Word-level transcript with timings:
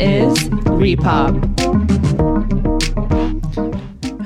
is 0.00 0.48
Repop. 0.78 1.34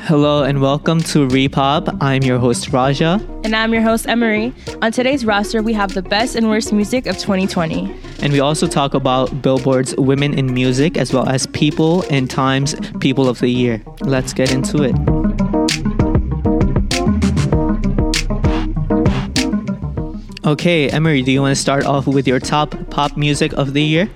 Hello 0.02 0.42
and 0.42 0.60
welcome 0.60 1.00
to 1.00 1.26
Repop. 1.28 1.96
I'm 2.00 2.22
your 2.22 2.38
host 2.38 2.72
Raja. 2.74 3.26
And 3.44 3.56
I'm 3.56 3.72
your 3.72 3.80
host 3.80 4.06
Emery. 4.06 4.52
On 4.82 4.92
today's 4.92 5.24
roster, 5.24 5.62
we 5.62 5.72
have 5.72 5.94
the 5.94 6.02
best 6.02 6.36
and 6.36 6.50
worst 6.50 6.74
music 6.74 7.06
of 7.06 7.16
2020. 7.16 7.94
And 8.20 8.34
we 8.34 8.40
also 8.40 8.66
talk 8.66 8.92
about 8.92 9.40
Billboard's 9.40 9.96
Women 9.96 10.38
in 10.38 10.52
Music 10.52 10.98
as 10.98 11.14
well 11.14 11.26
as 11.26 11.46
People 11.46 12.04
and 12.10 12.28
Times 12.28 12.74
People 13.00 13.26
of 13.26 13.38
the 13.38 13.48
Year. 13.48 13.82
Let's 14.00 14.34
get 14.34 14.52
into 14.52 14.82
it. 14.82 14.94
Okay, 20.44 20.90
Emery, 20.90 21.22
do 21.22 21.32
you 21.32 21.40
want 21.40 21.56
to 21.56 21.60
start 21.60 21.86
off 21.86 22.06
with 22.06 22.28
your 22.28 22.40
top 22.40 22.74
pop 22.90 23.16
music 23.16 23.54
of 23.54 23.72
the 23.72 23.82
year? 23.82 24.10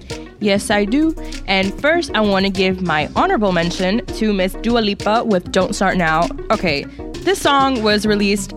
Yes, 0.47 0.71
I 0.71 0.85
do. 0.85 1.13
And 1.49 1.75
first, 1.81 2.13
I 2.15 2.21
want 2.21 2.47
to 2.47 2.51
give 2.51 2.81
my 2.81 3.11
honorable 3.17 3.51
mention 3.51 4.07
to 4.07 4.33
Miss 4.33 4.53
Dua 4.53 4.79
Lipa 4.79 5.25
with 5.25 5.51
Don't 5.51 5.75
Start 5.75 5.97
Now. 5.97 6.29
Okay, 6.53 6.85
this 7.25 7.41
song 7.41 7.83
was 7.83 8.07
released 8.07 8.53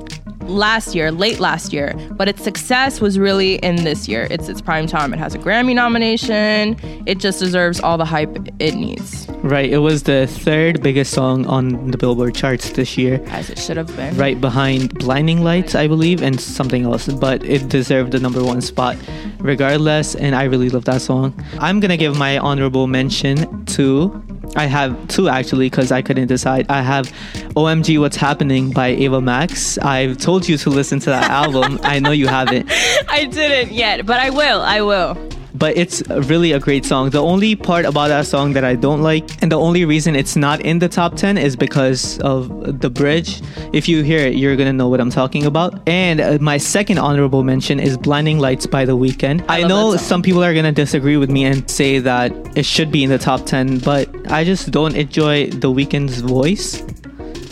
last 0.49 0.95
year, 0.95 1.11
late 1.11 1.39
last 1.39 1.71
year, 1.71 1.93
but 2.11 2.27
its 2.27 2.43
success 2.43 2.99
was 2.99 3.17
really 3.19 3.55
in 3.55 3.83
this 3.83 4.07
year. 4.07 4.27
It's 4.29 4.49
its 4.49 4.61
prime 4.61 4.87
time. 4.87 5.13
It 5.13 5.19
has 5.19 5.35
a 5.35 5.39
Grammy 5.39 5.75
nomination. 5.75 6.77
It 7.05 7.19
just 7.19 7.39
deserves 7.39 7.79
all 7.79 7.97
the 7.97 8.05
hype 8.05 8.37
it 8.59 8.75
needs. 8.75 9.27
Right. 9.43 9.69
It 9.69 9.77
was 9.77 10.03
the 10.03 10.27
third 10.27 10.81
biggest 10.83 11.13
song 11.13 11.45
on 11.45 11.91
the 11.91 11.97
Billboard 11.97 12.35
charts 12.35 12.71
this 12.71 12.97
year. 12.97 13.23
As 13.27 13.49
it 13.49 13.57
should 13.57 13.77
have 13.77 13.95
been. 13.95 14.15
Right 14.17 14.39
behind 14.39 14.93
Blinding 14.99 15.43
Lights, 15.43 15.75
I 15.75 15.87
believe, 15.87 16.21
and 16.21 16.39
something 16.39 16.83
else. 16.83 17.07
But 17.07 17.43
it 17.43 17.69
deserved 17.69 18.11
the 18.11 18.19
number 18.19 18.43
one 18.43 18.61
spot 18.61 18.97
regardless, 19.39 20.15
and 20.15 20.35
I 20.35 20.43
really 20.43 20.69
love 20.69 20.85
that 20.85 21.01
song. 21.01 21.33
I'm 21.59 21.79
gonna 21.79 21.97
give 21.97 22.17
my 22.17 22.37
honorable 22.37 22.87
mention 22.87 23.65
to 23.65 24.21
I 24.55 24.65
have 24.65 25.07
two 25.07 25.29
actually 25.29 25.69
because 25.69 25.91
I 25.91 26.01
couldn't 26.01 26.27
decide. 26.27 26.65
I 26.69 26.81
have 26.81 27.07
OMG 27.55 27.99
What's 27.99 28.17
Happening 28.17 28.71
by 28.71 28.87
Ava 28.87 29.21
Max. 29.21 29.77
I've 29.79 30.17
told 30.17 30.47
you 30.47 30.57
to 30.57 30.69
listen 30.69 30.99
to 31.01 31.09
that 31.09 31.29
album. 31.29 31.79
I 31.83 31.99
know 31.99 32.11
you 32.11 32.27
haven't. 32.27 32.69
I 33.09 33.25
didn't 33.25 33.73
yet, 33.73 34.05
but 34.05 34.19
I 34.19 34.29
will. 34.29 34.61
I 34.61 34.81
will 34.81 35.15
but 35.59 35.77
it's 35.77 36.01
really 36.09 36.53
a 36.53 36.59
great 36.59 36.85
song. 36.85 37.09
The 37.09 37.21
only 37.21 37.55
part 37.55 37.85
about 37.85 38.07
that 38.07 38.25
song 38.25 38.53
that 38.53 38.63
I 38.63 38.75
don't 38.75 39.01
like, 39.01 39.41
and 39.43 39.51
the 39.51 39.59
only 39.59 39.85
reason 39.85 40.15
it's 40.15 40.35
not 40.35 40.61
in 40.61 40.79
the 40.79 40.87
top 40.87 41.15
10 41.15 41.37
is 41.37 41.55
because 41.55 42.17
of 42.19 42.79
the 42.79 42.89
bridge. 42.89 43.41
If 43.73 43.89
you 43.89 44.01
hear 44.01 44.19
it, 44.19 44.35
you're 44.35 44.55
gonna 44.55 44.73
know 44.73 44.87
what 44.87 45.01
I'm 45.01 45.09
talking 45.09 45.45
about. 45.45 45.87
And 45.87 46.21
uh, 46.21 46.37
my 46.41 46.57
second 46.57 46.97
honorable 46.97 47.43
mention 47.43 47.79
is 47.79 47.97
Blinding 47.97 48.39
Lights 48.39 48.65
by 48.65 48.85
The 48.85 48.95
Weeknd. 48.95 49.43
I, 49.49 49.63
I 49.63 49.67
know 49.67 49.97
some 49.97 50.21
people 50.21 50.43
are 50.43 50.53
gonna 50.53 50.71
disagree 50.71 51.17
with 51.17 51.29
me 51.29 51.43
and 51.45 51.69
say 51.69 51.99
that 51.99 52.31
it 52.57 52.65
should 52.65 52.91
be 52.91 53.03
in 53.03 53.09
the 53.09 53.19
top 53.19 53.45
10, 53.45 53.79
but 53.79 54.09
I 54.31 54.43
just 54.43 54.71
don't 54.71 54.95
enjoy 54.95 55.49
The 55.49 55.69
Weeknd's 55.69 56.21
voice 56.21 56.81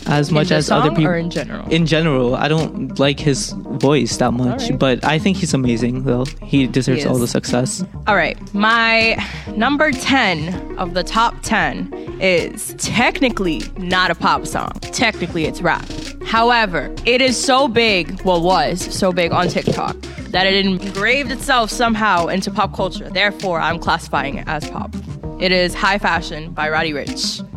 as 0.08 0.31
much 0.31 0.52
as 0.52 0.72
other 0.72 0.89
people. 0.89 1.13
in 1.13 1.30
general? 1.30 1.67
In 1.69 1.86
general, 1.86 2.36
I 2.36 2.47
don't 2.47 2.97
like 3.00 3.19
his 3.19 3.52
voice 3.52 4.17
that 4.17 4.31
much, 4.31 4.69
right. 4.69 4.80
but 4.80 5.03
I 5.05 5.19
think 5.19 5.38
he's 5.38 5.53
amazing. 5.53 6.03
Though 6.03 6.25
he 6.44 6.67
deserves 6.67 7.03
he 7.03 7.09
all 7.09 7.17
the 7.17 7.27
success. 7.27 7.83
All 8.08 8.16
right, 8.16 8.38
my 8.53 9.17
number 9.55 9.91
ten 9.91 10.77
of 10.77 10.94
the 10.94 11.03
top 11.03 11.36
ten 11.41 11.91
is 12.19 12.73
technically 12.77 13.61
not 13.77 14.11
a 14.11 14.16
pop 14.16 14.47
song. 14.47 14.72
Technically, 14.81 15.45
it's 15.45 15.61
rap. 15.61 15.88
However, 16.25 16.94
it 17.05 17.21
is 17.21 17.42
so 17.42 17.67
big. 17.67 18.21
Well, 18.23 18.42
was 18.42 18.81
so 18.94 19.11
big 19.11 19.31
on 19.31 19.47
TikTok 19.47 19.95
that 20.31 20.45
it 20.45 20.66
engraved 20.66 21.31
itself 21.31 21.69
somehow 21.69 22.27
into 22.27 22.52
pop 22.52 22.73
culture. 22.73 23.09
Therefore, 23.09 23.59
I'm 23.59 23.80
classifying 23.80 24.36
it 24.38 24.47
as 24.47 24.69
pop. 24.69 24.95
It 25.39 25.52
is 25.52 25.73
High 25.73 25.99
Fashion 25.99 26.52
by 26.52 26.69
Roddy 26.69 26.94
Ricch. 26.94 27.47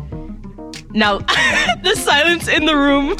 Now, 0.93 1.17
the 1.83 1.95
silence 1.95 2.47
in 2.47 2.65
the 2.65 2.75
room. 2.75 3.15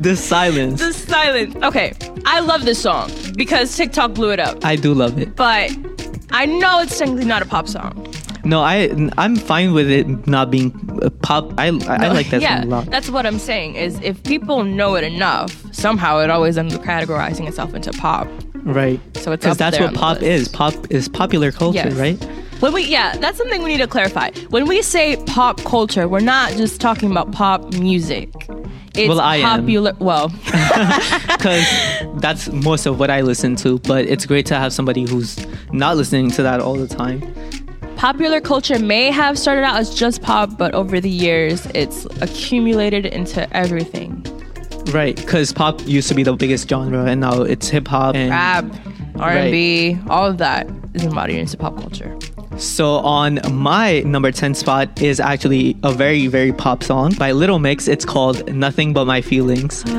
the 0.00 0.16
silence. 0.16 0.80
The 0.80 0.92
silence. 0.92 1.56
Okay, 1.56 1.94
I 2.24 2.40
love 2.40 2.64
this 2.64 2.80
song 2.80 3.10
because 3.36 3.74
TikTok 3.76 4.14
blew 4.14 4.30
it 4.30 4.40
up. 4.40 4.64
I 4.64 4.76
do 4.76 4.94
love 4.94 5.18
it. 5.18 5.36
But 5.36 5.76
I 6.30 6.46
know 6.46 6.80
it's 6.80 6.98
technically 6.98 7.24
not 7.24 7.42
a 7.42 7.46
pop 7.46 7.68
song. 7.68 8.06
No, 8.44 8.60
I 8.60 8.94
I'm 9.18 9.34
fine 9.34 9.72
with 9.72 9.90
it 9.90 10.26
not 10.28 10.52
being 10.52 10.70
pop. 11.22 11.52
I 11.58 11.66
I, 11.66 11.70
no, 11.70 11.86
I 11.88 12.08
like 12.08 12.30
that 12.30 12.40
yeah, 12.40 12.60
song 12.60 12.72
a 12.72 12.76
lot. 12.76 12.86
That's 12.86 13.10
what 13.10 13.26
I'm 13.26 13.40
saying. 13.40 13.74
Is 13.74 13.98
if 14.02 14.22
people 14.22 14.62
know 14.62 14.94
it 14.94 15.02
enough, 15.02 15.64
somehow 15.74 16.20
it 16.20 16.30
always 16.30 16.56
ends 16.56 16.74
up 16.74 16.82
categorizing 16.82 17.48
itself 17.48 17.74
into 17.74 17.92
pop. 17.92 18.28
Right. 18.62 19.00
So 19.16 19.32
it's 19.32 19.44
because 19.44 19.56
that's 19.56 19.80
what 19.80 19.94
pop 19.94 20.22
is. 20.22 20.48
Pop 20.48 20.74
is 20.90 21.08
popular 21.08 21.50
culture, 21.50 21.88
yes. 21.88 21.94
right? 21.94 22.45
When 22.60 22.72
we 22.72 22.84
yeah, 22.84 23.16
that's 23.16 23.36
something 23.36 23.62
we 23.62 23.70
need 23.70 23.82
to 23.82 23.86
clarify. 23.86 24.30
When 24.48 24.66
we 24.66 24.80
say 24.82 25.16
pop 25.26 25.62
culture, 25.62 26.08
we're 26.08 26.20
not 26.20 26.52
just 26.52 26.80
talking 26.80 27.10
about 27.10 27.32
pop 27.32 27.74
music. 27.74 28.32
It's 28.94 29.08
well, 29.10 29.20
I 29.20 29.42
popular. 29.42 29.90
Am. 29.90 29.98
Well, 29.98 30.28
because 31.28 31.66
that's 32.16 32.48
most 32.48 32.86
of 32.86 32.98
what 32.98 33.10
I 33.10 33.20
listen 33.20 33.56
to. 33.56 33.78
But 33.80 34.06
it's 34.06 34.24
great 34.24 34.46
to 34.46 34.54
have 34.54 34.72
somebody 34.72 35.06
who's 35.06 35.46
not 35.70 35.98
listening 35.98 36.30
to 36.32 36.42
that 36.44 36.60
all 36.60 36.74
the 36.74 36.88
time. 36.88 37.20
Popular 37.96 38.40
culture 38.40 38.78
may 38.78 39.10
have 39.10 39.38
started 39.38 39.62
out 39.62 39.76
as 39.76 39.94
just 39.94 40.22
pop, 40.22 40.56
but 40.56 40.74
over 40.74 40.98
the 41.00 41.10
years, 41.10 41.66
it's 41.74 42.06
accumulated 42.20 43.06
into 43.06 43.54
everything. 43.54 44.24
Right, 44.92 45.16
because 45.16 45.52
pop 45.52 45.86
used 45.86 46.08
to 46.08 46.14
be 46.14 46.22
the 46.22 46.34
biggest 46.34 46.68
genre, 46.68 47.04
and 47.04 47.20
now 47.20 47.42
it's 47.42 47.68
hip 47.68 47.88
hop 47.88 48.14
and 48.14 48.30
rap, 48.30 48.64
R 49.16 49.30
and 49.30 49.50
B, 49.50 49.98
all 50.08 50.26
of 50.26 50.38
that 50.38 50.68
is 50.94 51.04
embodied 51.04 51.38
into 51.38 51.56
pop 51.56 51.76
culture. 51.78 52.16
So 52.58 52.96
on 52.96 53.40
my 53.52 54.00
number 54.00 54.32
10 54.32 54.54
spot 54.54 55.02
is 55.02 55.20
actually 55.20 55.76
a 55.82 55.92
very, 55.92 56.26
very 56.26 56.52
pop 56.52 56.82
song 56.82 57.12
by 57.18 57.32
Little 57.32 57.58
Mix. 57.58 57.86
It's 57.86 58.04
called 58.04 58.50
Nothing 58.52 58.92
But 58.92 59.06
My 59.06 59.20
Feelings. 59.20 59.84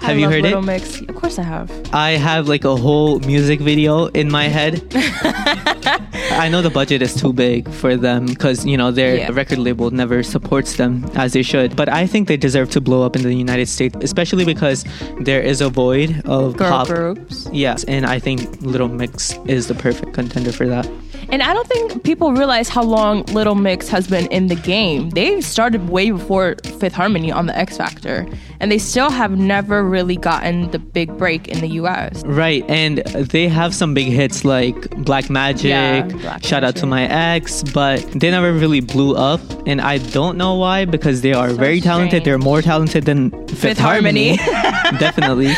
Uh, 0.00 0.06
have 0.06 0.16
I 0.16 0.20
you 0.20 0.28
heard 0.30 0.42
Little 0.42 0.62
it? 0.62 0.66
Mix. 0.66 1.00
Of 1.00 1.14
course 1.16 1.38
I 1.38 1.42
have. 1.42 1.70
I 1.92 2.10
have 2.12 2.48
like 2.48 2.64
a 2.64 2.76
whole 2.76 3.18
music 3.20 3.60
video 3.60 4.06
in 4.06 4.30
my 4.30 4.44
head. 4.44 4.82
I 4.94 6.48
know 6.48 6.62
the 6.62 6.70
budget 6.70 7.02
is 7.02 7.14
too 7.14 7.32
big 7.32 7.68
for 7.70 7.96
them 7.96 8.26
because, 8.26 8.64
you 8.64 8.76
know, 8.76 8.90
their 8.90 9.16
yeah. 9.16 9.30
record 9.32 9.58
label 9.58 9.90
never 9.90 10.22
supports 10.22 10.76
them 10.76 11.04
as 11.14 11.32
they 11.32 11.42
should. 11.42 11.74
But 11.74 11.88
I 11.88 12.06
think 12.06 12.28
they 12.28 12.36
deserve 12.36 12.70
to 12.70 12.80
blow 12.80 13.02
up 13.02 13.16
in 13.16 13.22
the 13.22 13.34
United 13.34 13.68
States, 13.68 13.96
especially 14.00 14.44
because 14.44 14.84
there 15.20 15.40
is 15.42 15.60
a 15.60 15.68
void 15.68 16.22
of 16.26 16.56
Girl 16.56 16.70
pop. 16.70 16.86
groups. 16.86 17.48
Yes, 17.52 17.84
and 17.84 18.06
I 18.06 18.18
think 18.18 18.62
Little 18.62 18.88
Mix 18.88 19.34
is 19.46 19.66
the 19.66 19.74
perfect 19.74 20.14
contender 20.14 20.52
for 20.52 20.66
that. 20.68 20.88
And 21.30 21.42
I 21.42 21.52
don't 21.52 21.66
think 21.66 22.04
people 22.04 22.32
realize 22.32 22.68
how 22.68 22.82
long 22.82 23.22
Little 23.24 23.54
Mix 23.54 23.88
has 23.88 24.08
been 24.08 24.26
in 24.28 24.46
the 24.46 24.54
game. 24.54 25.10
They 25.10 25.40
started 25.42 25.90
way 25.90 26.10
before 26.10 26.56
Fifth 26.80 26.94
Harmony 26.94 27.30
on 27.30 27.46
the 27.46 27.56
X 27.56 27.76
Factor, 27.76 28.26
and 28.60 28.72
they 28.72 28.78
still 28.78 29.10
have 29.10 29.38
never 29.38 29.84
really 29.84 30.16
gotten 30.16 30.70
the 30.70 30.78
big 30.78 31.16
break 31.18 31.46
in 31.48 31.60
the 31.60 31.68
US. 31.80 32.24
Right, 32.24 32.64
and 32.68 32.98
they 32.98 33.46
have 33.48 33.74
some 33.74 33.92
big 33.92 34.06
hits 34.06 34.44
like 34.44 34.90
Black 35.04 35.28
Magic, 35.28 35.70
yeah, 35.70 36.02
Black 36.02 36.42
Shout 36.42 36.62
Magic. 36.62 36.76
Out 36.76 36.80
to 36.80 36.86
My 36.86 37.04
Ex, 37.04 37.62
but 37.62 38.00
they 38.12 38.30
never 38.30 38.52
really 38.52 38.80
blew 38.80 39.14
up, 39.14 39.40
and 39.66 39.80
I 39.82 39.98
don't 39.98 40.38
know 40.38 40.54
why 40.54 40.86
because 40.86 41.20
they 41.20 41.34
are 41.34 41.50
so 41.50 41.56
very 41.56 41.80
talented. 41.80 42.24
They're 42.24 42.38
more 42.38 42.62
talented 42.62 43.04
than 43.04 43.30
Fifth, 43.48 43.60
Fifth 43.60 43.78
Harmony. 43.78 44.36
Harmony. 44.36 44.98
Definitely. 44.98 45.54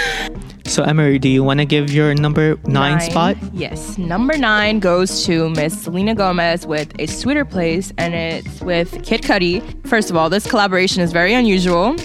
So, 0.70 0.84
Emery, 0.84 1.18
do 1.18 1.28
you 1.28 1.42
want 1.42 1.58
to 1.58 1.66
give 1.66 1.90
your 1.90 2.14
number 2.14 2.54
nine, 2.64 2.98
nine, 2.98 3.10
spot? 3.10 3.36
Yes. 3.52 3.98
Number 3.98 4.38
nine 4.38 4.78
goes 4.78 5.26
to 5.26 5.50
Miss 5.50 5.82
Selena 5.82 6.14
Gomez 6.14 6.64
with 6.64 6.92
A 7.00 7.06
Sweeter 7.06 7.44
Place, 7.44 7.92
and 7.98 8.14
it's 8.14 8.60
with 8.60 9.02
Kid 9.02 9.22
Cudi. 9.22 9.60
First 9.88 10.10
of 10.10 10.16
all, 10.16 10.30
this 10.30 10.48
collaboration 10.48 11.02
is 11.02 11.10
very 11.10 11.34
unusual. 11.34 11.96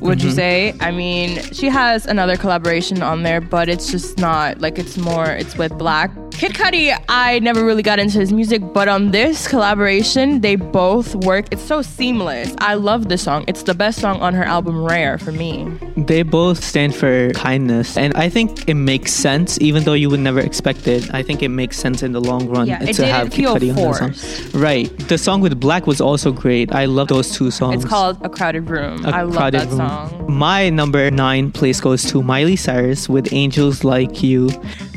Would 0.00 0.18
mm-hmm. 0.18 0.28
you 0.28 0.34
say? 0.34 0.74
I 0.80 0.90
mean, 0.90 1.40
she 1.52 1.68
has 1.68 2.06
another 2.06 2.36
collaboration 2.36 3.02
on 3.02 3.22
there, 3.22 3.40
but 3.40 3.68
it's 3.68 3.90
just 3.90 4.18
not 4.18 4.60
like 4.60 4.78
it's 4.78 4.96
more, 4.96 5.26
it's 5.26 5.56
with 5.56 5.72
6lack 5.80 6.30
Kid 6.40 6.54
Cudi, 6.54 6.96
I 7.10 7.38
never 7.40 7.62
really 7.66 7.82
got 7.82 7.98
into 7.98 8.18
his 8.18 8.32
music, 8.32 8.62
but 8.72 8.88
on 8.88 9.10
this 9.10 9.46
collaboration, 9.46 10.40
they 10.40 10.56
both 10.56 11.14
work. 11.16 11.44
It's 11.50 11.60
so 11.60 11.82
seamless. 11.82 12.54
I 12.56 12.74
love 12.74 13.10
this 13.10 13.22
song. 13.22 13.44
It's 13.46 13.64
the 13.64 13.74
best 13.74 14.00
song 14.00 14.22
on 14.22 14.32
her 14.32 14.44
album 14.44 14.82
Rare 14.82 15.18
for 15.18 15.32
me. 15.32 15.70
They 15.98 16.22
both 16.22 16.64
stand 16.64 16.94
for 16.94 17.30
kindness, 17.32 17.98
and 17.98 18.14
I 18.14 18.30
think 18.30 18.70
it 18.70 18.74
makes 18.74 19.12
sense, 19.12 19.60
even 19.60 19.84
though 19.84 19.92
you 19.92 20.08
would 20.08 20.20
never 20.20 20.40
expect 20.40 20.88
it. 20.88 21.12
I 21.12 21.22
think 21.22 21.42
it 21.42 21.50
makes 21.50 21.76
sense 21.76 22.02
in 22.02 22.12
the 22.12 22.22
long 22.22 22.48
run 22.48 22.66
yeah, 22.68 22.78
to 22.78 23.06
have 23.06 23.30
Kid 23.30 23.44
Cudi 23.44 23.74
forced. 23.74 24.00
on 24.00 24.12
the 24.12 24.16
song. 24.16 24.60
Right. 24.62 25.08
The 25.08 25.18
song 25.18 25.42
with 25.42 25.60
6lack 25.60 25.86
was 25.86 26.00
also 26.00 26.32
great. 26.32 26.74
I 26.74 26.86
love 26.86 27.08
those 27.08 27.32
two 27.32 27.50
songs. 27.50 27.82
It's 27.82 27.84
called 27.84 28.16
A 28.22 28.30
Crowded 28.30 28.70
Room. 28.70 29.04
A 29.04 29.10
I 29.10 29.22
love 29.24 29.52
that 29.52 29.68
room. 29.68 29.76
song. 29.76 29.89
My 30.28 30.70
number 30.70 31.10
nine 31.10 31.52
place 31.52 31.80
goes 31.80 32.04
to 32.10 32.22
Miley 32.22 32.56
Cyrus 32.56 33.08
with 33.08 33.32
Angels 33.32 33.84
Like 33.84 34.22
You. 34.22 34.48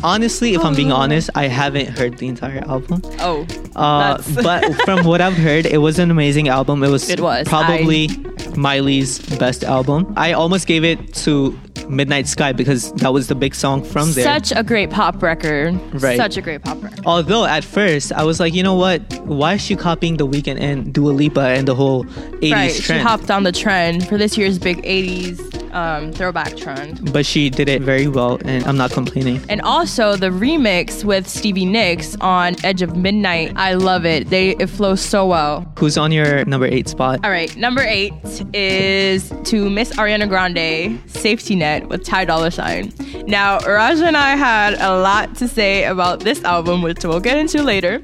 Honestly, 0.03 0.53
if 0.53 0.63
I'm 0.63 0.75
being 0.75 0.91
honest, 0.91 1.29
I 1.33 1.47
haven't 1.47 1.97
heard 1.97 2.17
the 2.17 2.27
entire 2.27 2.59
album. 2.67 3.01
Oh. 3.19 3.47
Uh, 3.73 4.21
but 4.43 4.73
from 4.81 5.05
what 5.05 5.21
I've 5.21 5.37
heard, 5.37 5.65
it 5.65 5.77
was 5.77 5.97
an 5.97 6.11
amazing 6.11 6.49
album. 6.49 6.83
It 6.83 6.89
was, 6.89 7.09
it 7.09 7.21
was. 7.21 7.47
probably 7.47 8.09
I... 8.09 8.55
Miley's 8.57 9.19
best 9.37 9.63
album. 9.63 10.13
I 10.17 10.33
almost 10.33 10.67
gave 10.67 10.83
it 10.83 11.13
to 11.15 11.57
Midnight 11.87 12.27
Sky 12.27 12.51
because 12.51 12.91
that 12.93 13.13
was 13.13 13.27
the 13.27 13.35
big 13.35 13.55
song 13.55 13.81
from 13.81 14.11
there. 14.11 14.25
Such 14.25 14.51
a 14.51 14.61
great 14.61 14.89
pop 14.89 15.23
record. 15.23 15.79
Right. 15.93 16.17
Such 16.17 16.35
a 16.35 16.41
great 16.41 16.63
pop 16.63 16.83
record. 16.83 16.99
Although 17.05 17.45
at 17.45 17.63
first 17.63 18.11
I 18.11 18.23
was 18.23 18.41
like, 18.41 18.53
you 18.53 18.63
know 18.63 18.75
what? 18.75 19.01
Why 19.21 19.53
is 19.53 19.61
she 19.61 19.77
copying 19.77 20.17
The 20.17 20.27
Weeknd 20.27 20.59
and 20.59 20.93
Dua 20.93 21.11
Lipa 21.11 21.41
and 21.41 21.65
the 21.65 21.75
whole 21.75 22.03
80s 22.03 22.51
right. 22.51 22.71
She 22.73 22.97
hopped 22.97 23.31
on 23.31 23.43
the 23.43 23.53
trend 23.53 24.07
for 24.07 24.17
this 24.17 24.37
year's 24.37 24.59
big 24.59 24.83
80s 24.83 25.62
um, 25.73 26.11
throwback 26.11 26.55
trend. 26.55 27.11
but 27.11 27.25
she 27.25 27.49
did 27.49 27.67
it 27.69 27.81
very 27.81 28.07
well, 28.07 28.39
and 28.45 28.63
I'm 28.65 28.77
not 28.77 28.91
complaining. 28.91 29.41
And 29.49 29.61
also 29.61 30.15
the 30.15 30.29
remix 30.29 31.03
with 31.03 31.27
Stevie 31.27 31.65
Nicks 31.65 32.15
on 32.21 32.55
Edge 32.63 32.81
of 32.81 32.95
Midnight. 32.95 33.53
I 33.55 33.73
love 33.73 34.05
it. 34.05 34.29
They 34.29 34.51
it 34.57 34.67
flows 34.67 35.01
so 35.01 35.25
well. 35.27 35.65
Who's 35.77 35.97
on 35.97 36.11
your 36.11 36.45
number 36.45 36.65
eight 36.65 36.87
spot? 36.87 37.19
All 37.23 37.31
right, 37.31 37.55
number 37.57 37.81
eight 37.81 38.13
is 38.53 39.31
to 39.45 39.69
Miss 39.69 39.91
Ariana 39.95 40.27
Grande, 40.29 41.01
Safety 41.09 41.55
Net 41.55 41.87
with 41.89 42.03
Ty 42.03 42.25
Dolla 42.25 42.51
Sign. 42.51 42.93
Now, 43.27 43.59
Raja 43.59 44.05
and 44.05 44.17
I 44.17 44.35
had 44.35 44.73
a 44.75 44.99
lot 45.01 45.35
to 45.37 45.47
say 45.47 45.85
about 45.85 46.19
this 46.21 46.43
album, 46.43 46.81
which 46.81 47.03
we'll 47.03 47.19
get 47.19 47.37
into 47.37 47.63
later. 47.63 47.99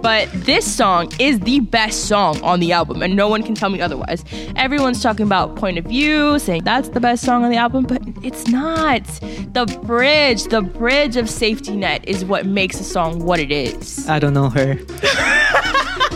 But 0.00 0.28
this 0.32 0.70
song 0.70 1.12
is 1.18 1.40
the 1.40 1.60
best 1.60 2.06
song 2.06 2.40
on 2.42 2.60
the 2.60 2.72
album, 2.72 3.02
and 3.02 3.16
no 3.16 3.28
one 3.28 3.42
can 3.42 3.54
tell 3.54 3.70
me 3.70 3.80
otherwise. 3.80 4.24
Everyone's 4.56 5.02
talking 5.02 5.26
about 5.26 5.56
point 5.56 5.78
of 5.78 5.84
view, 5.84 6.38
saying 6.38 6.64
that's 6.64 6.88
the 6.90 7.00
best 7.00 7.24
song 7.24 7.44
on 7.44 7.50
the 7.50 7.56
album, 7.56 7.84
but 7.84 8.02
it's 8.22 8.48
not. 8.48 9.04
The 9.52 9.66
bridge, 9.84 10.44
the 10.44 10.62
bridge 10.62 11.16
of 11.16 11.28
Safety 11.28 11.76
Net 11.76 12.06
is 12.08 12.24
what 12.24 12.46
makes 12.46 12.80
a 12.80 12.84
song 12.84 13.24
what 13.24 13.40
it 13.40 13.52
is. 13.52 14.08
I 14.08 14.18
don't 14.18 14.34
know 14.34 14.50
her. 14.50 14.78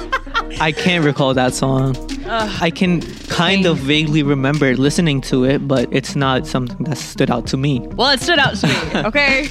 I 0.60 0.72
can't 0.72 1.04
recall 1.04 1.34
that 1.34 1.54
song. 1.54 1.96
I 2.28 2.70
can 2.70 3.02
kind 3.28 3.66
of 3.66 3.78
vaguely 3.78 4.22
remember 4.22 4.74
listening 4.76 5.20
to 5.22 5.44
it, 5.44 5.68
but 5.68 5.88
it's 5.92 6.16
not 6.16 6.46
something 6.46 6.82
that 6.84 6.98
stood 6.98 7.30
out 7.30 7.46
to 7.48 7.56
me. 7.56 7.80
Well, 7.80 8.10
it 8.10 8.20
stood 8.20 8.38
out 8.38 8.56
to 8.56 8.66
me, 8.66 8.74
okay? 9.06 9.48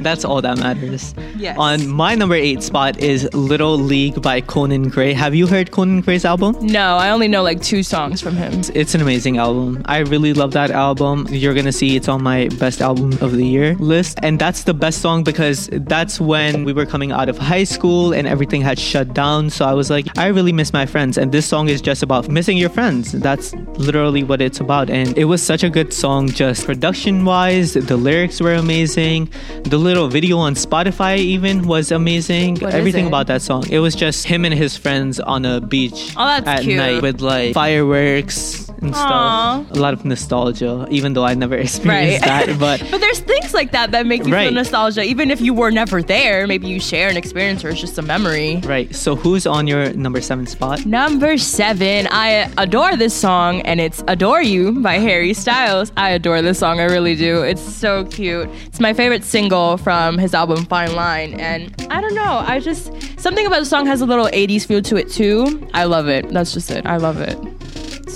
That's 0.00 0.24
all 0.24 0.40
that 0.40 0.58
matters. 0.58 1.14
Yes. 1.36 1.58
On 1.58 1.86
my 1.88 2.14
number 2.14 2.34
eight 2.34 2.62
spot 2.62 2.98
is 3.00 3.28
Little 3.34 3.76
League 3.76 4.22
by 4.22 4.40
Conan 4.40 4.88
Gray. 4.88 5.12
Have 5.12 5.34
you 5.34 5.46
heard 5.46 5.72
Conan 5.72 6.00
Gray's 6.00 6.24
album? 6.24 6.56
no, 6.60 6.96
I 6.96 7.10
only 7.10 7.28
know 7.28 7.42
like 7.42 7.60
two 7.60 7.82
songs 7.82 8.20
from 8.22 8.36
him. 8.36 8.62
It's 8.74 8.94
an 8.94 9.00
amazing 9.02 9.36
album. 9.38 9.82
I 9.86 9.98
really 9.98 10.32
love 10.32 10.52
that 10.52 10.70
album. 10.70 11.26
You're 11.30 11.54
gonna 11.54 11.72
see 11.72 11.96
it's 11.96 12.08
on 12.08 12.22
my 12.22 12.48
best 12.58 12.80
album 12.80 13.12
of 13.20 13.32
the 13.32 13.44
year 13.44 13.74
list. 13.76 14.18
And 14.22 14.38
that's 14.38 14.62
the 14.64 14.74
best 14.74 15.00
song 15.02 15.22
because 15.24 15.68
that's 15.72 16.18
when 16.20 16.64
we 16.64 16.72
were 16.72 16.86
coming 16.86 17.12
out 17.12 17.28
of 17.28 17.36
high 17.36 17.64
school 17.64 18.12
and 18.14 18.26
everything 18.26 18.62
had 18.62 18.78
shut 18.78 19.12
down. 19.12 19.50
So 19.50 19.64
I 19.66 19.74
was 19.74 19.90
like, 19.90 20.06
I 20.16 20.28
really 20.36 20.52
miss 20.52 20.72
my 20.72 20.86
friends. 20.86 21.18
And 21.18 21.32
this 21.32 21.46
song 21.46 21.68
is 21.68 21.80
just 21.80 22.02
about 22.04 22.28
missing 22.28 22.56
your 22.56 22.70
friends. 22.70 23.10
That's 23.12 23.52
literally 23.78 24.22
what 24.22 24.40
it's 24.40 24.60
about. 24.60 24.90
And 24.90 25.16
it 25.18 25.24
was 25.24 25.42
such 25.42 25.64
a 25.64 25.70
good 25.70 25.92
song, 25.92 26.28
just 26.28 26.64
production 26.66 27.24
wise. 27.24 27.74
The 27.74 27.96
lyrics 27.96 28.40
were 28.40 28.54
amazing. 28.54 29.28
The 29.64 29.78
little 29.78 30.06
video 30.08 30.36
on 30.38 30.54
Spotify 30.54 31.18
even 31.18 31.66
was 31.66 31.90
amazing. 31.90 32.58
What 32.60 32.74
Everything 32.74 33.06
about 33.08 33.26
that 33.26 33.42
song. 33.42 33.64
It 33.70 33.80
was 33.80 33.94
just 33.96 34.26
him 34.26 34.44
and 34.44 34.54
his 34.54 34.76
friends 34.76 35.18
on 35.18 35.44
a 35.44 35.60
beach 35.60 36.14
Oh, 36.16 36.28
at 36.28 36.62
cute. 36.62 36.76
night 36.76 37.02
with 37.02 37.20
like 37.20 37.54
fireworks 37.54 38.65
and 38.82 38.94
stuff. 38.94 39.70
A 39.70 39.74
lot 39.74 39.92
of 39.94 40.04
nostalgia, 40.04 40.86
even 40.90 41.12
though 41.14 41.24
I 41.24 41.34
never 41.34 41.56
experienced 41.66 42.24
that. 42.24 42.58
But 42.58 42.80
but 42.90 43.00
there's 43.00 43.20
things 43.20 43.54
like 43.54 43.72
that 43.72 43.90
that 43.92 44.06
make 44.06 44.24
you 44.26 44.32
Right. 44.32 44.44
feel 44.46 44.54
nostalgia, 44.54 45.02
even 45.02 45.30
if 45.30 45.40
you 45.40 45.54
were 45.54 45.70
never 45.70 46.02
there. 46.02 46.46
Maybe 46.46 46.66
you 46.68 46.80
share 46.80 47.08
an 47.08 47.16
experience 47.16 47.64
or 47.64 47.68
it's 47.70 47.80
just 47.80 47.98
a 47.98 48.02
memory. 48.02 48.60
right. 48.64 48.94
So 48.94 49.16
who's 49.16 49.46
on 49.46 49.66
your 49.66 49.92
number 49.94 50.20
seven 50.20 50.46
spot? 50.46 50.84
Number 50.86 51.38
seven, 51.38 52.08
I 52.10 52.50
adore 52.58 52.96
this 52.96 53.14
song, 53.14 53.60
and 53.62 53.80
it's 53.80 54.02
"Adore 54.08 54.42
You" 54.42 54.80
by 54.82 54.98
Harry 54.98 55.32
Styles. 55.34 55.92
I 55.96 56.10
adore 56.10 56.42
this 56.42 56.58
song, 56.58 56.80
I 56.80 56.84
really 56.84 57.16
do. 57.16 57.42
It's 57.42 57.62
so 57.62 58.04
cute. 58.06 58.48
It's 58.66 58.80
my 58.80 58.92
favorite 58.92 59.24
single 59.24 59.76
from 59.78 60.18
his 60.18 60.34
album 60.34 60.64
Fine 60.66 60.94
Line, 60.94 61.40
and 61.40 61.72
I 61.90 62.00
don't 62.00 62.14
know, 62.14 62.42
I 62.46 62.60
just 62.60 62.90
something 63.20 63.46
about 63.46 63.60
the 63.60 63.66
song 63.66 63.86
has 63.86 64.00
a 64.00 64.06
little 64.06 64.26
'80s 64.26 64.66
feel 64.66 64.82
to 64.82 64.96
it 64.96 65.10
too. 65.10 65.66
I 65.74 65.84
love 65.84 66.08
it. 66.08 66.28
That's 66.30 66.52
just 66.52 66.70
it. 66.70 66.84
I 66.86 66.96
love 66.98 67.20
it. 67.20 67.38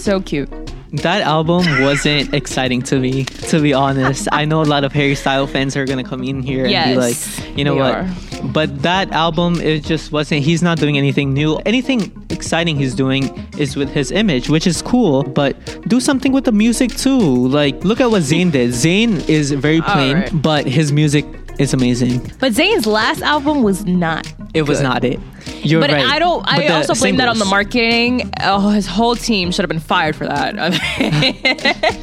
So 0.00 0.20
cute. 0.20 0.48
That 0.92 1.22
album 1.22 1.64
wasn't 1.82 2.34
exciting 2.34 2.82
to 2.82 2.98
me, 2.98 3.24
to 3.24 3.60
be 3.60 3.72
honest. 3.72 4.28
I 4.32 4.44
know 4.44 4.60
a 4.62 4.64
lot 4.64 4.82
of 4.82 4.92
Harry 4.92 5.14
Style 5.14 5.46
fans 5.46 5.76
are 5.76 5.84
gonna 5.84 6.02
come 6.02 6.24
in 6.24 6.42
here 6.42 6.66
and 6.66 6.94
be 6.94 6.96
like, 6.96 7.16
you 7.56 7.64
know 7.64 7.76
what? 7.76 7.94
are. 7.94 8.08
But 8.52 8.82
that 8.82 9.12
album, 9.12 9.60
it 9.60 9.84
just 9.84 10.10
wasn't. 10.10 10.42
He's 10.42 10.62
not 10.62 10.78
doing 10.78 10.96
anything 10.98 11.32
new. 11.32 11.56
Anything 11.66 12.10
exciting 12.30 12.76
he's 12.76 12.94
doing 12.94 13.24
is 13.58 13.76
with 13.76 13.90
his 13.90 14.10
image, 14.10 14.48
which 14.48 14.66
is 14.66 14.82
cool. 14.82 15.22
But 15.22 15.54
do 15.86 16.00
something 16.00 16.32
with 16.32 16.44
the 16.44 16.52
music 16.52 16.90
too. 16.96 17.20
Like, 17.20 17.84
look 17.84 18.00
at 18.00 18.10
what 18.10 18.22
Zayn 18.22 18.50
did. 18.50 18.70
Zayn 18.70 19.28
is 19.28 19.52
very 19.52 19.82
plain, 19.82 20.16
Alright. 20.16 20.42
but 20.42 20.66
his 20.66 20.90
music 20.90 21.24
is 21.60 21.74
amazing. 21.74 22.18
But 22.40 22.52
Zayn's 22.52 22.86
last 22.86 23.20
album 23.22 23.62
was 23.62 23.84
not. 23.84 24.32
It 24.54 24.62
was 24.62 24.80
not 24.80 25.04
it. 25.04 25.20
You're 25.62 25.80
But 25.80 25.90
right. 25.90 26.04
I 26.06 26.18
don't. 26.18 26.42
But 26.44 26.52
I 26.52 26.68
also 26.68 26.94
blame 26.94 27.16
that 27.16 27.28
on 27.28 27.38
the 27.38 27.44
marketing. 27.44 28.30
Oh, 28.40 28.70
his 28.70 28.86
whole 28.86 29.14
team 29.16 29.50
should 29.52 29.62
have 29.62 29.68
been 29.68 29.80
fired 29.80 30.16
for 30.16 30.26
that. 30.26 30.54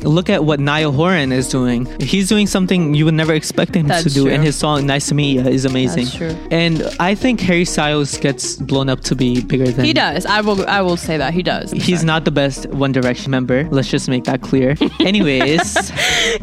Look 0.04 0.30
at 0.30 0.44
what 0.44 0.60
Niall 0.60 0.92
Horan 0.92 1.32
is 1.32 1.50
doing. 1.50 1.86
He's 2.00 2.30
doing 2.30 2.48
something 2.48 2.94
you 2.94 3.06
would 3.06 3.14
never 3.14 3.34
expect 3.34 3.76
him 3.76 3.88
to 3.88 4.04
do, 4.04 4.24
true. 4.24 4.32
and 4.32 4.44
his 4.44 4.56
song 4.56 4.86
"Nice 4.86 5.08
to 5.10 5.16
Meet 5.16 5.40
Ya" 5.40 5.48
is 5.48 5.66
amazing. 5.66 6.06
That's 6.06 6.16
true. 6.18 6.36
And 6.52 6.84
I 7.00 7.16
think 7.16 7.40
Harry 7.42 7.66
Styles 7.66 8.18
gets 8.18 8.56
blown 8.56 8.90
up 8.90 9.02
to 9.02 9.16
be 9.16 9.42
bigger 9.42 9.68
than 9.70 9.86
he 9.86 9.94
does. 9.94 10.26
I 10.26 10.42
will. 10.42 10.68
I 10.68 10.82
will 10.82 10.98
say 10.98 11.18
that 11.18 11.34
he 11.34 11.44
does. 11.44 11.72
He's 11.72 12.04
not 12.04 12.26
the 12.26 12.32
best 12.32 12.66
One 12.68 12.92
Direction 12.92 13.32
member. 13.32 13.68
Let's 13.70 13.90
just 13.90 14.08
make 14.10 14.24
that 14.26 14.42
clear. 14.42 14.76
Anyways, 15.00 15.76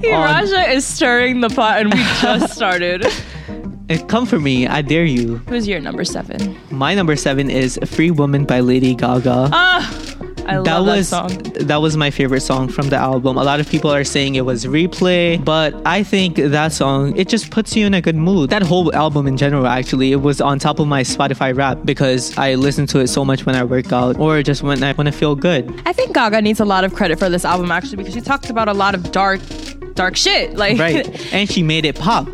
Raja 0.05 0.71
is 0.71 0.85
stirring 0.85 1.41
the 1.41 1.49
pot, 1.51 1.81
and 1.81 1.93
we 1.93 1.99
just 2.21 2.55
started. 2.55 3.07
Uh, 3.91 3.99
come 4.07 4.27
for 4.27 4.41
me. 4.41 4.67
I 4.67 4.83
dare 4.83 5.05
you. 5.05 5.37
Who's 5.49 5.69
your 5.69 5.81
number 5.81 6.05
seven? 6.05 6.57
My 6.71 6.95
number 6.95 7.17
seven 7.17 7.51
is 7.51 7.79
"Free 7.87 8.11
Woman" 8.11 8.45
by 8.45 8.61
Lady 8.61 8.95
Gaga. 8.95 9.51
Ah, 9.53 10.17
I 10.47 10.61
that 10.61 10.79
love 10.79 10.87
was 10.87 11.11
that 11.11 11.31
song. 11.31 11.67
that 11.67 11.77
was 11.81 11.97
my 11.97 12.11
favorite 12.11 12.41
song 12.43 12.69
from 12.69 12.91
the 12.91 12.97
album. 12.97 13.39
A 13.39 13.45
lot 13.45 13.61
of 13.61 13.69
people 13.69 13.91
are 13.91 14.05
saying 14.05 14.35
it 14.35 14.43
was 14.45 14.67
replay, 14.67 15.43
but 15.43 15.75
I 15.87 16.03
think 16.03 16.37
that 16.37 16.73
song 16.73 17.17
it 17.17 17.29
just 17.29 17.51
puts 17.51 17.75
you 17.75 17.87
in 17.87 17.95
a 17.95 18.01
good 18.01 18.17
mood. 18.17 18.51
That 18.51 18.63
whole 18.63 18.95
album 18.95 19.27
in 19.27 19.37
general, 19.37 19.67
actually, 19.67 20.13
it 20.13 20.21
was 20.23 20.41
on 20.41 20.59
top 20.59 20.79
of 20.81 20.87
my 20.87 21.03
Spotify 21.03 21.57
rap 21.57 21.79
because 21.85 22.37
I 22.37 22.55
listen 22.57 22.87
to 22.89 23.01
it 23.01 23.09
so 23.09 23.25
much 23.25 23.47
when 23.47 23.55
I 23.55 23.65
work 23.65 23.93
out 23.93 24.19
or 24.19 24.43
just 24.43 24.63
when 24.63 24.83
I 24.83 24.93
want 24.93 25.07
to 25.07 25.13
feel 25.13 25.35
good. 25.35 25.83
I 25.87 25.93
think 25.93 26.15
Gaga 26.15 26.43
needs 26.43 26.61
a 26.61 26.65
lot 26.65 26.85
of 26.85 26.95
credit 26.95 27.19
for 27.19 27.29
this 27.29 27.45
album 27.45 27.71
actually 27.71 27.97
because 27.99 28.15
she 28.15 28.21
talked 28.21 28.51
about 28.51 28.69
a 28.69 28.75
lot 28.75 28.95
of 28.95 29.13
dark, 29.13 29.41
dark 29.95 30.17
shit. 30.17 30.57
Like 30.57 30.79
Right, 30.79 31.07
and 31.35 31.51
she 31.51 31.63
made 31.63 31.85
it 31.85 31.97
pop. 31.99 32.29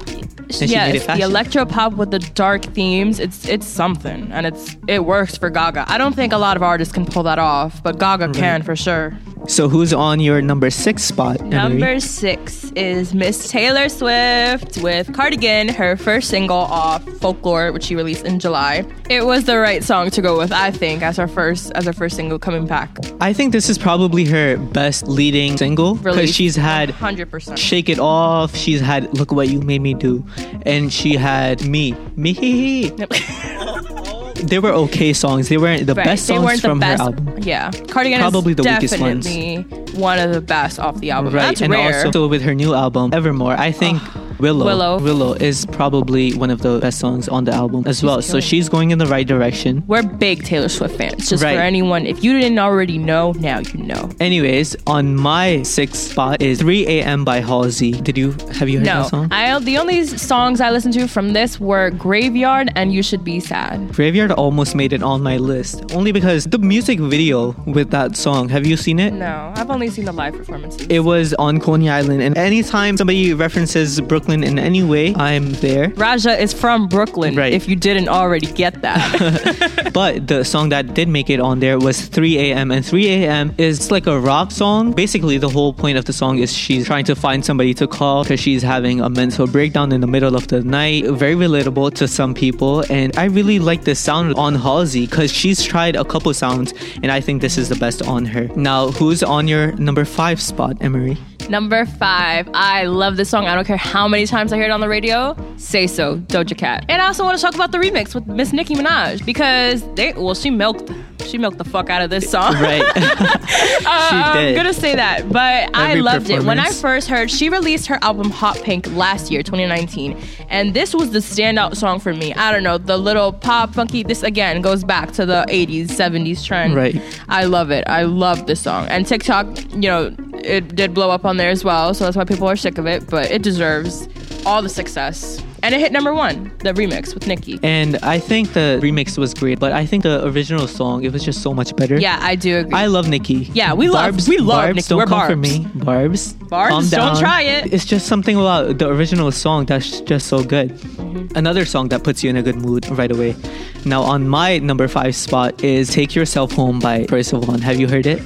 And 0.58 0.70
she 0.70 0.76
made 0.76 0.94
it 0.97 1.06
yes, 1.06 1.19
the 1.19 1.23
electro 1.23 1.64
pop 1.64 1.94
with 1.94 2.11
the 2.11 2.19
dark 2.19 2.64
themes. 2.64 3.20
It's 3.20 3.47
it's 3.47 3.67
something, 3.67 4.31
and 4.32 4.46
it's 4.46 4.77
it 4.89 5.05
works 5.05 5.36
for 5.36 5.51
Gaga. 5.51 5.84
I 5.89 5.98
don't 5.98 6.15
think 6.15 6.32
a 6.32 6.39
lot 6.39 6.56
of 6.56 6.63
artists 6.63 6.93
can 6.93 7.06
pull 7.06 7.22
that 7.24 7.39
off, 7.39 7.82
but 7.82 7.98
Gaga 7.98 8.32
can 8.32 8.63
for 8.63 8.74
sure. 8.77 9.17
So 9.49 9.69
who's 9.69 9.93
on 9.93 10.20
your 10.20 10.41
number 10.43 10.70
six 10.70 11.03
spot? 11.03 11.41
Emery? 11.41 11.51
Number 11.51 12.01
six 12.01 12.70
is 12.73 13.15
Miss 13.15 13.49
Taylor 13.49 13.89
Swift 13.89 14.79
with 14.79 15.13
Cardigan, 15.13 15.69
her 15.69 15.97
first 15.97 16.29
single 16.29 16.56
off 16.56 17.03
Folklore, 17.20 17.73
which 17.73 17.85
she 17.85 17.97
released 17.97 18.25
in 18.25 18.39
July. 18.39 18.85
It 19.09 19.27
was 19.27 19.44
the 19.44 19.59
right 19.59 19.82
song 19.82 20.11
to 20.11 20.23
go 20.23 20.39
with, 20.39 20.53
I 20.53 20.70
think, 20.70 21.03
as 21.03 21.17
her 21.17 21.27
first 21.27 21.73
as 21.73 21.85
her 21.87 21.93
first 21.93 22.17
single 22.17 22.39
coming 22.39 22.67
back. 22.67 22.97
I 23.20 23.32
think 23.32 23.53
this 23.53 23.69
is 23.69 23.79
probably 23.79 24.25
her 24.27 24.56
best 24.56 25.09
leading 25.09 25.56
single 25.56 25.94
because 25.97 26.32
she's 26.32 26.55
had 26.55 26.91
hundred 26.91 27.31
percent. 27.31 27.59
Shake 27.59 27.89
It 27.89 27.99
Off, 27.99 28.55
she's 28.55 28.81
had 28.81 29.13
Look 29.19 29.32
What 29.32 29.49
You 29.49 29.61
Made 29.61 29.81
Me 29.81 29.94
Do, 29.94 30.25
and 30.63 30.93
she 30.93 31.17
had 31.17 31.67
Me. 31.67 31.94
Me. 32.15 32.93
They 34.43 34.59
were 34.59 34.73
okay 34.73 35.13
songs. 35.13 35.49
They 35.49 35.56
weren't 35.59 35.87
the 35.87 35.94
Right, 35.94 36.05
best 36.06 36.27
songs 36.27 36.61
from 36.61 36.79
best. 36.81 37.01
her 37.01 37.09
album. 37.09 37.35
Yeah, 37.39 37.70
Cardigan 37.89 38.20
Probably 38.20 38.53
is 38.53 38.56
the 38.56 38.63
weakest 38.65 38.99
ones. 39.01 39.25
definitely 39.27 39.63
one 40.01 40.19
of 40.19 40.32
the 40.32 40.41
best 40.41 40.79
off 40.79 40.99
the 41.01 41.11
album. 41.11 41.32
Right, 41.35 41.43
That's 41.49 41.61
and 41.63 41.73
rare. 41.73 42.05
also 42.06 42.27
with 42.29 42.43
her 42.43 42.55
new 42.55 42.75
album 42.75 43.13
Evermore, 43.13 43.56
I 43.59 43.73
think 43.73 44.01
Willow, 44.41 44.65
Willow. 44.65 44.99
Willow 44.99 45.32
is 45.35 45.67
probably 45.67 46.32
one 46.35 46.51
of 46.51 46.63
the 46.63 46.79
best 46.81 46.99
songs 46.99 47.29
on 47.29 47.44
the 47.44 47.53
album 47.53 47.85
as 47.87 48.03
well. 48.03 48.23
So 48.23 48.41
she's 48.41 48.69
going 48.69 48.91
in 48.91 48.99
the 48.99 49.06
right 49.06 49.27
direction. 49.27 49.82
We're 49.87 50.03
big 50.03 50.44
Taylor 50.44 50.69
Swift 50.69 50.97
fans. 50.97 51.29
Just 51.29 51.43
Right. 51.43 51.56
for 51.56 51.61
anyone, 51.63 52.06
if 52.06 52.23
you 52.25 52.32
didn't 52.39 52.59
already 52.59 52.99
know, 52.99 53.32
now 53.39 53.59
you 53.61 53.82
know. 53.82 54.09
Anyways, 54.20 54.77
on 54.87 55.17
my 55.17 55.63
sixth 55.63 56.11
spot 56.13 56.41
is 56.41 56.61
3 56.61 56.87
a.m. 56.87 57.25
by 57.25 57.41
Halsey. 57.41 57.93
Did 57.93 58.17
you 58.17 58.35
have 58.59 58.69
you 58.69 58.79
heard 58.79 58.87
No, 58.87 59.03
that 59.03 59.09
song? 59.11 59.29
I 59.31 59.59
the 59.59 59.77
only 59.79 60.05
songs 60.06 60.61
I 60.61 60.70
listened 60.70 60.94
to 60.94 61.06
from 61.09 61.32
this 61.32 61.59
were 61.61 61.91
Graveyard 61.91 62.70
and 62.77 62.93
You 62.93 63.03
Should 63.03 63.25
Be 63.25 63.41
Sad. 63.41 63.93
Graveyard 63.93 64.31
almost 64.32 64.75
made 64.75 64.93
it 64.93 65.03
on 65.03 65.23
my 65.23 65.37
list 65.37 65.82
only 65.93 66.13
because 66.13 66.44
the 66.44 66.59
music 66.59 66.99
video 67.01 67.55
with 67.67 67.91
that 67.91 68.17
song. 68.17 68.49
Have 68.49 68.67
you 68.67 68.77
seen 68.77 68.99
it? 69.01 69.13
No, 69.13 69.53
I've 69.56 69.70
only 69.70 69.89
seen 69.91 70.05
the 70.05 70.13
live 70.13 70.35
performances. 70.35 70.87
It 70.89 71.01
was 71.01 71.35
on 71.35 71.59
Coney 71.61 71.89
Island, 71.91 72.23
and 72.23 72.37
anytime 72.39 72.97
somebody 72.97 73.35
references 73.35 74.01
Brooklyn 74.01 74.30
Brooklyn 74.31 74.58
in 74.58 74.65
any 74.65 74.82
way, 74.84 75.13
I'm 75.17 75.53
there. 75.55 75.89
Raja 75.96 76.39
is 76.41 76.53
from 76.53 76.87
Brooklyn. 76.87 77.34
Right. 77.34 77.53
If 77.53 77.69
you 77.69 77.75
didn't 77.75 78.08
already 78.08 78.46
get 78.46 78.81
that. 78.82 79.81
But 79.93 80.29
the 80.29 80.44
song 80.44 80.69
that 80.69 80.94
did 80.94 81.08
make 81.08 81.31
it 81.31 81.41
on 81.41 81.58
there 81.58 81.77
was 81.77 82.06
3 82.06 82.39
a.m. 82.39 82.70
And 82.70 82.87
3 82.87 83.08
a.m. 83.08 83.53
is 83.58 83.91
like 83.91 84.06
a 84.06 84.20
rock 84.20 84.53
song. 84.53 84.93
Basically, 84.93 85.37
the 85.37 85.49
whole 85.49 85.72
point 85.72 85.99
of 85.99 86.05
the 86.05 86.13
song 86.13 86.39
is 86.39 86.53
she's 86.53 86.87
trying 86.87 87.05
to 87.06 87.17
find 87.17 87.44
somebody 87.44 87.75
to 87.75 87.89
call 87.89 88.22
because 88.22 88.39
she's 88.39 88.63
having 88.63 89.01
a 89.01 89.10
mental 89.10 89.49
breakdown 89.49 89.91
in 89.91 90.01
the 90.01 90.06
middle 90.06 90.37
of 90.37 90.46
the 90.46 90.63
night. 90.63 91.06
Very 91.06 91.34
relatable 91.34 91.93
to 91.94 92.06
some 92.06 92.34
people. 92.34 92.84
And 92.89 93.17
I 93.19 93.25
really 93.25 93.58
like 93.58 93.82
the 93.82 93.96
sound 93.96 94.34
on 94.37 94.55
Halsey 94.55 95.06
because 95.06 95.32
she's 95.32 95.65
tried 95.65 95.96
a 95.96 96.05
couple 96.05 96.32
sounds, 96.34 96.72
and 97.03 97.10
I 97.10 97.20
think 97.20 97.43
this 97.43 97.58
is 97.58 97.69
the 97.69 97.77
best 97.77 98.01
on 98.06 98.25
her. 98.27 98.46
Now, 98.55 98.93
who's 98.93 99.25
on 99.25 99.49
your 99.49 99.72
number 99.72 100.05
five 100.05 100.41
spot, 100.41 100.77
Emery? 100.81 101.19
Number 101.51 101.84
five, 101.84 102.49
I 102.55 102.84
love 102.84 103.17
this 103.17 103.29
song. 103.29 103.46
I 103.46 103.56
don't 103.56 103.67
care 103.67 103.77
how 103.77 104.06
many 104.06 104.19
times 104.27 104.53
I 104.53 104.56
hear 104.56 104.67
it 104.67 104.70
on 104.70 104.81
the 104.81 104.89
radio. 104.89 105.36
Say 105.56 105.86
so, 105.86 106.17
Doja 106.17 106.56
Cat. 106.56 106.84
And 106.89 107.00
I 107.00 107.06
also 107.06 107.24
want 107.24 107.36
to 107.39 107.43
talk 107.43 107.55
about 107.55 107.72
the 107.72 107.79
remix 107.79 108.15
with 108.15 108.27
Miss 108.27 108.53
Nicki 108.53 108.74
Minaj 108.74 109.24
because 109.24 109.82
they, 109.94 110.12
well, 110.12 110.34
she 110.34 110.50
milked, 110.50 110.91
she 111.27 111.39
milked 111.39 111.58
the 111.58 111.65
fuck 111.65 111.91
out 111.91 112.03
of 112.03 112.10
this 112.10 112.31
song. 112.31 112.55
Right. 112.55 112.82
Uh, 113.82 113.86
I'm 113.86 114.55
gonna 114.55 114.74
say 114.74 114.94
that, 114.94 115.29
but 115.31 115.74
I 115.74 115.94
loved 115.94 116.31
it 116.31 116.44
when 116.44 116.58
I 116.58 116.70
first 116.70 117.08
heard. 117.08 117.31
She 117.31 117.48
released 117.48 117.86
her 117.86 117.98
album 118.03 118.31
Hot 118.31 118.56
Pink 118.62 118.86
last 118.93 119.31
year, 119.31 119.43
2019, 119.43 120.17
and 120.48 120.74
this 120.74 120.94
was 120.94 121.10
the 121.10 121.19
standout 121.19 121.77
song 121.77 121.98
for 121.98 122.12
me. 122.12 122.32
I 122.34 122.53
don't 122.53 122.62
know, 122.62 122.79
the 122.79 122.96
little 122.96 123.32
pop 123.32 123.74
funky. 123.74 124.03
This 124.03 124.22
again 124.22 124.60
goes 124.62 124.84
back 124.84 125.12
to 125.12 125.27
the 125.27 125.44
80s, 125.48 125.86
70s 125.86 126.44
trend. 126.44 126.74
Right. 126.74 127.00
I 127.29 127.44
love 127.44 127.70
it. 127.70 127.84
I 127.89 128.03
love 128.03 128.46
this 128.46 128.60
song, 128.60 128.86
and 128.89 129.06
TikTok, 129.06 129.46
you 129.72 129.81
know, 129.81 130.15
it 130.44 130.75
did 130.75 130.94
blow 130.94 131.11
up 131.11 131.25
on 131.25 131.37
there 131.37 131.51
as 131.51 131.65
well, 131.65 131.94
so 131.94 132.05
that's 132.05 132.17
why 132.17 132.25
people 132.25 132.49
are 132.49 132.56
sick 132.56 132.79
of 132.79 132.87
it. 132.87 133.09
But 133.09 133.31
it 133.31 133.43
deserves 133.43 134.09
all 134.47 134.63
the 134.63 134.69
success, 134.69 135.43
and 135.63 135.75
it 135.75 135.81
hit 135.81 135.93
number 135.93 136.15
one. 136.15 136.51
The 136.61 136.73
remix 136.73 137.15
with 137.15 137.27
Nicki. 137.27 137.59
And 137.63 137.97
I 137.97 138.19
think 138.19 138.53
the 138.55 138.81
remix 138.82 139.19
was 139.19 139.35
great, 139.35 139.59
but 139.59 139.73
I 139.73 139.85
think 139.87 140.03
the 140.03 140.27
original 140.27 140.67
song, 140.67 141.05
it 141.05 141.13
was 141.13 141.25
just 141.25 141.43
so 141.43 141.53
much 141.53 141.75
better. 141.77 141.99
Yeah, 141.99 142.19
I 142.20 142.37
do 142.37 142.59
agree. 142.59 142.73
I 142.75 142.87
love 142.87 143.09
Nicki. 143.09 143.51
Yeah, 143.55 143.75
we 143.75 143.89
love- 143.89 144.13
Barbs, 144.13 144.29
we 144.29 144.39
love 144.39 144.65
Barbs, 144.65 144.77
Nicki. 144.77 144.89
Don't 144.89 144.99
We're 144.99 145.06
come 145.06 145.31
for 145.31 145.37
me, 145.37 145.67
Barbs. 145.75 146.32
Barbs, 146.35 146.70
calm 146.73 146.89
don't 146.89 147.19
try 147.19 147.43
it. 147.43 147.73
It's 147.73 147.85
just 147.85 148.06
something 148.06 148.37
about 148.37 148.79
the 148.79 148.89
original 148.89 149.31
song 149.32 149.67
that's 149.67 150.01
just 150.03 150.27
so 150.27 150.43
good. 150.43 150.70
Mm-hmm. 150.70 151.37
Another 151.37 151.65
song 151.65 151.89
that 151.91 152.03
puts 152.03 152.25
you 152.25 152.31
in 152.31 152.37
a 152.37 152.43
good 152.43 152.56
mood 152.56 152.89
right 152.91 153.11
away. 153.13 153.37
Now, 153.85 154.03
on 154.03 154.29
my 154.29 154.59
number 154.59 154.89
five 154.89 155.15
spot 155.15 155.63
is 155.63 155.89
"Take 155.91 156.15
Yourself 156.15 156.53
Home" 156.53 156.79
by 156.81 157.06
Percival. 157.06 157.59
Have 157.61 157.79
you 157.79 157.89
heard 157.89 158.06
it? 158.06 158.20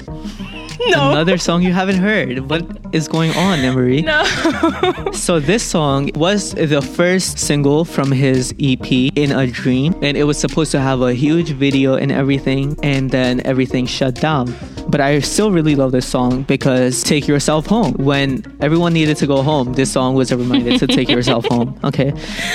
no, 0.88 1.10
Another 1.10 1.38
song 1.38 1.62
you 1.62 1.72
haven't 1.72 1.98
heard. 1.98 2.38
What 2.50 2.66
is 2.92 3.08
going 3.08 3.30
on, 3.32 3.60
Emery? 3.60 4.02
no. 4.02 4.24
So 5.12 5.38
this 5.40 5.62
song 5.62 6.10
was 6.14 6.52
the 6.52 6.82
first 6.82 7.38
single 7.38 7.84
from 7.84 8.10
his 8.10 8.52
EP 8.60 8.90
In 9.16 9.30
a 9.32 9.46
Dream 9.46 9.94
and 10.02 10.16
it 10.16 10.24
was 10.24 10.38
supposed 10.38 10.72
to 10.72 10.80
have 10.80 11.00
a 11.02 11.14
huge 11.14 11.50
video 11.50 11.94
and 11.94 12.10
everything 12.12 12.76
and 12.82 13.10
then 13.10 13.40
everything 13.44 13.86
shut 13.86 14.14
down. 14.16 14.54
But 14.88 15.00
I 15.00 15.20
still 15.20 15.50
really 15.50 15.76
love 15.76 15.92
this 15.92 16.06
song 16.06 16.42
because 16.42 17.02
take 17.02 17.26
yourself 17.26 17.66
home. 17.66 17.94
When 17.94 18.42
everyone 18.60 18.92
needed 18.92 19.16
to 19.18 19.26
go 19.26 19.42
home, 19.42 19.72
this 19.74 19.90
song 19.92 20.14
was 20.14 20.30
a 20.30 20.36
reminder 20.36 20.76
to 20.78 20.86
take 20.86 21.08
yourself 21.08 21.44
home. 21.46 21.78
Okay. 21.84 22.12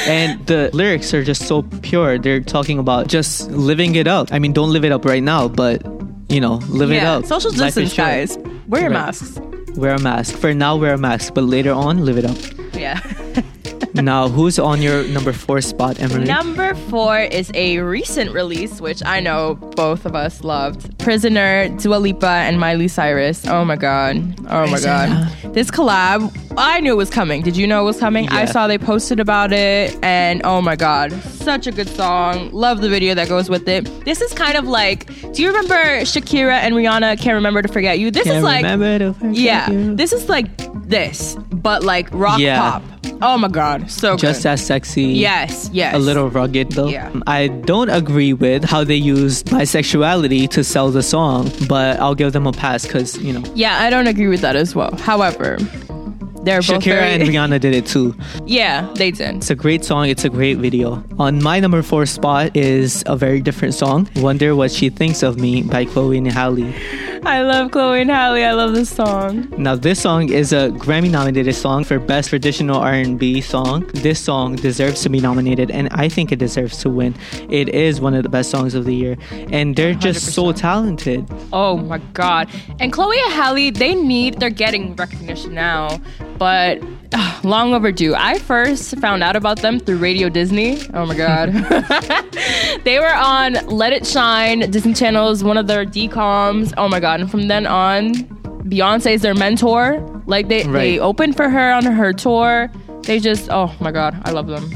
And 0.07 0.45
the 0.47 0.69
lyrics 0.73 1.13
are 1.13 1.23
just 1.23 1.47
so 1.47 1.61
pure. 1.81 2.17
They're 2.19 2.41
talking 2.41 2.77
about 2.79 3.07
just 3.07 3.49
living 3.51 3.95
it 3.95 4.07
up. 4.07 4.27
I 4.31 4.39
mean, 4.39 4.53
don't 4.53 4.71
live 4.73 4.83
it 4.83 4.91
up 4.91 5.05
right 5.05 5.23
now, 5.23 5.47
but 5.47 5.81
you 6.29 6.39
know, 6.41 6.55
live 6.69 6.91
it 6.91 6.95
yeah, 6.95 7.13
up. 7.17 7.25
social 7.25 7.51
distance, 7.51 7.93
guys. 7.95 8.37
Wear 8.67 8.81
your 8.83 8.91
Right. 8.91 9.05
masks. 9.05 9.39
Wear 9.75 9.95
a 9.95 9.99
mask. 9.99 10.35
For 10.35 10.53
now, 10.53 10.75
wear 10.75 10.93
a 10.93 10.97
mask, 10.97 11.33
but 11.33 11.43
later 11.43 11.71
on, 11.73 12.05
live 12.05 12.17
it 12.17 12.25
up. 12.25 12.37
Yeah. 12.73 12.99
now, 14.03 14.27
who's 14.29 14.59
on 14.59 14.81
your 14.81 15.03
number 15.07 15.33
four 15.33 15.61
spot, 15.61 15.99
Emery? 15.99 16.23
Number 16.25 16.75
four 16.75 17.19
is 17.19 17.51
a 17.53 17.79
recent 17.79 18.31
release, 18.31 18.79
which 18.81 19.01
I 19.05 19.19
know 19.19 19.55
both 19.55 20.05
of 20.05 20.15
us 20.15 20.43
loved. 20.43 20.97
Prisoner, 20.99 21.69
Dua 21.77 21.95
Lipa, 21.95 22.27
and 22.27 22.59
Miley 22.59 22.87
Cyrus. 22.87 23.45
Oh 23.47 23.65
my 23.65 23.75
god. 23.75 24.17
Oh 24.49 24.67
my 24.67 24.79
god. 24.79 25.27
This 25.53 25.71
collab, 25.71 26.31
I 26.57 26.79
knew 26.81 26.91
it 26.93 26.97
was 26.97 27.09
coming. 27.09 27.41
Did 27.41 27.57
you 27.57 27.65
know 27.65 27.81
it 27.81 27.85
was 27.85 27.99
coming? 27.99 28.29
I 28.29 28.45
saw 28.45 28.67
they 28.67 28.77
posted 28.77 29.19
about 29.19 29.51
it, 29.53 29.97
and 30.03 30.41
oh 30.43 30.61
my 30.61 30.75
god, 30.75 31.11
such 31.23 31.65
a 31.67 31.71
good 31.71 31.89
song. 31.89 32.51
Love 32.51 32.81
the 32.81 32.89
video 32.89 33.15
that 33.15 33.27
goes 33.29 33.49
with 33.49 33.67
it. 33.67 33.85
This 34.05 34.21
is 34.21 34.33
kind 34.33 34.57
of 34.57 34.67
like, 34.67 35.07
do 35.33 35.41
you 35.41 35.47
remember 35.47 36.01
Shakira 36.01 36.53
and 36.59 36.75
Rihanna? 36.75 37.19
Can't 37.19 37.35
remember 37.35 37.61
to 37.61 37.67
forget 37.67 37.99
you. 37.99 38.11
This 38.11 38.25
Can't 38.25 38.37
is 38.37 38.43
like, 38.43 38.63
remember 38.63 38.99
to 38.99 39.13
forget 39.13 39.35
yeah, 39.35 39.71
you. 39.71 39.95
this 39.95 40.13
is 40.13 40.29
like 40.29 40.47
this, 40.87 41.35
but 41.51 41.83
like 41.83 42.07
rock 42.11 42.39
Yeah. 42.39 42.59
pop. 42.59 42.83
Oh 43.21 43.37
my 43.37 43.47
god, 43.49 43.91
so 43.91 44.15
just 44.15 44.43
good. 44.43 44.49
as 44.49 44.65
sexy. 44.65 45.03
yes, 45.03 45.69
yes, 45.73 45.93
A 45.93 45.99
little 45.99 46.29
rugged 46.29 46.71
though. 46.71 46.87
Yeah. 46.87 47.09
Mm, 47.11 47.23
I 47.27 47.47
don't 47.47 47.89
agree 47.89 48.31
with 48.33 48.63
how 48.63 48.83
they 48.85 48.95
use 48.95 49.43
bisexuality 49.43 50.49
to 50.51 50.63
sell 50.63 50.89
the 50.91 51.03
song, 51.03 51.51
but 51.67 51.99
I'll 51.99 52.15
give 52.15 52.31
them 52.33 52.47
a 52.47 52.51
pass 52.53 52.85
because 52.85 53.17
you 53.17 53.33
know 53.33 53.43
Yeah, 53.55 53.77
I 53.81 53.89
don't 53.89 54.07
agree 54.07 54.27
with 54.27 54.41
that 54.41 54.55
as 54.55 54.73
well. 54.75 54.95
However, 54.97 55.57
they're 56.43 56.61
both 56.61 56.83
Shakira 56.83 56.99
very, 56.99 57.13
and 57.13 57.23
Rihanna 57.29 57.59
did 57.59 57.73
it 57.75 57.85
too. 57.85 58.15
yeah, 58.45 58.87
they 58.95 59.11
did. 59.11 59.35
It's 59.37 59.49
a 59.49 59.55
great 59.55 59.83
song. 59.85 60.07
It's 60.07 60.25
a 60.25 60.29
great 60.29 60.57
video. 60.57 61.03
On 61.19 61.41
my 61.41 61.59
number 61.59 61.81
four 61.83 62.05
spot 62.05 62.55
is 62.55 63.03
a 63.07 63.15
very 63.15 63.41
different 63.41 63.73
song. 63.73 64.09
Wonder 64.17 64.55
What 64.55 64.71
She 64.71 64.89
Thinks 64.89 65.23
of 65.23 65.37
Me 65.37 65.61
by 65.63 65.85
Chloe 65.85 66.17
and 66.17 66.31
Halle. 66.31 66.73
I 67.25 67.41
love 67.41 67.71
Chloe 67.71 68.01
and 68.01 68.09
Halle. 68.09 68.43
I 68.45 68.53
love 68.53 68.73
this 68.73 68.89
song. 68.89 69.53
Now 69.57 69.75
this 69.75 69.99
song 70.01 70.29
is 70.31 70.53
a 70.53 70.69
Grammy 70.69 71.11
nominated 71.11 71.53
song 71.53 71.83
for 71.83 71.99
best 71.99 72.29
traditional 72.29 72.77
R&B 72.77 73.41
song. 73.41 73.85
This 73.93 74.19
song 74.21 74.55
deserves 74.55 75.01
to 75.03 75.09
be 75.09 75.19
nominated 75.19 75.69
and 75.69 75.89
I 75.91 76.07
think 76.07 76.31
it 76.31 76.39
deserves 76.39 76.77
to 76.79 76.89
win. 76.89 77.15
It 77.49 77.69
is 77.69 77.99
one 77.99 78.13
of 78.13 78.23
the 78.23 78.29
best 78.29 78.49
songs 78.49 78.73
of 78.73 78.85
the 78.85 78.95
year 78.95 79.17
and 79.31 79.75
they're 79.75 79.93
just 79.93 80.33
so 80.33 80.53
talented. 80.53 81.29
Oh 81.51 81.75
my 81.77 81.97
god! 82.13 82.49
And 82.79 82.93
Chloe 82.93 83.17
and 83.25 83.33
Halle, 83.33 83.69
they 83.71 83.95
need. 83.95 84.39
They're 84.39 84.49
getting 84.49 84.95
recognition 84.95 85.53
now, 85.53 85.99
but 86.39 86.81
uh, 87.13 87.39
long 87.43 87.73
overdue. 87.73 88.15
I 88.15 88.39
first 88.39 88.97
found 88.99 89.21
out 89.21 89.35
about 89.35 89.61
them 89.61 89.79
through 89.79 89.97
Radio 89.97 90.29
Disney. 90.29 90.79
Oh 90.93 91.05
my 91.05 91.15
god! 91.15 91.51
they 92.83 92.99
were 92.99 93.13
on 93.13 93.53
Let 93.67 93.93
It 93.93 94.07
Shine, 94.07 94.59
Disney 94.71 94.93
Channel's 94.93 95.43
one 95.43 95.57
of 95.57 95.67
their 95.67 95.85
DComs. 95.85 96.73
Oh 96.77 96.87
my 96.87 96.99
god! 96.99 97.19
And 97.21 97.29
from 97.29 97.47
then 97.47 97.67
on, 97.67 98.13
Beyonce 98.69 99.11
is 99.13 99.21
their 99.21 99.35
mentor. 99.35 99.99
Like 100.25 100.47
they 100.47 100.63
they 100.63 100.69
Right. 100.69 100.99
opened 100.99 101.35
for 101.35 101.49
her 101.49 101.71
on 101.71 101.85
her 101.85 102.13
tour. 102.13 102.71
They 103.03 103.19
just 103.19 103.49
oh 103.51 103.75
my 103.79 103.91
god, 103.91 104.19
I 104.25 104.31
love 104.31 104.47
them. 104.47 104.69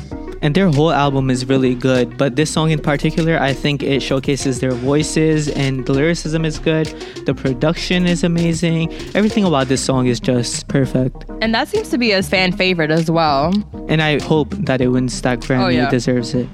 And 0.43 0.53
their 0.53 0.67
whole 0.67 0.91
album 0.91 1.29
is 1.29 1.47
really 1.47 1.73
good, 1.73 2.17
but 2.17 2.35
this 2.35 2.51
song 2.51 2.69
in 2.69 2.79
particular, 2.79 3.39
I 3.39 3.53
think 3.53 3.81
it 3.81 4.01
showcases 4.01 4.59
their 4.59 4.73
voices 4.73 5.47
and 5.47 5.85
the 5.85 5.93
lyricism 5.93 6.43
is 6.43 6.59
good. 6.59 6.88
The 7.25 7.33
production 7.33 8.05
is 8.05 8.25
amazing. 8.25 8.91
Everything 9.15 9.45
about 9.45 9.69
this 9.69 9.81
song 9.81 10.07
is 10.07 10.19
just 10.19 10.67
perfect. 10.67 11.23
And 11.41 11.55
that 11.55 11.69
seems 11.69 11.88
to 11.91 11.97
be 11.97 12.12
a 12.12 12.21
fan 12.21 12.51
favorite 12.51 12.91
as 12.91 13.09
well. 13.09 13.53
And 13.88 14.01
I 14.01 14.21
hope 14.21 14.50
that 14.65 14.81
it 14.81 14.89
wins 14.89 15.21
that 15.21 15.39
Grammy. 15.39 15.63
Oh, 15.63 15.69
yeah. 15.69 15.88
It 15.88 15.91
deserves 15.91 16.33
it. 16.33 16.50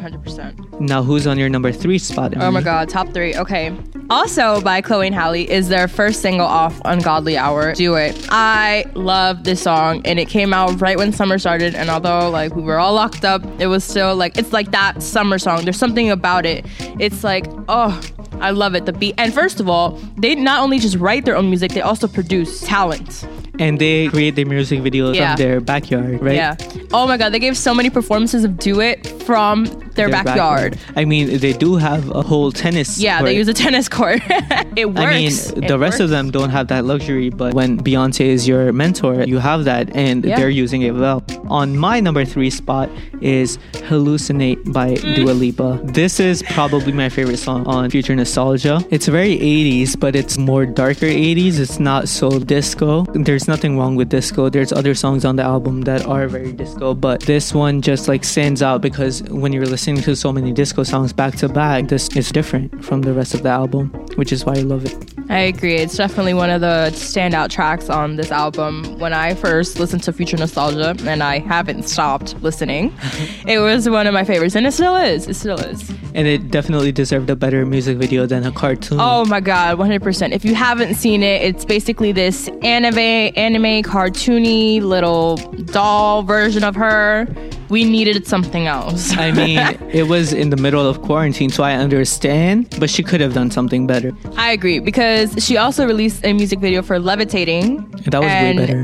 100%. 0.00 0.80
Now, 0.80 1.02
who's 1.02 1.26
on 1.26 1.38
your 1.38 1.48
number 1.48 1.72
three 1.72 1.98
spot? 1.98 2.34
Oh 2.36 2.50
my 2.50 2.60
god, 2.60 2.88
top 2.88 3.12
three. 3.12 3.34
Okay. 3.34 3.76
Also 4.10 4.60
by 4.60 4.80
Chloe 4.80 5.06
and 5.06 5.14
Halle 5.14 5.48
is 5.48 5.68
their 5.68 5.88
first 5.88 6.20
single 6.20 6.46
off 6.46 6.80
Ungodly 6.84 7.36
Hour. 7.36 7.74
Do 7.74 7.94
it. 7.94 8.26
I 8.30 8.84
love 8.94 9.44
this 9.44 9.62
song 9.62 10.02
and 10.04 10.18
it 10.18 10.28
came 10.28 10.52
out 10.52 10.80
right 10.80 10.98
when 10.98 11.12
summer 11.12 11.38
started. 11.38 11.74
And 11.74 11.88
although 11.88 12.28
like 12.28 12.54
we 12.54 12.62
were 12.62 12.78
all 12.78 12.94
locked 12.94 13.24
up, 13.24 13.42
it 13.60 13.66
was 13.66 13.82
still 13.84 14.14
like 14.14 14.36
it's 14.36 14.52
like 14.52 14.70
that 14.72 15.02
summer 15.02 15.38
song. 15.38 15.64
There's 15.64 15.78
something 15.78 16.10
about 16.10 16.44
it. 16.44 16.66
It's 17.00 17.24
like, 17.24 17.46
oh, 17.68 18.00
I 18.40 18.50
love 18.50 18.74
it. 18.74 18.84
The 18.84 18.92
beat. 18.92 19.14
And 19.16 19.32
first 19.32 19.60
of 19.60 19.68
all, 19.68 19.92
they 20.18 20.34
not 20.34 20.62
only 20.62 20.78
just 20.78 20.96
write 20.96 21.24
their 21.24 21.36
own 21.36 21.48
music, 21.48 21.72
they 21.72 21.80
also 21.80 22.06
produce 22.06 22.60
talent. 22.60 23.26
And 23.58 23.78
they 23.78 24.08
create 24.08 24.34
their 24.34 24.46
music 24.46 24.80
videos 24.80 25.14
Yeah. 25.14 25.32
on 25.32 25.36
their 25.38 25.60
backyard, 25.60 26.20
right? 26.22 26.34
Yeah. 26.34 26.56
Oh 26.92 27.06
my 27.06 27.16
god, 27.16 27.30
they 27.30 27.38
gave 27.38 27.56
so 27.56 27.72
many 27.74 27.88
performances 27.90 28.44
of 28.44 28.58
Do 28.58 28.80
It 28.80 29.06
from 29.24 29.64
their, 29.64 30.08
Their 30.08 30.24
backyard. 30.24 30.76
I 30.96 31.04
mean, 31.04 31.38
they 31.38 31.52
do 31.52 31.76
have 31.76 32.10
a 32.10 32.20
whole 32.22 32.50
tennis. 32.50 32.98
Yeah, 32.98 33.18
court. 33.18 33.26
they 33.28 33.36
use 33.36 33.46
a 33.48 33.54
tennis 33.54 33.88
court. 33.88 34.20
it 34.76 34.86
works. 34.86 35.00
I 35.00 35.10
mean, 35.10 35.30
It 35.64 35.68
the 35.68 35.78
rest 35.78 36.00
of 36.00 36.10
them 36.10 36.30
don't 36.32 36.50
have 36.50 36.66
that 36.68 36.84
luxury, 36.84 37.30
but 37.30 37.54
when 37.54 37.78
Beyonce 37.78 38.26
is 38.26 38.46
your 38.48 38.72
mentor, 38.72 39.22
you 39.22 39.38
have 39.38 39.64
that, 39.64 39.94
and 39.94 40.24
Yeah. 40.24 40.36
they're 40.36 40.50
using 40.50 40.82
it 40.82 40.92
well. 40.94 41.22
On 41.48 41.76
my 41.78 42.00
number 42.00 42.24
three 42.24 42.50
spot 42.50 42.90
is 43.20 43.56
Hallucinate 43.88 44.72
by 44.72 44.94
Mm. 44.94 45.14
Dua 45.16 45.30
Lipa. 45.32 45.80
This 45.84 46.18
is 46.18 46.42
probably 46.42 46.92
my 46.92 47.08
favorite 47.08 47.38
song 47.38 47.64
on 47.66 47.88
Future 47.90 48.16
Nostalgia. 48.16 48.84
It's 48.90 49.06
very 49.06 49.38
80s, 49.38 49.94
but 49.94 50.16
it's 50.16 50.36
more 50.38 50.66
darker 50.66 51.06
80s. 51.06 51.58
It's 51.60 51.78
not 51.78 52.08
so 52.08 52.38
disco. 52.40 53.06
There's 53.14 53.43
nothing 53.48 53.78
wrong 53.78 53.96
with 53.96 54.08
disco. 54.08 54.48
There's 54.48 54.72
other 54.72 54.94
songs 54.94 55.24
on 55.24 55.36
the 55.36 55.42
album 55.42 55.82
that 55.82 56.04
are 56.06 56.28
very 56.28 56.52
disco, 56.52 56.94
but 56.94 57.20
this 57.20 57.54
one 57.54 57.80
just 57.80 58.08
like 58.08 58.24
stands 58.24 58.60
out 58.62 58.82
because 58.82 59.22
when 59.24 59.52
you're 59.52 59.66
listening 59.66 59.84
listening 59.84 60.02
to 60.02 60.16
so 60.16 60.32
many 60.32 60.50
disco 60.50 60.82
songs 60.82 61.12
back 61.12 61.36
to 61.36 61.48
back, 61.48 61.88
this 61.88 62.08
is 62.16 62.32
different 62.32 62.82
from 62.82 63.02
the 63.02 63.12
rest 63.12 63.34
of 63.34 63.42
the 63.42 63.50
album, 63.50 63.88
which 64.16 64.32
is 64.32 64.44
why 64.44 64.54
I 64.54 64.62
love 64.62 64.84
it. 64.84 65.14
I 65.30 65.38
agree. 65.40 65.76
It's 65.76 65.96
definitely 65.96 66.34
one 66.34 66.50
of 66.50 66.60
the 66.60 66.90
standout 66.92 67.50
tracks 67.50 67.88
on 67.88 68.16
this 68.16 68.30
album. 68.30 68.98
When 68.98 69.12
I 69.12 69.34
first 69.34 69.78
listened 69.78 70.02
to 70.04 70.12
Future 70.12 70.36
Nostalgia, 70.36 70.94
and 71.06 71.22
I 71.22 71.38
haven't 71.38 71.88
stopped 71.88 72.40
listening, 72.42 72.94
it 73.46 73.58
was 73.58 73.88
one 73.88 74.06
of 74.06 74.14
my 74.14 74.24
favorites, 74.24 74.54
and 74.54 74.66
it 74.66 74.72
still 74.72 74.96
is. 74.96 75.28
It 75.28 75.34
still 75.34 75.58
is. 75.58 75.90
And 76.14 76.26
it 76.28 76.50
definitely 76.50 76.92
deserved 76.92 77.28
a 77.30 77.36
better 77.36 77.66
music 77.66 77.98
video 77.98 78.26
than 78.26 78.44
a 78.44 78.52
cartoon. 78.52 78.98
Oh 79.00 79.24
my 79.24 79.40
god, 79.40 79.78
100%. 79.78 80.32
If 80.32 80.44
you 80.44 80.54
haven't 80.54 80.94
seen 80.94 81.22
it, 81.22 81.42
it's 81.42 81.64
basically 81.64 82.12
this 82.12 82.48
anime, 82.62 83.32
anime, 83.36 83.82
cartoony 83.82 84.80
little 84.80 85.36
doll 85.66 86.22
version 86.22 86.64
of 86.64 86.74
her. 86.74 87.26
We 87.68 87.84
needed 87.84 88.26
something 88.26 88.66
else. 88.66 89.16
I 89.16 89.32
mean, 89.32 89.58
it 89.92 90.08
was 90.08 90.32
in 90.32 90.50
the 90.50 90.56
middle 90.56 90.86
of 90.86 91.02
quarantine, 91.02 91.50
so 91.50 91.62
I 91.62 91.74
understand, 91.74 92.76
but 92.78 92.90
she 92.90 93.02
could 93.02 93.20
have 93.20 93.34
done 93.34 93.50
something 93.50 93.86
better. 93.86 94.12
I 94.36 94.52
agree 94.52 94.78
because 94.78 95.34
she 95.44 95.56
also 95.56 95.86
released 95.86 96.24
a 96.24 96.32
music 96.32 96.60
video 96.60 96.82
for 96.82 96.98
Levitating. 96.98 97.90
That 98.06 98.20
was 98.20 98.30
way 98.30 98.56
better. 98.56 98.82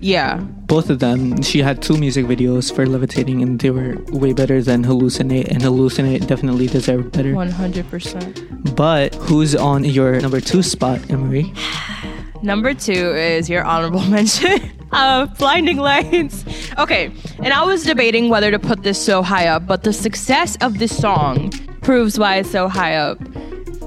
Yeah. 0.00 0.36
Both 0.68 0.90
of 0.90 0.98
them, 0.98 1.42
she 1.42 1.60
had 1.60 1.82
two 1.82 1.96
music 1.96 2.26
videos 2.26 2.72
for 2.72 2.86
Levitating, 2.86 3.42
and 3.42 3.58
they 3.58 3.70
were 3.70 3.96
way 4.10 4.34
better 4.34 4.62
than 4.62 4.84
Hallucinate, 4.84 5.48
and 5.48 5.62
Hallucinate 5.62 6.26
definitely 6.26 6.66
deserved 6.66 7.12
better. 7.12 7.32
100%. 7.32 8.76
But 8.76 9.14
who's 9.14 9.56
on 9.56 9.84
your 9.84 10.20
number 10.20 10.40
two 10.40 10.62
spot, 10.62 11.00
Emery? 11.10 11.52
Number 12.42 12.74
two 12.74 12.92
is 12.92 13.50
your 13.50 13.64
honorable 13.64 14.00
mention 14.08 14.70
of 14.92 15.36
Blinding 15.38 15.78
Lights. 15.78 16.44
Okay, 16.78 17.12
and 17.38 17.52
I 17.52 17.64
was 17.64 17.84
debating 17.84 18.28
whether 18.28 18.50
to 18.50 18.58
put 18.58 18.82
this 18.82 19.02
so 19.02 19.22
high 19.22 19.48
up, 19.48 19.66
but 19.66 19.82
the 19.82 19.92
success 19.92 20.56
of 20.60 20.78
this 20.78 20.96
song 20.96 21.50
proves 21.82 22.18
why 22.18 22.36
it's 22.36 22.50
so 22.50 22.68
high 22.68 22.96
up. 22.96 23.18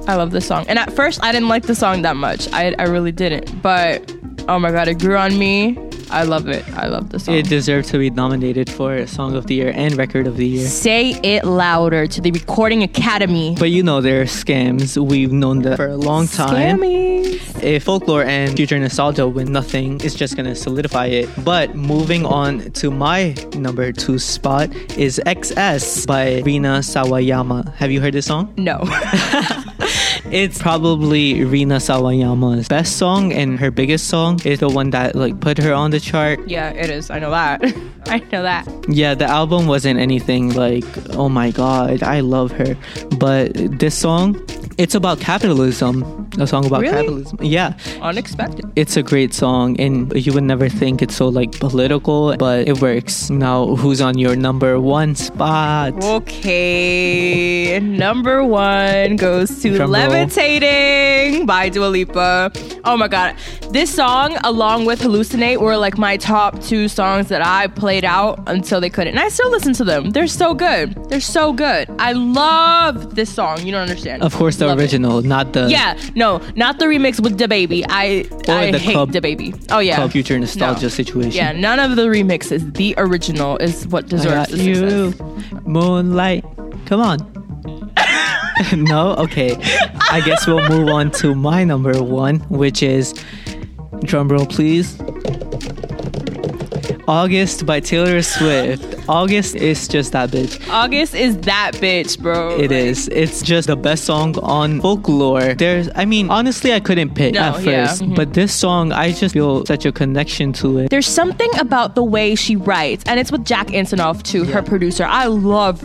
I 0.08 0.16
love 0.16 0.32
this 0.32 0.48
song. 0.48 0.66
And 0.68 0.80
at 0.80 0.92
first, 0.94 1.24
I 1.24 1.32
didn't 1.32 1.50
like 1.50 1.64
the 1.64 1.76
song 1.76 2.02
that 2.02 2.16
much. 2.16 2.52
I, 2.52 2.74
I 2.80 2.84
really 2.84 3.12
didn't. 3.12 3.62
But 3.62 4.16
oh 4.48 4.60
my 4.60 4.72
god, 4.72 4.88
it 4.88 5.00
grew 5.00 5.16
on 5.16 5.38
me. 5.38 5.78
I 6.12 6.24
love 6.24 6.50
it. 6.50 6.68
I 6.76 6.88
love 6.88 7.10
the 7.10 7.20
song. 7.20 7.36
It 7.36 7.48
deserved 7.48 7.88
to 7.90 7.98
be 7.98 8.10
nominated 8.10 8.70
for 8.70 9.08
Song 9.08 9.36
of 9.36 9.48
the 9.48 9.56
Year 9.56 9.72
and 9.74 9.96
Record 9.96 10.28
of 10.28 10.36
the 10.36 10.46
Year. 10.46 10.68
Say 10.68 11.12
it 11.24 11.46
louder 11.46 12.06
to 12.06 12.20
the 12.20 12.32
Recording 12.32 12.84
Academy. 12.84 13.56
But 13.58 13.72
you 13.72 13.82
know 13.82 14.02
they're 14.02 14.26
scams. 14.26 14.98
We've 14.98 15.32
known 15.32 15.62
that 15.62 15.78
for 15.78 15.88
a 15.88 15.96
long 15.96 16.28
time. 16.28 16.80
Scammies. 16.80 17.64
If 17.64 17.84
folklore 17.84 18.24
and 18.24 18.56
future 18.58 18.78
nostalgia 18.78 19.26
win 19.26 19.54
nothing, 19.54 20.02
it's 20.04 20.16
just 20.16 20.36
gonna 20.36 20.56
solidify 20.56 21.06
it. 21.06 21.30
But 21.46 21.76
moving 21.76 22.26
on 22.26 22.72
to 22.72 22.92
my 22.92 23.34
number 23.56 23.94
two 23.94 24.20
spot 24.20 24.70
is 24.98 25.22
XS 25.26 26.06
by 26.08 26.42
Rina 26.42 26.80
Sawayama. 26.80 27.74
Have 27.76 27.90
you 27.90 28.02
heard 28.02 28.14
this 28.14 28.26
song? 28.26 28.54
No. 28.58 28.82
It's 30.30 30.62
probably 30.62 31.44
Rina 31.44 31.78
Sawayama's 31.78 32.68
best 32.68 32.98
song 32.98 33.34
and 33.34 33.60
her 33.60 33.72
biggest 33.72 34.08
song 34.08 34.40
is 34.46 34.60
the 34.60 34.70
one 34.70 34.92
that 34.92 35.16
like 35.16 35.40
put 35.40 35.58
her 35.58 35.74
on 35.74 35.92
the 35.92 36.00
chart. 36.00 36.40
yeah, 36.48 36.70
it 36.70 36.90
is. 36.90 37.10
I 37.10 37.20
know 37.20 37.32
that. 37.32 37.62
I 38.06 38.20
know 38.32 38.44
that. 38.44 38.68
Yeah, 38.88 39.14
the 39.16 39.26
album 39.26 39.68
wasn't 39.68 40.00
anything 40.00 40.54
like, 40.54 40.86
oh 41.16 41.30
my 41.30 41.52
god, 41.52 42.04
I 42.04 42.20
love 42.22 42.52
her. 42.54 42.76
But 43.18 43.54
this 43.80 43.96
song, 43.98 44.40
it's 44.78 44.96
about 44.96 45.20
capitalism. 45.20 46.30
A 46.40 46.48
song 46.48 46.66
about 46.66 46.82
Really? 46.82 46.94
capitalism. 46.94 47.38
Yeah. 47.42 47.74
Unexpected. 48.02 48.66
It's 48.78 48.96
a 48.96 49.04
great 49.04 49.34
song 49.34 49.78
and 49.82 50.12
you 50.16 50.32
would 50.34 50.44
never 50.46 50.70
think 50.70 51.02
it's 51.02 51.16
so 51.16 51.28
like 51.28 51.52
political, 51.60 52.36
but 52.38 52.68
it 52.68 52.80
works. 52.82 53.30
Now, 53.30 53.76
who's 53.76 54.00
on 54.02 54.18
your 54.18 54.36
number 54.38 54.80
one 54.80 55.14
spot? 55.16 55.94
Okay, 56.02 57.80
number 57.82 58.44
one 58.46 59.18
goes 59.18 59.62
to 59.62 59.76
Drum 59.76 59.92
roll. 59.92 60.00
"Levitating" 60.12 61.46
by 61.46 61.70
Dua 61.70 61.86
Lipa. 61.88 62.52
Oh 62.86 62.98
my 62.98 63.08
god, 63.08 63.36
this 63.72 63.94
song, 63.94 64.38
along 64.44 64.86
with 64.86 65.02
"Hallucinate," 65.02 65.60
were 65.60 65.78
like 65.78 65.98
my 65.98 66.18
top 66.18 66.62
two 66.62 66.88
songs 66.88 67.28
that 67.30 67.42
I 67.46 67.68
played 67.68 68.06
out 68.06 68.40
until 68.48 68.82
they 68.82 68.90
couldn't, 68.90 69.12
and 69.16 69.20
I 69.20 69.30
still 69.30 69.50
listen 69.50 69.74
to 69.74 69.84
them. 69.84 70.12
They're 70.12 70.28
so 70.28 70.54
good. 70.54 70.96
They're 71.10 71.20
so 71.22 71.54
good. 71.54 71.90
I 72.00 72.12
love 72.14 73.16
this 73.16 73.30
song. 73.34 73.66
You 73.66 73.72
don't 73.72 73.82
understand. 73.82 74.24
Of 74.24 74.36
course, 74.36 74.56
the 74.58 74.68
Love 74.68 74.80
it. 74.80 74.82
original, 74.84 75.22
not 75.22 75.54
the 75.54 75.68
Yeah, 75.70 75.98
no, 76.16 76.42
not 76.56 76.80
the 76.80 76.86
remix 76.86 77.20
with 77.22 77.38
the 77.38 77.48
baby. 77.48 77.86
I 77.90 78.26
Or 78.48 78.56
I 78.56 78.72
the 78.72 78.80
hate 78.80 78.94
club- 78.94 79.12
the 79.12 79.22
baby. 79.22 79.54
Oh 79.72 79.80
yeah, 79.80 79.96
Club 79.96 80.12
Future 80.12 80.38
Nostalgia 80.40 80.84
No. 80.84 80.88
situation. 80.90 81.32
Yeah, 81.34 81.52
none 81.54 81.80
of 81.80 81.96
the 81.96 82.04
remixes. 82.08 82.74
The 82.76 82.96
original 82.98 83.58
is 83.58 83.88
what 83.88 84.06
I 84.06 84.08
deserves 84.08 84.34
got 84.36 84.50
the 84.50 84.58
you, 84.64 85.12
success. 85.12 85.62
moonlight. 85.66 86.44
Come 86.86 87.02
on. 87.02 87.20
no, 88.76 89.16
okay. 89.16 89.56
I 90.10 90.22
guess 90.26 90.48
we'll 90.48 90.68
move 90.70 90.90
on 90.90 91.12
to 91.12 91.36
my 91.36 91.64
number 91.64 92.02
one, 92.02 92.40
which 92.50 92.84
is 92.84 93.14
drum 94.04 94.30
roll, 94.30 94.46
please. 94.46 95.00
August 97.08 97.66
by 97.66 97.80
Taylor 97.80 98.22
Swift. 98.22 99.10
August 99.10 99.56
is 99.56 99.88
just 99.88 100.14
that 100.14 100.30
bitch. 100.30 100.66
August 100.70 101.14
is 101.14 101.38
that 101.40 101.74
bitch, 101.74 102.18
bro. 102.20 102.58
It 102.58 102.72
is. 102.72 103.10
It's 103.10 103.42
just 103.42 103.68
the 103.68 103.76
best 103.76 104.06
song 104.06 104.38
on 104.40 104.80
folklore. 104.80 105.54
There's, 105.56 105.90
I 105.96 106.06
mean, 106.06 106.30
honestly, 106.30 106.72
I 106.74 106.80
couldn't 106.80 107.16
pick 107.16 107.34
No, 107.34 107.42
at 107.42 107.54
first, 107.56 107.66
yeah, 107.66 107.88
mhm. 108.08 108.16
but 108.16 108.34
this 108.34 108.54
song, 108.54 108.94
I 108.94 109.12
just 109.12 109.34
feel 109.34 109.66
such 109.66 109.86
a 109.86 109.92
connection 109.92 110.54
to 110.54 110.78
it. 110.80 110.90
There's 110.90 111.08
something 111.08 111.50
about 111.60 111.96
the 111.96 112.04
way 112.04 112.36
she 112.36 112.56
writes, 112.56 113.04
and 113.08 113.20
it's 113.20 113.32
with 113.32 113.44
Jack 113.46 113.68
Antonoff 113.68 114.24
too, 114.24 114.46
her 114.46 114.62
producer. 114.62 115.04
I 115.04 115.26
love. 115.26 115.84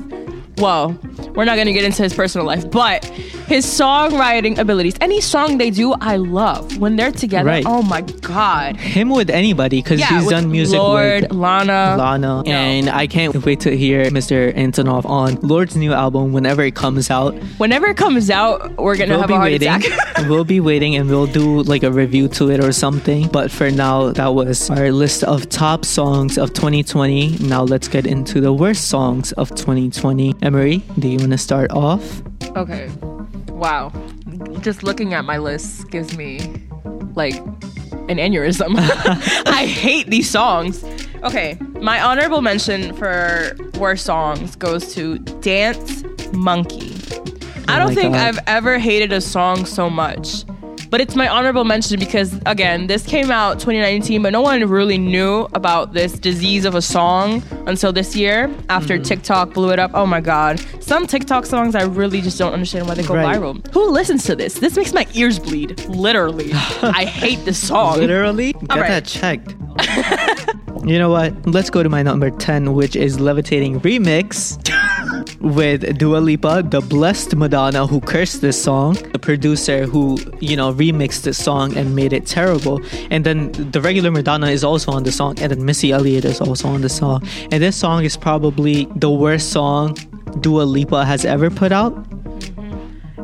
Well, 0.58 0.96
we're 1.36 1.44
not 1.44 1.56
gonna 1.56 1.72
get 1.72 1.84
into 1.84 2.02
his 2.02 2.14
personal 2.14 2.46
life, 2.46 2.68
but 2.70 3.04
his 3.04 3.64
songwriting 3.66 4.58
abilities. 4.58 4.94
Any 5.00 5.20
song 5.20 5.58
they 5.58 5.70
do, 5.70 5.92
I 5.94 6.16
love. 6.16 6.78
When 6.78 6.96
they're 6.96 7.12
together, 7.12 7.48
Right. 7.48 7.64
oh 7.66 7.82
my 7.82 8.00
god. 8.00 8.76
Him 8.76 9.10
with 9.10 9.30
anybody, 9.30 9.82
because 9.82 10.00
Yeah, 10.00 10.18
he's 10.20 10.28
done 10.28 10.50
music 10.50 10.78
Lorde, 10.78 11.22
with 11.22 11.32
Lana. 11.32 11.96
Lana, 11.98 12.42
and 12.46 12.88
I 12.90 13.06
can't 13.06 13.44
wait 13.44 13.60
to 13.60 13.76
hear 13.76 14.06
Mr. 14.10 14.52
Antonoff 14.56 15.04
on 15.08 15.38
Lorde's 15.42 15.76
new 15.76 15.92
album 15.92 16.32
whenever 16.32 16.62
it 16.62 16.74
comes 16.74 17.10
out. 17.10 17.34
Whenever 17.58 17.86
it 17.86 17.96
comes 17.96 18.30
out, 18.30 18.76
we're 18.76 18.96
gonna 18.96 19.10
We'll 19.12 19.20
have 19.20 19.28
be 19.28 19.34
a 19.34 19.36
heart 19.36 19.50
waiting. 19.52 19.68
attack. 19.68 20.26
we'll 20.28 20.44
be 20.44 20.60
waiting, 20.60 20.96
and 20.96 21.08
we'll 21.08 21.26
do 21.26 21.62
like 21.62 21.82
a 21.82 21.92
review 21.92 22.28
to 22.28 22.50
it 22.50 22.62
or 22.64 22.72
something. 22.72 23.28
But 23.28 23.50
for 23.50 23.70
now, 23.70 24.10
that 24.12 24.34
was 24.34 24.70
our 24.70 24.90
list 24.92 25.22
of 25.24 25.48
top 25.48 25.84
songs 25.84 26.38
of 26.38 26.52
2020. 26.52 27.38
Now 27.40 27.62
let's 27.62 27.88
get 27.88 28.06
into 28.06 28.40
the 28.40 28.52
worst 28.52 28.88
songs 28.88 29.32
of 29.32 29.50
2020. 29.54 30.34
Emery, 30.42 30.82
do 30.98 31.08
you 31.08 31.18
want 31.26 31.32
to 31.32 31.38
start 31.38 31.72
off? 31.72 32.22
Okay. 32.56 32.88
Wow. 33.48 33.90
Just 34.60 34.84
looking 34.84 35.12
at 35.12 35.24
my 35.24 35.38
list 35.38 35.90
gives 35.90 36.16
me 36.16 36.38
like 37.16 37.34
an 38.08 38.18
aneurysm. 38.18 38.76
I 39.46 39.66
hate 39.66 40.06
these 40.08 40.30
songs. 40.30 40.84
Okay, 41.24 41.58
my 41.80 42.00
honorable 42.00 42.42
mention 42.42 42.94
for 42.94 43.56
worst 43.76 44.04
songs 44.04 44.54
goes 44.54 44.94
to 44.94 45.18
Dance 45.40 46.04
Monkey. 46.32 46.94
Oh 47.12 47.64
I 47.66 47.76
Oh 47.76 47.86
don't 47.86 47.94
think 47.94 48.14
God. 48.14 48.22
I've 48.22 48.38
ever 48.46 48.78
hated 48.78 49.12
a 49.12 49.20
song 49.20 49.66
so 49.66 49.90
much. 49.90 50.44
But 50.96 51.02
it's 51.02 51.14
my 51.14 51.28
honorable 51.28 51.64
mention 51.64 52.00
because 52.00 52.40
again, 52.46 52.86
this 52.86 53.04
came 53.04 53.30
out 53.30 53.60
2019, 53.60 54.22
but 54.22 54.30
no 54.32 54.40
one 54.40 54.66
really 54.66 54.96
knew 54.96 55.46
about 55.52 55.92
this 55.92 56.14
disease 56.18 56.64
of 56.64 56.74
a 56.74 56.80
song 56.80 57.42
until 57.66 57.92
this 57.92 58.16
year 58.16 58.50
after 58.70 58.94
Mm-hmm. 58.94 59.02
TikTok 59.02 59.52
blew 59.52 59.72
it 59.72 59.78
up. 59.78 59.90
Oh 59.92 60.06
my 60.06 60.22
god. 60.22 60.58
Some 60.82 61.06
TikTok 61.06 61.44
songs 61.44 61.74
I 61.74 61.82
really 61.82 62.22
just 62.22 62.38
don't 62.38 62.54
understand 62.54 62.88
why 62.88 62.94
they 62.94 63.02
go 63.02 63.14
Right. 63.14 63.38
viral. 63.38 63.60
Who 63.74 63.90
listens 63.90 64.24
to 64.24 64.34
this? 64.34 64.54
This 64.54 64.74
makes 64.74 64.94
my 64.94 65.06
ears 65.12 65.38
bleed. 65.38 65.84
Literally. 65.84 66.52
I 66.54 67.04
hate 67.04 67.44
this 67.44 67.58
song. 67.58 67.98
Literally? 67.98 68.54
Get 68.54 68.70
right. 68.70 68.88
that 68.88 69.04
checked. 69.04 69.54
you 70.86 70.98
know 70.98 71.10
what? 71.10 71.46
Let's 71.46 71.68
go 71.68 71.82
to 71.82 71.90
my 71.90 72.02
number 72.02 72.30
10, 72.30 72.72
which 72.72 72.96
is 72.96 73.20
Levitating 73.20 73.80
Remix 73.80 74.56
with 75.40 75.98
Dua 75.98 76.18
Lipa, 76.18 76.62
the 76.62 76.80
blessed 76.80 77.36
Madonna 77.36 77.86
who 77.86 78.00
cursed 78.00 78.40
this 78.40 78.60
song, 78.62 78.94
the 79.12 79.18
producer 79.18 79.86
who, 79.86 80.18
you 80.40 80.56
know, 80.56 80.72
remixed 80.72 81.22
this 81.22 81.42
song 81.42 81.76
and 81.76 81.94
made 81.94 82.12
it 82.12 82.26
terrible. 82.26 82.80
And 83.10 83.24
then 83.24 83.52
the 83.52 83.80
regular 83.80 84.10
Madonna 84.10 84.48
is 84.48 84.64
also 84.64 84.92
on 84.92 85.04
the 85.04 85.12
song, 85.12 85.38
and 85.40 85.50
then 85.50 85.64
Missy 85.64 85.92
Elliott 85.92 86.24
is 86.24 86.40
also 86.40 86.68
on 86.68 86.80
the 86.80 86.88
song. 86.88 87.26
And 87.50 87.62
this 87.62 87.76
song 87.76 88.04
is 88.04 88.16
probably 88.16 88.86
the 88.96 89.10
worst 89.10 89.50
song 89.50 89.96
Dua 90.40 90.62
Lipa 90.62 91.04
has 91.04 91.24
ever 91.24 91.50
put 91.50 91.72
out 91.72 91.94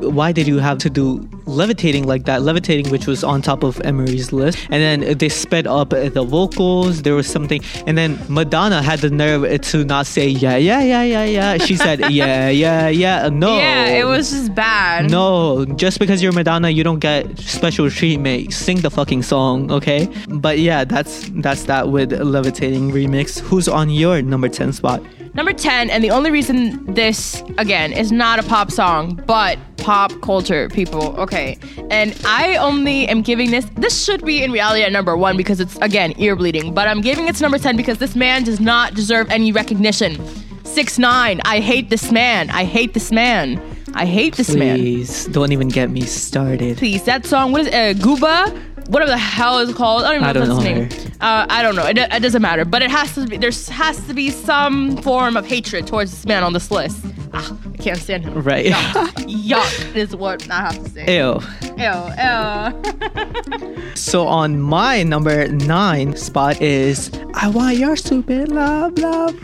why 0.02 0.32
did 0.32 0.46
you 0.46 0.58
have 0.58 0.78
to 0.78 0.90
do 0.90 1.28
levitating 1.46 2.04
like 2.04 2.24
that? 2.24 2.42
Levitating 2.42 2.90
which 2.90 3.06
was 3.06 3.24
on 3.24 3.42
top 3.42 3.62
of 3.62 3.80
emery's 3.82 4.32
list. 4.32 4.58
And 4.70 4.82
then 4.82 5.18
they 5.18 5.28
sped 5.28 5.66
up 5.66 5.90
the 5.90 6.24
vocals. 6.24 7.02
There 7.02 7.14
was 7.14 7.26
something. 7.26 7.62
And 7.86 7.96
then 7.96 8.18
madonna 8.28 8.82
had 8.82 9.00
the 9.00 9.10
nerve 9.10 9.60
to 9.60 9.84
not 9.84 10.06
say 10.06 10.28
yeah 10.28 10.56
yeah 10.56 10.82
yeah 10.82 11.02
yeah 11.02 11.24
yeah. 11.24 11.58
She 11.58 11.76
said 11.76 12.00
yeah 12.10 12.48
yeah 12.48 12.88
yeah. 12.88 13.28
No. 13.28 13.56
Yeah, 13.56 13.86
it 13.86 14.04
was 14.04 14.30
just 14.30 14.54
bad. 14.54 15.10
no. 15.10 15.64
Just 15.76 15.98
because 15.98 16.22
you're 16.22 16.32
madonna 16.32 16.70
you 16.70 16.84
don't 16.84 17.00
get 17.00 17.38
special 17.38 17.90
treatment. 17.90 18.52
Sing 18.52 18.80
the 18.80 18.90
fucking 18.90 19.22
song 19.22 19.70
okay? 19.70 20.08
But 20.28 20.58
yeah 20.58 20.84
that's 20.84 21.28
that's 21.34 21.64
that 21.64 21.88
with 21.88 22.12
levitating 22.12 22.90
remix. 22.90 23.40
Who's 23.40 23.68
on 23.68 23.90
your 23.90 24.22
number 24.22 24.48
10 24.48 24.72
spot 24.72 25.02
Number 25.34 25.54
10, 25.54 25.88
and 25.88 26.04
the 26.04 26.10
only 26.10 26.30
reason 26.30 26.84
this, 26.92 27.42
again, 27.56 27.92
is 27.92 28.12
not 28.12 28.38
a 28.38 28.42
pop 28.42 28.70
song, 28.70 29.20
but 29.26 29.58
pop 29.78 30.12
culture, 30.20 30.68
people. 30.68 31.18
Okay. 31.18 31.58
And 31.90 32.14
I 32.26 32.56
only 32.56 33.08
am 33.08 33.22
giving 33.22 33.50
this, 33.50 33.64
this 33.76 34.04
should 34.04 34.24
be 34.26 34.42
in 34.42 34.52
reality 34.52 34.82
at 34.82 34.92
number 34.92 35.16
one 35.16 35.38
because 35.38 35.58
it's, 35.58 35.76
again, 35.76 36.12
ear 36.18 36.36
bleeding, 36.36 36.74
but 36.74 36.86
I'm 36.86 37.00
giving 37.00 37.28
it 37.28 37.36
to 37.36 37.42
number 37.42 37.58
10 37.58 37.76
because 37.76 37.98
this 37.98 38.14
man 38.14 38.44
does 38.44 38.60
not 38.60 38.94
deserve 38.94 39.30
any 39.30 39.52
recognition. 39.52 40.20
6 40.64 40.98
9 40.98 41.40
I 41.44 41.60
hate 41.60 41.90
this 41.90 42.12
man. 42.12 42.50
I 42.50 42.64
hate 42.64 42.94
this 42.94 43.10
man. 43.10 43.60
I 43.94 44.06
hate 44.06 44.36
this 44.36 44.54
man. 44.54 44.78
Please 44.78 45.26
don't 45.26 45.52
even 45.52 45.68
get 45.68 45.90
me 45.90 46.02
started. 46.02 46.78
Please, 46.78 47.04
that 47.04 47.26
song, 47.26 47.52
what 47.52 47.62
is 47.62 47.66
it? 47.68 47.74
Uh, 47.74 47.92
Gooba? 47.94 48.71
Whatever 48.92 49.10
the 49.10 49.18
hell 49.18 49.58
it's 49.58 49.72
called. 49.72 50.04
I 50.04 50.12
don't 50.12 50.16
even 50.16 50.24
I 50.24 50.32
know 50.32 50.46
don't 50.46 50.48
know 50.48 50.62
name. 50.62 50.88
Uh, 51.20 51.46
I 51.48 51.62
don't 51.62 51.74
know. 51.74 51.86
It, 51.86 51.96
it 51.96 52.20
doesn't 52.20 52.42
matter. 52.42 52.64
But 52.64 52.82
it 52.82 52.90
has 52.90 53.14
to 53.14 53.26
be. 53.26 53.38
There 53.38 53.50
has 53.50 54.06
to 54.06 54.12
be 54.12 54.28
some 54.30 54.98
form 54.98 55.36
of 55.36 55.46
hatred 55.46 55.86
towards 55.86 56.10
this 56.10 56.26
man 56.26 56.42
on 56.42 56.52
this 56.52 56.70
list. 56.70 57.04
Ah, 57.32 57.56
I 57.72 57.76
can't 57.78 57.98
stand 57.98 58.24
him. 58.24 58.42
Right. 58.42 58.66
Yuck, 58.66 59.46
Yuck 59.46 59.96
is 59.96 60.14
what 60.14 60.50
I 60.50 60.60
have 60.60 60.84
to 60.84 60.90
say. 60.90 61.16
Ew. 61.16 61.40
Ew, 61.78 62.02
ew. 62.18 63.92
So 63.94 64.26
on 64.26 64.60
my 64.60 65.02
number 65.02 65.48
nine 65.48 66.16
spot 66.16 66.60
is 66.60 67.10
I 67.34 67.48
want 67.48 67.76
your 67.76 67.96
stupid 67.96 68.48
love, 68.50 68.98
love. 68.98 69.34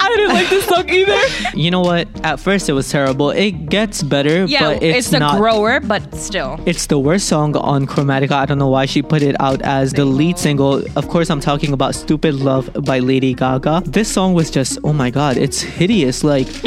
I 0.00 0.08
didn't 0.16 0.34
like 0.34 0.48
this 0.50 0.64
song 0.66 0.88
either. 0.90 1.18
You 1.56 1.70
know 1.70 1.80
what? 1.80 2.08
At 2.24 2.40
first 2.40 2.68
it 2.68 2.72
was 2.72 2.88
terrible. 2.90 3.30
It 3.30 3.52
gets 3.68 4.02
better, 4.02 4.44
Yeah, 4.44 4.74
but 4.74 4.82
it's, 4.82 4.98
it's, 5.08 5.12
a 5.12 5.18
not. 5.20 5.38
grower, 5.38 5.80
but 5.80 6.14
still. 6.14 6.58
It's 6.66 6.86
the 6.86 6.98
worst 6.98 7.28
song 7.28 7.56
on 7.56 7.86
Chromatica. 7.86 8.32
I 8.32 8.46
don't 8.46 8.58
know 8.58 8.68
why 8.68 8.86
she 8.86 9.02
put 9.02 9.22
it 9.22 9.36
out 9.40 9.62
as 9.62 9.92
the 9.92 10.04
lead 10.04 10.38
single. 10.38 10.82
Of 10.96 11.08
course, 11.08 11.30
I'm 11.30 11.40
talking 11.40 11.72
about 11.72 11.94
Stupid 11.94 12.34
Love 12.34 12.70
by 12.84 12.98
Lady 12.98 13.34
Gaga. 13.34 13.82
This 13.86 14.12
song 14.12 14.34
was 14.34 14.50
just, 14.50 14.78
oh 14.84 14.92
my 14.92 15.10
god, 15.10 15.36
it's 15.36 15.60
hideous. 15.60 16.24
Like, 16.24 16.48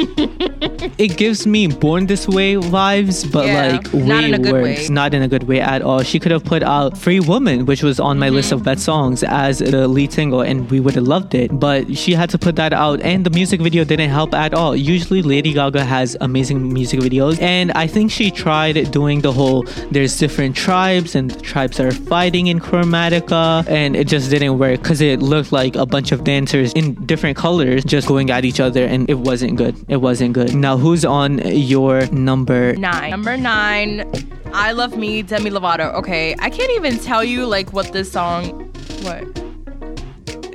it 0.98 1.18
gives 1.18 1.46
me 1.48 1.68
Born 1.68 2.06
This 2.08 2.28
Way 2.28 2.56
vibes, 2.56 3.30
but 3.32 3.48
Yeah, 3.48 3.72
like 3.74 3.94
not 3.94 4.22
way 4.22 4.26
in 4.26 4.34
a 4.34 4.40
good 4.40 4.54
worse. 4.54 4.88
way. 4.90 4.94
Not 4.94 5.14
in 5.14 5.22
a 5.22 5.28
good 5.28 5.44
way 5.44 5.60
at 5.60 5.82
all. 5.82 6.02
She 6.04 6.20
could 6.20 6.32
have 6.32 6.44
put 6.44 6.64
out 6.64 6.98
Free 6.98 7.20
Woman, 7.20 7.66
which 7.66 7.84
was 7.84 8.00
on 8.00 8.18
my 8.20 8.30
list 8.30 8.46
Mm-hmm. 8.46 8.56
of 8.60 8.64
best 8.64 8.84
songs, 8.86 9.24
as 9.24 9.58
the 9.58 9.88
lead 9.88 10.14
single, 10.14 10.42
and 10.42 10.70
we 10.70 10.80
would 10.80 10.94
have 10.94 11.06
loved 11.08 11.34
it. 11.34 11.50
But 11.60 11.98
she 11.98 12.14
had 12.14 12.30
to 12.30 12.38
put 12.38 12.56
that 12.58 12.74
out, 12.74 12.85
and 12.94 13.26
the 13.26 13.30
music 13.32 13.60
video 13.62 13.84
didn't 13.84 14.10
help 14.10 14.34
at 14.34 14.54
all. 14.54 14.76
Usually, 14.76 15.22
Lady 15.22 15.54
Gaga 15.54 15.84
has 15.84 16.16
amazing 16.22 16.72
music 16.72 17.00
videos, 17.00 17.42
and 17.42 17.72
I 17.74 17.88
think 17.88 18.12
she 18.12 18.32
tried 18.32 18.92
doing 18.92 19.22
the 19.22 19.32
whole 19.32 19.64
there's 19.92 20.18
different 20.18 20.56
tribes, 20.56 21.16
and 21.16 21.32
the 21.32 21.42
tribes 21.42 21.80
are 21.80 21.92
fighting 21.92 22.48
in 22.48 22.60
Chromatica, 22.60 23.68
and 23.68 23.96
it 23.96 24.08
just 24.08 24.30
didn't 24.30 24.58
work 24.60 24.82
because 24.82 25.02
it 25.02 25.22
looked 25.22 25.52
like 25.52 25.76
a 25.76 25.86
bunch 25.86 26.12
of 26.12 26.24
dancers 26.24 26.72
in 26.74 26.94
different 27.06 27.36
colors 27.36 27.84
just 27.84 28.08
going 28.08 28.30
at 28.30 28.46
each 28.46 28.60
other, 28.60 28.86
and 28.86 29.10
it 29.10 29.16
wasn't 29.16 29.56
good. 29.58 29.76
It 29.88 29.98
wasn't 29.98 30.34
good. 30.34 30.56
Now, 30.56 30.78
who's 30.78 31.04
on 31.04 31.40
your 31.40 32.06
number? 32.08 32.74
Nine. 32.76 33.10
Number 33.10 33.38
nine, 33.38 34.06
I 34.54 34.72
Love 34.72 34.96
Me, 34.96 35.22
Demi 35.22 35.50
Lovato. 35.50 35.94
Okay, 35.96 36.36
I 36.40 36.50
can't 36.50 36.72
even 36.72 37.00
tell 37.00 37.24
you 37.24 37.46
like 37.46 37.74
what 37.74 37.92
this 37.92 38.12
song. 38.12 38.72
What? 39.02 39.24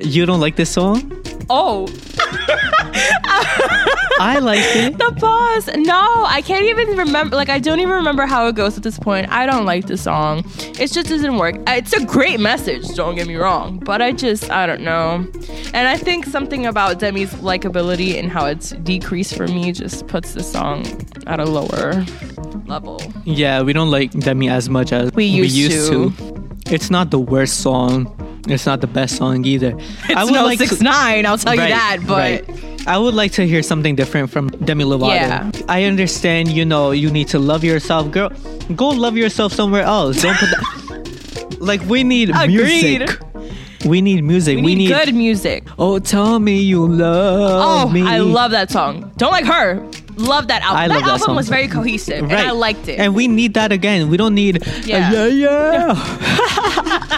You 0.05 0.25
don't 0.25 0.41
like 0.41 0.57
this 0.57 0.71
song? 0.71 1.13
Oh, 1.51 1.87
I 4.23 4.39
like 4.41 4.61
it. 4.63 4.99
the 4.99 5.13
pause. 5.19 5.69
No, 5.77 6.25
I 6.27 6.43
can't 6.43 6.65
even 6.67 6.97
remember. 6.97 7.37
Like, 7.37 7.49
I 7.49 7.59
don't 7.59 7.81
even 7.81 7.95
remember 7.95 8.27
how 8.27 8.47
it 8.49 8.55
goes 8.55 8.77
at 8.77 8.83
this 8.83 8.99
point. 8.99 9.31
I 9.31 9.47
don't 9.47 9.65
like 9.65 9.87
the 9.87 9.97
song. 9.97 10.45
It 10.79 10.93
just 10.93 11.09
doesn't 11.09 11.37
work. 11.39 11.57
Uh, 11.67 11.73
It's 11.79 11.93
a 11.95 12.05
great 12.05 12.39
message. 12.41 12.87
Don't 12.95 13.15
get 13.15 13.27
me 13.27 13.37
wrong, 13.37 13.79
but 13.79 14.03
I 14.03 14.13
just 14.13 14.51
I 14.51 14.67
don't 14.67 14.83
know. 14.83 15.27
And 15.73 15.89
I 15.89 15.97
think 15.97 16.27
something 16.27 16.67
about 16.67 16.99
Demi's 16.99 17.33
likability 17.37 18.19
and 18.19 18.31
how 18.31 18.47
it's 18.47 18.71
decreased 18.71 19.37
for 19.37 19.47
me 19.47 19.73
just 19.73 20.07
puts 20.07 20.35
the 20.35 20.43
song 20.43 20.85
at 21.27 21.41
a 21.41 21.45
lower 21.45 22.05
level. 22.67 23.01
Yeah, 23.25 23.63
we 23.63 23.73
don't 23.73 23.91
like 23.91 24.11
Demi 24.13 24.49
as 24.51 24.69
much 24.69 24.93
as 24.93 25.13
We 25.15 25.25
used 25.25 25.91
to. 25.91 26.13
It's 26.67 26.91
not 26.91 27.11
the 27.11 27.19
worst 27.19 27.61
song. 27.63 28.07
It's 28.49 28.67
not 28.67 28.81
the 28.81 28.87
best 28.87 29.17
song 29.17 29.45
either. 29.45 29.75
It's 30.09 30.31
no 30.31 30.49
six 30.57 30.81
nine. 30.81 31.27
I'll 31.27 31.39
tell 31.39 31.55
you 31.55 31.61
that. 31.61 31.99
But 32.07 32.49
right. 32.49 32.87
I 32.89 32.97
would 32.99 33.15
like 33.15 33.33
to 33.33 33.47
hear 33.47 33.63
something 33.63 33.95
different 33.95 34.31
from 34.31 34.49
Demi 34.49 34.85
Lovato. 34.85 35.15
Yeah. 35.15 35.51
I 35.69 35.85
understand, 35.85 36.49
you 36.49 36.65
know, 36.65 36.91
you 36.93 37.11
need 37.11 37.29
to 37.29 37.39
love 37.39 37.63
yourself, 37.63 38.11
girl. 38.11 38.31
Go 38.75 38.89
love 38.89 39.17
yourself 39.17 39.53
somewhere 39.53 39.83
else. 39.83 40.23
Don't 40.23 40.37
put 40.39 40.49
that. 40.51 41.57
like 41.61 41.83
we 41.83 42.03
need 42.05 42.31
Agreed. 42.31 43.01
music. 43.01 43.21
We 43.87 44.03
need 44.03 44.23
music. 44.25 44.59
we 44.63 44.75
need, 44.75 44.89
good 44.89 45.15
music. 45.15 45.67
Oh, 45.79 45.99
tell 45.99 46.39
me 46.39 46.61
you 46.61 46.87
love 46.87 47.89
Oh, 47.89 47.93
me. 47.93 48.03
I 48.03 48.19
love 48.19 48.51
that 48.51 48.71
song. 48.71 49.11
Don't 49.17 49.31
like 49.33 49.47
her. 49.47 49.83
Love 50.21 50.49
that 50.49 50.63
album. 50.63 50.79
I 50.79 50.89
that 50.89 51.03
album 51.03 51.37
was 51.37 51.49
very 51.49 51.69
cohesive, 51.69 52.23
and 52.23 52.33
I 52.33 52.51
liked 52.51 52.89
it. 52.89 52.99
And 52.99 53.15
we 53.15 53.27
need 53.29 53.55
that 53.55 53.73
again. 53.73 54.11
We 54.11 54.17
don't 54.17 54.35
need 54.35 54.63
Yeah. 54.85 55.11
Uh, 55.11 55.27
yeah, 55.27 55.95
yeah. 55.95 57.17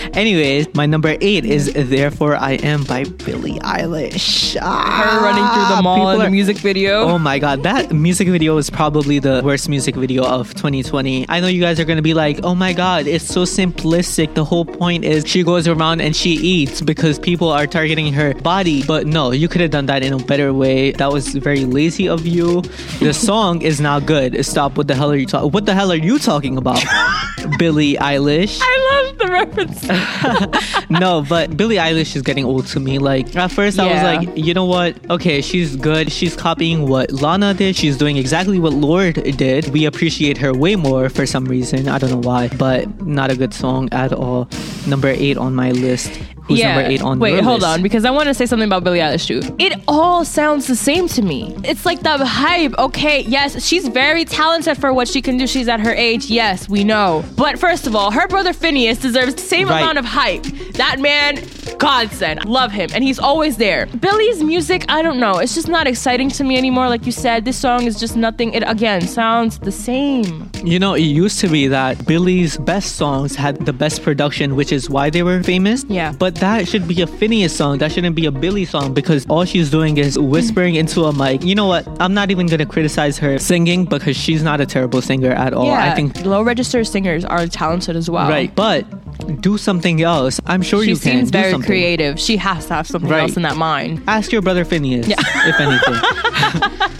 Anyways, 0.14 0.72
my 0.74 0.86
number 0.86 1.16
eight 1.20 1.44
is 1.44 1.72
Therefore 1.74 2.36
I 2.36 2.52
Am 2.52 2.84
by 2.84 3.04
Billie 3.04 3.58
Eilish. 3.60 4.56
Ah, 4.60 5.02
her 5.02 5.24
running 5.24 5.44
through 5.54 5.76
the 5.76 5.82
mall 5.82 6.10
in 6.10 6.18
the 6.20 6.30
music 6.30 6.58
video. 6.58 7.02
Oh 7.02 7.18
my 7.18 7.38
god, 7.38 7.62
that 7.64 7.92
music 7.92 8.28
video 8.28 8.56
is 8.58 8.70
probably 8.70 9.18
the 9.18 9.42
worst 9.44 9.68
music 9.68 9.96
video 9.96 10.24
of 10.24 10.54
2020. 10.54 11.26
I 11.28 11.40
know 11.40 11.48
you 11.48 11.60
guys 11.60 11.80
are 11.80 11.84
gonna 11.84 12.02
be 12.02 12.14
like, 12.14 12.40
oh 12.44 12.54
my 12.54 12.72
god, 12.72 13.06
it's 13.06 13.24
so 13.26 13.42
simplistic. 13.42 14.34
The 14.34 14.44
whole 14.44 14.64
point 14.64 15.04
is 15.04 15.26
she 15.26 15.42
goes 15.42 15.66
around 15.66 16.00
and 16.00 16.14
she 16.14 16.30
eats 16.30 16.80
because 16.80 17.18
people 17.18 17.48
are 17.48 17.66
targeting 17.66 18.12
her 18.12 18.34
body. 18.34 18.82
But 18.84 19.06
no, 19.06 19.32
you 19.32 19.48
could 19.48 19.60
have 19.62 19.70
done 19.70 19.86
that 19.86 20.02
in 20.04 20.12
a 20.12 20.18
better 20.18 20.52
way. 20.52 20.92
That 20.92 21.12
was 21.12 21.28
very 21.34 21.64
lazy 21.64 22.03
of 22.08 22.26
you. 22.26 22.62
The 23.00 23.12
song 23.12 23.62
is 23.62 23.80
not 23.80 24.06
good. 24.06 24.44
Stop. 24.44 24.76
What 24.76 24.88
the 24.88 24.94
hell 24.94 25.10
are 25.10 25.16
you 25.16 25.26
talking? 25.26 25.50
What 25.50 25.66
the 25.66 25.74
hell 25.74 25.92
are 25.92 25.96
you 25.96 26.18
talking 26.18 26.56
about? 26.56 26.82
Billie 27.58 27.94
Eilish. 27.94 28.58
I 28.62 29.02
love 29.04 29.18
the 29.18 29.26
reference. 29.30 30.90
no, 30.90 31.24
but 31.28 31.56
Billie 31.56 31.76
Eilish 31.76 32.16
is 32.16 32.22
getting 32.22 32.44
old 32.44 32.66
to 32.68 32.80
me. 32.80 32.98
Like 32.98 33.34
at 33.36 33.50
first, 33.52 33.78
I 33.78 33.86
was 33.86 34.02
like, 34.02 34.36
you 34.36 34.54
know 34.54 34.64
what? 34.64 34.98
Okay, 35.10 35.40
she's 35.40 35.76
good. 35.76 36.10
She's 36.10 36.36
copying 36.36 36.88
what 36.88 37.12
Lana 37.12 37.54
did. 37.54 37.76
She's 37.76 37.96
doing 37.96 38.16
exactly 38.16 38.58
what 38.58 38.72
Lorde 38.72 39.36
did. 39.36 39.68
We 39.68 39.84
appreciate 39.84 40.38
her 40.38 40.52
way 40.52 40.76
more 40.76 41.08
for 41.08 41.26
some 41.26 41.44
reason. 41.44 41.88
I 41.88 41.98
don't 41.98 42.10
know 42.10 42.28
why, 42.28 42.48
but 42.48 43.02
not 43.02 43.30
a 43.30 43.36
good 43.36 43.54
song 43.54 43.88
at 43.92 44.12
all. 44.12 44.48
Number 44.86 45.08
eight 45.08 45.36
on 45.36 45.54
my 45.54 45.70
list. 45.72 46.20
Who's 46.46 46.62
number 46.62 46.82
eight 46.82 47.00
on 47.02 47.18
Wait, 47.18 47.42
hold 47.42 47.62
list? 47.62 47.72
on, 47.74 47.82
because 47.82 48.04
I 48.04 48.10
want 48.10 48.28
to 48.28 48.34
say 48.34 48.46
something 48.46 48.66
about 48.68 48.84
Billie 48.84 48.98
Eilish 48.98 49.26
too. 49.26 49.40
It 49.58 49.80
all 49.88 50.24
sounds 50.24 50.66
the 50.66 50.76
same 50.76 51.08
to 51.08 51.22
me. 51.22 51.56
It's 51.64 51.86
like 51.86 52.02
the 52.02 52.18
hype. 52.24 52.74
Okay, 52.78 53.22
yes, 53.22 53.64
she's 53.66 53.88
very 53.88 54.24
talented 54.24 54.76
for 54.78 54.92
what 54.92 55.08
she 55.08 55.22
can 55.22 55.36
do. 55.38 55.46
She's 55.46 55.68
at 55.68 55.80
her 55.80 55.92
age. 55.92 56.26
Yes, 56.26 56.68
we 56.68 56.84
know. 56.84 57.24
But 57.36 57.58
first 57.58 57.86
of 57.86 57.96
all, 57.96 58.10
her 58.10 58.28
brother 58.28 58.52
Finneas 58.52 59.00
deserves 59.00 59.34
the 59.34 59.40
same 59.42 59.68
Right. 59.68 59.80
amount 59.80 59.98
of 59.98 60.04
hype. 60.04 60.44
That 60.74 61.00
man, 61.00 61.38
godsend. 61.78 62.44
Love 62.44 62.72
him, 62.72 62.90
and 62.94 63.02
he's 63.02 63.18
always 63.18 63.56
there. 63.56 63.86
Billie's 63.86 64.42
music, 64.42 64.84
I 64.88 65.02
don't 65.02 65.18
know. 65.18 65.38
It's 65.38 65.54
just 65.54 65.68
not 65.68 65.86
exciting 65.86 66.28
to 66.30 66.44
me 66.44 66.56
anymore. 66.56 66.88
Like 66.88 67.06
you 67.06 67.12
said, 67.12 67.44
this 67.44 67.56
song 67.56 67.84
is 67.84 67.98
just 67.98 68.16
nothing. 68.16 68.52
It 68.54 68.62
again 68.66 69.02
sounds 69.06 69.58
the 69.58 69.72
same. 69.72 70.50
You 70.62 70.78
know, 70.78 70.94
it 70.94 71.00
used 71.02 71.40
to 71.40 71.48
be 71.48 71.68
that 71.68 72.06
Billie's 72.06 72.56
best 72.58 72.96
songs 72.96 73.34
had 73.36 73.64
the 73.66 73.72
best 73.72 74.02
production, 74.02 74.56
which 74.56 74.72
is 74.72 74.88
why 74.90 75.10
they 75.10 75.22
were 75.22 75.42
famous. 75.42 75.84
Yeah. 75.88 76.12
But 76.18 76.33
that 76.36 76.68
should 76.68 76.86
be 76.88 77.00
a 77.02 77.06
Finneas 77.06 77.50
song. 77.50 77.78
That 77.78 77.92
shouldn't 77.92 78.16
be 78.16 78.26
a 78.26 78.30
Billie 78.32 78.64
song 78.64 78.92
because 78.94 79.26
all 79.28 79.44
she's 79.44 79.70
doing 79.70 79.96
is 79.98 80.18
whispering 80.18 80.74
into 80.74 81.04
a 81.04 81.12
mic. 81.12 81.42
You 81.44 81.54
know 81.54 81.66
what? 81.66 81.86
I'm 82.00 82.14
not 82.14 82.30
even 82.30 82.46
gonna 82.46 82.66
criticize 82.66 83.18
her 83.18 83.38
singing 83.38 83.84
because 83.84 84.16
she's 84.16 84.42
not 84.42 84.60
a 84.60 84.66
terrible 84.66 85.00
singer 85.02 85.30
at 85.30 85.52
all. 85.52 85.66
yeah, 85.66 85.92
I 85.92 85.94
think 85.94 86.24
low 86.24 86.42
register 86.42 86.84
singers 86.84 87.24
are 87.24 87.46
talented 87.46 87.96
as 87.96 88.10
well. 88.10 88.28
right. 88.28 88.54
But 88.54 88.86
do 89.24 89.58
something 89.58 90.02
else. 90.02 90.40
I'm 90.46 90.62
sure 90.62 90.82
She 90.82 90.90
you 90.90 90.96
can. 90.96 91.02
She 91.12 91.16
seems 91.18 91.30
very 91.30 91.50
something. 91.52 91.66
creative. 91.66 92.18
She 92.20 92.36
has 92.38 92.66
to 92.66 92.74
have 92.74 92.86
something 92.86 93.10
Right. 93.10 93.22
else 93.22 93.36
in 93.36 93.42
that 93.42 93.56
mind. 93.56 94.02
Ask 94.06 94.32
your 94.32 94.42
brother 94.42 94.64
Finneas, 94.64 95.06
if 95.08 95.60
anything. 95.60 96.80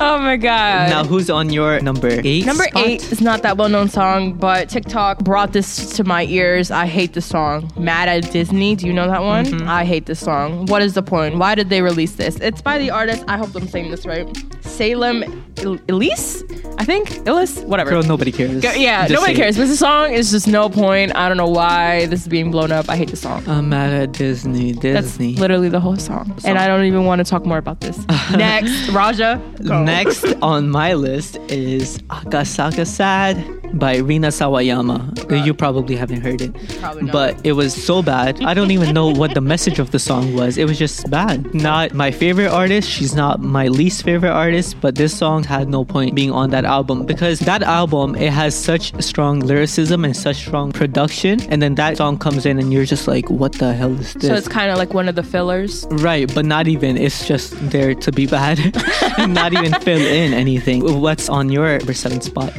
Oh 0.00 0.18
my 0.18 0.36
god. 0.36 0.88
now, 0.88 1.04
who's 1.04 1.28
on 1.30 1.52
your 1.52 1.78
number 1.80 2.08
eight? 2.24 2.46
Number 2.46 2.64
spot? 2.64 2.86
eight 2.86 3.12
is 3.12 3.20
not 3.20 3.42
that 3.42 3.56
well 3.56 3.68
known 3.68 3.88
song, 3.88 4.32
but 4.32 4.68
TikTok 4.68 5.20
brought 5.22 5.52
this 5.52 5.94
to 5.96 6.02
my 6.04 6.24
ears. 6.24 6.70
I 6.70 6.86
hate 6.86 7.12
this 7.12 7.26
song. 7.26 7.70
Mad 7.76 8.08
at 8.08 8.32
Disney. 8.32 8.74
Do 8.74 8.86
you 8.86 8.92
know 8.92 9.06
that 9.06 9.22
one? 9.22 9.44
Mm-hmm. 9.44 9.68
I 9.68 9.84
hate 9.84 10.06
this 10.06 10.18
song. 10.18 10.66
What 10.66 10.82
is 10.82 10.94
the 10.94 11.02
point? 11.02 11.36
Why 11.36 11.54
did 11.54 11.68
they 11.68 11.82
release 11.82 12.14
this? 12.14 12.36
It's 12.40 12.62
by 12.62 12.78
the 12.78 12.90
artist, 12.90 13.22
I 13.28 13.36
hope 13.36 13.54
I'm 13.54 13.68
saying 13.68 13.90
this 13.90 14.04
right. 14.06 14.26
Salem 14.62 15.22
El- 15.58 15.76
Ilese? 15.92 16.42
I 16.80 16.84
think? 16.84 17.10
Ilese, 17.26 17.62
Whatever. 17.66 17.90
Girl, 17.90 18.02
nobody 18.02 18.32
cares. 18.32 18.60
Go- 18.62 18.72
yeah, 18.72 19.02
Just 19.06 19.12
nobody 19.14 19.34
say 19.34 19.40
it. 19.40 19.44
cares. 19.44 19.56
But 19.58 19.66
the 19.68 19.76
song 19.76 20.14
is 20.14 20.30
just 20.30 20.48
no 20.48 20.68
point. 20.68 21.14
I 21.14 21.28
don't 21.28 21.36
know 21.36 21.46
why 21.48 21.61
this 22.08 22.22
is 22.22 22.28
being 22.28 22.50
blown 22.50 22.72
up. 22.72 22.88
I 22.88 22.96
hate 22.96 23.10
the 23.10 23.16
song. 23.16 23.46
I'm 23.48 23.68
mad 23.68 23.92
at 23.92 24.12
Disney. 24.12 24.72
Disney. 24.72 24.92
That's 24.92 25.06
Disney. 25.08 25.34
literally 25.34 25.68
the 25.68 25.80
whole 25.80 25.96
song. 25.96 26.34
And 26.44 26.58
I 26.58 26.66
don't 26.66 26.84
even 26.84 27.04
want 27.04 27.20
to 27.20 27.24
talk 27.24 27.44
more 27.46 27.58
about 27.58 27.80
this. 27.80 27.98
Next, 28.32 28.88
Raja. 28.90 29.40
go. 29.64 29.82
Next 29.82 30.24
on 30.42 30.70
my 30.70 30.94
list 30.94 31.36
is 31.48 31.98
Akasaka 32.10 32.86
Sad 32.86 33.61
by 33.78 33.98
Rina 33.98 34.28
Sawayama. 34.28 35.44
You 35.46 35.54
probably 35.54 35.96
haven't 35.96 36.20
heard 36.22 36.40
it. 36.40 36.52
Probably 36.80 37.04
not. 37.04 37.12
But 37.12 37.46
it 37.46 37.52
was 37.52 37.72
so 37.72 38.02
bad. 38.02 38.42
I 38.42 38.54
don't 38.54 38.70
even 38.70 38.92
know 38.92 39.08
what 39.08 39.34
the 39.34 39.40
message 39.40 39.78
of 39.78 39.90
the 39.90 39.98
song 39.98 40.34
was. 40.34 40.58
It 40.58 40.66
was 40.66 40.78
just 40.78 41.08
bad. 41.10 41.54
Not 41.54 41.94
my 41.94 42.10
favorite 42.10 42.48
artist. 42.48 42.88
She's 42.88 43.14
not 43.14 43.40
my 43.40 43.68
least 43.68 44.02
favorite 44.02 44.32
artist. 44.32 44.80
But 44.80 44.96
this 44.96 45.16
song 45.16 45.44
had 45.44 45.68
no 45.68 45.84
point 45.84 46.14
being 46.14 46.32
on 46.32 46.50
that 46.50 46.64
album 46.64 47.06
because 47.06 47.38
that 47.40 47.62
album 47.62 48.16
it 48.16 48.32
has 48.32 48.54
such 48.54 48.92
strong 49.02 49.40
lyricism 49.40 50.04
and 50.04 50.16
such 50.16 50.36
strong 50.36 50.72
production. 50.72 51.40
And 51.50 51.62
then 51.62 51.76
that 51.76 51.96
song 51.98 52.18
comes 52.18 52.46
in 52.46 52.58
and 52.58 52.72
you're 52.72 52.84
just 52.84 53.06
like, 53.06 53.30
what 53.30 53.52
the 53.52 53.72
hell 53.72 53.92
is 53.92 54.14
this? 54.14 54.26
So 54.26 54.34
it's 54.34 54.48
kind 54.48 54.70
of 54.70 54.78
like 54.78 54.92
one 54.92 55.08
of 55.08 55.14
the 55.14 55.22
fillers. 55.22 55.86
Right, 55.90 56.32
but 56.34 56.44
not 56.44 56.66
even. 56.66 56.96
It's 56.96 57.26
just 57.26 57.54
there 57.70 57.94
to 57.94 58.10
be 58.10 58.26
bad 58.26 58.58
and 59.18 59.34
not 59.42 59.52
even 59.52 59.72
fill 59.80 60.00
in 60.00 60.34
anything. 60.34 61.00
What's 61.00 61.28
on 61.28 61.50
your 61.50 61.78
number 61.78 61.94
seven 61.94 62.20
spot? 62.20 62.52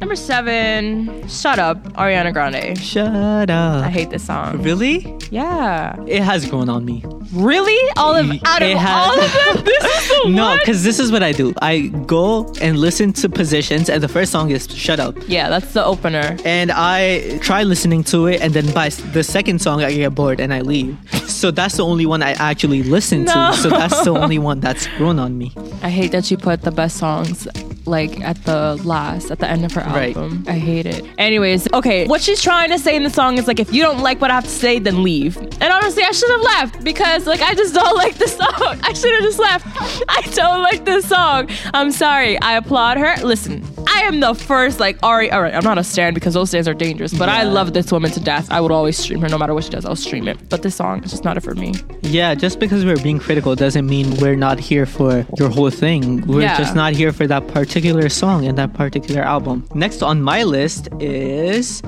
Number 0.00 0.16
seven, 0.16 1.28
Shut 1.28 1.58
Up, 1.58 1.76
Ariana 1.92 2.32
Grande. 2.32 2.76
Shut 2.78 3.50
up. 3.50 3.84
I 3.84 3.90
hate 3.90 4.08
this 4.08 4.24
song. 4.24 4.62
Really? 4.62 5.14
Yeah. 5.30 5.94
It 6.06 6.22
has 6.22 6.46
grown 6.48 6.70
on 6.70 6.86
me. 6.86 7.04
Really? 7.34 7.78
All 7.98 8.16
of 8.16 8.30
out 8.46 8.62
of 8.62 8.68
It 8.68 8.78
has- 8.78 9.08
all 9.08 9.20
of 9.20 9.32
them, 9.56 9.64
this 9.66 9.84
is 9.84 10.08
the 10.24 10.30
No, 10.30 10.46
one. 10.46 10.58
because 10.58 10.82
this 10.84 10.98
is 10.98 11.12
what 11.12 11.22
I 11.22 11.32
do. 11.32 11.52
I 11.60 11.88
go 12.06 12.50
and 12.62 12.78
listen 12.78 13.12
to 13.14 13.28
positions, 13.28 13.90
and 13.90 14.02
the 14.02 14.08
first 14.08 14.32
song 14.32 14.50
is 14.50 14.66
Shut 14.74 14.98
Up. 15.00 15.16
Yeah, 15.28 15.50
that's 15.50 15.74
the 15.74 15.84
opener. 15.84 16.34
And 16.46 16.72
I 16.72 17.38
try 17.42 17.62
listening 17.62 18.02
to 18.04 18.26
it, 18.26 18.40
and 18.40 18.54
then 18.54 18.72
by 18.72 18.86
s- 18.86 18.96
the 19.12 19.22
second 19.22 19.60
song, 19.60 19.84
I 19.84 19.92
get 19.92 20.14
bored 20.14 20.40
and 20.40 20.52
I 20.54 20.62
leave. 20.62 20.96
So 21.28 21.50
that's 21.50 21.76
the 21.76 21.84
only 21.84 22.06
one 22.06 22.22
I 22.22 22.32
actually 22.32 22.82
listen 22.82 23.24
No. 23.24 23.50
to. 23.52 23.56
So 23.58 23.68
that's 23.68 24.02
the 24.02 24.12
only 24.12 24.38
one 24.50 24.60
that's 24.60 24.86
grown 24.96 25.18
on 25.18 25.36
me. 25.36 25.52
I 25.82 25.90
hate 25.90 26.12
that 26.12 26.24
she 26.24 26.36
put 26.36 26.62
the 26.62 26.70
best 26.72 26.96
songs 26.96 27.46
like 27.86 28.20
at 28.20 28.44
the 28.44 28.78
last, 28.84 29.30
at 29.30 29.38
the 29.38 29.48
end 29.48 29.64
of 29.64 29.72
her 29.72 29.80
Right. 29.94 30.16
I 30.48 30.52
hate 30.58 30.86
it. 30.86 31.04
Anyways, 31.18 31.72
okay, 31.72 32.06
what 32.06 32.20
she's 32.20 32.42
trying 32.42 32.70
to 32.70 32.78
say 32.78 32.96
in 32.96 33.02
the 33.02 33.10
song 33.10 33.38
is 33.38 33.46
like, 33.46 33.60
if 33.60 33.72
you 33.72 33.82
don't 33.82 34.00
like 34.00 34.20
what 34.20 34.30
I 34.30 34.34
have 34.34 34.44
to 34.44 34.50
say, 34.50 34.78
then 34.78 35.02
leave. 35.02 35.36
And 35.36 35.64
honestly, 35.64 36.02
I 36.02 36.12
should 36.12 36.30
have 36.30 36.42
left 36.42 36.84
because 36.84 37.26
like 37.26 37.40
I 37.42 37.54
just 37.54 37.74
don't 37.74 37.96
like 38.04 38.16
the 38.16 38.28
song. 38.28 38.80
I 38.82 38.92
should 38.92 39.12
have 39.14 39.22
just 39.22 39.38
left. 39.38 39.66
I 40.08 40.22
don't 40.34 40.62
like 40.62 40.84
this 40.84 41.06
song. 41.08 41.48
I'm 41.74 41.90
sorry. 41.90 42.38
I 42.40 42.56
applaud 42.56 42.96
her. 42.98 43.14
Listen, 43.24 43.64
I 43.88 44.02
am 44.02 44.20
the 44.20 44.34
first 44.34 44.80
like 44.80 44.98
Ari. 45.02 45.30
All 45.30 45.42
right, 45.42 45.54
I'm 45.54 45.64
not 45.64 45.78
a 45.78 45.84
stan 45.84 46.14
because 46.14 46.34
those 46.34 46.48
stands 46.50 46.68
are 46.68 46.74
dangerous, 46.74 47.12
but 47.16 47.28
I 47.28 47.42
love 47.44 47.72
this 47.72 47.90
woman 47.92 48.10
to 48.12 48.20
death. 48.20 48.50
I 48.50 48.60
would 48.60 48.72
always 48.72 48.96
stream 48.96 49.20
her 49.20 49.28
no 49.28 49.38
matter 49.38 49.54
what 49.54 49.64
she 49.64 49.70
does. 49.70 49.84
I'll 49.84 49.96
stream 49.96 50.28
it. 50.28 50.48
But 50.48 50.62
this 50.62 50.74
song 50.76 51.02
is 51.04 51.10
just 51.10 51.24
not 51.24 51.36
it 51.36 51.40
for 51.40 51.54
me. 51.54 51.74
Yeah, 52.02 52.34
just 52.34 52.58
because 52.60 52.84
we're 52.84 53.02
being 53.02 53.18
critical 53.18 53.54
doesn't 53.54 53.86
mean 53.86 54.16
we're 54.16 54.36
not 54.36 54.58
here 54.58 54.86
for 54.86 55.26
your 55.38 55.48
whole 55.48 55.70
thing. 55.70 56.26
We're 56.26 56.42
Yeah. 56.42 56.56
just 56.58 56.74
not 56.74 56.92
here 56.94 57.12
for 57.12 57.26
that 57.26 57.46
particular 57.48 58.08
song 58.08 58.46
and 58.46 58.56
that 58.58 58.74
particular 58.74 59.22
album. 59.22 59.66
Next 59.80 60.02
on 60.02 60.20
my 60.20 60.42
list 60.42 60.88
is 61.00 61.82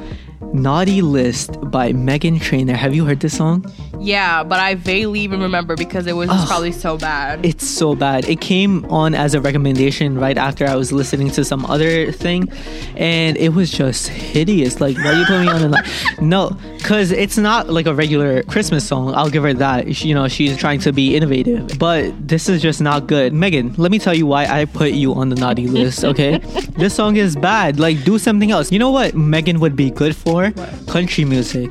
Naughty 0.55 1.03
List 1.03 1.61
by 1.71 1.93
Meghan 1.93 2.41
Trainor. 2.41 2.75
Have 2.75 2.95
you 2.95 3.05
heard 3.05 3.21
this 3.21 3.37
song? 3.37 3.71
Yeah, 4.03 4.43
but 4.43 4.59
I 4.59 4.75
vaguely 4.75 5.21
even 5.21 5.41
remember 5.41 5.77
because 5.77 6.07
it 6.07 6.15
was 6.17 6.29
just 6.29 6.49
probably 6.49 6.73
so 6.73 6.99
bad. 6.99 7.45
It's 7.47 7.67
so 7.67 7.95
bad. 7.95 8.29
It 8.29 8.41
came 8.41 8.85
on 8.87 9.15
as 9.15 9.35
a 9.35 9.41
recommendation 9.41 10.19
right 10.19 10.37
after 10.37 10.67
I 10.67 10.75
was 10.77 10.93
listening 10.93 11.31
to 11.33 11.45
some 11.45 11.65
other 11.67 12.11
thing, 12.13 12.51
and 12.97 13.37
it 13.37 13.51
was 13.51 13.71
just 13.71 14.09
hideous. 14.09 14.81
Like, 14.81 14.97
why 14.97 15.13
you 15.13 15.25
put 15.27 15.41
me 15.41 15.49
on 15.49 15.63
a 15.63 15.69
li- 15.69 15.81
no? 16.21 16.51
Because 16.79 17.13
it's 17.13 17.39
not 17.39 17.71
like 17.71 17.87
a 17.87 17.95
regular 17.95 18.43
Christmas 18.43 18.85
song. 18.87 19.15
I'll 19.15 19.31
give 19.31 19.45
her 19.45 19.55
that. 19.55 19.95
She- 19.97 20.09
You 20.09 20.15
know, 20.17 20.27
she's 20.29 20.57
trying 20.57 20.81
to 20.81 20.93
be 20.93 21.15
innovative, 21.17 21.79
but 21.79 22.13
this 22.27 22.49
is 22.49 22.61
just 22.61 22.81
not 22.81 23.07
good. 23.07 23.33
Meghan, 23.33 23.79
let 23.79 23.91
me 23.93 23.99
tell 23.99 24.13
you 24.15 24.27
why 24.27 24.47
I 24.47 24.65
put 24.67 24.93
you 24.93 25.15
on 25.15 25.29
the 25.31 25.37
naughty 25.37 25.67
list. 25.69 26.03
Okay, 26.13 26.39
this 26.77 26.93
song 26.95 27.17
is 27.17 27.37
bad. 27.37 27.79
Like, 27.81 28.03
do 28.05 28.19
something 28.19 28.51
else. 28.51 28.71
You 28.73 28.79
know 28.79 28.91
what 28.91 29.15
Meghan 29.15 29.59
would 29.61 29.77
be 29.77 29.91
good 29.91 30.15
for? 30.17 30.51
Country 30.89 31.25
music. 31.25 31.71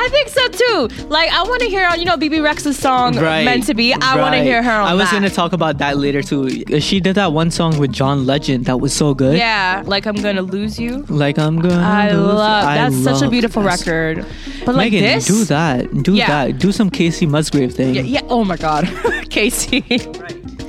I 0.00 0.08
think 0.10 0.28
so 0.28 0.48
too. 0.48 1.04
Like 1.08 1.30
I 1.32 1.42
want 1.42 1.60
to 1.62 1.68
hear, 1.68 1.86
on, 1.86 1.98
you 1.98 2.04
know, 2.04 2.16
Bebe 2.16 2.38
Rexha's 2.38 2.78
song 2.78 3.16
Right. 3.16 3.44
"Meant 3.44 3.64
to 3.66 3.74
Be." 3.74 3.92
I 3.94 4.16
want 4.20 4.34
to 4.34 4.42
hear 4.42 4.62
her 4.62 4.70
on 4.70 4.88
I 4.88 4.94
was 4.94 5.04
that. 5.10 5.12
gonna 5.12 5.28
talk 5.30 5.52
about 5.52 5.78
that 5.78 5.98
later 5.98 6.22
too. 6.22 6.80
She 6.80 7.00
did 7.00 7.14
that 7.16 7.32
one 7.32 7.50
song 7.50 7.78
with 7.78 7.92
John 7.92 8.24
Legend 8.26 8.66
that 8.66 8.78
was 8.80 8.92
so 8.92 9.12
good. 9.14 9.36
Yeah, 9.36 9.82
like 9.86 10.06
I'm 10.06 10.16
gonna 10.16 10.42
lose 10.42 10.78
you. 10.78 11.04
Like 11.08 11.38
I'm 11.38 11.58
gonna. 11.60 11.82
I 11.82 12.12
lose- 12.12 12.34
love 12.34 12.64
I 12.64 12.74
that's 12.76 12.96
such 13.02 13.22
a 13.22 13.28
beautiful 13.28 13.62
that. 13.62 13.84
record. 13.86 14.24
But 14.64 14.74
like 14.76 14.92
Meghan, 14.92 15.00
this, 15.00 15.26
do 15.26 15.44
that. 15.46 16.02
Do 16.02 16.14
Yeah. 16.14 16.26
that. 16.46 16.58
Do 16.58 16.70
some 16.72 16.90
Kacey 16.90 17.26
Musgrave 17.28 17.74
thing. 17.74 17.94
Yeah, 17.94 18.02
yeah. 18.02 18.20
Oh 18.28 18.44
my 18.44 18.56
God, 18.56 18.84
Kacey. 19.30 19.82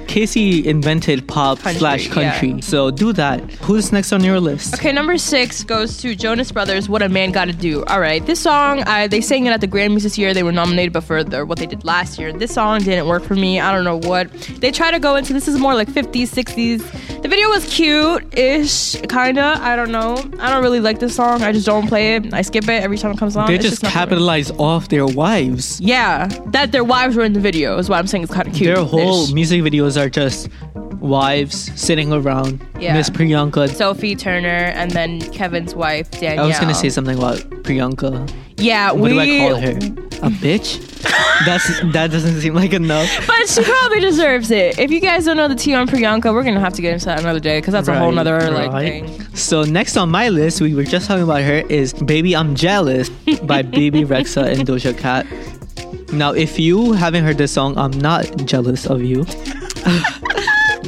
Kacey 0.09 0.65
invented 0.65 1.27
pop 1.27 1.59
Country, 1.59 1.79
slash 1.79 2.07
country. 2.07 2.59
So 2.63 2.89
do 2.89 3.13
that. 3.13 3.39
Who's 3.61 3.91
next 3.91 4.11
on 4.11 4.23
your 4.23 4.39
list? 4.39 4.73
Okay, 4.73 4.91
number 4.91 5.19
six 5.19 5.63
goes 5.63 5.97
to 5.97 6.15
Jonas 6.15 6.51
Brothers. 6.51 6.89
What 6.89 7.03
a 7.03 7.09
man 7.09 7.31
got 7.31 7.45
to 7.45 7.53
do. 7.53 7.83
All 7.85 7.99
right, 7.99 8.25
this 8.25 8.39
song 8.39 8.81
I, 8.87 9.05
they 9.05 9.21
sang 9.21 9.45
it 9.45 9.51
at 9.51 9.61
the 9.61 9.67
Grammys 9.67 10.01
this 10.01 10.17
year. 10.17 10.33
They 10.33 10.41
were 10.41 10.51
nominated, 10.51 10.93
but 10.93 11.03
for 11.03 11.23
the, 11.23 11.45
what 11.45 11.59
they 11.59 11.67
did 11.67 11.83
last 11.85 12.17
year, 12.17 12.33
this 12.33 12.51
song 12.51 12.79
didn't 12.81 13.07
work 13.07 13.21
for 13.23 13.35
me. 13.35 13.59
I 13.59 13.71
don't 13.71 13.83
know 13.83 13.97
what 13.97 14.31
they 14.59 14.71
try 14.71 14.89
to 14.89 14.97
go 14.99 15.15
into. 15.15 15.31
This 15.31 15.47
is 15.47 15.59
more 15.59 15.75
like 15.75 15.87
50s, 15.89 16.29
60s. 16.29 17.21
The 17.21 17.27
video 17.29 17.49
was 17.49 17.71
cute-ish, 17.71 18.95
kinda. 19.09 19.59
I 19.61 19.75
don't 19.75 19.91
know. 19.91 20.15
I 20.39 20.49
don't 20.49 20.63
really 20.63 20.79
like 20.79 20.99
this 20.99 21.15
song. 21.15 21.43
I 21.43 21.51
just 21.51 21.67
don't 21.67 21.87
play 21.87 22.15
it. 22.15 22.33
I 22.33 22.41
skip 22.41 22.63
it 22.63 22.81
every 22.81 22.97
time 22.97 23.11
it 23.11 23.19
comes 23.19 23.35
on. 23.35 23.45
They 23.47 23.55
It's 23.55 23.65
just 23.65 23.83
not 23.83 23.91
capitalize 23.91 24.49
off 24.51 24.89
their 24.89 25.05
wives. 25.05 25.79
Yeah, 25.79 26.27
that 26.47 26.71
their 26.71 26.83
wives 26.83 27.15
were 27.15 27.23
in 27.23 27.33
the 27.33 27.39
video 27.39 27.77
is 27.77 27.89
what 27.89 27.99
I'm 27.99 28.07
saying. 28.07 28.23
It's 28.23 28.33
kind 28.33 28.47
of 28.47 28.55
cute. 28.55 28.73
Their 28.73 28.83
whole 28.83 29.31
music 29.33 29.61
videos 29.61 29.98
are 29.99 30.09
just 30.09 30.49
wives 30.99 31.71
sitting 31.79 32.11
around. 32.11 32.65
Yeah. 32.79 32.93
Miss 32.93 33.09
Priyanka. 33.09 33.69
Sophie 33.69 34.15
Turner 34.15 34.47
and 34.75 34.91
then 34.91 35.21
Kevin's 35.31 35.75
wife 35.75 36.09
Danielle. 36.11 36.45
I 36.45 36.47
was 36.47 36.59
gonna 36.59 36.73
say 36.73 36.89
something 36.89 37.17
about 37.17 37.37
Priyanka. 37.63 38.29
yeah. 38.57 38.91
What 38.91 39.01
we, 39.03 39.09
do 39.11 39.19
I 39.19 39.37
call 39.49 39.55
her? 39.55 39.71
A 40.21 40.29
bitch? 40.29 40.85
That's 41.45 41.65
that 41.93 42.11
doesn't 42.11 42.41
seem 42.41 42.53
like 42.53 42.73
enough. 42.73 43.09
But 43.25 43.47
she 43.47 43.63
probably 43.63 44.01
deserves 44.01 44.51
it. 44.51 44.77
If 44.77 44.91
you 44.91 44.99
guys 44.99 45.23
don't 45.23 45.37
know 45.37 45.47
the 45.47 45.55
tea 45.55 45.73
on 45.73 45.87
Priyanka, 45.87 46.33
we're 46.33 46.43
gonna 46.43 46.59
have 46.59 46.73
to 46.73 46.81
get 46.81 46.91
into 46.93 47.05
that 47.05 47.19
another 47.21 47.39
day 47.39 47.59
because 47.59 47.71
that's 47.71 47.87
a 47.87 47.97
whole 47.97 48.07
Right, 48.07 48.15
nother 48.15 48.51
like 48.51 48.71
right. 48.71 49.05
thing. 49.05 49.35
So 49.35 49.63
next 49.63 49.95
on 49.95 50.09
my 50.11 50.27
list, 50.27 50.59
we 50.59 50.75
were 50.75 50.83
just 50.83 51.07
talking 51.07 51.23
about 51.23 51.43
her 51.43 51.63
is 51.69 51.93
"Baby 51.93 52.35
I'm 52.35 52.55
Jealous" 52.55 53.07
by 53.43 53.61
Bebe 53.77 54.03
Rexha 54.03 54.51
and 54.51 54.67
Doja 54.67 54.97
Cat. 54.97 55.25
Now, 56.11 56.33
if 56.33 56.59
you 56.59 56.93
haven't 56.93 57.23
heard 57.23 57.37
this 57.37 57.51
song, 57.51 57.77
I'm 57.77 57.91
not 57.91 58.25
jealous 58.45 58.87
of 58.87 59.03
you. 59.03 59.25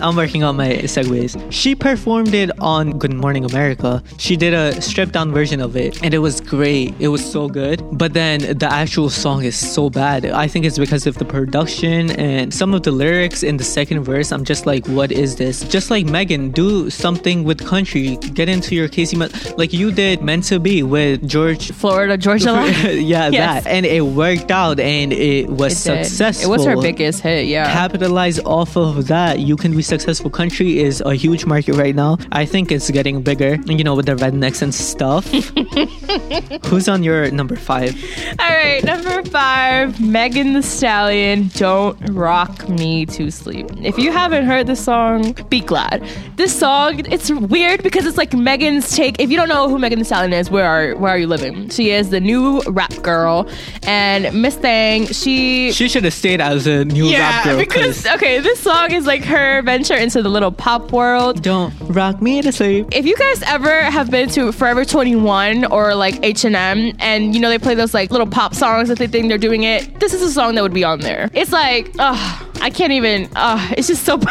I'm 0.01 0.15
working 0.15 0.43
on 0.43 0.55
my 0.55 0.69
segues. 0.87 1.35
She 1.51 1.75
performed 1.75 2.33
it 2.33 2.49
on 2.59 2.97
Good 2.97 3.13
Morning 3.13 3.45
America. 3.45 4.01
She 4.17 4.35
did 4.35 4.53
a 4.53 4.81
stripped 4.81 5.11
down 5.13 5.31
version 5.31 5.59
of 5.61 5.75
it, 5.75 6.01
and 6.03 6.13
it 6.13 6.19
was 6.19 6.39
great. 6.41 6.93
It 6.99 7.09
was 7.09 7.23
so 7.23 7.47
good. 7.47 7.83
But 7.91 8.13
then 8.13 8.57
the 8.57 8.67
actual 8.71 9.09
song 9.09 9.43
is 9.43 9.55
so 9.55 9.89
bad. 9.89 10.25
I 10.25 10.47
think 10.47 10.65
it's 10.65 10.77
because 10.79 11.05
of 11.07 11.17
the 11.17 11.25
production 11.25 12.11
and 12.11 12.53
some 12.53 12.73
of 12.73 12.83
the 12.83 12.91
lyrics 12.91 13.43
in 13.43 13.57
the 13.57 13.63
second 13.63 14.03
verse. 14.03 14.31
I'm 14.31 14.45
just 14.45 14.65
like, 14.65 14.85
what 14.87 15.11
is 15.11 15.35
this? 15.35 15.63
Just 15.65 15.91
like 15.91 16.05
Megan, 16.05 16.51
do 16.51 16.89
something 16.89 17.43
with 17.43 17.65
country. 17.65 18.15
Get 18.33 18.49
into 18.49 18.75
your 18.75 18.87
Kacey, 18.87 19.17
Mu- 19.17 19.55
like 19.57 19.73
you 19.73 19.91
did 19.91 20.21
Meant 20.23 20.45
to 20.45 20.59
Be 20.59 20.83
with 20.83 21.27
George. 21.27 21.71
Florida, 21.71 22.17
Georgia 22.17 22.51
yeah, 22.93 23.29
Yes. 23.29 23.63
that. 23.63 23.69
And 23.69 23.85
it 23.85 24.01
worked 24.01 24.51
out 24.51 24.79
and 24.79 25.13
it 25.13 25.47
was 25.49 25.85
It 25.85 25.89
did. 25.95 26.05
successful 26.05 26.51
It 26.53 26.57
was 26.57 26.65
her 26.65 26.79
biggest 26.81 27.21
hit. 27.21 27.45
Yeah. 27.47 27.71
capitalize 27.71 28.39
off 28.39 28.75
of 28.77 29.07
that. 29.07 29.39
You 29.39 29.55
can 29.57 29.75
be 29.75 29.80
successful. 29.81 30.29
Country 30.29 30.79
is 30.79 31.01
a 31.05 31.13
huge 31.15 31.45
market 31.45 31.75
right 31.75 31.95
now. 31.95 32.17
I 32.31 32.45
think 32.45 32.71
it's 32.71 32.89
getting 32.91 33.21
bigger, 33.21 33.55
you 33.65 33.83
know, 33.83 33.95
with 33.95 34.05
the 34.05 34.15
rednecks 34.15 34.61
and 34.61 34.73
stuff. 34.73 35.25
Who's 36.67 36.87
on 36.87 37.03
your 37.03 37.29
number 37.31 37.55
five? 37.55 37.95
All 38.39 38.49
right, 38.49 38.83
number 38.83 39.23
five, 39.29 39.99
Megan 40.01 40.53
Thee 40.53 40.61
Stallion, 40.61 41.49
Don't 41.55 41.97
Rock 42.09 42.67
Me 42.69 43.05
to 43.07 43.31
Sleep. 43.31 43.67
If 43.81 43.97
you 43.97 44.11
haven't 44.11 44.45
heard 44.45 44.67
this 44.67 44.83
song, 44.83 45.33
be 45.49 45.59
glad. 45.59 46.03
This 46.35 46.57
song, 46.57 47.05
it's 47.11 47.31
weird 47.31 47.83
because 47.83 48.05
it's 48.05 48.17
like 48.17 48.33
Megan's 48.33 48.95
take. 48.95 49.19
If 49.19 49.29
you 49.31 49.37
don't 49.37 49.49
know 49.49 49.69
who 49.69 49.77
Megan 49.79 49.99
Thee 49.99 50.05
Stallion 50.05 50.33
is, 50.33 50.49
where 50.49 50.65
are 50.65 50.95
where 50.97 51.11
are 51.11 51.17
you 51.17 51.27
living? 51.27 51.69
She 51.69 51.91
is 51.91 52.09
the 52.09 52.19
new 52.19 52.61
rap 52.67 52.93
girl, 53.01 53.47
and 53.83 54.33
Miss 54.41 54.55
Thang, 54.55 55.07
she 55.07 55.71
She 55.71 55.87
should 55.87 56.03
have 56.03 56.13
stayed 56.13 56.41
as 56.41 56.67
a 56.67 56.85
new 56.85 57.05
rap 57.11 57.11
yeah, 57.11 57.43
girl. 57.43 57.57
because 57.57 58.03
'cause 58.03 58.15
okay, 58.15 58.39
this 58.39 58.59
song 58.59 58.91
is 58.91 59.05
like 59.05 59.23
her 59.23 59.61
venture 59.71 59.95
into 59.95 60.21
the 60.21 60.27
little 60.27 60.51
pop 60.51 60.91
world. 60.91 61.41
don't 61.41 61.73
rock 61.83 62.21
me 62.21 62.41
to 62.41 62.51
sleep. 62.51 62.87
If 62.91 63.05
you 63.05 63.15
guys 63.15 63.41
ever 63.43 63.83
have 63.83 64.11
been 64.11 64.27
to 64.31 64.51
Forever 64.51 64.83
21 64.83 65.63
or 65.63 65.95
like 65.95 66.19
H&M 66.25 66.91
and 66.99 67.33
you 67.33 67.39
know 67.39 67.47
they 67.47 67.57
play 67.57 67.73
those 67.73 67.93
like 67.93 68.11
little 68.11 68.27
pop 68.27 68.53
songs 68.53 68.89
that 68.89 68.97
they 68.97 69.07
think 69.07 69.29
they're 69.29 69.37
doing 69.37 69.63
it, 69.63 70.01
this 70.01 70.13
is 70.13 70.21
a 70.21 70.29
song 70.29 70.55
that 70.55 70.61
would 70.61 70.73
be 70.73 70.83
on 70.83 70.99
there. 70.99 71.29
It's 71.33 71.53
like, 71.53 71.89
ugh, 71.99 72.47
I 72.59 72.69
can't 72.69 72.91
even, 72.91 73.29
ugh, 73.37 73.73
it's 73.77 73.87
just 73.87 74.03
so 74.03 74.17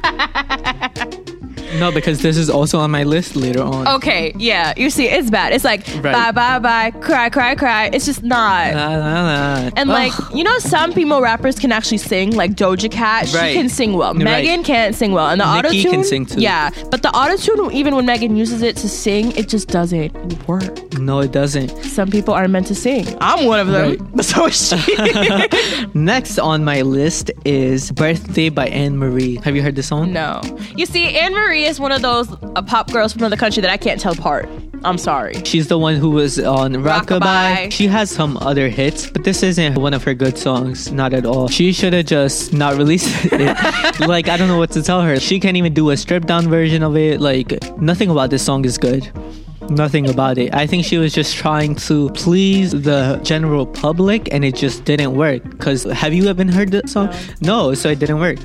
bad. 0.00 1.30
No, 1.78 1.90
because 1.92 2.20
this 2.22 2.36
is 2.36 2.48
also 2.48 2.78
on 2.78 2.90
my 2.90 3.02
list 3.04 3.36
later 3.36 3.62
on. 3.62 3.86
Okay, 3.88 4.32
yeah, 4.38 4.72
you 4.76 4.90
see, 4.90 5.06
it's 5.08 5.30
bad. 5.30 5.52
It's 5.52 5.64
like 5.64 5.86
Right. 5.96 6.12
bye, 6.12 6.32
bye, 6.32 6.58
bye, 6.58 6.90
cry, 7.00 7.28
cry, 7.30 7.54
cry. 7.54 7.90
It's 7.92 8.06
just 8.06 8.22
not. 8.22 8.74
La, 8.74 8.88
la, 8.96 9.22
la. 9.22 9.70
And 9.76 9.88
like, 9.88 10.12
Ugh. 10.18 10.34
you 10.36 10.44
know, 10.44 10.58
some 10.58 10.92
female 10.92 11.20
rappers 11.20 11.58
can 11.58 11.72
actually 11.72 11.98
sing, 11.98 12.30
like 12.36 12.52
Doja 12.54 12.90
Cat. 12.90 13.28
She 13.28 13.36
Right. 13.36 13.54
can 13.56 13.68
sing 13.68 13.94
well. 13.94 14.14
Right. 14.14 14.24
Megan 14.24 14.62
can't 14.62 14.94
sing 14.94 15.12
well. 15.12 15.28
And 15.28 15.40
the 15.40 15.46
auto 15.46 15.68
Nicki 15.70 15.82
tune. 15.82 15.92
can 15.92 16.04
sing 16.04 16.26
too. 16.26 16.40
Yeah. 16.40 16.70
But 16.90 17.02
the 17.02 17.10
auto 17.10 17.36
tune, 17.36 17.72
even 17.72 17.94
when 17.96 18.06
Megan 18.06 18.36
uses 18.36 18.62
it 18.62 18.76
to 18.76 18.88
sing, 18.88 19.32
it 19.36 19.48
just 19.48 19.68
doesn't 19.68 20.12
work. 20.48 20.92
no, 20.98 21.20
it 21.20 21.32
doesn't. 21.32 21.70
Some 21.84 22.10
people 22.10 22.34
are 22.34 22.46
meant 22.48 22.66
to 22.68 22.74
sing. 22.74 23.06
I'm 23.20 23.46
one 23.46 23.58
of 23.60 23.68
them. 23.68 23.96
But 24.14 24.24
so 24.30 24.46
is 24.46 24.68
she. 24.68 24.78
Next 25.94 26.38
on 26.38 26.64
my 26.64 26.82
list 26.82 27.30
is 27.44 27.90
Birthday 27.90 28.48
by 28.48 28.68
Anne 28.68 28.96
Marie. 28.96 29.36
Have 29.44 29.56
you 29.56 29.62
heard 29.62 29.74
this 29.76 29.88
song? 29.88 30.12
no. 30.12 30.40
You 30.76 30.86
see, 30.86 31.16
Anne 31.18 31.34
Marie 31.34 31.63
is 31.64 31.80
one 31.80 31.92
of 31.92 32.02
those 32.02 32.30
uh, 32.32 32.62
pop 32.62 32.90
girls 32.92 33.12
from 33.12 33.22
another 33.22 33.36
country 33.36 33.60
that 33.60 33.70
I 33.70 33.76
can't 33.76 34.00
tell 34.00 34.12
apart. 34.12 34.48
I'm 34.84 34.98
sorry. 34.98 35.34
She's 35.44 35.68
the 35.68 35.78
one 35.78 35.94
who 35.96 36.10
was 36.10 36.38
on 36.38 36.74
Rockabye. 36.74 37.20
Rockabye. 37.20 37.72
She 37.72 37.86
has 37.86 38.10
some 38.10 38.36
other 38.38 38.68
hits, 38.68 39.08
but 39.08 39.24
this 39.24 39.42
isn't 39.42 39.76
one 39.78 39.94
of 39.94 40.04
her 40.04 40.12
good 40.12 40.36
songs. 40.36 40.92
Not 40.92 41.14
at 41.14 41.24
all. 41.24 41.48
She 41.48 41.72
should 41.72 41.94
have 41.94 42.04
just 42.04 42.52
not 42.52 42.76
released 42.76 43.08
it. 43.32 44.00
like, 44.00 44.28
I 44.28 44.36
don't 44.36 44.48
know 44.48 44.58
what 44.58 44.72
to 44.72 44.82
tell 44.82 45.00
her. 45.00 45.18
She 45.18 45.40
can't 45.40 45.56
even 45.56 45.72
do 45.72 45.88
a 45.90 45.96
stripped 45.96 46.26
down 46.26 46.48
version 46.50 46.82
of 46.82 46.96
it. 46.98 47.20
Like, 47.20 47.54
nothing 47.78 48.10
about 48.10 48.28
this 48.28 48.44
song 48.44 48.66
is 48.66 48.76
good. 48.76 49.10
Nothing 49.70 50.10
about 50.10 50.36
it. 50.36 50.52
I 50.54 50.66
think 50.66 50.84
she 50.84 50.98
was 50.98 51.14
just 51.14 51.34
trying 51.34 51.76
to 51.76 52.10
please 52.10 52.72
the 52.72 53.18
general 53.22 53.64
public 53.64 54.28
and 54.34 54.44
it 54.44 54.54
just 54.54 54.84
didn't 54.84 55.14
work. 55.16 55.42
Because 55.44 55.84
have 55.84 56.12
you 56.12 56.28
even 56.28 56.48
heard 56.48 56.72
the 56.72 56.86
song? 56.86 57.10
No, 57.40 57.72
so 57.72 57.88
it 57.88 57.98
didn't 58.00 58.18
work. 58.20 58.36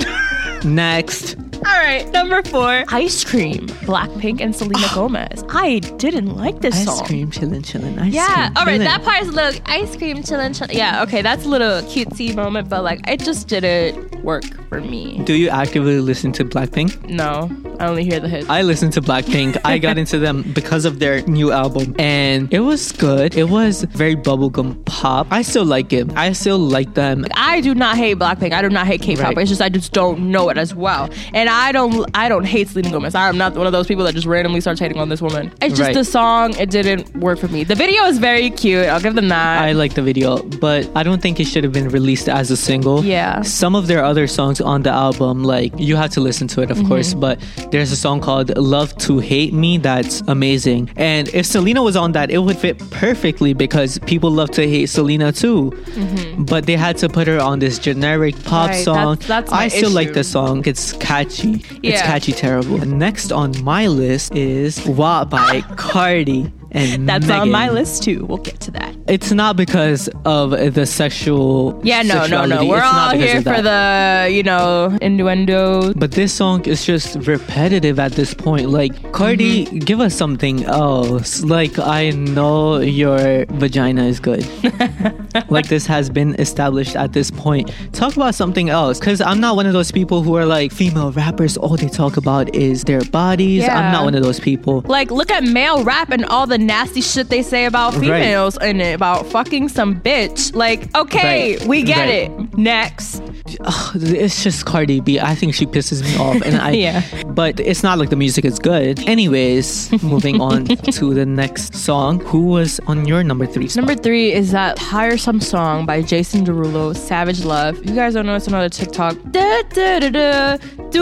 Next. 0.64 1.36
All 1.56 1.82
right, 1.82 2.06
number 2.12 2.42
four, 2.42 2.84
Ice 2.88 3.24
Cream, 3.24 3.66
Blackpink 3.86 4.40
and 4.40 4.54
Selena 4.54 4.86
oh. 4.90 4.94
Gomez. 4.94 5.44
I 5.48 5.78
didn't 5.78 6.36
like 6.36 6.60
this 6.60 6.74
Ice 6.74 6.84
song. 6.84 7.00
Ice 7.00 7.06
cream, 7.06 7.30
chillin', 7.30 7.62
chillin', 7.62 7.92
ice 7.94 8.00
cream. 8.00 8.12
Yeah, 8.12 8.34
cream. 8.34 8.52
all 8.56 8.64
right, 8.66 8.80
chillin'. 8.80 8.84
that 8.84 9.02
part 9.02 9.22
is 9.22 9.28
a 9.28 9.32
little 9.32 9.60
ice 9.66 9.96
cream 9.96 10.18
chillin', 10.18 10.50
chillin'. 10.50 10.74
Yeah, 10.74 11.02
okay, 11.02 11.22
that's 11.22 11.44
a 11.44 11.48
little 11.48 11.82
cutesy 11.82 12.34
moment, 12.34 12.68
but 12.68 12.84
like 12.84 13.00
it 13.08 13.20
just 13.20 13.48
didn't 13.48 14.22
work 14.22 14.44
for 14.68 14.80
me. 14.80 15.22
Do 15.24 15.34
you 15.34 15.48
actively 15.48 15.98
listen 16.00 16.32
to 16.32 16.44
Blackpink? 16.44 17.08
No, 17.08 17.50
I 17.80 17.86
only 17.86 18.04
hear 18.04 18.20
the 18.20 18.28
hits. 18.28 18.48
I 18.48 18.62
listen 18.62 18.90
to 18.90 19.00
Blackpink. 19.00 19.58
I 19.64 19.78
got 19.78 19.98
into 19.98 20.18
them 20.18 20.42
because 20.54 20.84
of 20.84 20.98
their 20.98 21.22
new 21.22 21.52
album, 21.52 21.94
and 21.98 22.52
it 22.52 22.60
was 22.60 22.92
good. 22.92 23.36
It 23.36 23.48
was 23.48 23.84
very 23.84 24.16
bubblegum 24.16 24.84
pop. 24.84 25.26
I 25.30 25.42
still 25.42 25.64
like 25.64 25.92
it. 25.92 26.14
I 26.16 26.32
still 26.32 26.58
like 26.58 26.94
them. 26.94 27.24
I 27.34 27.60
do 27.60 27.74
not 27.74 27.96
hate 27.96 28.18
Blackpink. 28.18 28.52
I 28.52 28.62
do 28.62 28.68
not 28.68 28.86
hate 28.86 29.02
K-pop. 29.02 29.24
Right. 29.24 29.38
It's 29.38 29.50
just 29.50 29.62
I 29.62 29.68
just 29.68 29.92
don't 29.92 30.30
know 30.30 30.48
it 30.48 30.58
as 30.58 30.74
well. 30.74 31.08
And 31.32 31.45
I 31.48 31.72
don't 31.72 32.08
I 32.14 32.28
don't 32.28 32.44
hate 32.44 32.68
Selena 32.68 32.90
Gomez. 32.90 33.14
I 33.14 33.28
am 33.28 33.38
not 33.38 33.54
one 33.54 33.66
of 33.66 33.72
those 33.72 33.86
people 33.86 34.04
that 34.04 34.14
just 34.14 34.26
randomly 34.26 34.60
starts 34.60 34.80
hating 34.80 34.98
on 34.98 35.08
this 35.08 35.20
woman. 35.22 35.52
It's 35.60 35.76
just 35.76 35.88
Right. 35.88 35.94
the 35.94 36.04
song. 36.04 36.54
It 36.58 36.70
didn't 36.70 37.14
work 37.16 37.38
for 37.38 37.48
me. 37.48 37.64
The 37.64 37.74
video 37.74 38.04
is 38.04 38.18
very 38.18 38.50
cute. 38.50 38.86
I'll 38.86 39.00
give 39.00 39.14
them 39.14 39.28
that. 39.28 39.62
I 39.62 39.72
like 39.72 39.94
the 39.94 40.02
video, 40.02 40.42
but 40.60 40.88
I 40.94 41.02
don't 41.02 41.20
think 41.22 41.38
it 41.40 41.46
should 41.46 41.64
have 41.64 41.72
been 41.72 41.88
released 41.88 42.28
as 42.28 42.50
a 42.50 42.56
single. 42.56 43.04
Yeah. 43.04 43.42
Some 43.42 43.74
of 43.74 43.86
their 43.86 44.02
other 44.04 44.26
songs 44.26 44.60
on 44.60 44.82
the 44.82 44.90
album, 44.90 45.44
like 45.44 45.72
you 45.78 45.96
have 45.96 46.10
to 46.10 46.20
listen 46.20 46.48
to 46.48 46.62
it, 46.62 46.70
of 46.70 46.78
mm-hmm. 46.78 46.88
course, 46.88 47.14
but 47.14 47.38
there's 47.70 47.92
a 47.92 47.96
song 47.96 48.20
called 48.20 48.56
Love 48.56 48.96
to 48.98 49.18
Hate 49.18 49.52
Me 49.52 49.78
that's 49.78 50.22
amazing. 50.28 50.90
And 50.96 51.28
if 51.34 51.46
Selena 51.46 51.82
was 51.82 51.96
on 51.96 52.12
that, 52.12 52.30
it 52.30 52.38
would 52.38 52.56
fit 52.56 52.78
perfectly 52.90 53.52
because 53.52 53.98
people 54.06 54.30
love 54.30 54.50
to 54.52 54.66
hate 54.68 54.86
Selena 54.86 55.32
too. 55.32 55.70
Mm-hmm. 55.70 56.44
But 56.44 56.66
they 56.66 56.76
had 56.76 56.96
to 56.98 57.08
put 57.08 57.26
her 57.26 57.40
on 57.40 57.58
this 57.58 57.78
generic 57.78 58.34
pop 58.44 58.70
Right, 58.70 58.84
song. 58.84 59.16
that's- 59.16 59.28
that's 59.28 59.50
my 59.50 59.64
I 59.64 59.68
still 59.68 59.90
like 59.90 60.08
issue. 60.08 60.14
the 60.14 60.24
song. 60.24 60.62
It's 60.66 60.92
catchy. 60.94 61.35
It's 61.44 61.82
Yeah. 61.82 62.02
catchy 62.06 62.32
terrible. 62.32 62.78
Next 62.78 63.32
on 63.32 63.52
my 63.62 63.86
list 63.86 64.34
is 64.34 64.84
WAP 64.86 65.30
by 65.30 65.60
Cardi. 65.76 66.50
And 66.76 67.08
That's 67.08 67.28
on 67.30 67.50
my 67.50 67.70
list 67.70 68.02
too. 68.02 68.26
We'll 68.26 68.38
get 68.38 68.60
to 68.60 68.70
that. 68.72 68.94
It's 69.08 69.30
not 69.32 69.56
because 69.56 70.08
of 70.24 70.50
the 70.50 70.84
sexual. 70.84 71.80
Yeah, 71.84 72.02
no, 72.02 72.26
no, 72.26 72.44
no. 72.44 72.66
We're 72.66 72.78
It's 72.78 72.86
all 72.86 73.16
here 73.16 73.40
for 73.40 73.62
the, 73.62 74.28
you 74.30 74.42
know, 74.42 74.96
innuendo. 75.00 75.94
But 75.94 76.12
this 76.12 76.32
song 76.34 76.64
is 76.66 76.84
just 76.84 77.16
repetitive 77.26 77.98
at 77.98 78.12
this 78.12 78.34
point. 78.34 78.68
Like, 78.70 79.12
Cardi, 79.12 79.46
Mm-hmm. 79.66 79.78
give 79.78 80.00
us 80.00 80.14
something 80.14 80.64
else. 80.64 81.42
Like, 81.42 81.78
I 81.78 82.10
know 82.10 82.78
your 82.80 83.46
vagina 83.46 84.04
is 84.04 84.20
good. 84.20 84.44
like, 85.48 85.68
this 85.68 85.86
has 85.86 86.10
been 86.10 86.34
established 86.40 86.96
at 86.96 87.12
this 87.12 87.30
point. 87.30 87.70
Talk 87.92 88.16
about 88.16 88.34
something 88.34 88.68
else. 88.70 88.98
Because 88.98 89.20
I'm 89.20 89.40
not 89.40 89.56
one 89.56 89.66
of 89.66 89.72
those 89.72 89.90
people 89.92 90.22
who 90.22 90.34
are 90.36 90.44
like, 90.44 90.72
female 90.72 91.12
rappers, 91.12 91.56
all 91.56 91.76
they 91.76 91.88
talk 91.88 92.16
about 92.16 92.54
is 92.54 92.84
their 92.84 93.02
bodies. 93.04 93.64
I'm 93.64 93.92
not 93.92 94.04
one 94.04 94.14
of 94.14 94.22
those 94.22 94.40
people. 94.40 94.82
Like, 94.86 95.10
look 95.10 95.30
at 95.30 95.44
male 95.44 95.84
rap 95.84 96.10
and 96.10 96.24
all 96.26 96.46
the 96.46 96.58
nasty 96.66 97.00
shit 97.00 97.28
they 97.28 97.42
say 97.42 97.64
about 97.66 97.94
Right. 97.94 98.02
females 98.02 98.58
and 98.58 98.82
about 98.82 99.26
fucking 99.26 99.68
some 99.68 100.00
bitch. 100.00 100.54
Like, 100.54 100.94
okay, 100.96 101.56
Right. 101.58 101.66
we 101.66 101.82
get 101.82 101.98
Right. 101.98 102.30
it. 102.30 102.58
Next. 102.58 103.22
Ugh, 103.60 103.90
it's 104.02 104.42
just 104.42 104.66
Cardi 104.66 105.00
B. 105.00 105.20
I 105.20 105.34
think 105.34 105.54
she 105.54 105.66
pisses 105.66 106.02
me 106.02 106.16
off, 106.18 106.42
and 106.44 106.56
I. 106.56 106.70
Yeah. 106.86 107.02
But 107.28 107.58
it's 107.60 107.82
not 107.82 107.98
like 107.98 108.10
the 108.10 108.16
music 108.16 108.44
is 108.44 108.58
good. 108.58 108.98
Anyways, 109.08 109.90
moving 110.02 110.40
on 110.40 110.64
to 110.98 111.14
the 111.14 111.24
next 111.24 111.74
song. 111.74 112.20
Who 112.26 112.40
was 112.56 112.80
on 112.86 113.06
your 113.06 113.22
number 113.24 113.46
three? 113.46 113.68
Spot? 113.68 113.84
Number 113.86 114.00
three 114.02 114.32
is 114.32 114.50
that 114.52 114.76
tiresome 114.76 115.40
song 115.40 115.86
by 115.86 116.02
Jason 116.02 116.44
Derulo, 116.44 116.94
Savage 116.96 117.44
Love. 117.44 117.76
You 117.86 117.94
guys 117.94 118.14
don't 118.14 118.26
know 118.26 118.34
it's 118.34 118.46
another 118.48 118.68
TikTok. 118.68 119.16
Da, 119.30 119.62
da, 119.72 120.00
da. 120.10 120.56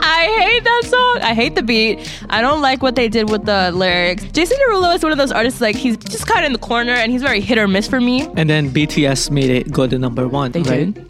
I 0.00 0.22
hate 0.40 0.64
that 0.64 0.82
song. 0.86 1.18
I 1.22 1.34
hate 1.34 1.54
the 1.54 1.62
beat. 1.62 1.98
I 2.30 2.40
don't 2.40 2.60
like 2.62 2.82
what 2.82 2.94
they 2.94 3.08
did 3.08 3.30
with 3.30 3.44
the 3.44 3.67
lyrics. 3.74 4.24
Jason 4.32 4.56
Derulo 4.58 4.94
is 4.94 5.02
one 5.02 5.12
of 5.12 5.18
those 5.18 5.32
artists 5.32 5.60
like 5.60 5.76
he's 5.76 5.96
just 5.96 6.26
kind 6.26 6.40
of 6.40 6.46
in 6.46 6.52
the 6.52 6.58
corner 6.58 6.92
and 6.92 7.12
he's 7.12 7.22
very 7.22 7.40
hit 7.40 7.58
or 7.58 7.68
miss 7.68 7.88
for 7.88 8.00
me. 8.00 8.22
And 8.36 8.48
then 8.48 8.70
BTS 8.70 9.30
made 9.30 9.50
it 9.50 9.72
go 9.72 9.86
to 9.86 9.98
number 9.98 10.28
one. 10.28 10.52
They 10.52 10.62
right? 10.62 10.94
did. 10.94 11.08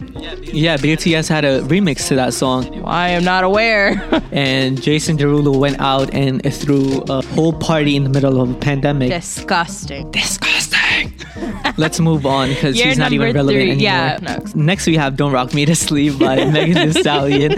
Yeah, 0.53 0.77
BTS 0.77 1.29
had 1.29 1.45
a 1.45 1.61
remix 1.63 2.09
to 2.09 2.17
that 2.17 2.35
song, 2.35 2.85
I 2.85 3.11
am 3.11 3.25
not 3.25 3.45
aware. 3.45 3.91
and 4.33 4.81
Jason 4.81 5.17
Derulo 5.17 5.59
went 5.59 5.81
out 5.81 6.13
and 6.13 6.43
threw 6.53 7.03
a 7.09 7.23
whole 7.27 7.53
party 7.53 7.97
in 7.97 8.05
the 8.05 8.11
middle 8.11 8.41
of 8.41 8.51
a 8.51 8.55
pandemic. 8.55 9.11
Disgusting. 9.11 10.11
Disgusting. 10.11 10.78
Let's 11.77 12.01
move 12.01 12.27
on 12.27 12.49
because 12.49 12.77
You're 12.77 12.89
he's 12.89 12.99
not 12.99 13.13
even 13.13 13.35
relevant 13.35 13.63
three. 13.63 13.71
anymore. 13.71 13.83
Yeah, 13.83 14.19
next. 14.21 14.57
Next, 14.57 14.87
we 14.87 14.97
have 14.97 15.17
"Don't 15.17 15.33
Rock 15.33 15.55
Me 15.55 15.65
to 15.65 15.75
Sleep" 15.77 16.19
by 16.19 16.45
Megan 16.51 16.89
Thee 16.91 17.01
Stallion, 17.01 17.53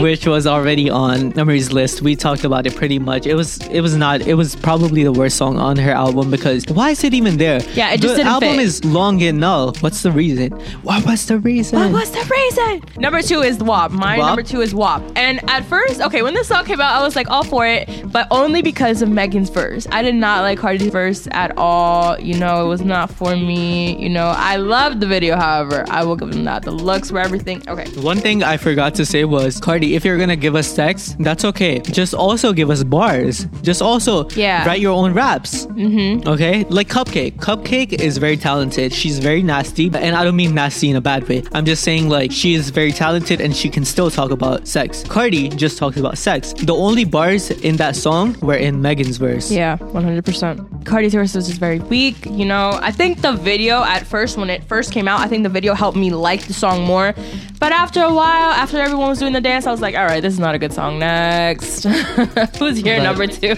which 0.00 0.26
was 0.26 0.46
already 0.46 0.88
on 0.90 1.36
Emery's 1.38 1.72
list. 1.72 2.02
We 2.02 2.14
talked 2.16 2.44
about 2.44 2.66
it 2.66 2.76
pretty 2.76 2.98
much. 2.98 3.26
It 3.26 3.34
was, 3.34 3.58
it 3.68 3.80
was 3.80 3.96
not, 3.96 4.20
it 4.22 4.34
was 4.34 4.54
probably 4.56 5.02
the 5.04 5.12
worst 5.12 5.36
song 5.36 5.58
on 5.58 5.76
her 5.76 5.90
album 5.92 6.30
because 6.30 6.66
why 6.68 6.90
is 6.90 7.02
it 7.04 7.14
even 7.14 7.36
there? 7.36 7.60
Yeah, 7.74 7.92
it 7.92 8.00
just 8.00 8.16
the 8.16 8.22
album 8.22 8.50
fit. 8.56 8.60
is 8.60 8.84
long 8.84 9.20
enough. 9.20 9.82
What's 9.82 10.02
the 10.02 10.12
reason? 10.12 10.52
What 10.82 11.04
was 11.04 11.26
the 11.26 11.38
reason? 11.38 11.78
What 11.78 11.92
was 11.92 12.10
the 12.10 12.24
reason? 12.30 12.82
Number 13.00 13.22
two 13.22 13.40
is 13.42 13.58
WAP. 13.58 13.90
My 13.90 14.16
number 14.16 14.42
two 14.42 14.60
is 14.60 14.74
WAP. 14.74 15.02
And 15.16 15.40
at 15.50 15.64
first, 15.64 16.00
okay, 16.00 16.22
when 16.22 16.34
this 16.34 16.48
song 16.48 16.64
came 16.64 16.80
out, 16.80 16.92
I 17.00 17.02
was 17.02 17.16
like 17.16 17.28
all 17.30 17.44
for 17.44 17.66
it, 17.66 17.88
but 18.12 18.28
only 18.30 18.62
because 18.62 19.02
of 19.02 19.08
Megan's 19.08 19.50
verse. 19.50 19.86
I 19.90 20.02
did 20.02 20.14
not 20.14 20.42
like 20.42 20.58
Cardi's 20.58 20.92
verse 20.92 21.26
at 21.32 21.56
all. 21.56 22.18
You 22.20 22.38
know, 22.38 22.64
it 22.64 22.68
was 22.68 22.82
not 22.82 23.10
for 23.10 23.23
me. 23.32 23.96
You 24.02 24.08
know, 24.10 24.32
I 24.36 24.56
loved 24.56 25.00
the 25.00 25.06
video, 25.06 25.36
however. 25.36 25.84
I 25.88 26.04
will 26.04 26.16
give 26.16 26.30
them 26.30 26.44
that. 26.44 26.62
The 26.62 26.70
looks 26.70 27.10
were 27.12 27.20
everything. 27.20 27.62
Okay. 27.68 27.88
One 28.00 28.18
thing 28.18 28.42
I 28.42 28.56
forgot 28.56 28.94
to 28.96 29.04
say 29.06 29.24
was, 29.24 29.60
Cardi, 29.60 29.94
if 29.96 30.04
you're 30.04 30.18
gonna 30.18 30.36
give 30.36 30.54
us 30.54 30.74
text, 30.74 31.16
that's 31.18 31.44
okay. 31.44 31.80
Just 31.80 32.14
also 32.14 32.52
give 32.52 32.70
us 32.70 32.82
bars. 32.84 33.46
Just 33.62 33.80
also 33.82 34.28
Yeah. 34.30 34.66
write 34.66 34.80
your 34.80 34.92
own 34.92 35.12
raps. 35.14 35.66
Mm-hmm. 35.66 36.28
Okay? 36.28 36.64
Like 36.68 36.88
CupcakKe. 36.88 37.36
CupcakKe 37.36 38.00
is 38.00 38.18
very 38.18 38.36
talented. 38.36 38.92
She's 38.92 39.18
very 39.18 39.42
nasty, 39.42 39.86
and 39.94 40.14
I 40.16 40.24
don't 40.24 40.36
mean 40.36 40.54
nasty 40.54 40.90
in 40.90 40.96
a 40.96 41.00
bad 41.00 41.28
way. 41.28 41.42
I'm 41.52 41.64
just 41.64 41.82
saying 41.82 42.08
like 42.08 42.32
she 42.32 42.54
is 42.54 42.70
very 42.70 42.92
talented 42.92 43.40
and 43.40 43.54
she 43.54 43.68
can 43.68 43.84
still 43.84 44.10
talk 44.10 44.30
about 44.30 44.66
sex. 44.68 45.02
Cardi 45.08 45.48
just 45.48 45.78
talks 45.78 45.96
about 45.96 46.18
sex. 46.18 46.52
The 46.52 46.74
only 46.74 47.04
bars 47.04 47.50
in 47.50 47.76
that 47.76 47.96
song 47.96 48.36
were 48.40 48.54
in 48.56 48.80
Megan's 48.82 49.16
verse. 49.16 49.50
Yeah, 49.50 49.76
100%. 49.78 50.73
Cardi's 50.84 51.14
verse 51.14 51.34
was 51.34 51.46
just 51.48 51.58
very 51.58 51.78
weak. 51.80 52.26
You 52.26 52.44
know, 52.44 52.78
I 52.82 52.90
think 52.90 53.20
the 53.22 53.32
video 53.32 53.82
at 53.82 54.06
first, 54.06 54.36
when 54.36 54.50
it 54.50 54.62
first 54.64 54.92
came 54.92 55.08
out, 55.08 55.20
I 55.20 55.26
think 55.26 55.42
the 55.42 55.48
video 55.48 55.74
helped 55.74 55.96
me 55.96 56.10
like 56.10 56.46
the 56.46 56.52
song 56.54 56.84
more. 56.84 57.14
But 57.58 57.72
after 57.72 58.02
a 58.02 58.12
while, 58.12 58.50
after 58.52 58.78
everyone 58.78 59.08
was 59.08 59.18
doing 59.18 59.32
the 59.32 59.40
dance, 59.40 59.66
I 59.66 59.70
was 59.70 59.80
like, 59.80 59.94
all 59.94 60.04
right, 60.04 60.20
this 60.20 60.34
is 60.34 60.38
not 60.40 60.54
a 60.54 60.58
good 60.58 60.72
song. 60.72 60.98
Next. 60.98 61.84
Who's 62.58 62.82
your 62.82 62.96
Right. 62.98 63.02
number 63.02 63.26
two? 63.26 63.56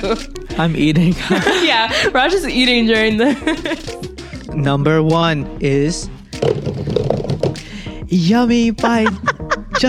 I'm 0.58 0.76
eating. 0.76 1.14
yeah, 1.30 1.92
Raj 2.10 2.32
is 2.32 2.46
eating 2.48 2.86
during 2.86 3.16
the. 3.18 3.34
Number 4.54 5.02
one 5.02 5.46
is 5.60 6.08
Yummy 8.08 8.70
by 8.70 9.04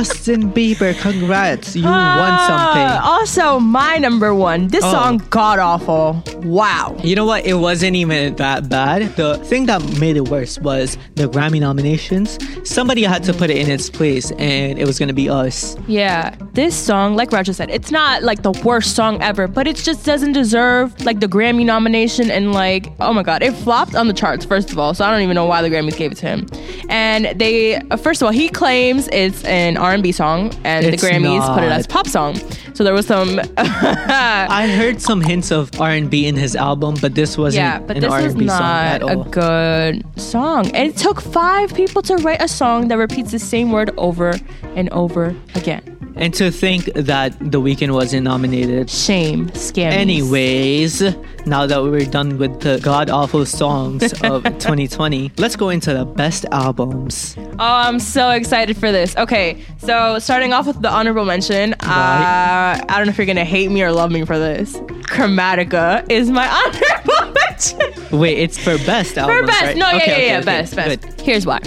Justin 0.01 0.53
Bieber. 0.53 0.93
Congrats. 1.01 1.75
You 1.75 1.81
won 1.83 1.91
Ah, 1.91 2.47
something. 2.51 3.09
Also, 3.13 3.59
my 3.59 3.97
number 3.97 4.31
one. 4.35 4.67
This 4.67 4.83
Oh. 4.83 4.91
song, 4.91 5.23
god 5.31 5.57
awful. 5.57 6.21
Wow. 6.43 6.95
You 7.03 7.15
know 7.15 7.25
what? 7.25 7.47
It 7.47 7.55
wasn't 7.55 7.95
even 7.95 8.35
that 8.35 8.69
bad. 8.69 9.15
The 9.15 9.39
thing 9.39 9.65
that 9.65 9.81
made 9.99 10.15
it 10.15 10.29
worse 10.29 10.59
was 10.59 10.99
the 11.15 11.27
Grammy 11.27 11.59
nominations. 11.59 12.37
Somebody 12.63 13.01
had 13.01 13.23
to 13.23 13.33
put 13.33 13.49
it 13.49 13.57
in 13.57 13.71
its 13.71 13.89
place, 13.89 14.29
and 14.37 14.77
it 14.77 14.85
was 14.85 14.99
gonna 14.99 15.13
be 15.13 15.31
us. 15.31 15.75
Yeah, 15.87 16.35
this 16.53 16.75
song, 16.75 17.15
like 17.15 17.31
Raja 17.31 17.55
said, 17.55 17.71
it's 17.71 17.89
not 17.89 18.21
like 18.21 18.43
the 18.43 18.51
worst 18.63 18.95
song 18.95 19.19
ever, 19.23 19.47
but 19.47 19.65
it 19.65 19.77
just 19.77 20.05
doesn't 20.05 20.33
deserve 20.33 20.93
like 21.05 21.21
the 21.21 21.27
Grammy 21.27 21.65
nomination. 21.65 22.29
And 22.29 22.51
like, 22.53 22.91
oh 22.99 23.13
my 23.13 23.23
god, 23.23 23.41
it 23.41 23.53
flopped 23.55 23.95
on 23.95 24.07
the 24.07 24.13
charts 24.13 24.45
first 24.45 24.71
of 24.71 24.77
all, 24.77 24.93
so 24.93 25.03
I 25.05 25.09
don't 25.09 25.21
even 25.23 25.33
know 25.33 25.45
why 25.45 25.63
the 25.63 25.69
Grammys 25.71 25.97
gave 25.97 26.11
it 26.11 26.19
to 26.19 26.27
him. 26.27 26.45
And 26.89 27.33
they, 27.39 27.81
first 28.03 28.21
of 28.21 28.27
all, 28.27 28.31
he 28.31 28.47
claims 28.47 29.09
it's 29.11 29.43
an 29.45 29.75
R&B 29.87 30.11
song, 30.11 30.53
and 30.63 30.85
It's 30.85 31.01
the 31.01 31.07
Grammys 31.07 31.53
put 31.53 31.63
it 31.63 31.71
as 31.71 31.87
pop 31.87 32.07
song. 32.07 32.35
So 32.73 32.83
there 32.83 32.93
was 32.93 33.07
some. 33.07 33.39
I 33.57 34.67
heard 34.67 35.01
some 35.01 35.21
hints 35.21 35.51
of 35.51 35.79
R&B 35.79 36.27
in 36.27 36.35
his 36.35 36.55
album, 36.55 36.95
but 37.01 37.15
this 37.15 37.37
wasn't 37.37 37.63
yeah, 37.63 37.79
but 37.79 37.97
an 37.97 38.03
this 38.03 38.11
R&B 38.11 38.49
at 38.49 39.01
not 39.01 39.11
a 39.11 39.15
good 39.29 40.05
song. 40.19 40.67
And 40.75 40.89
it 40.89 40.97
took 40.97 41.21
five 41.21 41.73
people 41.73 42.01
to 42.03 42.15
write 42.17 42.41
a 42.41 42.47
song 42.47 42.89
that 42.89 42.97
repeats 42.97 43.31
the 43.31 43.39
same 43.39 43.71
word 43.71 43.91
over 43.97 44.35
and 44.75 44.89
over 44.91 45.35
again. 45.55 45.96
And 46.17 46.33
to 46.35 46.51
think 46.51 46.85
that 46.95 47.37
The 47.39 47.59
Weeknd 47.61 47.91
wasn't 47.93 48.23
nominated. 48.23 48.89
Shame, 48.89 49.49
scam. 49.49 49.91
Anyways, 49.91 51.01
now 51.45 51.65
that 51.67 51.81
we're 51.83 52.05
done 52.05 52.37
with 52.37 52.59
the 52.61 52.79
god 52.83 53.09
awful 53.09 53.45
songs 53.45 54.03
of 54.23 54.43
2020, 54.43 55.31
let's 55.37 55.55
go 55.55 55.69
into 55.69 55.93
the 55.93 56.05
best 56.05 56.45
albums. 56.51 57.35
Oh, 57.37 57.47
I'm 57.59 57.99
so 57.99 58.29
excited 58.31 58.77
for 58.77 58.91
this. 58.91 59.15
Okay, 59.17 59.63
so 59.77 60.19
starting 60.19 60.53
off 60.53 60.67
with 60.67 60.81
the 60.81 60.89
honorable 60.89 61.25
mention, 61.25 61.73
uh, 61.73 61.77
I 61.83 62.83
don't 62.89 63.05
know 63.05 63.11
if 63.11 63.17
you're 63.17 63.27
gonna 63.27 63.45
hate 63.45 63.69
me 63.71 63.81
or 63.83 63.91
love 63.91 64.11
me 64.11 64.25
for 64.25 64.37
this. 64.39 64.75
Chromatica 65.07 66.09
is 66.11 66.29
my 66.29 66.47
honorable 67.07 67.33
mention. 67.33 68.19
Wait, 68.19 68.37
it's 68.39 68.57
for 68.57 68.77
best 68.85 69.17
album. 69.17 69.37
For 69.37 69.47
best, 69.47 69.61
right? 69.63 69.77
no, 69.77 69.89
yeah, 69.89 69.95
Okay, 69.97 70.07
yeah, 70.07 70.13
okay, 70.13 70.27
yeah, 70.27 70.37
okay, 70.37 70.45
best, 70.45 70.75
best. 70.75 71.01
good. 71.01 71.21
Here's 71.21 71.45
why. 71.45 71.59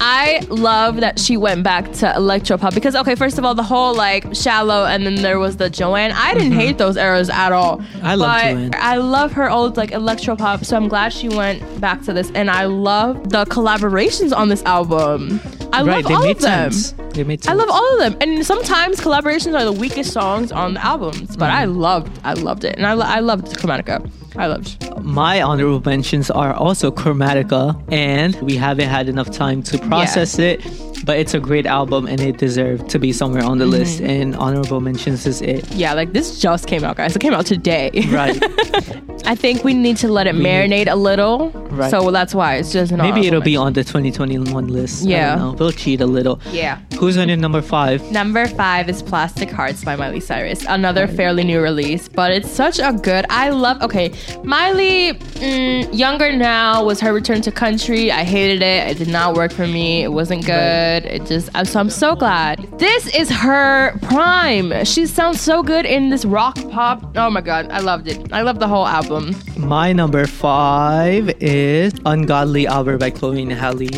I 0.00 0.40
love 0.48 0.96
that 0.96 1.18
she 1.18 1.36
went 1.36 1.62
back 1.62 1.84
to 1.94 2.06
electropop 2.06 2.74
because 2.74 2.94
okay, 2.96 3.14
first 3.14 3.38
of 3.38 3.44
all, 3.44 3.54
the 3.54 3.62
whole 3.62 3.94
like 3.94 4.34
shallow, 4.34 4.84
and 4.84 5.06
then 5.06 5.16
there 5.16 5.38
was 5.38 5.56
the 5.56 5.70
Joanne. 5.70 6.12
I 6.12 6.34
didn't 6.34 6.52
hate 6.52 6.78
those 6.78 6.96
eras 6.96 7.30
at 7.30 7.52
all. 7.52 7.78
Mm-hmm. 7.78 8.06
I 8.06 8.14
love 8.14 8.40
Joanne. 8.40 8.70
I 8.74 8.96
love 8.96 9.32
her 9.32 9.50
old 9.50 9.76
like 9.76 9.90
electropop, 9.90 10.64
so 10.64 10.76
I'm 10.76 10.88
glad 10.88 11.12
she 11.12 11.28
went 11.28 11.80
back 11.80 12.02
to 12.02 12.12
this, 12.12 12.30
and 12.34 12.50
I 12.50 12.66
love 12.66 13.30
the 13.30 13.44
collaborations 13.46 14.36
on 14.36 14.48
this 14.48 14.62
album. 14.64 15.40
I 15.72 15.82
right, 15.82 16.04
love 16.04 16.12
all 16.12 16.30
of 16.30 16.38
them. 16.40 16.72
sense. 16.72 16.92
They 17.14 17.24
made 17.24 17.42
sense. 17.42 17.50
I 17.50 17.54
love 17.54 17.68
all 17.70 18.00
of 18.00 18.12
them, 18.12 18.16
and 18.20 18.44
sometimes 18.46 19.00
collaborations 19.00 19.58
are 19.58 19.64
the 19.64 19.72
weakest 19.72 20.12
songs 20.12 20.52
on 20.52 20.74
the 20.74 20.84
albums. 20.84 21.36
But 21.36 21.50
I 21.50 21.64
Mm-hmm. 21.66 21.78
loved, 21.78 22.20
I 22.24 22.34
loved 22.34 22.64
it, 22.64 22.76
and 22.76 22.86
I, 22.86 22.92
lo- 22.92 23.06
I 23.06 23.20
loved 23.20 23.46
Chromatica. 23.56 24.08
I 24.38 24.46
loved. 24.46 24.82
My 25.02 25.40
honorable 25.42 25.82
mentions 25.84 26.30
are 26.30 26.52
also 26.54 26.90
Chromatica, 26.90 27.80
and 27.92 28.34
we 28.42 28.56
haven't 28.56 28.88
had 28.88 29.08
enough 29.08 29.30
time 29.30 29.62
to 29.64 29.78
process 29.78 30.38
it, 30.38 30.60
but 31.04 31.18
it's 31.18 31.34
a 31.34 31.38
great 31.40 31.66
album 31.66 32.06
and 32.06 32.20
it 32.20 32.38
deserved 32.38 32.88
to 32.90 32.98
be 32.98 33.12
somewhere 33.12 33.42
on 33.44 33.58
the 33.58 33.64
Mm-hmm. 33.66 33.70
list. 33.72 34.00
And 34.00 34.36
honorable 34.36 34.80
mentions 34.80 35.26
is 35.26 35.42
it. 35.42 35.70
Yeah, 35.72 35.92
like 35.94 36.12
this 36.12 36.38
just 36.40 36.66
came 36.66 36.84
out, 36.84 36.96
guys. 36.96 37.14
It 37.16 37.18
came 37.20 37.34
out 37.34 37.46
today. 37.46 37.90
Right. 38.10 38.36
I 39.26 39.34
think 39.34 39.64
we 39.64 39.74
need 39.74 39.96
to 39.98 40.08
let 40.08 40.26
it 40.28 40.34
marinate 40.36 40.88
a 40.90 40.94
little. 40.94 41.50
Right. 41.50 41.90
So 41.90 42.10
that's 42.12 42.32
why 42.34 42.56
it's 42.56 42.72
just 42.72 42.92
an 42.92 42.98
Maybe 42.98 43.20
it'll 43.26 43.38
honorable 43.38 43.44
be 43.44 43.56
on 43.56 43.72
the 43.72 43.82
2021 43.82 44.68
list. 44.68 45.04
Yeah. 45.04 45.52
We'll 45.52 45.72
cheat 45.72 46.00
a 46.00 46.06
little. 46.06 46.40
Yeah. 46.52 46.78
Who's 46.98 47.18
on 47.18 47.28
your 47.28 47.36
number 47.36 47.60
five? 47.60 48.00
Number 48.12 48.46
five 48.46 48.88
is 48.88 49.02
Plastic 49.02 49.50
Hearts 49.50 49.84
by 49.84 49.96
Miley 49.96 50.20
Cyrus. 50.20 50.64
Another 50.68 51.08
fairly 51.08 51.42
new 51.44 51.60
release, 51.60 52.08
but 52.08 52.30
it's 52.30 52.50
such 52.50 52.78
a 52.78 52.92
good. 52.92 53.26
I 53.30 53.50
love. 53.50 53.82
Okay, 53.82 54.12
Miley, 54.44 55.14
mm, 55.14 55.96
younger 55.96 56.32
now 56.32 56.84
was 56.84 57.00
her 57.00 57.12
return 57.12 57.40
to 57.42 57.52
country. 57.52 58.10
I 58.10 58.24
hated 58.24 58.62
it. 58.62 58.88
It 58.88 58.98
did 58.98 59.08
not 59.08 59.34
work 59.34 59.52
for 59.52 59.66
me. 59.66 60.02
It 60.02 60.12
wasn't 60.12 60.44
good. 60.46 61.04
It 61.04 61.26
just. 61.26 61.50
So 61.66 61.80
I'm 61.80 61.90
so 61.90 62.14
glad. 62.14 62.58
This 62.78 63.06
is 63.14 63.30
her 63.30 63.98
prime. 64.02 64.84
She 64.84 65.06
sounds 65.06 65.40
so 65.40 65.62
good 65.62 65.86
in 65.86 66.10
this 66.10 66.24
rock 66.24 66.56
pop. 66.70 67.16
Oh 67.16 67.30
my 67.30 67.40
god, 67.40 67.70
I 67.70 67.80
loved 67.80 68.08
it. 68.08 68.32
I 68.32 68.42
love 68.42 68.58
the 68.58 68.68
whole 68.68 68.86
album. 68.86 69.34
My 69.56 69.92
number 69.92 70.26
five 70.26 71.30
is 71.40 71.92
Ungodly 72.04 72.68
Hour 72.68 72.98
by 72.98 73.10
Chloe 73.10 73.42
and 73.42 73.52
Halle. 73.52 73.88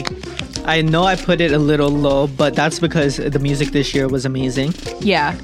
I 0.69 0.83
know 0.83 1.05
I 1.05 1.17
put 1.17 1.41
it 1.41 1.51
a 1.53 1.59
little 1.59 1.89
low, 1.89 2.27
but 2.27 2.55
that's 2.55 2.79
because 2.79 3.17
the 3.17 3.39
music 3.39 3.71
this 3.71 3.95
year 3.95 4.07
was 4.07 4.27
amazing. 4.27 4.75
Yeah, 5.01 5.35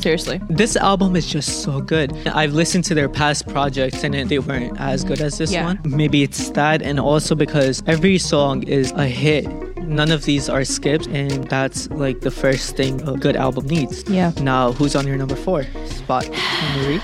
seriously. 0.00 0.42
This 0.50 0.76
album 0.76 1.16
is 1.16 1.26
just 1.26 1.62
so 1.62 1.80
good. 1.80 2.12
I've 2.28 2.52
listened 2.52 2.84
to 2.84 2.94
their 2.94 3.08
past 3.08 3.48
projects 3.48 4.04
and 4.04 4.12
they 4.28 4.38
weren't 4.38 4.78
as 4.78 5.02
good 5.02 5.22
as 5.22 5.38
this 5.38 5.50
Yeah. 5.52 5.64
one. 5.64 5.80
Maybe 5.86 6.22
it's 6.22 6.50
that, 6.50 6.82
and 6.82 7.00
also 7.00 7.34
because 7.34 7.82
every 7.86 8.18
song 8.18 8.62
is 8.64 8.92
a 8.92 9.06
hit. 9.06 9.46
None 9.88 10.10
of 10.12 10.24
these 10.26 10.48
are 10.50 10.64
skips, 10.64 11.06
and 11.08 11.44
that's 11.48 11.88
like 11.90 12.20
the 12.20 12.30
first 12.30 12.76
thing 12.76 13.00
a 13.08 13.16
good 13.16 13.36
album 13.36 13.66
needs. 13.66 14.04
Yeah. 14.08 14.32
Now, 14.42 14.72
who's 14.72 14.94
on 14.96 15.06
your 15.06 15.16
number 15.16 15.36
four 15.36 15.64
spot? 15.86 16.28
Marie? 16.76 17.00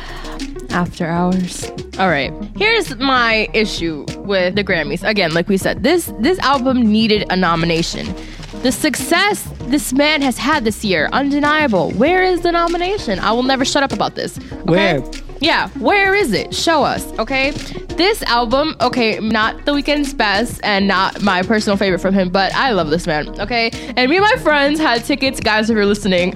After 0.70 1.06
hours. 1.06 1.70
All 1.98 2.08
right. 2.08 2.32
Here's 2.56 2.96
my 2.96 3.48
issue 3.52 4.04
with 4.18 4.54
the 4.54 4.62
Grammys. 4.64 5.06
Again, 5.08 5.34
like 5.34 5.48
we 5.48 5.56
said, 5.56 5.82
this 5.82 6.12
this 6.20 6.38
album 6.38 6.80
needed 6.92 7.26
a 7.30 7.36
nomination. 7.36 8.14
The 8.62 8.72
success 8.72 9.48
this 9.62 9.92
man 9.92 10.22
has 10.22 10.36
had 10.38 10.64
this 10.64 10.84
year, 10.84 11.08
undeniable. 11.12 11.90
Where 11.92 12.22
is 12.22 12.42
the 12.42 12.52
nomination? 12.52 13.18
I 13.18 13.32
will 13.32 13.42
never 13.42 13.64
shut 13.64 13.82
up 13.82 13.92
about 13.92 14.14
this. 14.14 14.38
okay? 14.38 14.98
Where? 14.98 15.02
Yeah, 15.40 15.68
where 15.78 16.14
is 16.14 16.32
it? 16.32 16.54
Show 16.54 16.84
us, 16.84 17.06
okay? 17.18 17.52
This 18.00 18.22
album, 18.22 18.76
okay, 18.80 19.20
not 19.20 19.66
The 19.66 19.72
Weeknd's 19.72 20.14
best 20.14 20.58
and 20.64 20.88
not 20.88 21.20
my 21.20 21.42
personal 21.42 21.76
favorite 21.76 21.98
from 21.98 22.14
him, 22.14 22.30
but 22.30 22.50
I 22.54 22.70
love 22.70 22.88
this 22.88 23.06
man, 23.06 23.38
okay? 23.38 23.70
And 23.94 24.08
me 24.08 24.16
and 24.16 24.24
my 24.24 24.36
friends 24.42 24.80
had 24.80 25.04
tickets, 25.04 25.38
guys, 25.38 25.68
if 25.68 25.74
you're 25.74 25.84
listening. 25.84 26.32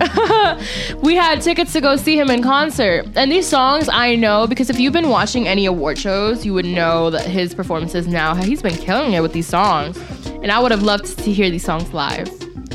we 1.03 1.15
had 1.15 1.41
tickets 1.41 1.73
to 1.73 1.81
go 1.81 1.97
see 1.97 2.19
him 2.19 2.29
in 2.29 2.43
concert. 2.43 3.07
And 3.17 3.33
these 3.33 3.49
songs 3.49 3.89
I 3.91 4.15
know 4.15 4.47
because 4.47 4.69
if 4.69 4.79
you've 4.79 4.93
been 4.93 5.09
watching 5.09 5.49
any 5.49 5.65
award 5.65 5.97
shows, 5.97 6.45
you 6.45 6.53
would 6.53 6.67
know 6.67 7.09
that 7.09 7.25
his 7.25 7.55
performances 7.55 8.07
now, 8.07 8.35
he's 8.35 8.61
been 8.61 8.77
killing 8.77 9.15
it 9.15 9.23
with 9.23 9.33
these 9.33 9.49
songs. 9.49 9.97
And 10.43 10.53
I 10.53 10.59
would 10.59 10.71
have 10.71 10.83
loved 10.83 11.19
to 11.21 11.33
hear 11.33 11.49
these 11.49 11.65
songs 11.65 11.95
live. 11.95 12.29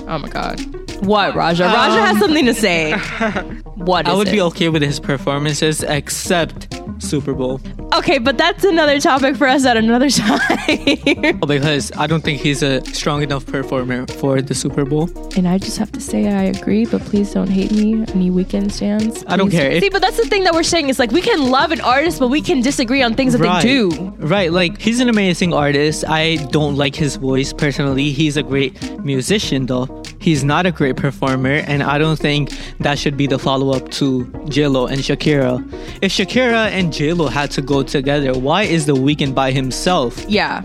Oh 0.07 0.17
my 0.17 0.29
god. 0.29 0.59
What, 1.05 1.35
Raja? 1.35 1.65
Raja 1.65 2.01
has 2.01 2.15
um, 2.15 2.21
something 2.21 2.45
to 2.47 2.55
say. 2.55 2.99
What 3.79 4.07
is 4.07 4.13
I 4.13 4.17
would 4.17 4.27
it? 4.27 4.31
be 4.31 4.41
okay 4.41 4.67
with 4.67 4.81
his 4.81 4.99
performances 4.99 5.83
except 5.83 6.78
Super 6.99 7.33
Bowl. 7.33 7.59
Okay, 7.93 8.17
but 8.17 8.37
that's 8.37 8.63
another 8.63 8.99
topic 8.99 9.35
for 9.35 9.47
us 9.47 9.65
at 9.65 9.77
another 9.77 10.09
time. 10.21 11.39
Because 11.39 11.91
I 11.97 12.07
don't 12.07 12.23
think 12.23 12.41
he's 12.41 12.61
a 12.61 12.83
strong 12.93 13.23
enough 13.23 13.45
performer 13.45 14.05
for 14.07 14.41
the 14.41 14.53
Super 14.53 14.85
Bowl. 14.85 15.09
and 15.35 15.47
I 15.47 15.57
just 15.57 15.77
have 15.77 15.91
to 15.93 15.99
say 16.01 16.27
I 16.27 16.43
agree, 16.43 16.85
but 16.85 17.01
please 17.01 17.33
don't 17.33 17.49
hate 17.49 17.71
me. 17.71 18.05
Any 18.13 18.29
Weeknd 18.29 18.71
stands? 18.71 19.23
I 19.27 19.37
don't 19.37 19.49
care. 19.49 19.79
See, 19.79 19.89
but 19.89 20.01
that's 20.01 20.17
the 20.17 20.25
thing 20.25 20.43
that 20.43 20.53
we're 20.53 20.63
saying 20.63 20.89
is 20.89 20.99
like 20.99 21.11
we 21.11 21.21
can 21.21 21.49
love 21.49 21.71
an 21.71 21.81
artist, 21.81 22.19
but 22.19 22.27
we 22.29 22.41
can 22.41 22.61
disagree 22.61 23.01
on 23.01 23.15
things 23.15 23.33
that 23.33 23.41
right. 23.41 23.61
they 23.61 23.67
do. 23.67 23.89
Right, 24.19 24.51
like 24.51 24.79
he's 24.79 24.99
an 24.99 25.09
amazing 25.09 25.53
artist. 25.53 26.05
I 26.07 26.35
don't 26.51 26.75
like 26.75 26.95
his 26.95 27.15
voice 27.15 27.53
personally. 27.53 28.11
He's 28.11 28.37
a 28.37 28.43
great 28.43 28.73
musician 29.03 29.65
though. 29.65 29.98
He's 30.19 30.43
not 30.43 30.65
a 30.65 30.71
great 30.71 30.95
performer, 30.97 31.55
and 31.67 31.81
I 31.81 31.97
don't 31.97 32.19
think 32.19 32.51
that 32.79 32.99
should 32.99 33.15
be 33.17 33.25
the 33.27 33.39
follow 33.39 33.71
up 33.75 33.89
to 33.91 34.25
JLo 34.47 34.89
and 34.89 34.99
Shakira. 34.99 35.59
If 36.01 36.11
Shakira 36.11 36.69
and 36.69 36.91
JLo 36.91 37.29
had 37.29 37.51
to 37.51 37.61
go 37.61 37.83
together, 37.83 38.37
why 38.37 38.63
is 38.63 38.85
The 38.85 38.95
Weeknd 38.95 39.33
by 39.33 39.51
himself? 39.51 40.23
Yeah. 40.27 40.61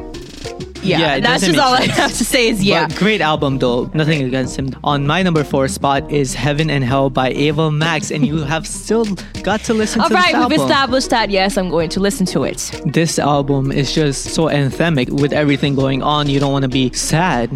Yeah, 0.82 0.98
Yeah, 0.98 1.20
that's 1.20 1.46
just 1.46 1.58
all 1.58 1.78
make 1.78 1.88
I 1.88 1.92
have 1.94 2.12
to 2.12 2.24
say 2.26 2.48
is 2.48 2.62
yeah. 2.62 2.86
But 2.88 2.96
great 2.98 3.22
album 3.22 3.58
though. 3.58 3.90
Nothing 3.94 4.22
against 4.22 4.58
him. 4.58 4.68
On 4.84 5.06
my 5.06 5.22
number 5.22 5.42
four 5.42 5.66
spot 5.68 6.10
is 6.12 6.34
Heaven 6.34 6.68
and 6.68 6.84
Hell 6.84 7.08
by 7.08 7.30
Ava 7.30 7.70
Max, 7.70 8.10
and 8.10 8.26
you 8.26 8.38
have 8.44 8.66
still 8.66 9.06
got 9.42 9.60
to 9.60 9.72
listen 9.72 10.02
All 10.02 10.08
to 10.08 10.14
right, 10.14 10.34
this 10.34 10.46
we've 10.46 10.60
established 10.60 11.08
that. 11.08 11.30
Yes, 11.30 11.56
I'm 11.56 11.70
going 11.70 11.88
to 11.88 12.00
listen 12.00 12.26
to 12.26 12.44
it. 12.44 12.70
this 12.84 13.18
album 13.18 13.72
is 13.72 13.94
just 13.94 14.34
so 14.34 14.48
anthemic 14.48 15.08
with 15.08 15.32
everything 15.32 15.74
going 15.74 16.02
on. 16.02 16.28
You 16.28 16.38
don't 16.38 16.52
want 16.52 16.64
to 16.64 16.68
be 16.68 16.92
sad. 16.92 17.48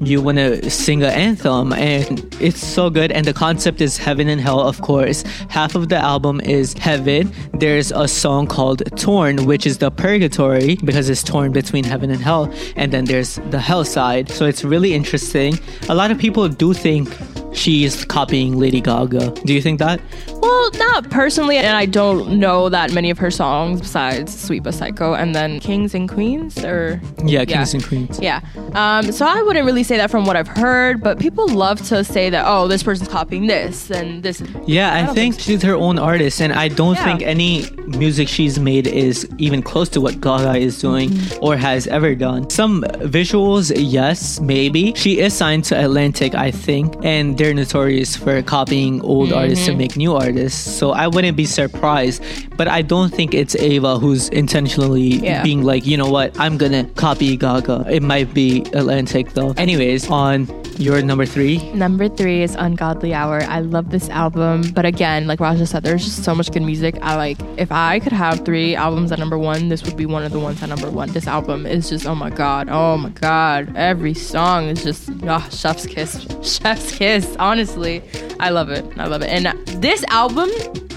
You 0.00 0.20
want 0.20 0.38
to 0.38 0.70
sing 0.70 1.02
an 1.02 1.10
anthem, 1.10 1.72
and 1.72 2.26
it's 2.40 2.64
so 2.64 2.90
good. 2.90 3.10
And 3.12 3.26
the 3.26 3.32
concept 3.32 3.80
is 3.80 3.96
heaven 3.96 4.28
and 4.28 4.40
hell, 4.40 4.60
of 4.60 4.80
course. 4.82 5.22
Half 5.48 5.74
of 5.74 5.88
the 5.88 5.96
album 5.96 6.40
is 6.42 6.74
heaven. 6.74 7.32
There's 7.54 7.92
a 7.92 8.06
song 8.06 8.46
called 8.46 8.82
Torn, 8.96 9.46
which 9.46 9.66
is 9.66 9.78
the 9.78 9.90
purgatory 9.90 10.76
because 10.84 11.08
it's 11.08 11.22
torn 11.22 11.52
between 11.52 11.84
heaven 11.84 12.10
and 12.10 12.20
hell. 12.20 12.52
And 12.76 12.92
then 12.92 13.06
there's 13.06 13.36
the 13.50 13.58
hell 13.58 13.84
side. 13.84 14.30
So 14.30 14.44
it's 14.44 14.64
really 14.64 14.92
interesting. 14.94 15.58
A 15.88 15.94
lot 15.94 16.10
of 16.10 16.18
people 16.18 16.48
do 16.48 16.74
think 16.74 17.08
she's 17.54 18.04
copying 18.04 18.58
Lady 18.58 18.80
Gaga. 18.80 19.30
Do 19.44 19.54
you 19.54 19.62
think 19.62 19.78
that? 19.78 20.00
Well, 20.46 20.70
not 20.74 21.10
personally, 21.10 21.56
and 21.58 21.76
I 21.76 21.86
don't 21.86 22.38
know 22.38 22.68
that 22.68 22.92
many 22.92 23.10
of 23.10 23.18
her 23.18 23.30
songs 23.30 23.80
besides 23.80 24.38
Sweet 24.38 24.62
But 24.62 24.74
Psycho 24.74 25.14
and 25.14 25.34
then 25.34 25.58
Kings 25.60 25.92
and 25.94 26.08
Queens 26.08 26.62
or 26.64 27.00
Yeah, 27.24 27.44
Kings 27.44 27.74
and 27.74 27.84
Queens. 27.84 28.20
Yeah. 28.20 28.40
Um, 28.74 29.10
so 29.10 29.26
I 29.26 29.42
wouldn't 29.42 29.66
really 29.66 29.82
say 29.82 29.96
that 29.96 30.10
from 30.10 30.24
what 30.24 30.36
I've 30.36 30.46
heard, 30.48 31.02
but 31.02 31.18
people 31.18 31.48
love 31.48 31.80
to 31.88 32.04
say 32.04 32.30
that, 32.30 32.44
oh, 32.46 32.68
this 32.68 32.82
person's 32.84 33.08
copying 33.08 33.46
this 33.48 33.90
and 33.90 34.22
this. 34.22 34.40
Yeah, 34.66 34.94
I, 34.94 35.02
don't 35.06 35.14
think, 35.16 35.34
think 35.34 35.42
she's 35.44 35.62
her 35.62 35.74
own 35.74 35.98
artist, 35.98 36.40
and 36.40 36.52
I 36.52 36.68
don't 36.68 36.94
Yeah. 36.94 37.04
think 37.04 37.22
any 37.22 37.64
music 37.98 38.28
she's 38.28 38.58
made 38.58 38.86
is 38.86 39.26
even 39.38 39.62
close 39.62 39.88
to 39.90 40.00
what 40.00 40.20
Gaga 40.20 40.56
is 40.58 40.80
doing 40.80 41.10
Mm-hmm. 41.10 41.44
or 41.44 41.56
has 41.56 41.86
ever 41.88 42.14
done. 42.14 42.48
Some 42.50 42.82
visuals, 43.16 43.72
yes, 43.74 44.40
maybe. 44.40 44.92
She 44.94 45.18
is 45.18 45.34
signed 45.34 45.64
to 45.64 45.74
Atlantic, 45.84 46.34
I 46.34 46.50
think, 46.50 46.94
and 47.02 47.36
they're 47.36 47.54
notorious 47.54 48.14
for 48.16 48.40
copying 48.42 49.00
old 49.02 49.32
artists 49.32 49.64
Mm-hmm. 49.66 49.72
to 49.72 49.78
make 49.78 49.96
new 49.96 50.14
artists. 50.14 50.35
So 50.54 50.90
I 50.92 51.06
wouldn't 51.08 51.36
be 51.36 51.46
surprised, 51.46 52.22
but 52.56 52.68
I 52.68 52.82
don't 52.82 53.12
think 53.12 53.34
it's 53.34 53.54
Ava 53.56 53.98
who's 53.98 54.28
intentionally 54.30 55.16
Yeah. 55.22 55.42
being 55.42 55.62
like, 55.64 55.86
you 55.86 55.96
know 55.96 56.10
what, 56.10 56.38
I'm 56.38 56.56
gonna 56.58 56.84
copy 56.96 57.36
Gaga. 57.36 57.86
It 57.90 58.02
might 58.02 58.32
be 58.34 58.60
Atlantic 58.74 59.32
though. 59.34 59.52
Anyways, 59.56 60.10
on 60.10 60.46
your 60.78 61.00
number 61.00 61.24
three. 61.24 61.56
Number 61.72 62.06
three 62.06 62.42
is 62.42 62.54
Ungodly 62.54 63.14
Hour. 63.14 63.40
I 63.48 63.60
love 63.60 63.90
this 63.90 64.10
album, 64.10 64.62
but 64.74 64.84
again, 64.84 65.26
like 65.26 65.40
Raja 65.40 65.64
said, 65.66 65.82
there's 65.82 66.04
just 66.04 66.22
so 66.22 66.34
much 66.34 66.52
good 66.52 66.62
music. 66.62 66.98
I 67.00 67.16
like 67.16 67.38
if 67.56 67.72
I 67.72 67.98
could 68.00 68.12
have 68.12 68.44
three 68.44 68.74
albums 68.76 69.10
at 69.10 69.18
number 69.18 69.38
one, 69.38 69.68
this 69.68 69.82
would 69.84 69.96
be 69.96 70.04
one 70.04 70.22
of 70.22 70.32
the 70.32 70.38
ones 70.38 70.62
at 70.62 70.68
number 70.68 70.90
one. 70.90 71.10
This 71.12 71.26
album 71.26 71.64
is 71.64 71.88
just 71.88 72.04
oh 72.06 72.14
my 72.14 72.28
god, 72.28 72.68
oh 72.70 72.98
my 72.98 73.08
god. 73.08 73.74
Every 73.74 74.12
song 74.12 74.64
is 74.68 74.82
just 74.84 75.08
oh, 75.22 75.48
chef's 75.50 75.86
kiss, 75.86 76.26
chef's 76.42 76.94
kiss. 76.94 77.36
Honestly, 77.38 78.02
I 78.38 78.50
love 78.50 78.68
it. 78.68 78.84
I 78.98 79.06
love 79.06 79.22
it. 79.22 79.28
And 79.30 79.46
this 79.82 80.04
album, 80.10 80.25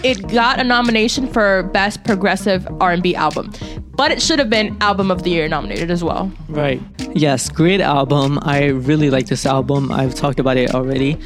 it 0.03 0.27
got 0.27 0.59
a 0.59 0.63
nomination 0.63 1.27
for 1.27 1.63
best 1.63 2.03
progressive 2.03 2.67
R&B 2.81 3.15
album, 3.15 3.51
but 3.95 4.11
it 4.11 4.21
should 4.21 4.39
have 4.39 4.49
been 4.49 4.77
album 4.81 5.11
of 5.11 5.23
the 5.23 5.29
year 5.29 5.47
nominated 5.47 5.91
as 5.91 6.03
well. 6.03 6.31
Right. 6.47 6.81
Yes, 7.13 7.49
great 7.49 7.81
album. 7.81 8.39
I 8.43 8.67
really 8.67 9.09
like 9.09 9.27
this 9.27 9.45
album. 9.45 9.91
I've 9.91 10.15
talked 10.15 10.39
about 10.39 10.57
it 10.57 10.73
already. 10.73 11.17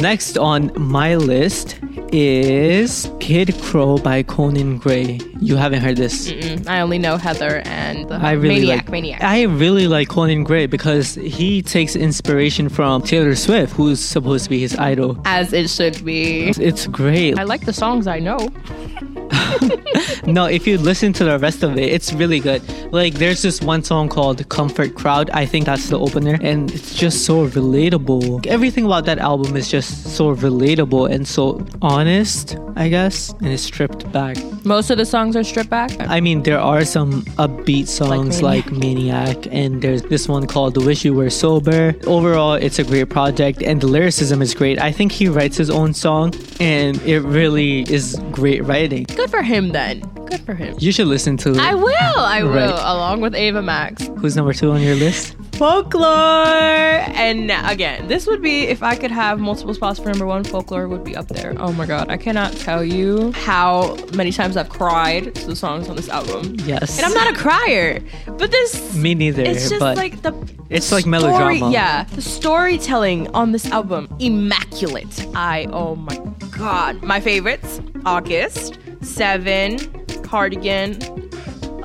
Next 0.00 0.36
on 0.36 0.72
my 0.76 1.14
list 1.16 1.78
is 2.12 3.10
Kid 3.18 3.54
Krow 3.62 3.98
by 3.98 4.22
Conan 4.22 4.78
Gray. 4.78 5.20
You 5.40 5.56
haven't 5.56 5.80
heard 5.80 5.96
this. 5.96 6.30
Mm, 6.30 6.66
I 6.68 6.80
only 6.80 6.98
know 6.98 7.16
Heather 7.16 7.62
and 7.64 8.12
I 8.12 8.32
really 8.32 8.60
Maniac. 8.60 8.76
like 8.84 8.88
Maniac. 8.90 9.22
I 9.22 9.42
really 9.44 9.86
like 9.86 10.08
Conan 10.08 10.44
Gray 10.44 10.66
because 10.66 11.14
he 11.14 11.62
takes 11.62 11.96
inspiration 11.96 12.68
from 12.68 13.02
Taylor 13.02 13.34
Swift, 13.34 13.72
who's 13.72 14.00
supposed 14.00 14.44
to 14.44 14.50
be 14.50 14.60
his 14.60 14.76
idol. 14.76 15.18
as 15.24 15.52
it 15.52 15.70
should 15.70 16.04
be. 16.04 16.48
It's 16.58 16.86
great. 16.86 17.38
I 17.38 17.44
like 17.44 17.64
the 17.64 17.72
songs 17.72 18.06
I 18.06 18.18
know. 18.18 18.38
No, 20.26 20.46
if 20.46 20.66
you 20.66 20.76
listen 20.76 21.12
to 21.14 21.24
the 21.24 21.38
rest 21.38 21.62
of 21.62 21.78
it, 21.78 21.88
it's 21.88 22.12
really 22.12 22.40
good. 22.40 22.62
Like, 22.92 23.14
there's 23.14 23.42
this 23.42 23.60
one 23.62 23.82
song 23.84 24.08
called 24.08 24.46
Comfort 24.48 24.94
Crowd. 24.94 25.30
I 25.30 25.46
think 25.46 25.66
that's 25.66 25.88
the 25.88 25.98
opener. 25.98 26.36
And 26.42 26.70
it's 26.72 26.94
just 26.94 27.24
so 27.24 27.46
relatable. 27.48 28.44
Everything 28.46 28.84
about 28.84 29.04
that 29.06 29.18
album 29.18 29.56
is 29.56 29.70
just 29.70 29.85
so 29.86 30.34
relatable 30.34 31.10
and 31.10 31.26
so 31.26 31.64
honest, 31.82 32.56
I 32.76 32.88
guess. 32.88 33.30
And 33.40 33.48
it's 33.48 33.62
stripped 33.62 34.10
back. 34.12 34.36
Most 34.64 34.90
of 34.90 34.98
the 34.98 35.04
songs 35.04 35.36
are 35.36 35.44
stripped 35.44 35.70
back. 35.70 35.90
I 36.00 36.20
mean, 36.20 36.42
there 36.42 36.58
are 36.58 36.84
some 36.84 37.22
upbeat 37.38 37.86
songs 37.86 38.42
Maniac. 38.42 38.66
like 38.66 38.72
Maniac, 38.72 39.46
and 39.50 39.80
there's 39.82 40.02
this 40.02 40.28
one 40.28 40.46
called 40.46 40.74
The 40.74 40.80
Wish 40.80 41.04
You 41.04 41.14
Were 41.14 41.30
Sober. 41.30 41.94
Overall, 42.06 42.54
it's 42.54 42.78
a 42.78 42.84
great 42.84 43.08
project, 43.10 43.62
and 43.62 43.80
the 43.80 43.86
lyricism 43.86 44.42
is 44.42 44.54
great. 44.54 44.80
I 44.80 44.92
think 44.92 45.12
he 45.12 45.28
writes 45.28 45.56
his 45.56 45.70
own 45.70 45.94
song, 45.94 46.34
and 46.60 47.00
it 47.02 47.20
really 47.20 47.82
is 47.92 48.20
great 48.32 48.64
writing. 48.64 49.04
Good 49.14 49.30
for 49.30 49.42
him 49.42 49.70
then. 49.70 50.00
Good 50.26 50.40
for 50.40 50.54
him. 50.54 50.74
You 50.80 50.90
should 50.90 51.06
listen 51.06 51.36
to 51.38 51.50
it. 51.52 51.58
I 51.58 51.74
will. 51.74 51.92
I 52.18 52.42
will. 52.42 52.52
Right. 52.52 52.68
Along 52.70 53.20
with 53.20 53.34
Ava 53.34 53.62
Max. 53.62 54.08
Who's 54.18 54.34
number 54.34 54.52
two 54.52 54.72
on 54.72 54.80
your 54.82 54.96
list? 54.96 55.36
Folklore. 55.56 56.06
And 57.16 57.50
again, 57.50 58.08
this 58.08 58.26
would 58.26 58.42
be 58.42 58.64
if 58.64 58.82
I 58.82 58.94
could 58.94 59.10
have 59.10 59.40
multiple 59.40 59.72
spots 59.72 59.98
for 59.98 60.08
number 60.10 60.26
one. 60.26 60.44
Folklore 60.44 60.86
would 60.88 61.02
be 61.02 61.16
up 61.16 61.28
there. 61.28 61.54
Oh 61.58 61.72
my 61.72 61.86
god, 61.86 62.10
I 62.10 62.16
cannot 62.16 62.52
tell 62.52 62.84
you 62.84 63.32
how 63.32 63.96
many 64.14 64.32
times 64.32 64.56
I've 64.56 64.68
cried 64.68 65.34
to 65.34 65.46
the 65.46 65.56
songs 65.56 65.88
on 65.88 65.96
this 65.96 66.08
album. 66.08 66.56
Yes. 66.64 66.98
And 66.98 67.06
I'm 67.06 67.14
not 67.14 67.32
a 67.32 67.36
crier, 67.36 68.00
but 68.26 68.50
this. 68.50 68.94
Me 68.94 69.14
neither. 69.14 69.42
It's 69.44 69.68
just 69.70 69.80
but 69.80 69.96
like 69.96 70.20
the. 70.22 70.32
it's 70.68 70.92
like 70.92 71.02
story- 71.02 71.10
melodrama. 71.10 71.70
Yeah, 71.70 72.04
the 72.04 72.22
storytelling 72.22 73.28
on 73.28 73.52
this 73.52 73.66
album, 73.70 74.14
immaculate. 74.18 75.26
I 75.34 75.68
oh 75.72 75.96
my 75.96 76.20
god, 76.50 77.02
my 77.02 77.18
favorites: 77.20 77.80
August, 78.04 78.78
Seven, 79.00 79.78
Cardigan, 80.22 81.25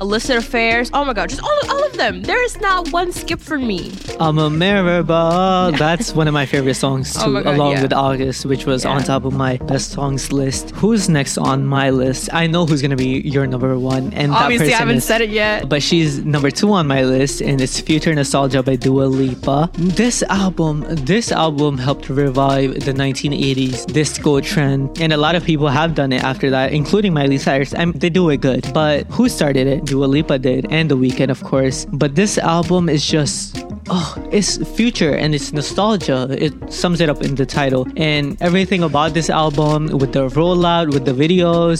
Illicit 0.02 0.36
Affairs. 0.36 0.90
Oh 0.92 1.04
my 1.04 1.12
god, 1.14 1.28
just 1.30 1.42
all 1.42 1.58
all 1.70 1.82
of 1.86 1.94
them. 1.96 2.22
There 2.22 2.42
is 2.44 2.60
not 2.60 2.90
one 2.92 3.12
skip 3.12 3.40
for 3.40 3.58
me. 3.58 3.80
I'm 4.20 4.38
a 4.38 4.50
mirror 4.50 5.02
ball. 5.02 5.72
That's 5.86 6.12
one 6.12 6.26
of 6.28 6.34
my 6.34 6.46
favorite 6.46 6.74
songs 6.74 7.16
oh 7.16 7.24
too, 7.24 7.38
Oh 7.38 7.42
God, 7.42 7.54
along 7.54 7.72
yeah. 7.72 7.82
with 7.82 7.92
August, 7.92 8.44
which 8.46 8.66
was 8.66 8.84
on 8.84 9.02
top 9.04 9.24
of 9.24 9.32
my 9.32 9.56
best 9.70 9.92
songs 9.92 10.32
list. 10.32 10.70
Who's 10.80 11.08
next 11.08 11.38
on 11.38 11.64
my 11.64 11.90
list? 11.90 12.28
I 12.32 12.46
know 12.46 12.66
who's 12.66 12.82
gonna 12.82 12.96
be 12.96 13.20
your 13.34 13.46
number 13.46 13.78
one, 13.78 14.12
and 14.14 14.32
Obviously, 14.32 14.68
that 14.68 14.74
I 14.74 14.78
haven't 14.78 14.96
is 14.96 15.04
said 15.04 15.20
it 15.20 15.30
yet. 15.30 15.68
but 15.68 15.82
she's 15.82 16.18
number 16.24 16.50
two 16.50 16.72
on 16.72 16.86
my 16.86 17.02
list 17.04 17.40
and 17.40 17.60
it's 17.60 17.78
future 17.80 18.14
nostalgia 18.14 18.62
by 18.62 18.76
dua 18.76 19.04
lipa 19.04 19.70
this 19.78 20.22
album 20.24 20.84
this 21.12 21.30
album 21.32 21.78
helped 21.78 22.08
revive 22.08 22.74
the 22.88 22.92
1980s 22.92 23.86
disco 23.92 24.40
trend 24.40 25.00
and 25.00 25.12
a 25.12 25.16
lot 25.16 25.34
of 25.34 25.44
people 25.44 25.68
have 25.68 25.94
done 25.94 26.12
it 26.12 26.22
after 26.22 26.50
that 26.50 26.72
including 26.72 27.12
miley 27.12 27.38
cyrus 27.38 27.74
I 27.74 27.84
they 27.86 28.10
do 28.10 28.28
it 28.30 28.40
good 28.40 28.62
but 28.74 29.06
who 29.06 29.28
started 29.28 29.66
it 29.66 29.84
dua 29.92 30.06
lipa 30.14 30.36
did 30.48 30.62
and 30.76 30.84
the 30.92 30.96
Weeknd 31.02 31.30
of 31.36 31.40
course 31.52 31.78
but 32.02 32.10
this 32.20 32.32
album 32.56 32.88
is 32.96 33.02
just 33.16 33.60
oh 33.96 34.10
it's 34.38 34.52
future 34.78 35.14
and 35.22 35.34
it's 35.36 35.48
nostalgia 35.52 36.18
it 36.46 36.54
sums 36.72 36.98
it 37.04 37.08
up 37.12 37.20
in 37.26 37.32
the 37.40 37.44
title 37.58 37.82
and 38.10 38.24
everything 38.48 38.82
about 38.90 39.10
this 39.18 39.28
album 39.28 39.80
with 40.00 40.12
the 40.16 40.24
rollout 40.38 40.86
with 40.94 41.04
the 41.10 41.16
videos 41.24 41.78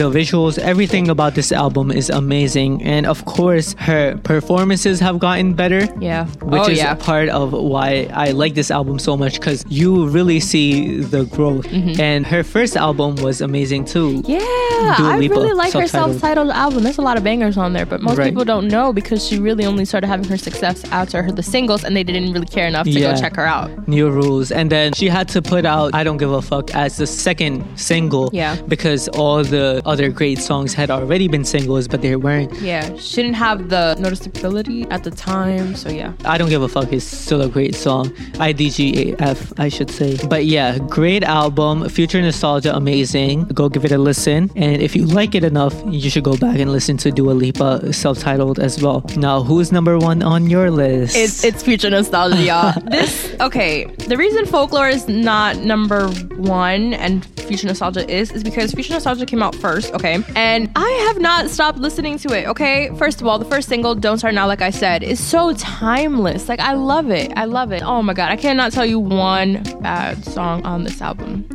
the 0.00 0.08
visuals 0.18 0.54
everything 0.72 1.04
about 1.16 1.32
this 1.34 1.50
album 1.64 1.90
is 2.00 2.08
amazing 2.22 2.72
and 2.94 3.02
of 3.14 3.18
course 3.36 3.74
her 3.88 4.16
performances 4.32 4.96
have 5.06 5.16
gotten 5.26 5.52
better 5.62 5.82
Yeah. 6.00 6.24
which 6.52 6.66
oh 6.66 6.72
is 6.74 6.78
yeah. 6.78 6.94
part 7.10 7.28
of 7.40 7.52
why 7.52 8.08
I 8.26 8.30
like 8.42 8.54
this 8.60 8.70
album 8.78 8.96
so 8.98 9.12
much 9.22 9.34
because 9.40 9.64
you 9.68 9.90
really 10.16 10.40
see 10.40 10.98
the 11.14 11.22
growth. 11.36 11.66
And 12.08 12.20
her 12.34 12.42
first 12.54 12.74
album 12.76 13.10
was 13.26 13.36
amazing 13.40 13.82
too. 13.94 14.08
Mm-hmm. 14.22 14.30
Yeah, 14.36 14.96
Dua 14.98 15.10
I 15.14 15.18
Lipa, 15.22 15.34
really 15.34 15.54
like 15.62 15.72
her 15.72 15.86
self-titled. 15.86 16.20
self-titled 16.20 16.50
album. 16.64 16.80
There's 16.86 16.98
a 17.04 17.06
lot 17.10 17.16
of 17.18 17.22
bangers 17.34 17.56
on 17.58 17.72
there, 17.72 17.84
but 17.86 18.00
most 18.00 18.16
Right. 18.18 18.28
people 18.30 18.44
don't 18.44 18.68
know 18.68 18.92
because 18.92 19.26
she 19.26 19.38
really 19.38 19.64
only 19.66 19.84
started 19.84 20.06
having 20.06 20.28
her 20.28 20.36
success 20.36 20.76
after 20.92 21.20
her 21.24 21.32
the 21.32 21.42
singles, 21.42 21.82
and 21.84 21.96
they 21.96 22.04
didn't 22.04 22.32
really 22.32 22.46
care 22.58 22.66
enough 22.72 22.84
to 22.86 22.92
Yeah. 23.00 23.12
go 23.14 23.20
check 23.20 23.34
her 23.40 23.46
out. 23.56 23.68
New 23.88 24.08
rules, 24.08 24.52
and 24.52 24.70
then 24.70 24.92
she 24.92 25.08
had 25.08 25.26
to 25.34 25.42
put 25.42 25.64
out 25.66 25.88
"I 26.00 26.02
Don't 26.06 26.18
Give 26.22 26.30
a 26.30 26.42
Fuck" 26.50 26.66
as 26.84 26.96
the 27.02 27.06
second 27.26 27.64
single, 27.90 28.30
Yeah. 28.32 28.54
because 28.74 29.02
all 29.20 29.42
the 29.42 29.82
other 29.84 30.08
great 30.20 30.38
songs 30.50 30.70
had 30.80 30.88
already 30.96 31.26
been 31.34 31.44
singles, 31.44 31.84
but 31.88 31.98
they 32.02 32.14
weren't. 32.26 32.50
Yeah, 32.62 32.84
she 33.06 33.16
didn't 33.22 33.38
have 33.48 33.58
the 33.74 33.84
noticeability 34.06 34.86
at 34.94 35.02
the 35.06 35.10
time, 35.10 35.74
so 35.74 35.88
yeah. 35.90 36.10
I 36.24 36.38
Don't 36.38 36.50
Give 36.54 36.62
a 36.62 36.68
Fuck 36.76 36.92
is 36.92 37.04
still 37.24 37.42
a 37.42 37.48
great 37.56 37.74
song. 37.74 38.04
IDGAF, 38.38 39.38
I 39.58 39.68
should 39.68 39.90
say. 39.90 40.16
But 40.28 40.42
yeah, 40.46 40.78
great 41.00 41.24
album. 41.24 41.88
Future 41.88 42.22
Nostalgia, 42.22 42.72
amazing. 42.76 43.36
Go 43.60 43.68
give 43.68 43.84
it 43.84 43.92
a 43.92 43.98
listen. 43.98 44.50
And 44.54 44.80
if 44.80 44.94
you 44.96 45.04
like 45.20 45.34
it 45.34 45.42
enough, 45.44 45.74
you 45.90 46.08
should 46.12 46.24
go 46.32 46.36
back 46.36 46.58
and 46.62 46.70
listen 46.70 46.96
to 46.98 47.10
Dua 47.24 47.32
Lipa 47.32 47.90
self 47.90 48.18
titled 48.18 48.58
as 48.58 48.82
well. 48.82 49.02
Now, 49.16 49.42
who's 49.42 49.72
number 49.72 49.96
one 49.96 50.22
on 50.22 50.50
your 50.50 50.70
list? 50.70 51.16
It's 51.16 51.42
it's 51.42 51.62
future 51.62 51.88
nostalgia, 51.88 52.74
this 52.90 53.34
okay. 53.40 53.86
The 53.86 54.18
reason 54.18 54.44
folklore 54.44 54.90
is 54.90 55.08
not 55.08 55.56
number 55.56 56.08
one 56.36 56.92
and 56.92 57.24
future 57.48 57.66
nostalgia 57.66 58.04
is 58.12 58.30
is 58.30 58.44
because 58.44 58.74
future 58.74 58.92
nostalgia 58.92 59.24
came 59.24 59.42
out 59.42 59.54
first, 59.54 59.94
okay? 59.94 60.22
And 60.36 60.70
I 60.76 60.90
have 61.08 61.18
not 61.18 61.48
stopped 61.48 61.78
listening 61.78 62.18
to 62.18 62.38
it, 62.38 62.46
okay? 62.46 62.90
First 62.98 63.22
of 63.22 63.26
all, 63.26 63.38
the 63.38 63.46
first 63.46 63.70
single, 63.70 63.94
Don't 63.94 64.18
Start 64.18 64.34
Now, 64.34 64.46
like 64.46 64.60
I 64.60 64.68
said, 64.68 65.02
is 65.02 65.18
so 65.18 65.54
timeless. 65.54 66.46
Like 66.50 66.60
I 66.60 66.74
love 66.74 67.10
it. 67.10 67.32
I 67.36 67.46
love 67.46 67.72
it. 67.72 67.82
Oh 67.82 68.02
my 68.02 68.12
god, 68.12 68.32
I 68.32 68.36
cannot 68.36 68.72
tell 68.72 68.84
you 68.84 68.98
one 69.00 69.62
bad 69.80 70.22
song 70.26 70.62
on 70.66 70.84
this 70.84 71.00
album. 71.00 71.48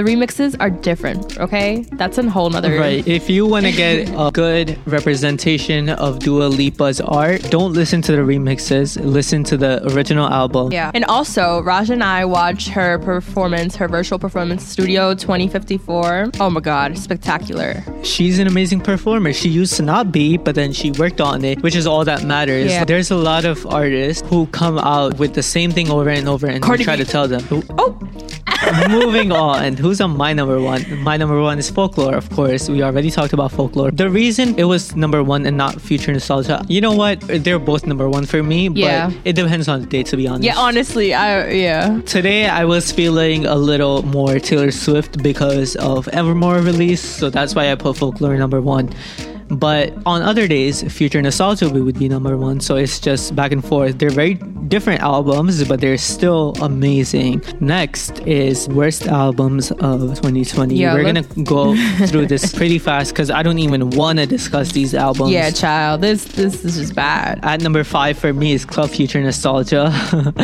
The 0.00 0.06
remixes 0.06 0.56
are 0.60 0.70
different, 0.70 1.38
okay? 1.38 1.84
That's 1.92 2.16
a 2.16 2.30
whole 2.30 2.48
nother 2.48 2.74
Right. 2.78 3.06
If 3.06 3.28
you 3.28 3.44
want 3.44 3.66
to 3.66 3.72
get 3.84 4.08
a 4.16 4.30
good 4.32 4.78
representation 4.86 5.90
of 5.90 6.20
Dua 6.20 6.44
Lipa's 6.44 7.02
art, 7.02 7.42
don't 7.50 7.74
listen 7.74 8.00
to 8.02 8.12
the 8.12 8.22
remixes. 8.22 8.98
Listen 9.04 9.44
to 9.44 9.58
the 9.58 9.86
original 9.92 10.26
album. 10.26 10.72
Yeah. 10.72 10.90
And 10.94 11.04
also, 11.04 11.60
Raj 11.60 11.90
and 11.90 12.02
I 12.02 12.24
watched 12.24 12.68
her 12.68 12.98
performance, 12.98 13.76
her 13.76 13.88
virtual 13.88 14.18
performance 14.18 14.66
studio 14.66 15.12
2054. 15.12 16.30
Oh 16.40 16.48
my 16.48 16.60
god, 16.60 16.96
spectacular. 16.96 17.84
She's 18.02 18.38
an 18.38 18.46
amazing 18.46 18.80
performer. 18.80 19.34
She 19.34 19.50
used 19.50 19.74
to 19.74 19.82
not 19.82 20.12
be, 20.12 20.38
but 20.38 20.54
then 20.54 20.72
she 20.72 20.92
worked 20.92 21.20
on 21.20 21.44
it, 21.44 21.62
which 21.62 21.76
is 21.76 21.86
all 21.86 22.06
that 22.06 22.24
matters. 22.24 22.70
Yeah. 22.70 22.86
There's 22.86 23.10
a 23.10 23.16
lot 23.16 23.44
of 23.44 23.66
artists 23.66 24.26
who 24.28 24.46
come 24.46 24.78
out 24.78 25.18
with 25.18 25.34
the 25.34 25.42
same 25.42 25.70
thing 25.70 25.90
over 25.90 26.08
and 26.08 26.26
over 26.26 26.46
and 26.46 26.62
Cardi 26.62 26.84
try 26.84 26.96
to 26.96 27.04
tell 27.04 27.28
them. 27.28 27.44
Oh, 27.50 27.98
Moving 28.88 29.32
on. 29.32 29.76
Who's 29.76 29.89
who's 29.90 30.00
on 30.00 30.16
my 30.16 30.32
number 30.32 30.60
one? 30.60 30.82
My 31.02 31.16
number 31.16 31.40
one 31.42 31.58
is 31.58 31.68
Folklore, 31.68 32.14
of 32.14 32.30
course. 32.30 32.68
We 32.68 32.80
already 32.80 33.10
talked 33.10 33.32
about 33.32 33.50
Folklore. 33.50 33.90
The 33.90 34.08
reason 34.08 34.56
it 34.56 34.62
was 34.62 34.94
number 34.94 35.24
one 35.24 35.44
and 35.46 35.56
not 35.56 35.80
Future 35.80 36.12
Nostalgia, 36.12 36.64
you 36.68 36.80
know 36.80 36.92
what? 36.94 37.20
They're 37.22 37.58
both 37.58 37.84
number 37.88 38.08
one 38.08 38.24
for 38.24 38.40
me, 38.40 38.68
Yeah. 38.68 39.08
but 39.08 39.16
it 39.24 39.32
depends 39.34 39.66
on 39.66 39.80
the 39.80 39.86
day, 39.86 40.04
to 40.04 40.16
be 40.16 40.28
honest. 40.28 40.44
Yeah, 40.44 40.56
honestly, 40.56 41.12
I 41.12 41.50
yeah. 41.50 42.00
Today 42.06 42.46
I 42.46 42.64
was 42.66 42.92
feeling 42.92 43.46
a 43.46 43.56
little 43.56 44.02
more 44.04 44.38
Taylor 44.38 44.70
Swift 44.70 45.20
because 45.24 45.74
of 45.74 46.06
Evermore 46.12 46.60
release, 46.60 47.02
so 47.02 47.28
that's 47.28 47.56
why 47.56 47.72
I 47.72 47.74
put 47.74 47.96
Folklore 47.96 48.36
number 48.36 48.60
one. 48.60 48.90
But 49.50 49.92
on 50.06 50.22
other 50.22 50.46
days, 50.46 50.82
Future 50.92 51.20
Nostalgia 51.20 51.68
would 51.68 51.98
be 51.98 52.08
number 52.08 52.36
one, 52.36 52.60
so 52.60 52.76
it's 52.76 53.00
just 53.00 53.34
back 53.34 53.50
and 53.52 53.64
forth. 53.64 53.98
They're 53.98 54.10
very 54.10 54.34
different 54.68 55.02
albums, 55.02 55.64
but 55.66 55.80
they're 55.80 55.98
still 55.98 56.54
amazing. 56.62 57.42
Next 57.58 58.20
is 58.20 58.68
worst 58.68 59.06
albums 59.08 59.72
of 59.72 60.00
2020. 60.22 60.76
Yeah, 60.76 60.94
We're 60.94 61.02
let's- 61.12 61.26
gonna 61.26 61.44
go 61.44 61.74
through 62.06 62.26
this 62.26 62.52
pretty 62.54 62.78
fast 62.78 63.12
because 63.12 63.30
I 63.30 63.42
don't 63.42 63.58
even 63.58 63.90
want 63.90 64.18
to 64.20 64.26
discuss 64.26 64.70
these 64.72 64.94
albums. 64.94 65.32
Yeah, 65.32 65.50
child. 65.50 66.00
This 66.00 66.24
this 66.26 66.64
is 66.64 66.76
just 66.76 66.94
bad. 66.94 67.40
At 67.42 67.60
number 67.60 67.82
five 67.82 68.18
for 68.18 68.32
me 68.32 68.52
is 68.52 68.64
Club 68.64 68.90
Future 68.90 69.20
Nostalgia. 69.20 69.92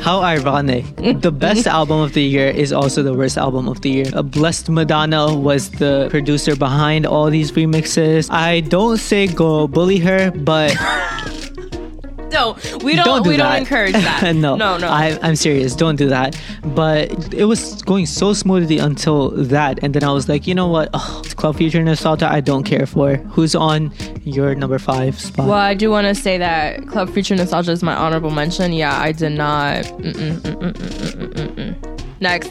How 0.00 0.22
ironic. 0.22 0.84
The 0.96 1.30
best 1.32 1.66
album 1.66 2.00
of 2.00 2.12
the 2.12 2.22
year 2.22 2.48
is 2.48 2.72
also 2.72 3.02
the 3.02 3.12
worst 3.14 3.36
album 3.36 3.68
of 3.68 3.80
the 3.82 3.90
year. 3.90 4.06
Uh, 4.14 4.22
Blessed 4.22 4.70
Madonna 4.70 5.34
was 5.36 5.70
the 5.70 6.08
producer 6.10 6.56
behind 6.56 7.04
all 7.06 7.30
these 7.30 7.52
remixes. 7.52 8.30
I 8.30 8.60
don't 8.60 8.96
say 8.98 9.26
go 9.26 9.66
bully 9.68 9.98
her, 9.98 10.30
but 10.30 10.74
No, 12.30 12.56
we 12.82 12.94
don't. 12.94 13.04
don't 13.04 13.22
do 13.22 13.30
we 13.30 13.36
that. 13.36 13.50
don't 13.50 13.58
encourage 13.60 13.92
that. 14.08 14.34
no, 14.36 14.56
no, 14.56 14.76
no. 14.76 14.88
I, 14.88 15.18
I'm 15.22 15.36
serious. 15.36 15.74
Don't 15.74 15.96
do 15.96 16.08
that. 16.08 16.38
But 16.74 17.32
it 17.34 17.44
was 17.44 17.82
going 17.82 18.06
so 18.06 18.32
smoothly 18.32 18.78
until 18.78 19.30
that, 19.30 19.78
and 19.82 19.94
then 19.94 20.04
I 20.04 20.12
was 20.12 20.28
like, 20.28 20.46
you 20.46 20.54
know 20.54 20.68
what? 20.68 20.90
Oh, 20.94 21.22
Club 21.36 21.56
Future 21.56 21.82
Nostalgia, 21.82 22.30
I 22.30 22.40
don't 22.40 22.64
care 22.64 22.86
for. 22.86 23.16
Who's 23.16 23.54
on 23.54 23.92
your 24.24 24.54
number 24.54 24.78
five 24.78 25.18
spot? 25.18 25.46
well, 25.48 25.58
I 25.58 25.74
do 25.74 25.90
want 25.90 26.06
to 26.06 26.14
say 26.14 26.38
that 26.38 26.86
Club 26.88 27.10
Future 27.10 27.34
Nostalgia 27.36 27.72
is 27.72 27.82
my 27.82 27.94
honorable 27.94 28.30
mention. 28.30 28.72
Yeah, 28.72 28.98
I 29.00 29.12
did 29.12 29.32
not. 29.32 29.84
Mm-mm, 29.84 30.40
mm-mm, 30.40 30.72
mm-mm, 30.72 31.54
mm. 31.54 31.87
Next, 32.20 32.50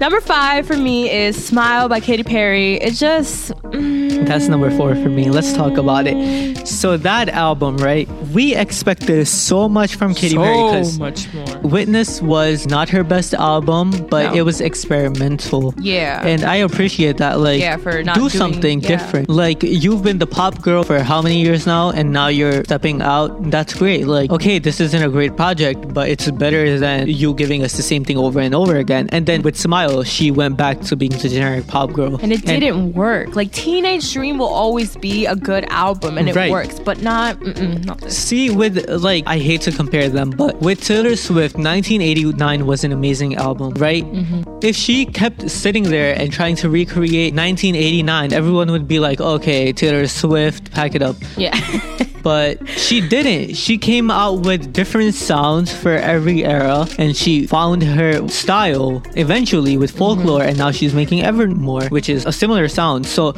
number 0.00 0.20
five 0.20 0.66
for 0.66 0.76
me 0.76 1.10
is 1.10 1.42
"Smile" 1.42 1.88
by 1.88 2.00
Katy 2.00 2.22
Perry. 2.24 2.74
It 2.74 2.92
just. 2.94 3.52
mm, 3.72 4.26
That's 4.26 4.48
number 4.48 4.70
four 4.76 4.94
for 4.94 5.08
me. 5.08 5.30
Let's 5.30 5.52
talk 5.54 5.78
about 5.78 6.06
it. 6.06 6.66
So 6.68 6.96
that 6.98 7.28
album, 7.30 7.78
right? 7.78 8.06
We 8.34 8.54
expected 8.54 9.26
so 9.26 9.68
much 9.68 9.94
from 9.94 10.12
Katy 10.14 10.36
Perry 10.36 10.54
so 10.56 10.70
because 10.72 10.98
much 10.98 11.32
more. 11.32 11.58
Witness 11.62 12.20
was 12.20 12.66
not 12.66 12.88
her 12.90 13.02
best 13.04 13.32
album, 13.32 13.90
but 14.10 14.24
No. 14.32 14.34
it 14.34 14.42
was 14.42 14.60
experimental. 14.60 15.72
Yeah. 15.80 16.26
And 16.26 16.44
I 16.44 16.56
appreciate 16.56 17.16
that. 17.18 17.38
Like, 17.40 17.60
Yeah, 17.60 17.76
for 17.78 18.02
not 18.02 18.14
do 18.16 18.20
doing- 18.28 18.30
something 18.30 18.80
yeah. 18.82 18.88
different. 18.88 19.28
Like, 19.30 19.62
you've 19.62 20.02
been 20.02 20.18
the 20.18 20.26
pop 20.26 20.60
girl 20.60 20.82
for 20.82 20.98
how 21.00 21.22
many 21.22 21.40
years 21.40 21.64
now, 21.66 21.90
and 21.90 22.12
now 22.12 22.28
you're 22.28 22.64
stepping 22.64 23.00
out. 23.00 23.50
That's 23.50 23.72
great. 23.74 24.06
Like, 24.06 24.30
okay, 24.30 24.58
this 24.58 24.80
isn't 24.80 25.02
a 25.02 25.08
great 25.08 25.36
project, 25.36 25.94
but 25.94 26.08
it's 26.10 26.30
better 26.32 26.78
than 26.78 27.08
you 27.08 27.32
giving 27.34 27.62
us 27.62 27.76
the 27.76 27.82
same 27.82 28.04
thing 28.04 28.18
over 28.18 28.40
and 28.40 28.54
over 28.54 28.76
again. 28.76 28.97
And 29.10 29.26
then 29.26 29.42
with 29.42 29.56
Smile, 29.56 30.02
she 30.02 30.30
went 30.30 30.56
back 30.56 30.80
to 30.82 30.96
being 30.96 31.12
the 31.12 31.28
generic 31.28 31.66
pop 31.66 31.92
girl. 31.92 32.16
And 32.22 32.32
it 32.32 32.44
didn't 32.44 32.94
work. 32.94 33.36
Like 33.36 33.52
Teenage 33.52 34.12
Dream 34.12 34.38
will 34.38 34.46
always 34.64 34.96
be 34.96 35.26
a 35.26 35.36
good 35.36 35.64
album, 35.70 36.18
and 36.18 36.28
it 36.28 36.34
Right. 36.34 36.50
works, 36.50 36.78
but 36.80 37.02
not 37.02 37.40
not 37.84 38.00
this. 38.00 38.16
See, 38.18 38.50
with 38.50 38.88
like, 38.88 39.24
I 39.26 39.38
hate 39.38 39.60
to 39.62 39.72
compare 39.72 40.08
them, 40.08 40.30
but 40.30 40.60
with 40.60 40.82
Taylor 40.84 41.16
Swift, 41.16 41.56
1989 41.56 42.66
was 42.66 42.84
an 42.84 42.92
amazing 42.92 43.36
album, 43.36 43.72
right? 43.74 44.04
Mm-hmm. 44.04 44.58
If 44.62 44.74
she 44.76 45.04
kept 45.06 45.50
sitting 45.50 45.84
there 45.84 46.18
and 46.18 46.32
trying 46.32 46.56
to 46.56 46.68
recreate 46.68 47.34
1989, 47.34 48.32
everyone 48.32 48.70
would 48.70 48.88
be 48.88 48.98
like, 48.98 49.20
okay, 49.20 49.72
Taylor 49.72 50.06
Swift, 50.08 50.70
pack 50.72 50.94
it 50.94 51.02
up. 51.02 51.16
Yeah. 51.36 51.54
But 52.22 52.68
she 52.68 53.00
didn't. 53.00 53.54
She 53.54 53.78
came 53.78 54.10
out 54.10 54.40
with 54.40 54.72
different 54.72 55.14
sounds 55.14 55.72
for 55.72 55.92
every 55.92 56.44
era 56.44 56.86
and 56.98 57.16
she 57.16 57.46
found 57.46 57.82
her 57.84 58.28
style 58.28 58.87
eventually 59.16 59.76
with 59.76 59.90
folklore 59.90 60.42
and 60.42 60.56
now 60.58 60.70
she's 60.70 60.94
making 60.94 61.22
Evermore, 61.22 61.86
which 61.88 62.08
is 62.08 62.26
a 62.26 62.32
similar 62.32 62.68
sound. 62.68 63.06
So, 63.06 63.34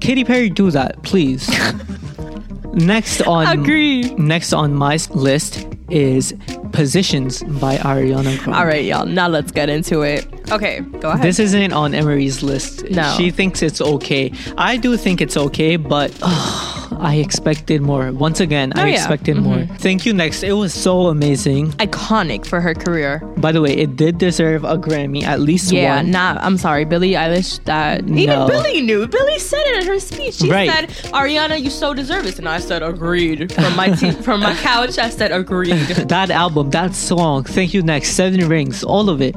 Katy 0.00 0.24
Perry, 0.24 0.50
do 0.50 0.70
that, 0.70 1.02
please. 1.02 1.48
Next 2.74 3.22
on 3.22 3.46
Agreed. 3.58 4.18
Next 4.18 4.52
on 4.52 4.74
my 4.74 4.98
list 5.14 5.66
is 5.88 6.34
Positions 6.72 7.42
by 7.42 7.76
Ariana 7.78 8.38
Grande. 8.38 8.54
All 8.54 8.66
right, 8.66 8.84
y'all. 8.84 9.06
Now 9.06 9.28
let's 9.28 9.50
get 9.50 9.70
into 9.70 10.02
it. 10.02 10.26
Okay, 10.50 10.80
go 11.00 11.10
ahead. 11.10 11.22
This 11.22 11.38
isn't 11.38 11.72
on 11.72 11.94
Emery's 11.94 12.42
list. 12.42 12.84
No. 12.90 13.14
She 13.16 13.30
thinks 13.30 13.62
it's 13.62 13.80
okay. 13.80 14.30
I 14.58 14.76
do 14.76 14.96
think 14.98 15.22
it's 15.22 15.36
okay, 15.36 15.76
but 15.76 16.12
ugh, 16.22 16.75
I 16.98 17.16
expected 17.16 17.82
more. 17.82 18.12
Once 18.12 18.40
again, 18.40 18.72
I 18.74 18.82
Oh, 18.82 18.84
yeah. 18.86 18.94
expected 18.94 19.36
mm-hmm. 19.36 19.44
more. 19.44 19.66
Thank 19.78 20.06
you, 20.06 20.12
next. 20.12 20.42
It 20.42 20.52
was 20.52 20.72
so 20.74 21.06
amazing. 21.08 21.72
iconic 21.72 22.46
for 22.46 22.60
her 22.60 22.74
career. 22.74 23.18
By 23.38 23.52
the 23.52 23.60
way, 23.60 23.72
it 23.76 23.96
did 23.96 24.18
deserve 24.18 24.64
a 24.64 24.76
Grammy, 24.78 25.22
at 25.22 25.40
least 25.40 25.72
Yeah, 25.72 25.96
one. 25.96 26.10
not. 26.10 26.38
I'm 26.42 26.56
sorry, 26.58 26.84
Billie 26.84 27.12
Eilish. 27.12 27.62
That 27.64 28.00
even 28.08 28.26
No. 28.40 28.46
Billie 28.46 28.80
knew. 28.80 29.06
Billie 29.06 29.38
said 29.38 29.62
it 29.66 29.82
in 29.82 29.88
her 29.88 29.98
speech. 30.00 30.34
She 30.34 30.50
Right. 30.50 30.70
said, 30.70 30.88
"Ariana, 31.12 31.60
you 31.60 31.70
so 31.70 31.94
deserve 31.94 32.26
it," 32.26 32.38
and 32.38 32.48
I 32.48 32.58
said, 32.58 32.82
"Agreed." 32.82 33.52
From 33.52 33.76
my 33.76 33.88
te- 33.90 34.10
from 34.26 34.40
my 34.40 34.54
couch, 34.54 34.98
I 34.98 35.10
said, 35.10 35.32
"Agreed." 35.32 35.86
that 36.08 36.30
album, 36.30 36.70
that 36.70 36.94
song, 36.94 37.44
Thank 37.44 37.74
You 37.74 37.82
Next, 37.82 38.10
Seven 38.10 38.48
Rings, 38.48 38.84
all 38.84 39.08
of 39.10 39.20
it 39.20 39.34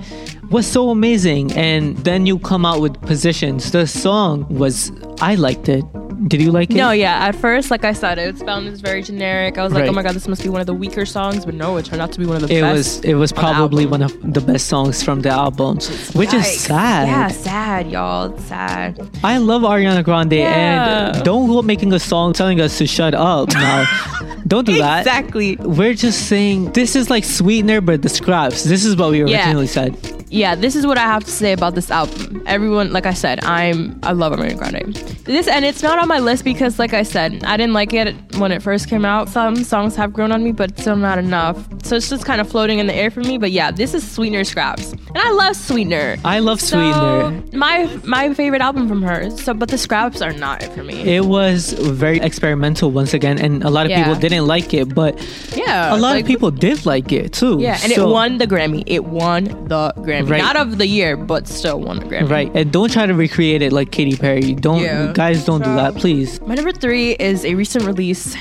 was 0.50 0.66
so 0.66 0.89
amazing. 0.89 1.52
And 1.54 1.97
then 1.97 2.26
you 2.26 2.39
come 2.39 2.66
out 2.66 2.82
with 2.82 3.00
Positions. 3.02 3.72
The 3.72 3.86
song 3.86 4.45
was, 4.50 4.91
I 5.22 5.36
liked 5.36 5.70
it. 5.70 5.84
Did 6.28 6.42
you 6.42 6.52
like 6.52 6.70
it? 6.72 6.76
No, 6.76 6.92
yeah. 6.92 7.26
At 7.28 7.36
first, 7.36 7.72
like 7.72 7.86
I 7.86 7.94
said, 7.94 8.18
it 8.20 8.34
was 8.34 8.42
found 8.44 8.68
as 8.68 8.82
very 8.82 9.02
generic. 9.02 9.58
I 9.58 9.64
was 9.64 9.72
like, 9.74 9.82
Right. 9.82 9.90
"Oh 9.90 9.94
my 9.94 10.04
god, 10.04 10.16
this 10.16 10.28
must 10.28 10.44
be 10.44 10.50
one 10.50 10.60
of 10.62 10.68
the 10.68 10.74
weaker 10.74 11.06
songs," 11.06 11.46
but 11.46 11.54
no, 11.56 11.78
it 11.78 11.86
turned 11.86 12.02
out 12.02 12.12
to 12.12 12.20
be 12.20 12.26
one 12.26 12.36
of 12.36 12.42
the 12.42 12.48
best. 12.48 12.58
It 12.58 12.62
best. 12.62 12.76
was 12.78 13.06
it 13.06 13.14
was 13.16 13.32
probably 13.32 13.86
one 13.86 14.02
of 14.02 14.14
the 14.34 14.42
best 14.42 14.68
songs 14.68 15.02
from 15.02 15.22
the 15.22 15.30
album, 15.30 15.78
which 16.14 16.34
is 16.34 16.60
sad. 16.60 17.08
Yeah, 17.08 17.28
sad, 17.30 17.90
y'all. 17.90 18.34
It's 18.34 18.44
sad. 18.46 19.00
I 19.24 19.38
love 19.38 19.62
Ariana 19.62 20.04
Grande, 20.04 20.34
Yeah. 20.34 21.12
and 21.16 21.24
don't 21.24 21.48
go 21.48 21.62
making 21.62 21.94
a 21.94 22.00
song 22.00 22.34
telling 22.34 22.60
us 22.60 22.78
to 22.80 22.88
shut 22.88 23.14
up 23.14 23.54
now. 23.54 23.86
don't 24.48 24.66
do 24.66 24.78
that. 24.78 25.00
Exactly. 25.00 25.56
We're 25.58 25.94
just 25.94 26.28
saying 26.28 26.72
this 26.74 26.96
is 26.96 27.10
like 27.10 27.24
sweetener, 27.24 27.82
but 27.82 28.02
the 28.02 28.10
scraps. 28.10 28.64
This 28.66 28.84
is 28.84 28.96
what 28.96 29.12
we 29.12 29.20
Yeah. 29.24 29.38
originally 29.46 29.68
said. 29.68 29.96
Yeah, 30.30 30.56
this 30.56 30.76
is 30.76 30.86
what 30.86 30.98
I 30.98 31.04
have 31.04 31.24
to 31.24 31.32
say 31.32 31.54
about 31.54 31.76
this 31.76 31.90
album. 31.90 32.44
Everyone, 32.46 32.94
like 32.94 33.06
I 33.06 33.14
said, 33.14 33.44
I'm 33.44 34.00
I 34.04 34.12
love 34.12 34.34
Ariana 34.34 34.58
Grande. 34.58 34.94
This 35.26 35.48
and 35.48 35.66
it's 35.66 35.82
not 35.82 35.98
on 35.98 36.08
my 36.08 36.20
list 36.20 36.44
because, 36.44 36.78
like 36.78 36.94
I 36.94 37.04
said, 37.04 37.44
I 37.44 37.58
didn't 37.58 37.74
like 37.74 37.94
it 37.94 38.16
when 38.38 38.52
it 38.52 38.62
first 38.62 38.90
came 38.90 39.06
out. 39.06 39.30
Some 39.30 39.64
songs 39.64 39.96
have 39.96 40.14
grown 40.14 40.32
on 40.32 40.44
me, 40.44 40.52
but 40.52 40.78
still 40.80 40.96
not 40.96 41.18
enough. 41.18 41.58
So 41.84 41.96
it's 41.96 42.10
just 42.10 42.26
kind 42.26 42.40
of 42.40 42.50
floating 42.50 42.80
in 42.80 42.88
the 42.88 42.94
air 42.94 43.10
for 43.10 43.22
me. 43.22 43.38
But 43.38 43.52
yeah, 43.52 43.72
this 43.72 43.94
is 43.94 44.10
Sweetener 44.10 44.44
Scraps, 44.44 44.94
and 45.10 45.18
I 45.18 45.32
love 45.32 45.55
Sweetener. 45.55 46.18
I 46.24 46.39
love 46.39 46.62
So, 46.62 46.78
Sweetener. 46.78 47.43
my 47.57 47.89
my 48.03 48.34
favorite 48.34 48.62
album 48.62 48.88
from 48.88 49.01
her. 49.03 49.30
So, 49.32 49.53
but 49.53 49.70
the 49.70 49.78
Scraps 49.78 50.22
are 50.22 50.34
not 50.34 50.62
it 50.64 50.72
for 50.74 50.84
me. 50.84 50.95
It 51.01 51.26
was 51.26 51.74
very 51.74 52.20
experimental 52.20 52.91
once 52.91 53.14
again, 53.14 53.38
and 53.39 53.64
a 53.64 53.70
lot 53.70 53.86
of 53.86 53.91
Yeah. 53.91 54.03
people 54.03 54.20
didn't 54.20 54.45
like 54.47 54.74
it, 54.74 54.93
but 54.93 55.18
yeah, 55.55 55.93
a 55.93 55.97
lot 55.97 56.12
like- 56.14 56.22
of 56.22 56.28
people 56.28 56.51
did 56.51 56.86
like 56.86 57.12
it 57.12 57.34
too. 57.34 57.57
Yeah, 57.60 57.78
and 57.84 57.91
So- 57.93 58.10
it 58.10 58.12
won 58.12 58.38
the 58.38 58.47
Grammy. 58.47 58.84
It 58.86 59.03
won 59.05 59.45
the 59.68 59.93
Grammy, 59.97 60.30
Right. 60.30 60.41
not 60.41 60.55
of 60.55 60.78
the 60.78 60.88
year, 60.88 61.18
but 61.18 61.47
still 61.47 61.80
won 61.80 61.99
the 61.99 62.05
Grammy. 62.05 62.30
Right, 62.30 62.51
and 62.53 62.72
don't 62.72 62.91
try 62.91 63.05
to 63.05 63.14
recreate 63.14 63.62
it 63.62 63.72
like 63.74 63.91
Katy 63.91 64.16
Perry. 64.18 64.53
Don't, 64.53 64.82
Yeah. 64.82 65.12
guys, 65.14 65.43
don't 65.45 65.64
do 65.64 65.74
that, 65.76 65.95
please. 65.95 66.39
My 66.45 66.55
number 66.55 66.72
three 66.72 67.12
is 67.20 67.45
a 67.45 67.55
recent 67.55 67.86
release, 67.86 68.36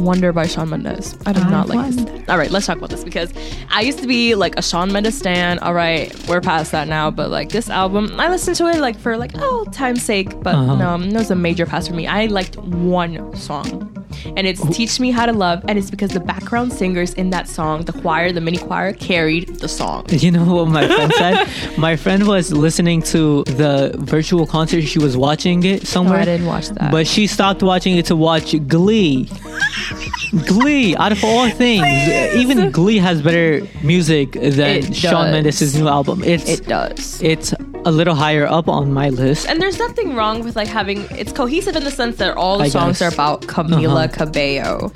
Wonder 0.00 0.32
by 0.32 0.46
Shawn 0.46 0.70
Mendes. 0.70 1.16
I 1.26 1.32
do 1.32 1.40
I 1.40 1.50
not 1.50 1.68
like 1.68 1.76
wonder. 1.78 2.02
this. 2.12 2.28
All 2.28 2.38
right, 2.38 2.50
let's 2.50 2.66
talk 2.66 2.78
about 2.78 2.90
this 2.90 3.04
because 3.04 3.32
I 3.70 3.82
used 3.82 3.98
to 4.00 4.06
be 4.06 4.34
like 4.34 4.56
a 4.58 4.62
Shawn 4.62 4.92
Mendes 4.92 5.16
stan. 5.18 5.58
All 5.60 5.74
right, 5.74 6.14
we're 6.28 6.40
past 6.40 6.72
that 6.72 6.88
now, 6.88 7.10
but 7.10 7.30
like 7.30 7.50
this 7.50 7.68
album, 7.68 8.18
I 8.18 8.28
listened 8.28 8.56
to 8.56 8.66
it 8.68 8.80
like 8.80 8.98
for 8.98 9.16
like 9.16 9.32
oh 9.36 9.66
time's 9.72 10.02
sake, 10.02 10.42
but 10.42 10.54
Uh-huh. 10.54 10.76
no, 10.96 11.04
it 11.06 11.12
was 11.12 11.30
a 11.30 11.36
major 11.36 11.66
pass 11.66 11.86
for 11.88 11.94
me. 11.94 12.06
I 12.06 12.26
liked 12.26 12.56
one 12.58 13.34
song, 13.36 13.99
and 14.36 14.46
it's 14.46 14.60
"Teach 14.76 15.00
Me 15.00 15.10
How 15.10 15.26
to 15.26 15.32
Love," 15.32 15.64
and 15.68 15.78
it's 15.78 15.90
because 15.90 16.10
the 16.10 16.20
background 16.20 16.72
singers 16.72 17.14
in 17.14 17.30
that 17.30 17.48
song, 17.48 17.82
the 17.84 17.92
choir, 17.92 18.32
the 18.32 18.40
mini 18.40 18.58
choir, 18.58 18.92
carried 18.92 19.48
the 19.60 19.68
song. 19.68 20.04
You 20.20 20.30
know 20.30 20.44
what 20.44 20.68
my 20.68 20.86
friend 20.86 21.12
said? 21.14 21.48
my 21.78 21.96
friend 21.96 22.26
was 22.26 22.52
listening 22.52 23.02
to 23.14 23.42
the 23.44 23.94
virtual 23.98 24.46
concert. 24.46 24.82
She 24.82 24.98
was 24.98 25.16
watching 25.16 25.62
it 25.64 25.80
Oh, 25.82 25.84
somewhere. 25.84 26.18
I 26.20 26.24
didn't 26.26 26.46
watch 26.46 26.68
that. 26.68 26.90
But 26.92 27.06
she 27.06 27.26
stopped 27.26 27.62
watching 27.62 27.96
it 27.96 28.06
to 28.06 28.16
watch 28.16 28.54
Glee. 28.68 29.28
Glee, 30.46 30.94
out 30.96 31.12
of 31.12 31.22
all 31.24 31.48
things, 31.50 31.84
even 32.34 32.70
Glee 32.70 32.98
has 32.98 33.20
better 33.22 33.66
music 33.82 34.32
than 34.32 34.92
Shawn. 34.92 35.30
Mendes' 35.32 35.74
new 35.76 35.88
album. 35.88 36.22
It's 36.24 36.48
it 36.48 36.66
does. 36.66 37.20
it's 37.22 37.52
a 37.84 37.90
little 37.90 38.14
higher 38.14 38.46
up 38.46 38.68
on 38.68 38.92
my 38.92 39.08
list. 39.08 39.48
And 39.48 39.60
there's 39.60 39.78
nothing 39.78 40.14
wrong 40.14 40.44
with 40.44 40.54
like 40.54 40.68
having 40.68 41.04
it's 41.10 41.32
cohesive 41.32 41.74
in 41.76 41.84
the 41.84 41.90
sense 41.90 42.16
that 42.18 42.36
all 42.36 42.58
the 42.58 42.64
I 42.64 42.68
songs 42.68 42.98
guess. 42.98 43.10
are 43.10 43.14
about 43.14 43.42
Camila 43.42 44.04
Uh-huh. 44.04 44.08
Cabello. 44.26 44.92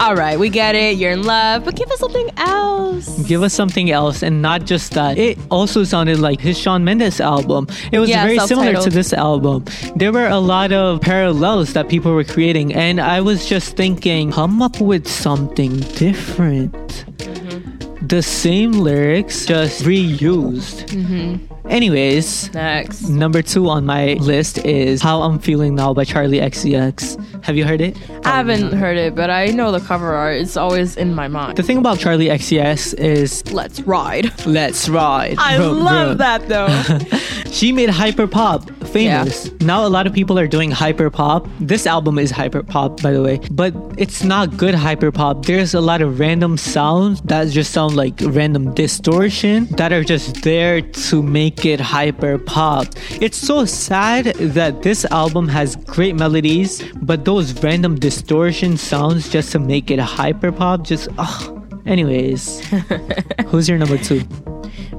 All 0.00 0.14
right, 0.16 0.38
we 0.38 0.48
get 0.48 0.74
it. 0.74 0.96
You're 0.96 1.12
in 1.12 1.22
love, 1.22 1.64
but 1.64 1.76
give 1.76 1.90
us 1.90 1.98
something 2.00 2.28
else. 2.36 3.22
Give 3.26 3.42
us 3.42 3.54
something 3.54 3.90
else, 3.90 4.22
and 4.22 4.42
not 4.42 4.64
just 4.64 4.92
that. 4.92 5.18
It 5.18 5.38
also 5.50 5.84
sounded 5.84 6.18
like 6.18 6.40
his 6.40 6.58
Shawn 6.58 6.84
Mendes 6.84 7.20
album. 7.20 7.68
It 7.92 7.98
was 7.98 8.10
Yeah, 8.10 8.24
very 8.24 8.38
similar 8.40 8.74
to 8.82 8.90
this 8.90 9.12
album. 9.12 9.64
There 9.96 10.12
were 10.12 10.26
a 10.26 10.38
lot 10.38 10.72
of 10.72 11.00
parallels 11.00 11.72
that 11.74 11.88
people 11.88 12.12
were 12.12 12.24
creating, 12.24 12.74
and 12.74 13.00
I 13.00 13.20
was 13.20 13.46
just 13.46 13.76
thinking, 13.76 14.32
come 14.32 14.60
up 14.60 14.80
with 14.80 15.06
something 15.08 15.78
different. 15.96 17.04
Mm-hmm. 17.18 18.06
The 18.06 18.22
same 18.22 18.72
lyrics, 18.72 19.46
just 19.46 19.84
reused. 19.84 20.86
Mm-hmm. 20.88 21.53
Anyways, 21.68 22.52
Next. 22.52 23.02
number 23.08 23.40
two 23.42 23.68
on 23.68 23.86
my 23.86 24.14
list 24.14 24.58
is 24.66 25.00
How 25.02 25.22
I'm 25.22 25.38
Feeling 25.38 25.74
Now 25.74 25.94
by 25.94 26.04
Charli 26.04 26.40
XCX. 26.40 27.42
Have 27.44 27.56
you 27.56 27.64
heard 27.64 27.80
it? 27.80 27.96
I 28.26 28.36
haven't 28.36 28.72
heard 28.72 28.96
it, 28.98 29.14
but 29.14 29.30
I 29.30 29.46
know 29.46 29.72
the 29.72 29.80
cover 29.80 30.12
art. 30.14 30.36
It's 30.40 30.56
always 30.58 30.96
in 30.96 31.14
my 31.14 31.26
mind. 31.26 31.56
The 31.56 31.62
thing 31.62 31.78
about 31.78 31.98
Charli 31.98 32.30
XCX 32.30 32.94
is 32.98 33.50
Let's 33.52 33.80
ride. 33.80 34.30
Let's 34.46 34.88
Ride. 34.88 35.36
I 35.38 35.56
Vroom, 35.56 35.84
love 35.84 36.06
vroom. 36.08 36.18
that 36.18 36.48
though. 36.48 37.18
She 37.54 37.70
made 37.70 37.88
hyper 37.88 38.26
pop 38.26 38.68
famous. 38.88 39.48
Now 39.60 39.86
a 39.86 39.88
lot 39.88 40.08
of 40.08 40.12
people 40.12 40.36
are 40.40 40.48
doing 40.48 40.72
hyper 40.72 41.08
pop. 41.08 41.46
This 41.60 41.86
album 41.86 42.18
is 42.18 42.32
hyper 42.32 42.64
pop, 42.64 43.00
by 43.00 43.12
the 43.12 43.22
way, 43.22 43.38
but 43.52 43.72
it's 43.96 44.24
not 44.24 44.56
good 44.56 44.74
hyper 44.74 45.12
pop. 45.12 45.46
There's 45.46 45.72
a 45.72 45.80
lot 45.80 46.02
of 46.02 46.18
random 46.18 46.56
sounds 46.56 47.20
that 47.22 47.46
just 47.50 47.70
sound 47.70 47.94
like 47.94 48.14
random 48.22 48.74
distortion 48.74 49.66
that 49.76 49.92
are 49.92 50.02
just 50.02 50.42
there 50.42 50.80
to 50.80 51.22
make 51.22 51.53
it 51.62 51.78
hyper 51.78 52.38
pop. 52.38 52.86
It's 53.20 53.36
so 53.36 53.64
sad 53.64 54.26
that 54.56 54.82
this 54.82 55.04
album 55.06 55.48
has 55.48 55.76
great 55.76 56.16
melodies, 56.16 56.82
but 57.02 57.24
those 57.24 57.52
random 57.62 57.94
distortion 57.98 58.76
sounds 58.76 59.28
just 59.28 59.52
to 59.52 59.58
make 59.58 59.90
it 59.90 59.98
hyper 59.98 60.50
pop 60.50 60.82
just 60.82 61.08
ugh. 61.18 61.60
Anyways, 61.86 62.66
who's 63.46 63.68
your 63.68 63.78
number 63.78 63.98
two? 63.98 64.22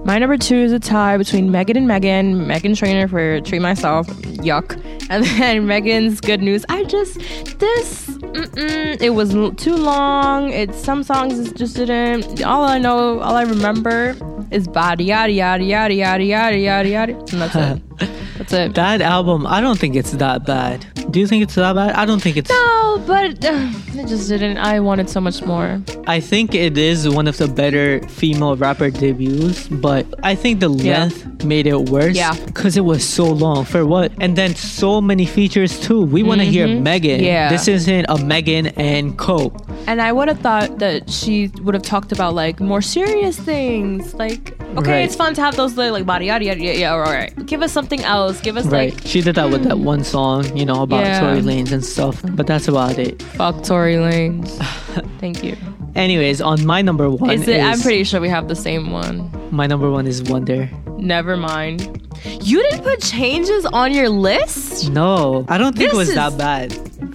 My 0.06 0.20
number 0.20 0.38
two 0.38 0.56
is 0.56 0.72
a 0.72 0.78
tie 0.78 1.18
between 1.18 1.49
Megan 1.49 1.78
and 1.78 1.88
Megan. 1.88 2.45
Meghan 2.45 2.78
Trainor 2.78 3.08
for 3.08 3.41
Treat 3.41 3.60
Myself, 3.60 4.06
yuck. 4.45 4.80
And 5.10 5.24
then 5.39 5.66
Megan's 5.66 6.22
Good 6.22 6.43
News. 6.43 6.64
I 6.70 6.84
just, 6.84 7.16
this, 7.58 8.06
mm-mm, 8.10 9.01
it 9.01 9.10
was 9.10 9.32
too 9.58 9.76
long. 9.76 10.51
It's 10.51 10.78
some 10.78 11.01
songs 11.01 11.51
just 11.53 11.76
didn't. 11.76 12.43
All 12.43 12.64
I 12.66 12.78
know, 12.78 13.20
all 13.20 13.36
I 13.36 13.43
remember 13.43 14.16
is 14.51 14.68
body 14.68 15.06
yada 15.06 15.34
yada 15.34 15.64
yada 15.64 15.95
yada 15.95 16.24
yada 16.24 16.58
yada 16.58 16.88
yada. 16.88 17.14
And 17.14 17.41
that's 17.41 17.56
it. 17.56 17.82
That's 18.38 18.51
it. 18.51 18.76
That 18.76 19.01
album, 19.01 19.47
I 19.47 19.62
don't 19.62 19.80
think 19.80 19.95
it's 19.95 20.12
that 20.12 20.45
bad. 20.45 20.86
Do 21.16 21.22
you 21.22 21.28
think 21.28 21.43
it's 21.43 21.55
that 21.55 21.74
bad? 21.76 21.91
I 21.95 22.03
don't 22.05 22.22
think 22.22 22.36
it's. 22.36 22.49
no, 22.49 23.01
but 23.07 23.39
uh, 23.45 23.72
it 24.01 24.07
just 24.07 24.28
didn't. 24.28 24.57
I 24.57 24.82
wanted 24.82 25.09
so 25.09 25.22
much 25.22 25.41
more. 25.43 25.82
I 26.07 26.20
think 26.20 26.53
it 26.53 26.78
is 26.78 27.07
one 27.07 27.26
of 27.32 27.38
the 27.38 27.47
better 27.47 28.01
female 28.09 28.57
rapper 28.57 28.89
debuts, 28.91 29.70
but 29.70 30.05
I 30.24 30.36
think 30.36 30.59
the 30.59 30.70
Yeah. 30.70 30.99
length 30.99 31.45
made 31.45 31.68
it 31.68 31.89
worse. 31.89 32.18
Yeah. 32.18 32.34
Because 32.45 32.76
it 32.76 32.84
was 32.84 33.01
so 33.07 33.24
long. 33.26 33.63
For 33.63 33.86
what? 33.86 34.11
And 34.20 34.36
then 34.36 34.55
so 34.55 34.99
many 34.99 35.26
features 35.26 35.80
too. 35.80 36.01
We 36.01 36.22
want 36.22 36.41
to 36.41 36.45
hear 36.47 36.68
Megan. 36.68 37.20
Mm-hmm. 37.22 37.26
Yeah. 37.26 37.49
This 37.49 37.70
isn't 37.70 38.07
a 38.09 38.18
Megan 38.18 38.68
and 38.76 39.18
Cope. 39.18 39.55
And 39.88 40.01
I 40.01 40.11
would 40.11 40.28
have 40.28 40.39
thought 40.41 40.80
that 40.80 41.09
she 41.09 41.47
would 41.63 41.76
have 41.76 41.84
talked 41.84 42.11
about 42.11 42.34
like 42.34 42.59
more 42.59 42.82
serious 42.82 43.39
things. 43.39 44.13
Like, 44.16 44.59
okay, 44.78 44.91
Right. 44.91 45.05
it's 45.05 45.16
fun 45.16 45.34
to 45.36 45.41
have 45.41 45.55
those 45.55 45.78
li- 45.78 45.91
like 45.91 46.05
body 46.05 46.26
yada 46.26 46.43
yada 46.43 46.59
yada. 46.61 46.78
Yeah, 46.80 46.91
all 46.93 46.99
right. 46.99 47.32
Give 47.45 47.61
us 47.61 47.72
something 47.72 48.01
else. 48.03 48.41
Give 48.41 48.57
us 48.57 48.66
Right. 48.66 48.93
like 48.93 49.07
she 49.07 49.22
did 49.22 49.36
that 49.36 49.49
with 49.49 49.63
that 49.63 49.78
one 49.80 50.03
song, 50.03 50.43
you 50.57 50.66
know, 50.66 50.82
about 50.84 51.05
Yeah. 51.06 51.20
Tory 51.22 51.41
Lanez 51.41 51.72
and 51.72 51.84
stuff. 51.84 52.22
But 52.32 52.47
that's 52.47 52.68
about 52.68 52.97
it. 52.99 53.22
fuck 53.22 53.64
Tory 53.64 53.95
Lanez. 53.95 54.49
Thank 55.20 55.43
you. 55.43 55.56
Anyways, 55.95 56.41
on 56.41 56.66
my 56.66 56.82
number 56.82 57.10
one 57.10 57.30
Is 57.32 57.47
it? 57.47 57.62
I'm 57.62 57.80
pretty 57.80 58.03
sure 58.03 58.20
we 58.20 58.30
have 58.30 58.47
the 58.47 58.56
same 58.56 58.91
one. 58.91 59.32
my 59.51 59.66
number 59.68 59.89
one 59.89 60.08
is 60.08 60.22
Wonder. 60.24 60.70
Never 60.97 61.38
mind. 61.38 62.05
You 62.41 62.61
didn't 62.63 62.84
put 62.84 63.01
changes 63.01 63.66
on 63.66 63.93
your 63.93 64.09
list. 64.09 64.89
No, 64.91 65.45
I 65.47 65.57
don't 65.57 65.76
think 65.76 65.89
This 65.91 65.93
it 65.93 65.97
was 65.97 66.09
is- 66.09 66.16
that 66.16 66.38
bad. 66.38 66.74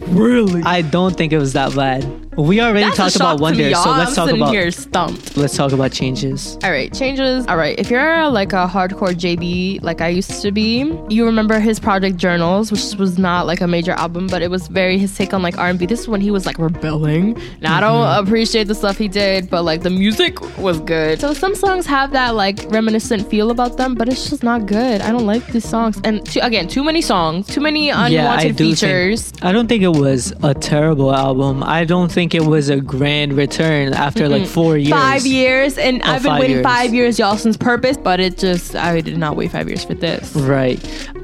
Really? 0.09 0.63
I 0.65 0.83
don't 0.83 1.17
think 1.17 1.33
it 1.33 1.39
was 1.39 1.53
that 1.53 1.75
bad. 1.75 2.05
We 2.37 2.61
already 2.61 2.85
That's 2.87 2.97
talked 2.97 3.17
about 3.17 3.37
to 3.39 3.43
Wonder, 3.43 3.65
me, 3.65 3.75
so 3.75 3.91
let's 3.91 4.17
I'm 4.17 4.29
talk 4.29 4.37
about 4.37 4.51
here 4.53 4.71
stumped. 4.71 5.37
let's 5.37 5.57
talk 5.57 5.73
about 5.73 5.93
changes. 5.93 6.57
All 6.65 6.71
right, 6.71 6.93
changes. 6.95 7.45
All 7.49 7.57
right, 7.57 7.79
if 7.79 7.91
you're 7.91 8.29
like 8.29 8.53
a 8.53 8.67
hardcore 8.67 9.13
JB 9.15 9.83
like 9.83 10.01
I 10.01 10.09
used 10.09 10.41
to 10.43 10.51
be, 10.51 10.97
you 11.11 11.27
remember 11.27 11.59
his 11.61 11.79
project 11.79 12.17
Journals, 12.17 12.73
which 12.73 12.95
was 12.99 13.19
not 13.19 13.47
like 13.47 13.61
a 13.61 13.67
major 13.67 13.93
album, 13.93 14.27
but 14.27 14.43
it 14.43 14.51
was 14.51 14.69
very 14.69 14.97
his 14.97 15.15
take 15.15 15.35
on 15.35 15.43
like 15.43 15.59
R&B. 15.59 15.87
This 15.87 16.01
is 16.01 16.09
when 16.09 16.21
he 16.21 16.31
was 16.31 16.47
like 16.47 16.59
rebelling. 16.59 17.37
Now 17.61 17.77
I 17.77 17.81
don't 17.81 17.91
Mm-hmm. 18.01 18.27
appreciate 18.27 18.69
the 18.69 18.75
stuff 18.75 18.97
he 18.97 19.09
did, 19.09 19.51
but 19.51 19.63
like 19.65 19.83
the 19.83 19.91
music 19.91 20.41
was 20.59 20.81
good. 20.81 21.21
So 21.21 21.35
some 21.35 21.55
songs 21.55 21.85
have 21.87 22.13
that 22.13 22.35
like 22.37 22.65
reminiscent 22.71 23.29
feel 23.29 23.51
about 23.51 23.77
them, 23.77 23.95
but 23.95 24.09
it's 24.09 24.31
just 24.31 24.43
not 24.43 24.67
good. 24.67 24.90
I 24.99 25.11
don't 25.11 25.27
like 25.27 25.47
these 25.49 25.69
songs. 25.69 26.01
And 26.05 26.25
too, 26.25 26.41
again, 26.43 26.69
too 26.69 26.83
many 26.83 27.03
songs, 27.03 27.47
too 27.47 27.61
many 27.61 27.91
unwanted 27.91 28.57
features. 28.57 29.31
Think, 29.31 29.45
I 29.45 29.53
don't 29.53 29.69
think 29.69 29.83
it 29.83 29.97
was 29.97 30.33
a 30.43 30.55
terrible 30.55 31.15
album. 31.15 31.63
I 31.63 31.85
don't 31.85 32.11
think 32.11 32.35
it 32.35 32.45
was 32.45 32.69
a 32.69 32.81
grand 32.81 33.35
return 33.35 33.93
after 33.93 34.29
like 34.29 34.47
four 34.47 34.77
years. 34.77 34.91
Five 34.91 35.27
years, 35.27 35.79
and 35.79 36.03
oh, 36.03 36.07
I've 36.07 36.23
been 36.23 36.39
waiting 36.39 36.57
years. 36.57 36.65
five 36.65 36.95
years, 36.95 37.19
y'all, 37.19 37.37
since 37.37 37.57
Purpose, 37.57 37.97
but 37.97 38.21
it 38.21 38.39
just 38.39 38.75
I 38.75 39.01
did 39.01 39.19
not 39.19 39.37
wait 39.37 39.51
five 39.51 39.69
years 39.69 39.85
for 39.85 39.95
this. 39.95 40.35
Right. 40.35 40.81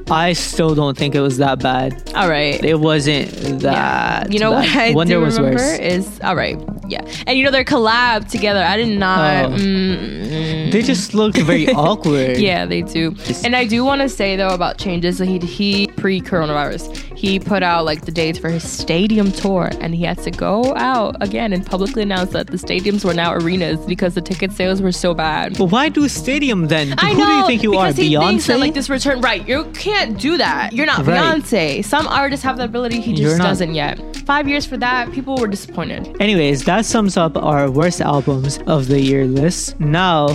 I 0.09 0.33
still 0.33 0.73
don't 0.75 0.97
think 0.97 1.15
it 1.15 1.21
was 1.21 1.37
that 1.37 1.59
bad. 1.59 2.11
All 2.15 2.29
right. 2.29 2.63
It 2.63 2.79
wasn't 2.79 3.29
that. 3.61 4.31
You 4.31 4.39
know 4.39 4.51
bad. 4.51 4.73
what 4.73 4.75
I 4.77 4.93
Wonder 4.93 5.15
do 5.15 5.21
was 5.21 5.37
remember 5.37 5.59
worse. 5.59 5.79
is 5.79 6.19
all 6.21 6.35
right, 6.35 6.57
yeah, 6.87 7.01
and 7.27 7.37
you 7.37 7.43
know 7.43 7.51
they're 7.51 7.63
collab 7.63 8.29
together. 8.29 8.61
I 8.63 8.77
did 8.77 8.97
not. 8.97 9.45
Oh. 9.45 9.49
mm, 9.55 10.71
They 10.71 10.81
just 10.81 11.13
looked 11.13 11.37
very 11.37 11.67
awkward. 11.73 12.37
yeah, 12.37 12.65
they 12.65 12.81
do. 12.81 13.15
And 13.43 13.55
I 13.55 13.65
do 13.65 13.83
want 13.83 14.01
to 14.01 14.09
say 14.09 14.35
though 14.35 14.49
about 14.53 14.77
changes 14.77 15.17
that 15.17 15.27
he 15.27 15.39
he 15.39 15.87
pre 15.87 16.21
coronavirus 16.21 16.95
he 17.17 17.39
put 17.39 17.63
out 17.63 17.83
like 17.83 18.05
the 18.05 18.11
dates 18.11 18.37
for 18.37 18.49
his 18.49 18.63
stadium 18.69 19.31
tour, 19.31 19.69
and 19.81 19.93
he 19.95 20.03
had 20.03 20.19
to 20.19 20.31
go 20.31 20.73
out 20.75 21.15
again 21.21 21.51
and 21.53 21.65
publicly 21.65 22.03
announce 22.03 22.31
that 22.31 22.47
the 22.47 22.57
stadiums 22.57 23.03
were 23.03 23.13
now 23.13 23.33
arenas 23.33 23.79
because 23.85 24.13
the 24.13 24.21
ticket 24.21 24.51
sales 24.51 24.81
were 24.81 24.91
so 24.91 25.13
bad. 25.13 25.57
But 25.57 25.65
why 25.65 25.89
do 25.89 26.07
stadium 26.07 26.67
then? 26.67 26.93
I 26.99 27.11
Who 27.13 27.19
know, 27.19 27.25
do 27.25 27.31
you 27.33 27.47
think 27.47 27.63
you 27.63 27.73
are? 27.75 27.91
he 27.91 28.13
Beyonce? 28.13 28.47
that 28.47 28.59
like 28.59 28.73
this 28.75 28.89
return, 28.89 29.19
right? 29.21 29.47
You 29.47 29.65
can't 29.73 29.96
do 30.05 30.37
that. 30.37 30.73
You're 30.73 30.85
not 30.85 31.05
Right. 31.05 31.17
Beyonce. 31.41 31.83
Some 31.85 32.07
artists 32.07 32.43
have 32.43 32.57
the 32.57 32.63
ability. 32.63 33.01
He 33.01 33.13
just 33.13 33.37
doesn't 33.39 33.73
yet. 33.73 33.99
Five 34.25 34.47
years 34.47 34.65
for 34.65 34.77
that, 34.77 35.11
people 35.11 35.37
were 35.37 35.47
disappointed. 35.47 36.15
Anyways, 36.19 36.63
that 36.65 36.85
sums 36.85 37.15
up 37.17 37.37
our 37.37 37.69
worst 37.71 38.01
albums 38.01 38.59
of 38.67 38.87
the 38.87 38.99
year 38.99 39.25
list. 39.25 39.79
Now, 39.79 40.27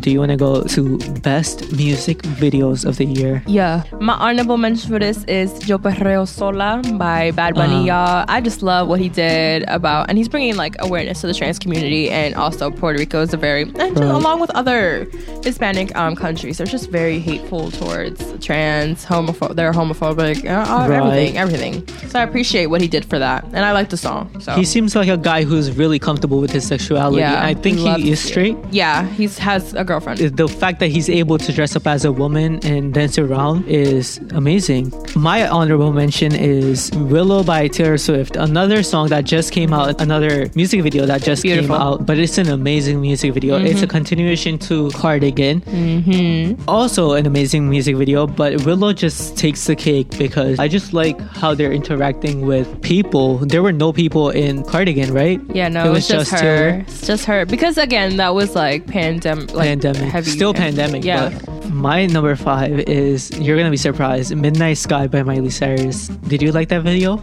do 0.00 0.10
you 0.10 0.18
want 0.18 0.32
to 0.32 0.36
go 0.36 0.62
to 0.64 0.98
best 1.20 1.70
music 1.72 2.18
videos 2.42 2.84
of 2.84 2.96
the 2.96 3.04
year? 3.04 3.42
Yeah. 3.46 3.84
My 4.00 4.14
honorable 4.14 4.56
mention 4.56 4.90
for 4.90 4.98
this 4.98 5.22
is 5.24 5.68
Yo 5.68 5.78
Perreo 5.78 6.26
Sola 6.26 6.82
by 6.98 7.30
Bad 7.30 7.54
Bunny, 7.54 7.74
Uh-huh. 7.74 7.84
y'all. 8.18 8.24
I 8.28 8.40
just 8.40 8.62
love 8.62 8.88
what 8.88 8.98
he 8.98 9.08
did 9.08 9.62
about, 9.68 10.08
and 10.08 10.18
he's 10.18 10.28
bringing 10.28 10.56
like 10.56 10.74
awareness 10.80 11.20
to 11.20 11.28
the 11.28 11.34
trans 11.34 11.58
community, 11.60 12.10
and 12.10 12.34
also 12.34 12.70
Puerto 12.72 12.98
Rico 12.98 13.22
is 13.22 13.32
a 13.32 13.36
very, 13.36 13.62
and 13.62 13.96
just 13.96 14.02
along 14.02 14.40
with 14.40 14.50
other 14.50 15.06
Hispanic 15.44 15.94
um, 15.96 16.16
countries, 16.16 16.58
they're 16.58 16.66
just 16.66 16.90
very 16.90 17.20
hateful 17.20 17.70
towards 17.70 18.20
trans, 18.44 19.04
homophobic, 19.06 19.54
they're 19.56 19.72
homophobic, 19.72 20.44
uh, 20.44 20.48
uh, 20.48 20.88
Right. 20.88 20.98
everything, 20.98 21.38
everything. 21.38 22.08
So 22.10 22.18
I 22.20 22.22
appreciate 22.22 22.66
what 22.66 22.80
he 22.80 22.88
did 22.88 23.04
for 23.04 23.18
that, 23.18 23.44
and 23.52 23.64
I 23.64 23.72
like 23.72 23.88
the 23.90 23.96
song. 23.96 24.28
So 24.40 24.52
He 24.52 24.64
seems 24.64 24.94
like 24.94 25.08
a 25.08 25.16
guy 25.16 25.44
who's 25.44 25.70
really 25.76 25.98
comfortable 25.98 26.38
with 26.40 26.50
his 26.50 26.66
sexuality. 26.66 27.20
yeah, 27.20 27.44
I 27.44 27.54
think 27.54 27.78
love 27.78 28.00
he 28.00 28.10
is 28.10 28.20
straight. 28.20 28.56
Yeah, 28.70 29.06
he 29.18 29.26
has 29.38 29.74
a 29.74 29.84
girlfriend. 29.84 30.18
The 30.36 30.48
fact 30.48 30.80
that 30.80 30.88
he's 30.88 31.08
able 31.08 31.38
to 31.38 31.52
dress 31.52 31.76
up 31.76 31.86
as 31.86 32.04
a 32.04 32.12
woman 32.12 32.60
and 32.64 32.92
dance 32.94 33.18
around 33.18 33.66
is 33.68 34.18
amazing. 34.34 34.92
My 35.14 35.48
honorable 35.48 35.92
mention 35.92 36.34
is 36.34 36.90
Willow 36.92 37.42
by 37.42 37.68
Taylor 37.68 37.98
Swift, 37.98 38.36
another 38.36 38.82
song 38.82 39.08
that 39.08 39.24
just 39.24 39.52
came 39.52 39.72
out, 39.72 40.00
another 40.00 40.50
music 40.54 40.82
video 40.82 41.06
that 41.06 41.22
just 41.22 41.42
Beautiful. 41.42 41.76
came 41.76 41.82
out, 41.86 42.06
but 42.06 42.18
it's 42.18 42.38
an 42.38 42.48
amazing 42.48 43.00
music 43.00 43.32
video. 43.34 43.56
It's 43.58 43.82
a 43.82 43.86
continuation 43.86 44.58
to 44.68 44.90
Cardigan. 44.90 45.60
mm-hmm. 45.62 46.62
Also, 46.68 47.12
an 47.12 47.26
amazing 47.26 47.68
music 47.68 47.96
video, 47.96 48.26
but 48.26 48.64
Willow 48.64 48.92
just 48.96 49.36
takes 49.36 49.66
the 49.66 49.76
cake 49.76 50.16
because 50.18 50.58
I 50.58 50.68
just 50.68 50.92
like 50.92 51.18
how 51.20 51.54
they're 51.54 51.72
interacting 51.72 52.46
with 52.46 52.80
people. 52.82 53.38
There 53.38 53.62
were 53.62 53.72
no 53.72 53.92
people 53.92 54.30
in 54.30 54.62
Cardigan, 54.64 55.12
right? 55.12 55.40
Yeah, 55.54 55.68
no, 55.68 55.86
It 55.86 55.90
was 55.90 56.08
just, 56.08 56.30
just 56.30 56.42
her. 56.42 56.70
Taylor? 56.70 56.84
It's 56.88 57.06
just 57.06 57.24
her 57.26 57.44
because 57.46 57.78
again, 57.78 58.16
that 58.16 58.34
was 58.34 58.54
like 58.54 58.86
pandemic, 58.86 59.52
like 59.54 59.66
pandemic. 59.68 60.02
heavy, 60.12 60.30
Still 60.30 60.54
pandemic, 60.54 61.04
Yeah, 61.04 61.30
but 61.44 61.66
my 61.70 62.06
number 62.06 62.34
five 62.36 62.80
is 62.80 63.30
you're 63.38 63.56
gonna 63.56 63.70
be 63.70 63.76
surprised. 63.76 64.34
Midnight 64.34 64.78
Sky 64.78 65.06
by 65.06 65.22
Miley 65.22 65.50
Cyrus. 65.50 66.08
Did 66.28 66.42
you 66.42 66.52
like 66.52 66.68
that 66.70 66.82
video? 66.82 67.16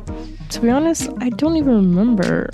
To 0.50 0.60
be 0.62 0.70
honest, 0.70 1.10
I 1.20 1.30
don't 1.30 1.58
even 1.58 1.74
remember. 1.76 2.50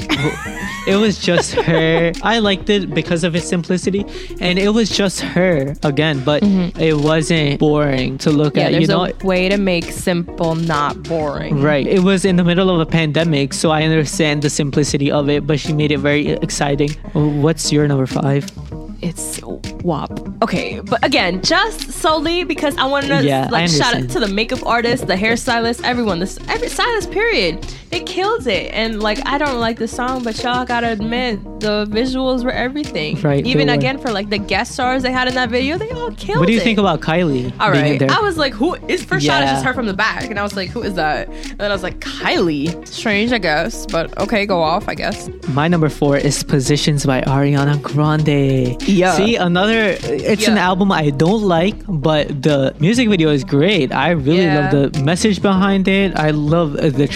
It 0.88 0.96
was 0.96 1.20
just 1.20 1.54
her. 1.54 2.14
I 2.24 2.40
liked 2.40 2.70
it 2.70 2.94
because 2.94 3.24
of 3.26 3.36
its 3.36 3.48
simplicity, 3.48 4.06
and 4.40 4.58
it 4.58 4.70
was 4.70 4.90
just 4.90 5.20
her 5.20 5.76
again. 5.84 6.24
But 6.24 6.42
it 6.44 6.96
wasn't 6.98 7.60
boring 7.60 8.18
to 8.20 8.32
look 8.32 8.54
Mm-hmm. 8.54 8.60
yeah, 8.60 8.66
at. 8.68 8.72
there's 8.72 8.82
You 8.84 8.88
know, 8.88 9.06
a 9.06 9.26
way 9.26 9.50
to 9.50 9.58
make 9.58 9.86
simple 9.92 10.56
not 10.56 11.04
boring. 11.04 11.62
Right. 11.62 11.86
It 11.86 12.00
was 12.04 12.24
in 12.24 12.38
the 12.38 12.44
middle 12.46 12.70
of 12.70 12.80
a 12.80 12.86
pandemic, 12.86 13.54
so 13.54 13.70
I 13.72 13.84
understand 13.84 14.42
the 14.44 14.50
simplicity 14.50 15.12
of 15.12 15.30
it, 15.30 15.46
but 15.46 15.60
she 15.60 15.74
made 15.74 15.92
it 15.92 15.98
very 16.00 16.30
exciting. 16.30 16.92
What's 17.14 17.72
your 17.72 17.86
number 17.88 18.08
five? 18.08 18.50
It's 19.02 19.40
WAP. 19.84 20.12
Okay, 20.44 20.82
but 20.82 21.04
again, 21.06 21.42
just 21.42 21.92
solely 21.92 22.44
because 22.44 22.76
I 22.78 22.86
want 22.86 23.06
to 23.08 23.24
Yeah, 23.24 23.48
like 23.50 23.70
shout 23.70 23.94
out 23.96 24.10
to 24.10 24.20
the 24.20 24.28
makeup 24.28 24.66
artist, 24.66 25.08
the 25.08 25.16
hairstylist, 25.16 25.84
everyone. 25.86 26.20
This 26.20 26.38
every 26.50 26.68
stylist 26.70 27.10
period. 27.12 27.66
They 27.90 28.02
killed 28.02 28.46
it. 28.48 28.72
And 28.74 29.02
like 29.02 29.20
I 29.26 29.38
don't 29.38 29.60
like 29.60 29.78
the 29.78 29.88
song, 29.88 30.24
but 30.24 30.42
y'all 30.44 30.66
gotta 30.66 30.90
admit 30.92 31.42
the 31.60 31.86
visuals 31.90 32.44
were 32.44 32.52
everything. 32.52 33.20
Right, 33.22 33.46
Even 33.46 33.68
were. 33.68 33.74
again 33.74 33.98
for 33.98 34.12
like 34.12 34.30
the 34.30 34.38
guest 34.38 34.74
stars 34.74 35.04
they 35.04 35.12
had 35.12 35.28
in 35.28 35.36
that 35.36 35.50
video, 35.50 35.78
they 35.78 35.90
all 35.92 36.12
killed 36.12 36.38
it. 36.38 36.40
What 36.40 36.48
do 36.48 36.54
you 36.54 36.60
think 36.60 36.78
about 36.80 37.02
Kylie? 37.02 37.52
All 37.60 37.72
right. 37.72 38.00
there? 38.00 38.10
I 38.12 38.20
was 38.22 38.38
like, 38.38 38.54
who 38.54 38.76
is 38.88 39.04
first 39.04 39.26
shot 39.26 39.44
is 39.44 39.50
just 39.50 39.66
her 39.66 39.74
from 39.74 39.88
the 39.88 39.94
back. 39.94 40.30
And 40.30 40.40
I 40.40 40.44
was 40.44 40.56
like, 40.56 40.70
who 40.70 40.82
is 40.84 40.94
that? 40.96 41.28
And 41.30 41.58
then 41.58 41.72
I 41.72 41.74
was 41.74 41.84
like, 41.84 42.00
Kylie. 42.00 42.88
Strange, 42.88 43.32
I 43.34 43.40
guess. 43.40 43.86
But 43.86 44.18
okay, 44.20 44.46
go 44.46 44.62
off, 44.62 44.88
I 44.88 44.96
guess. 44.96 45.30
My 45.50 45.68
number 45.68 45.90
four 45.90 46.16
is 46.18 46.44
Positions 46.44 47.06
by 47.06 47.22
Ariana 47.22 47.82
Grande. 47.82 48.82
Yeah. 48.88 49.14
See, 49.14 49.36
another, 49.36 49.98
it's 50.04 50.48
an 50.48 50.58
album 50.58 50.92
I 50.92 51.10
don't 51.10 51.42
like, 51.44 51.76
but 51.88 52.42
the 52.42 52.76
music 52.80 53.10
video 53.10 53.30
is 53.30 53.44
great. 53.44 53.92
I 53.92 54.12
really 54.12 54.44
Yeah. 54.44 54.70
love 54.72 54.94
the 54.94 55.04
message 55.04 55.42
behind 55.42 55.88
it. 55.88 56.16
I 56.16 56.30
love 56.32 56.74
the 56.74 56.90
the 57.00 57.08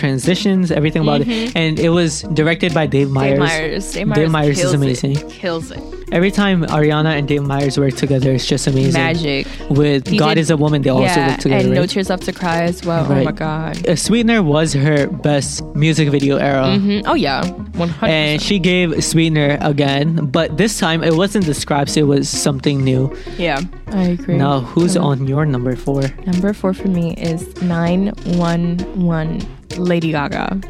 everything 0.71 1.01
about 1.01 1.21
it. 1.21 1.27
Mm-hmm. 1.27 1.57
And 1.57 1.79
it 1.79 1.89
was 1.89 2.21
directed 2.21 2.73
by 2.73 2.87
Dave 2.87 3.09
Meyers. 3.09 3.31
Dave 3.31 3.39
Meyers. 3.39 3.93
Dave 3.93 4.07
Meyers, 4.07 4.17
Dave 4.17 4.31
Meyers 4.31 4.59
is 4.59 4.73
amazing. 4.73 5.17
It. 5.17 5.29
Kills 5.29 5.71
it. 5.71 6.02
Every 6.13 6.29
time 6.29 6.61
Ariana 6.65 7.17
and 7.17 7.27
Dave 7.27 7.41
Meyers 7.41 7.79
work 7.79 7.95
together, 7.95 8.31
it's 8.31 8.45
just 8.45 8.67
amazing. 8.67 8.93
Magic. 9.01 9.47
With 9.69 10.07
He 10.07 10.17
God 10.17 10.35
did- 10.35 10.41
is 10.41 10.49
a 10.51 10.57
Woman, 10.57 10.83
they 10.83 10.91
also 10.91 11.05
yeah, 11.05 11.29
work 11.31 11.39
together. 11.39 11.65
and 11.65 11.73
No 11.73 11.81
right? 11.81 11.89
Tears 11.89 12.09
Left 12.11 12.23
to 12.23 12.31
Cry 12.31 12.61
as 12.63 12.85
well. 12.85 13.07
Oh 13.09 13.23
my 13.23 13.31
god. 13.31 13.87
Uh, 13.89 13.95
Sweetener 13.95 14.43
was 14.43 14.73
her 14.73 15.07
best 15.07 15.63
music 15.73 16.09
video 16.09 16.37
era. 16.37 16.65
Mhm. 16.77 17.01
Oh 17.07 17.15
yeah, 17.15 17.41
one 17.83 17.89
hundred. 17.89 18.13
And 18.13 18.41
she 18.41 18.59
gave 18.59 19.03
Sweetener 19.03 19.57
again, 19.61 20.29
but 20.31 20.57
this 20.57 20.77
time 20.77 21.03
it 21.03 21.15
wasn't 21.15 21.45
the 21.47 21.53
scraps, 21.55 21.97
it 21.97 22.03
was 22.07 22.29
something 22.29 22.83
new. 22.83 23.11
Yeah, 23.39 23.59
I 23.91 24.03
agree. 24.15 24.37
Now, 24.37 24.59
who's 24.61 24.95
on 24.95 25.25
your 25.27 25.45
number 25.45 25.75
four? 25.75 26.03
Number 26.27 26.53
four 26.53 26.73
for 26.75 26.89
me 26.89 27.15
is 27.17 27.41
nine 27.63 28.11
one 28.37 28.77
one 28.93 29.41
Lady 29.77 30.11
Gaga. 30.11 30.61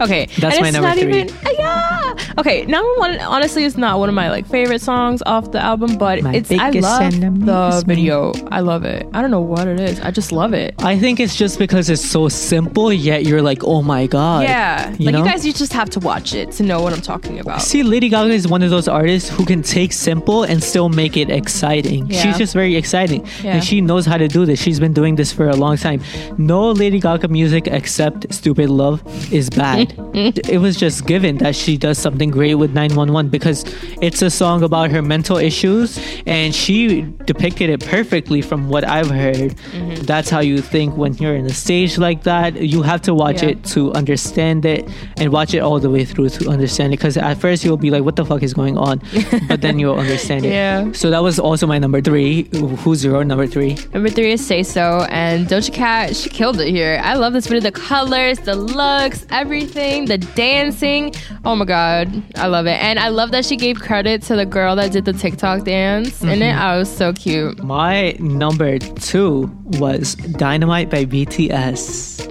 Okay, 0.00 0.26
That's 0.38 0.60
my 0.60 0.70
number 0.70 0.88
not 0.88 0.98
three. 0.98 1.20
Even, 1.22 1.36
uh, 1.46 1.50
yeah. 1.58 2.14
Okay, 2.38 2.64
number 2.66 2.88
one 2.96 3.18
honestly 3.20 3.64
it's 3.64 3.76
not 3.76 3.98
one 3.98 4.08
of 4.08 4.14
my 4.14 4.30
like 4.30 4.46
favorite 4.46 4.80
songs 4.80 5.22
off 5.26 5.52
the 5.52 5.60
album, 5.60 5.96
but 5.98 6.22
My 6.22 6.34
it's 6.34 6.50
I 6.50 6.70
love 6.70 7.12
the 7.20 7.82
video. 7.86 8.32
I 8.50 8.60
love 8.60 8.84
it. 8.84 9.06
I 9.12 9.22
don't 9.22 9.30
know 9.30 9.40
what 9.40 9.68
it 9.68 9.78
is. 9.80 10.00
I 10.00 10.10
just 10.10 10.32
love 10.32 10.52
it. 10.52 10.74
I 10.82 10.98
think 10.98 11.20
it's 11.20 11.36
just 11.36 11.58
because 11.58 11.88
it's 11.90 12.04
so 12.04 12.28
simple, 12.28 12.92
yet 12.92 13.24
you're 13.24 13.42
like, 13.42 13.62
oh 13.64 13.82
my 13.82 14.06
god. 14.06 14.44
Yeah, 14.44 14.90
You 14.98 15.06
like 15.06 15.12
know? 15.12 15.24
you 15.24 15.30
guys, 15.30 15.46
you 15.46 15.52
just 15.52 15.72
have 15.72 15.90
to 15.90 16.00
watch 16.00 16.34
it 16.34 16.50
to 16.52 16.62
know 16.62 16.80
what 16.82 16.92
I'm 16.92 17.00
talking 17.02 17.38
about. 17.38 17.62
See, 17.62 17.82
Lady 17.82 18.08
Gaga 18.08 18.32
is 18.32 18.48
one 18.48 18.62
of 18.62 18.70
those 18.70 18.88
artists 18.88 19.28
who 19.28 19.44
can 19.44 19.62
take 19.62 19.92
simple 19.92 20.42
and 20.42 20.62
still 20.62 20.88
make 20.88 21.16
it 21.16 21.30
exciting. 21.30 22.10
Yeah. 22.10 22.20
She's 22.22 22.38
just 22.38 22.52
very 22.54 22.74
exciting. 22.76 23.26
Yeah. 23.42 23.54
And 23.54 23.64
she 23.64 23.80
knows 23.80 24.06
how 24.06 24.16
to 24.16 24.28
do 24.28 24.44
this. 24.44 24.60
She's 24.60 24.80
been 24.80 24.92
doing 24.92 25.14
this 25.16 25.32
for 25.32 25.48
a 25.48 25.56
long 25.56 25.76
time. 25.76 26.00
No 26.38 26.70
Lady 26.72 26.98
Gaga 27.00 27.28
music 27.28 27.66
except 27.68 28.32
Stupid 28.34 28.70
Love 28.70 29.02
is 29.32 29.50
bad. 29.50 29.83
It 30.14 30.60
was 30.60 30.76
just 30.76 31.06
given 31.06 31.38
that 31.38 31.54
she 31.56 31.76
does 31.76 31.98
something 31.98 32.30
great 32.30 32.54
with 32.56 32.72
911 32.74 33.30
because 33.30 33.64
it's 34.00 34.22
a 34.22 34.30
song 34.30 34.62
about 34.62 34.90
her 34.90 35.02
mental 35.02 35.36
issues 35.36 35.98
and 36.26 36.54
she 36.54 37.02
depicted 37.24 37.70
it 37.70 37.84
perfectly 37.84 38.40
from 38.42 38.68
what 38.68 38.84
I've 38.84 39.10
heard. 39.10 39.52
Mm-hmm. 39.72 40.02
That's 40.04 40.30
how 40.30 40.40
you 40.40 40.58
think 40.60 40.96
when 40.96 41.14
you're 41.14 41.34
in 41.36 41.46
a 41.46 41.52
stage 41.52 41.98
like 41.98 42.22
that. 42.24 42.60
You 42.60 42.82
have 42.82 43.02
to 43.02 43.14
watch 43.14 43.42
Yeah. 43.42 43.50
it 43.50 43.64
to 43.74 43.92
understand 43.94 44.64
it 44.64 44.88
and 45.18 45.32
watch 45.32 45.54
it 45.54 45.58
all 45.60 45.80
the 45.80 45.90
way 45.90 46.04
through 46.04 46.28
to 46.30 46.48
understand 46.50 46.92
it 46.92 46.98
because 46.98 47.16
at 47.16 47.38
first 47.38 47.64
you'll 47.64 47.76
be 47.76 47.90
like 47.90 48.02
what 48.04 48.16
the 48.16 48.24
fuck 48.24 48.42
is 48.42 48.54
going 48.54 48.76
on 48.78 49.00
but 49.48 49.60
then 49.60 49.78
you'll 49.78 49.98
understand 49.98 50.44
it 50.44 50.50
Yeah. 50.52 50.92
so 50.92 51.10
that 51.10 51.22
was 51.22 51.38
also 51.38 51.66
my 51.66 51.78
number 51.78 52.00
three 52.00 52.48
who's 52.82 53.04
your 53.04 53.24
number 53.24 53.46
three 53.46 53.76
Number 53.92 54.08
three 54.08 54.32
is 54.32 54.44
Say 54.46 54.62
So, 54.62 55.06
and 55.10 55.46
Doja 55.46 55.72
Cat, 55.72 56.14
she 56.16 56.28
killed 56.28 56.60
it 56.60 56.68
here. 56.70 57.00
I 57.02 57.14
love 57.14 57.32
this 57.32 57.46
video. 57.46 57.60
The 57.62 57.72
colors, 57.72 58.38
the 58.40 58.54
looks, 58.54 59.26
everything, 59.30 59.73
the 59.74 60.18
dancing. 60.34 61.12
Oh 61.44 61.56
my 61.56 61.64
god, 61.64 62.22
I 62.36 62.46
love 62.46 62.66
it. 62.66 62.80
And 62.80 62.98
I 62.98 63.08
love 63.08 63.32
that 63.32 63.44
she 63.44 63.56
gave 63.56 63.80
credit 63.80 64.22
to 64.22 64.36
the 64.36 64.46
girl 64.46 64.76
that 64.76 64.92
did 64.92 65.04
the 65.04 65.12
TikTok 65.12 65.64
dance 65.64 66.22
in 66.22 66.28
it. 66.28 66.38
Mm-hmm. 66.40 66.58
I 66.58 66.76
was 66.78 66.94
so 66.94 67.12
cute. 67.12 67.62
my 67.62 68.12
number 68.20 68.78
two 68.78 69.50
was 69.80 70.14
dynamite 70.14 70.90
by 70.90 71.04
bts 71.04 72.30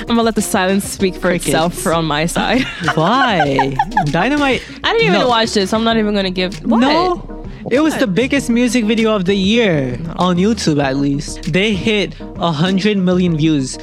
I'm 0.00 0.06
gonna 0.14 0.22
let 0.22 0.34
the 0.36 0.42
silence 0.42 0.84
speak 0.84 1.14
for 1.14 1.20
Crickets. 1.28 1.46
itself 1.48 1.86
on 1.86 2.04
my 2.06 2.26
side. 2.26 2.62
why 2.94 3.74
dynamite 4.06 4.62
I 4.84 4.92
didn't 4.92 5.08
even 5.08 5.20
No. 5.20 5.28
watch 5.28 5.52
this, 5.52 5.70
so 5.70 5.76
I'm 5.78 5.84
not 5.84 5.96
even 5.96 6.14
gonna 6.14 6.30
give. 6.30 6.58
What? 6.64 6.78
no 6.80 7.34
it 7.70 7.80
was 7.80 7.94
the 7.98 8.06
biggest 8.06 8.48
music 8.48 8.84
video 8.86 9.14
of 9.14 9.26
the 9.26 9.34
year 9.34 9.98
on 10.16 10.36
youtube 10.36 10.82
at 10.82 10.96
least 10.96 11.52
they 11.52 11.74
hit 11.74 12.14
a 12.36 12.50
hundred 12.50 12.96
million 12.96 13.36
views 13.36 13.76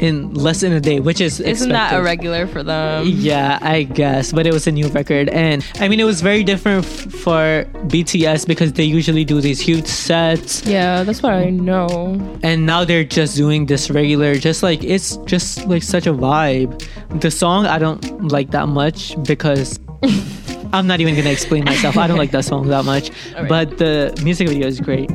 in 0.00 0.32
less 0.34 0.60
than 0.62 0.72
a 0.72 0.80
day 0.80 0.98
which 0.98 1.20
is 1.20 1.38
Isn't 1.40 1.68
that 1.70 1.92
expected. 1.92 2.00
a 2.00 2.02
regular 2.02 2.46
for 2.46 2.62
them? 2.62 3.04
Yeah, 3.06 3.58
I 3.60 3.82
guess, 3.84 4.32
but 4.32 4.46
it 4.46 4.52
was 4.52 4.66
a 4.66 4.72
new 4.72 4.88
record, 4.88 5.28
and 5.28 5.64
I 5.78 5.88
mean, 5.88 6.00
it 6.00 6.04
was 6.04 6.20
very 6.22 6.42
different 6.42 6.84
f- 6.84 7.12
for 7.24 7.64
BTS 7.92 8.46
because 8.46 8.72
they 8.72 8.84
usually 8.84 9.24
do 9.24 9.40
these 9.40 9.60
huge 9.60 9.86
sets, 9.86 10.64
Yeah, 10.66 11.02
that's 11.04 11.22
what 11.22 11.34
I 11.34 11.50
know. 11.50 12.18
and 12.42 12.64
now 12.66 12.84
they're 12.84 13.04
just 13.04 13.36
doing 13.36 13.66
this 13.66 13.90
regular, 13.90 14.34
just 14.36 14.62
like 14.62 14.82
it's 14.82 15.16
just 15.26 15.66
like 15.66 15.82
such 15.82 16.06
a 16.06 16.14
vibe. 16.14 16.82
The 17.20 17.30
song 17.30 17.66
I 17.66 17.78
don't 17.78 18.02
like 18.32 18.50
that 18.52 18.68
much 18.68 19.14
because. 19.24 19.78
I'm 20.72 20.86
not 20.86 21.00
even 21.00 21.14
gonna 21.16 21.30
explain 21.30 21.64
myself. 21.64 21.96
I 21.96 22.06
don't 22.06 22.18
like 22.18 22.30
that 22.30 22.44
song 22.44 22.68
that 22.68 22.84
much, 22.84 23.10
right. 23.34 23.48
but 23.48 23.78
the 23.78 24.18
music 24.22 24.48
video 24.48 24.66
is 24.66 24.80
great. 24.80 25.10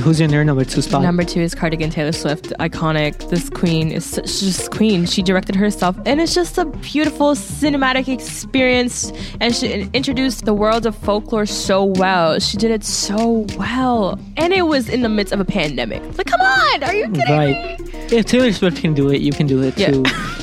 Who's 0.00 0.20
in 0.20 0.30
your 0.30 0.44
number 0.44 0.64
two 0.64 0.82
spot? 0.82 1.02
Number 1.02 1.24
two 1.24 1.40
is 1.40 1.54
Cardigan 1.54 1.88
Taylor 1.90 2.12
Swift, 2.12 2.50
iconic. 2.60 3.30
This 3.30 3.48
queen 3.48 3.90
is 3.90 4.20
she's 4.26 4.40
just 4.56 4.70
queen. 4.70 5.06
She 5.06 5.22
directed 5.22 5.54
herself, 5.56 5.96
and 6.04 6.20
it's 6.20 6.34
just 6.34 6.58
a 6.58 6.66
beautiful 6.66 7.34
cinematic 7.34 8.06
experience. 8.08 9.12
And 9.40 9.54
she 9.54 9.88
introduced 9.94 10.44
the 10.44 10.52
world 10.54 10.84
of 10.84 10.94
folklore 10.96 11.46
so 11.46 11.84
well. 11.84 12.38
She 12.38 12.56
did 12.58 12.70
it 12.70 12.84
so 12.84 13.46
well, 13.56 14.18
and 14.36 14.52
it 14.52 14.62
was 14.62 14.88
in 14.90 15.02
the 15.02 15.08
midst 15.08 15.32
of 15.32 15.40
a 15.40 15.44
pandemic. 15.44 16.02
Like, 16.18 16.26
come 16.26 16.40
on, 16.40 16.82
are 16.82 16.94
you 16.94 17.04
kidding 17.08 17.34
Right. 17.34 17.80
me? 17.80 17.86
If 18.18 18.26
Taylor 18.26 18.52
Swift 18.52 18.78
can 18.78 18.92
do 18.94 19.10
it, 19.10 19.20
you 19.22 19.32
can 19.32 19.46
do 19.46 19.62
it 19.62 19.78
Yeah. 19.78 19.92
too. 19.92 20.04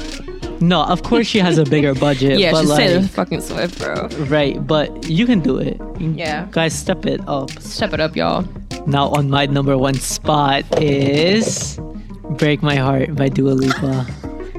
no, 0.62 0.84
of 0.84 1.04
course 1.04 1.28
she 1.28 1.40
has 1.40 1.58
a 1.58 1.64
bigger 1.66 1.94
budget. 1.96 2.40
Yeah, 2.46 2.52
but 2.52 2.62
she's 2.62 2.70
like, 2.70 2.80
Taylor 2.80 3.02
fucking 3.08 3.42
Swift, 3.42 3.80
bro. 3.80 4.08
Right, 4.28 4.66
but 4.66 5.10
you 5.10 5.26
can 5.26 5.40
do 5.40 5.58
it. 5.58 5.80
Yeah. 6.00 6.48
Guys, 6.52 6.74
step 6.78 7.06
it 7.06 7.22
up. 7.28 7.50
Step 7.62 7.94
it 7.94 8.00
up, 8.00 8.16
y'all. 8.16 8.46
Now, 8.88 9.10
on 9.10 9.30
my 9.30 9.46
number 9.48 9.78
one 9.78 9.96
spot 9.96 10.64
is 10.82 11.80
Break 12.38 12.62
My 12.62 12.76
Heart 12.76 13.16
by 13.16 13.30
Dua 13.30 13.52
Lipa. 13.52 14.04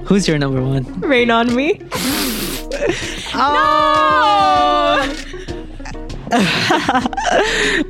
Who's 0.07 0.27
your 0.29 0.39
number 0.39 0.63
one? 0.63 0.85
Rain 1.01 1.31
on 1.31 1.55
me. 1.55 1.81
Oh! 3.39 4.99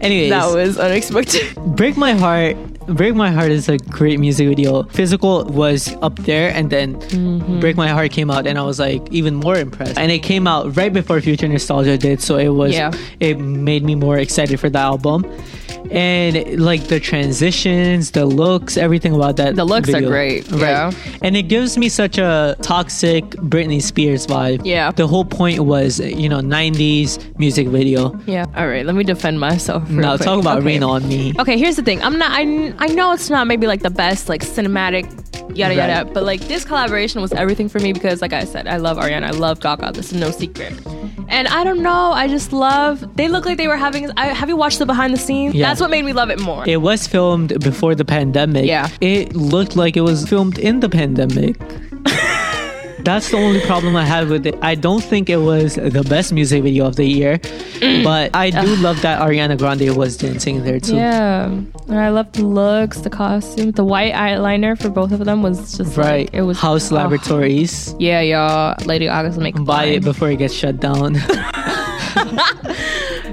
Anyways, 0.00 0.30
That 0.30 0.50
was 0.52 0.78
unexpected. 0.78 1.54
Break 1.76 1.96
My 1.96 2.12
Heart. 2.14 2.56
Break 2.88 3.14
My 3.14 3.30
Heart 3.30 3.50
is 3.50 3.68
a 3.68 3.78
great 3.78 4.20
music 4.20 4.46
video. 4.48 4.84
Physical 4.84 5.44
was 5.46 5.92
up 6.02 6.16
there, 6.20 6.50
and 6.52 6.70
then 6.70 6.94
Mm-hmm. 6.96 7.60
Break 7.60 7.76
My 7.76 7.88
Heart 7.88 8.12
came 8.12 8.30
out, 8.30 8.46
and 8.46 8.58
I 8.58 8.62
was 8.62 8.78
like 8.78 9.02
even 9.12 9.34
more 9.34 9.56
impressed. 9.56 9.98
And 9.98 10.10
it 10.12 10.20
came 10.20 10.46
out 10.46 10.76
right 10.76 10.92
before 10.92 11.20
Future 11.20 11.48
Nostalgia 11.48 11.98
did, 11.98 12.20
so 12.22 12.36
it 12.36 12.48
was 12.50 12.72
Yeah. 12.74 12.92
it 13.20 13.38
made 13.38 13.82
me 13.84 13.94
more 13.94 14.18
excited 14.18 14.60
for 14.60 14.68
the 14.70 14.78
album. 14.78 15.24
And 15.90 16.58
like 16.60 16.88
the 16.88 16.98
transitions, 16.98 18.10
the 18.10 18.26
looks, 18.26 18.76
everything 18.76 19.14
about 19.14 19.36
that. 19.36 19.54
The 19.54 19.64
looks 19.64 19.94
are 19.94 20.00
great, 20.02 20.50
right? 20.50 20.60
yeah. 20.60 20.90
And 21.22 21.36
it 21.36 21.44
gives 21.44 21.78
me 21.78 21.88
such 21.88 22.18
a 22.18 22.56
toxic 22.60 23.22
Britney 23.36 23.80
Spears 23.80 24.26
vibe. 24.26 24.62
Yeah. 24.64 24.90
The 24.90 25.06
whole 25.06 25.24
point 25.24 25.60
was, 25.60 26.00
you 26.00 26.28
know, 26.28 26.40
'90s 26.40 27.20
music 27.38 27.68
video. 27.68 28.18
Yeah. 28.26 28.46
All 28.56 28.66
right. 28.66 28.84
Let 28.84 28.96
me 28.96 29.04
defend 29.04 29.38
myself. 29.38 29.88
Now 29.88 30.16
talk 30.16 30.40
about 30.40 30.58
Okay. 30.58 30.66
Rain 30.66 30.82
on 30.82 31.06
Me. 31.08 31.32
Okay, 31.38 31.56
here's 31.56 31.76
the 31.76 31.82
thing. 31.84 32.02
I'm 32.02 32.18
not. 32.18 32.32
I, 32.32 32.74
I 32.78 32.88
know 32.88 33.12
it's 33.12 33.30
not 33.30 33.46
maybe 33.46 33.66
like 33.66 33.82
the 33.82 33.90
best 33.90 34.28
like 34.28 34.42
cinematic 34.42 35.04
yada 35.56 35.74
yada, 35.74 36.10
but 36.12 36.24
like 36.24 36.40
this 36.42 36.64
collaboration 36.64 37.20
was 37.20 37.32
everything 37.32 37.68
for 37.68 37.78
me 37.78 37.92
because 37.92 38.20
like 38.20 38.32
I 38.32 38.44
said, 38.44 38.66
I 38.66 38.76
love 38.76 38.98
Ariana, 38.98 39.24
I 39.24 39.30
love 39.30 39.60
Gaga. 39.60 39.92
This 39.92 40.12
is 40.12 40.20
no 40.20 40.30
secret. 40.30 40.74
And 41.28 41.48
I 41.48 41.64
don't 41.64 41.82
know. 41.82 42.12
I 42.12 42.28
just 42.28 42.52
love. 42.52 43.16
They 43.16 43.28
look 43.28 43.44
like 43.44 43.56
they 43.56 43.66
were 43.66 43.76
having. 43.76 44.10
I, 44.16 44.26
have 44.26 44.48
you 44.48 44.56
watched 44.56 44.78
the 44.78 44.86
behind 44.86 45.12
the 45.12 45.18
scenes? 45.18 45.54
Yeah. 45.54 45.66
That's 45.66 45.80
what 45.80 45.90
made 45.90 46.04
me 46.04 46.12
love 46.12 46.30
it 46.30 46.40
more. 46.40 46.62
It 46.68 46.82
was 46.82 47.06
filmed 47.06 47.58
before 47.60 47.94
the 47.94 48.04
pandemic. 48.04 48.66
Yeah. 48.66 48.88
It 49.00 49.34
looked 49.34 49.74
like 49.74 49.96
it 49.96 50.02
was 50.02 50.28
filmed 50.28 50.58
in 50.58 50.80
the 50.80 50.88
pandemic. 50.88 51.56
That's 53.06 53.30
the 53.30 53.36
only 53.36 53.60
problem 53.60 53.94
I 53.94 54.04
had 54.04 54.28
with 54.28 54.48
it. 54.48 54.56
I 54.62 54.74
don't 54.74 55.00
think 55.00 55.30
it 55.30 55.36
was 55.36 55.76
the 55.76 56.04
best 56.10 56.32
music 56.32 56.64
video 56.64 56.86
of 56.86 56.96
the 56.96 57.04
year, 57.04 57.38
mm. 57.38 58.02
but 58.02 58.34
I 58.34 58.50
do 58.50 58.66
love 58.82 59.00
that 59.02 59.20
Ariana 59.20 59.56
Grande 59.56 59.96
was 59.96 60.16
dancing 60.16 60.64
there 60.64 60.80
too. 60.80 60.96
Yeah, 60.96 61.44
and 61.44 61.70
I 61.88 62.08
love 62.08 62.32
the 62.32 62.44
looks, 62.44 63.02
the 63.02 63.10
costume, 63.10 63.70
the 63.70 63.84
white 63.84 64.12
eyeliner 64.12 64.76
for 64.76 64.90
both 64.90 65.12
of 65.12 65.24
them 65.24 65.40
was 65.40 65.76
just 65.76 65.96
Right. 65.96 66.26
Like, 66.26 66.34
it 66.34 66.42
was 66.42 66.58
Haus 66.58 66.90
oh. 66.90 66.96
Laboratories. 66.96 67.94
Yeah, 68.00 68.22
y'all. 68.22 68.74
Lady 68.86 69.06
Gaga's 69.06 69.38
make 69.38 69.54
Buy 69.64 69.84
it 69.84 70.02
before 70.02 70.28
it 70.32 70.38
gets 70.38 70.52
shut 70.52 70.80
down. 70.80 71.14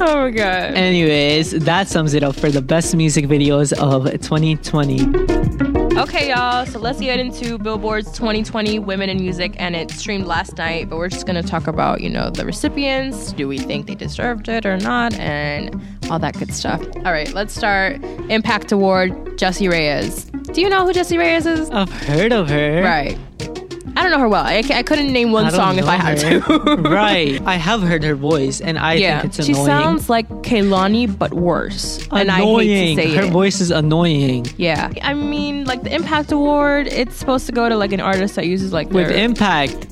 Oh 0.05 0.23
my 0.23 0.31
god. 0.31 0.73
Anyways, 0.73 1.51
that 1.51 1.87
sums 1.87 2.13
it 2.13 2.23
up 2.23 2.35
for 2.35 2.49
the 2.51 2.61
best 2.61 2.93
music 2.93 3.25
videos 3.25 3.71
of 3.73 4.03
2020. 4.11 5.82
Okay, 5.95 6.29
y'all. 6.29 6.65
So 6.65 6.79
let's 6.79 6.99
get 6.99 7.19
into 7.19 7.59
Billboard's 7.59 8.11
2020 8.13 8.79
Women 8.79 9.09
in 9.09 9.17
Music, 9.17 9.53
and 9.57 9.75
it 9.75 9.91
streamed 9.91 10.25
last 10.25 10.57
night. 10.57 10.89
But 10.89 10.97
we're 10.97 11.07
just 11.07 11.27
gonna 11.27 11.43
talk 11.43 11.67
about, 11.67 12.01
you 12.01 12.09
know, 12.09 12.31
the 12.31 12.45
recipients. 12.45 13.31
Do 13.31 13.47
we 13.47 13.59
think 13.59 13.85
they 13.85 13.93
deserved 13.93 14.49
it 14.49 14.65
or 14.65 14.77
not, 14.77 15.13
and 15.19 15.79
all 16.09 16.17
that 16.17 16.37
good 16.39 16.51
stuff. 16.51 16.81
All 16.97 17.11
right, 17.11 17.31
let's 17.33 17.53
start. 17.53 18.03
Impact 18.29 18.71
Award, 18.71 19.37
Jessie 19.37 19.67
Reyez. 19.67 20.31
Do 20.51 20.61
you 20.61 20.69
know 20.69 20.83
who 20.83 20.93
Jessie 20.93 21.17
Reyez 21.17 21.45
is? 21.45 21.69
I've 21.69 21.91
heard 21.91 22.33
of 22.33 22.49
her. 22.49 22.81
Right. 22.81 23.17
I 23.95 24.01
don't 24.03 24.11
know 24.11 24.19
her 24.19 24.29
well. 24.29 24.43
I, 24.43 24.63
I 24.73 24.83
couldn't 24.83 25.11
name 25.11 25.31
one 25.31 25.51
song 25.51 25.77
if 25.77 25.85
I 25.85 25.95
had 25.95 26.21
her. 26.21 26.39
to. 26.41 26.75
right. 26.89 27.39
I 27.45 27.55
have 27.55 27.81
heard 27.81 28.03
her 28.03 28.15
voice, 28.15 28.59
and 28.61 28.77
I 28.79 28.93
yeah, 28.95 29.21
think 29.21 29.35
it's 29.37 29.45
she 29.45 29.51
annoying. 29.51 29.65
She 29.65 29.71
sounds 29.71 30.09
like 30.09 30.27
Kehlani 30.41 31.17
but 31.17 31.33
worse, 31.33 32.07
and 32.11 32.31
I 32.31 32.39
annoying. 32.39 32.67
hate 32.69 32.95
to 32.95 33.09
say 33.09 33.15
her 33.15 33.23
it. 33.23 33.31
voice 33.31 33.61
is 33.61 33.71
annoying. 33.71 34.47
Yeah, 34.57 34.91
I 35.01 35.13
mean, 35.13 35.65
like 35.65 35.83
the 35.83 35.93
Impact 35.93 36.31
Award, 36.31 36.87
it's 36.87 37.15
supposed 37.15 37.45
to 37.47 37.51
go 37.51 37.69
to 37.69 37.75
like 37.77 37.91
an 37.91 38.01
artist 38.01 38.35
that 38.35 38.47
uses 38.47 38.73
like 38.73 38.89
With 38.89 39.09
their, 39.09 39.17
impact, 39.23 39.87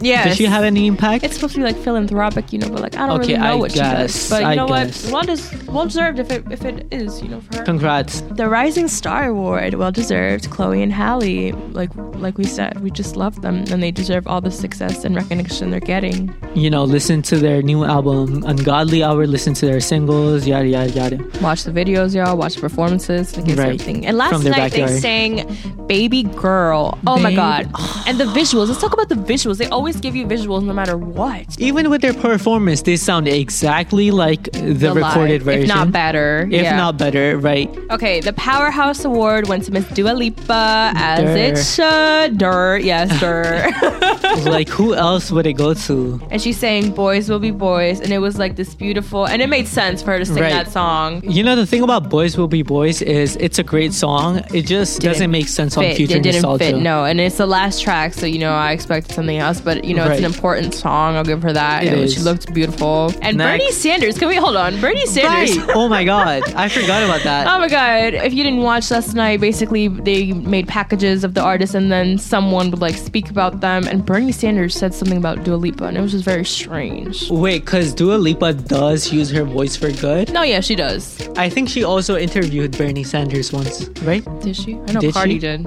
yeah. 0.00 0.24
does 0.24 0.36
she 0.36 0.44
have 0.44 0.64
any 0.64 0.86
impact? 0.86 1.24
It's 1.24 1.34
supposed 1.34 1.54
to 1.54 1.60
be 1.60 1.64
like 1.64 1.76
philanthropic, 1.76 2.52
you 2.52 2.58
know, 2.58 2.68
but 2.70 2.80
like 2.80 2.96
I 2.96 3.06
don't 3.06 3.20
Okay, 3.20 3.34
really 3.34 3.40
know 3.42 3.52
I 3.52 3.54
what 3.54 3.72
she 3.72 3.78
guess, 3.78 4.12
does. 4.28 4.30
But 4.30 4.40
you 4.42 4.48
I 4.48 4.54
know 4.54 4.66
guess. 4.68 5.10
what? 5.10 5.26
Well, 5.26 5.36
des- 5.36 5.72
well 5.72 5.84
deserved 5.86 6.18
if 6.18 6.30
it 6.30 6.44
if 6.50 6.64
it 6.64 6.86
is, 6.90 7.22
you 7.22 7.28
know, 7.28 7.40
for 7.40 7.58
her. 7.58 7.64
Congrats. 7.64 8.20
the 8.32 8.48
Rising 8.48 8.88
Star 8.88 9.28
Award, 9.28 9.74
well 9.74 9.92
deserved. 9.92 10.50
Chloe 10.50 10.82
and 10.82 10.92
Halle, 10.92 11.52
like 11.72 11.90
like 12.16 12.36
we 12.38 12.44
said, 12.44 12.80
we 12.80 12.90
just 12.90 13.16
love 13.16 13.40
them, 13.42 13.64
and 13.70 13.82
they 13.82 13.90
deserve 13.90 14.26
all 14.26 14.40
the 14.40 14.50
success 14.50 15.04
and 15.04 15.14
recognition 15.16 15.70
they're 15.70 15.80
getting. 15.80 16.34
You 16.54 16.70
know, 16.70 16.84
listen 16.84 17.22
to 17.22 17.36
their 17.38 17.62
new 17.62 17.84
album, 17.84 18.42
Ungodly 18.46 19.02
Hour. 19.02 19.26
Listen 19.26 19.54
to 19.54 19.66
their 19.66 19.80
singles, 19.80 20.46
yada 20.46 20.66
yada 20.66 20.90
yada. 20.90 21.16
Watch 21.40 21.64
the 21.64 21.70
videos, 21.72 22.14
y'all. 22.14 22.36
Watch 22.36 22.54
the 22.56 22.60
performances. 22.62 23.36
Like, 23.36 23.46
Right. 23.50 23.58
everything. 23.60 24.06
And 24.06 24.16
last 24.16 24.42
night 24.44 24.72
they 24.72 24.86
sang 24.98 25.46
"Baby 25.86 26.22
Girl." 26.24 26.98
Oh 27.06 27.18
my 27.18 27.34
god! 27.34 27.70
And 28.06 28.18
the 28.18 28.24
visuals. 28.24 28.68
Let's 28.68 28.80
talk 28.80 28.92
about 28.92 29.08
the 29.08 29.14
visuals. 29.14 29.58
They 29.58 29.66
always 29.66 29.89
give 29.98 30.14
you 30.14 30.26
visuals 30.26 30.62
no 30.62 30.72
matter 30.72 30.96
what. 30.96 31.58
Even 31.60 31.90
with 31.90 32.02
their 32.02 32.14
performance, 32.14 32.82
they 32.82 32.96
sound 32.96 33.26
exactly 33.26 34.10
like 34.10 34.44
the, 34.52 34.74
The 34.74 34.92
recorded 34.92 35.40
live, 35.40 35.42
version, 35.42 35.62
if 35.62 35.68
not 35.68 35.90
better. 35.92 36.46
If 36.50 36.62
yeah. 36.62 36.76
not 36.76 36.96
better, 36.98 37.38
right? 37.38 37.68
Okay, 37.90 38.20
the 38.20 38.32
Powerhouse 38.34 39.04
Award 39.04 39.48
went 39.48 39.64
to 39.64 39.72
Miss 39.72 39.86
Dua 39.88 40.12
Lipa, 40.12 40.92
as 40.94 41.20
Durr. 41.20 41.36
it 41.36 41.56
should. 41.58 42.38
Dirt, 42.38 42.82
yes, 42.84 43.08
Dirt. 43.24 44.44
like 44.44 44.68
who 44.68 44.94
else 44.94 45.30
would 45.30 45.46
it 45.46 45.54
go 45.54 45.74
to? 45.74 46.20
and 46.30 46.40
she's 46.40 46.58
saying 46.58 46.92
"Boys 46.92 47.28
will 47.28 47.38
be 47.38 47.50
boys," 47.50 48.00
and 48.00 48.12
it 48.12 48.18
was 48.18 48.38
like 48.38 48.56
this 48.56 48.74
beautiful, 48.74 49.26
and 49.26 49.42
it 49.42 49.48
made 49.48 49.66
sense 49.66 50.02
for 50.02 50.12
her 50.12 50.18
to 50.18 50.24
sing 50.26 50.36
Right. 50.42 50.50
that 50.52 50.68
song. 50.70 51.22
You 51.24 51.42
know 51.42 51.56
the 51.56 51.66
thing 51.66 51.82
about 51.82 52.08
Boys 52.08 52.36
Will 52.38 52.48
Be 52.48 52.62
Boys 52.62 53.02
is 53.02 53.36
it's 53.36 53.58
a 53.58 53.62
great 53.62 53.92
song. 53.92 54.42
It 54.54 54.62
just 54.66 55.00
Didn't 55.00 55.12
doesn't 55.14 55.30
make 55.30 55.48
sense 55.48 55.76
on 55.76 55.84
Fit. 55.84 55.96
future 55.96 56.16
it 56.16 56.22
didn't 56.22 56.42
nostalgia. 56.42 56.64
fit, 56.76 56.76
no, 56.82 57.04
and 57.04 57.20
it's 57.20 57.36
the 57.38 57.46
last 57.46 57.82
track, 57.82 58.14
so 58.14 58.26
you 58.26 58.38
know 58.38 58.52
I 58.52 58.72
expected 58.72 59.14
something 59.14 59.38
else, 59.38 59.60
but 59.60 59.79
you 59.84 59.94
know 59.94 60.06
it's 60.06 60.18
an 60.18 60.24
important 60.24 60.74
song. 60.74 61.16
I'll 61.16 61.24
give 61.24 61.42
her 61.42 61.52
that. 61.52 61.84
It. 61.84 62.10
She 62.10 62.20
looked 62.20 62.52
beautiful. 62.52 63.12
And 63.22 63.36
Next. 63.38 63.58
Bernie 63.62 63.72
Sanders, 63.72 64.18
can 64.18 64.28
we 64.28 64.36
hold 64.36 64.56
on? 64.56 64.80
Bernie 64.80 65.06
Sanders. 65.06 65.58
Right. 65.58 65.76
oh 65.76 65.88
my 65.88 66.04
god, 66.04 66.42
I 66.54 66.68
forgot 66.68 67.02
about 67.02 67.22
that. 67.24 67.46
Oh 67.50 67.58
my 67.58 67.68
god! 67.68 68.14
If 68.14 68.32
you 68.32 68.44
didn't 68.44 68.60
watch 68.62 68.90
last 68.90 69.14
night, 69.14 69.40
basically 69.40 69.88
they 69.88 70.32
made 70.32 70.68
packages 70.68 71.24
of 71.24 71.34
the 71.34 71.42
artists, 71.42 71.74
and 71.74 71.90
then 71.90 72.16
someone 72.18 72.70
would 72.70 72.80
like 72.80 72.94
speak 72.94 73.28
about 73.30 73.60
them. 73.60 73.86
And 73.88 74.04
Bernie 74.06 74.32
Sanders 74.32 74.74
said 74.74 74.94
something 74.94 75.18
about 75.18 75.42
Dua 75.44 75.56
Lipa, 75.56 75.84
and 75.84 75.96
it 75.96 76.00
was 76.00 76.12
just 76.12 76.24
very 76.24 76.44
strange. 76.44 77.30
Wait, 77.30 77.64
because 77.64 77.92
Dua 77.92 78.14
Lipa 78.16 78.52
does 78.54 79.12
use 79.12 79.30
her 79.30 79.44
voice 79.44 79.76
for 79.76 79.90
good. 79.92 80.32
No, 80.32 80.42
yeah, 80.42 80.60
she 80.60 80.74
does. 80.76 81.28
I 81.36 81.48
think 81.48 81.68
she 81.68 81.82
also 81.84 82.16
interviewed 82.16 82.76
Bernie 82.78 83.04
Sanders 83.04 83.52
once, 83.52 83.88
right? 84.02 84.24
Did 84.40 84.56
she? 84.56 84.74
I 84.74 84.92
know 84.92 85.00
Did 85.00 85.14
Cardi 85.14 85.34
she? 85.34 85.38
did. 85.40 85.66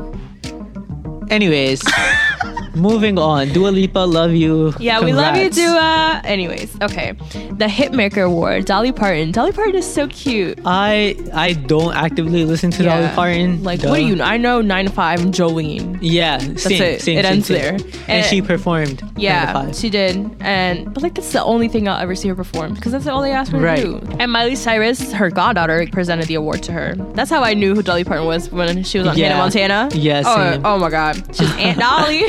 Anyways, 1.29 1.81
moving 2.75 3.17
on. 3.19 3.49
Dua 3.49 3.69
Lipa, 3.69 3.99
love 3.99 4.31
you. 4.33 4.73
Yeah, 4.79 5.01
we 5.01 5.13
love 5.13 5.35
you, 5.35 5.49
Congrats. 5.49 5.55
Dua. 5.55 6.21
Anyways, 6.23 6.75
okay. 6.81 7.11
The 7.11 7.65
Hitmaker 7.65 8.25
Award, 8.25 8.65
Dolly 8.65 8.91
Parton. 8.91 9.31
Dolly 9.31 9.51
Parton 9.51 9.75
is 9.75 9.91
so 9.91 10.07
cute. 10.07 10.59
I 10.65 11.15
I 11.33 11.53
don't 11.53 11.93
actively 11.95 12.45
listen 12.45 12.71
to 12.71 12.83
Dolly 12.83 13.07
Parton. 13.15 13.63
Like, 13.63 13.81
Duh. 13.81 13.89
what 13.89 13.97
do 13.97 14.05
you 14.05 14.15
know? 14.15 14.23
I 14.23 14.37
know 14.37 14.61
9 14.61 14.85
to 14.85 14.91
5 14.91 15.21
and 15.21 15.33
Jolene. 15.33 15.97
Yeah, 16.01 16.37
same, 16.39 16.51
it. 16.53 16.57
same. 16.57 16.83
It 16.93 17.01
same, 17.01 17.25
ends 17.25 17.47
there. 17.47 17.73
And, 17.73 17.95
And- 18.07 18.25
she 18.25 18.41
performed. 18.41 19.03
Yeah, 19.17 19.45
Nine 19.45 19.47
to 19.47 19.53
Five. 19.67 19.75
she 19.75 19.89
did. 19.89 20.35
And 20.41 20.93
but 20.93 21.03
like 21.03 21.15
that's 21.15 21.31
the 21.31 21.43
only 21.43 21.67
thing 21.67 21.87
I'll 21.87 21.99
ever 21.99 22.15
see 22.15 22.27
her 22.29 22.35
perform 22.35 22.73
because 22.73 22.91
that's 22.91 23.07
all 23.07 23.21
they 23.21 23.31
asked 23.31 23.51
her 23.51 23.59
Right. 23.59 23.77
to 23.83 23.99
do. 23.99 24.15
And 24.19 24.31
Miley 24.31 24.55
Cyrus, 24.55 25.11
her 25.13 25.29
goddaughter, 25.29 25.87
presented 25.91 26.27
the 26.27 26.35
award 26.35 26.63
to 26.63 26.71
her. 26.71 26.95
That's 27.13 27.29
how 27.29 27.43
I 27.43 27.53
knew 27.53 27.75
who 27.75 27.83
Dolly 27.83 28.03
Parton 28.03 28.25
was 28.25 28.49
when 28.51 28.83
she 28.83 28.97
was 28.99 29.07
on 29.07 29.17
Yeah. 29.17 29.27
Hannah 29.29 29.39
Montana. 29.39 29.89
Yeah, 29.93 30.23
Oh, 30.25 30.61
oh 30.75 30.79
my 30.79 30.89
god, 30.89 31.23
she's 31.35 31.51
Aunt 31.57 31.79
Dolly. 31.85 32.23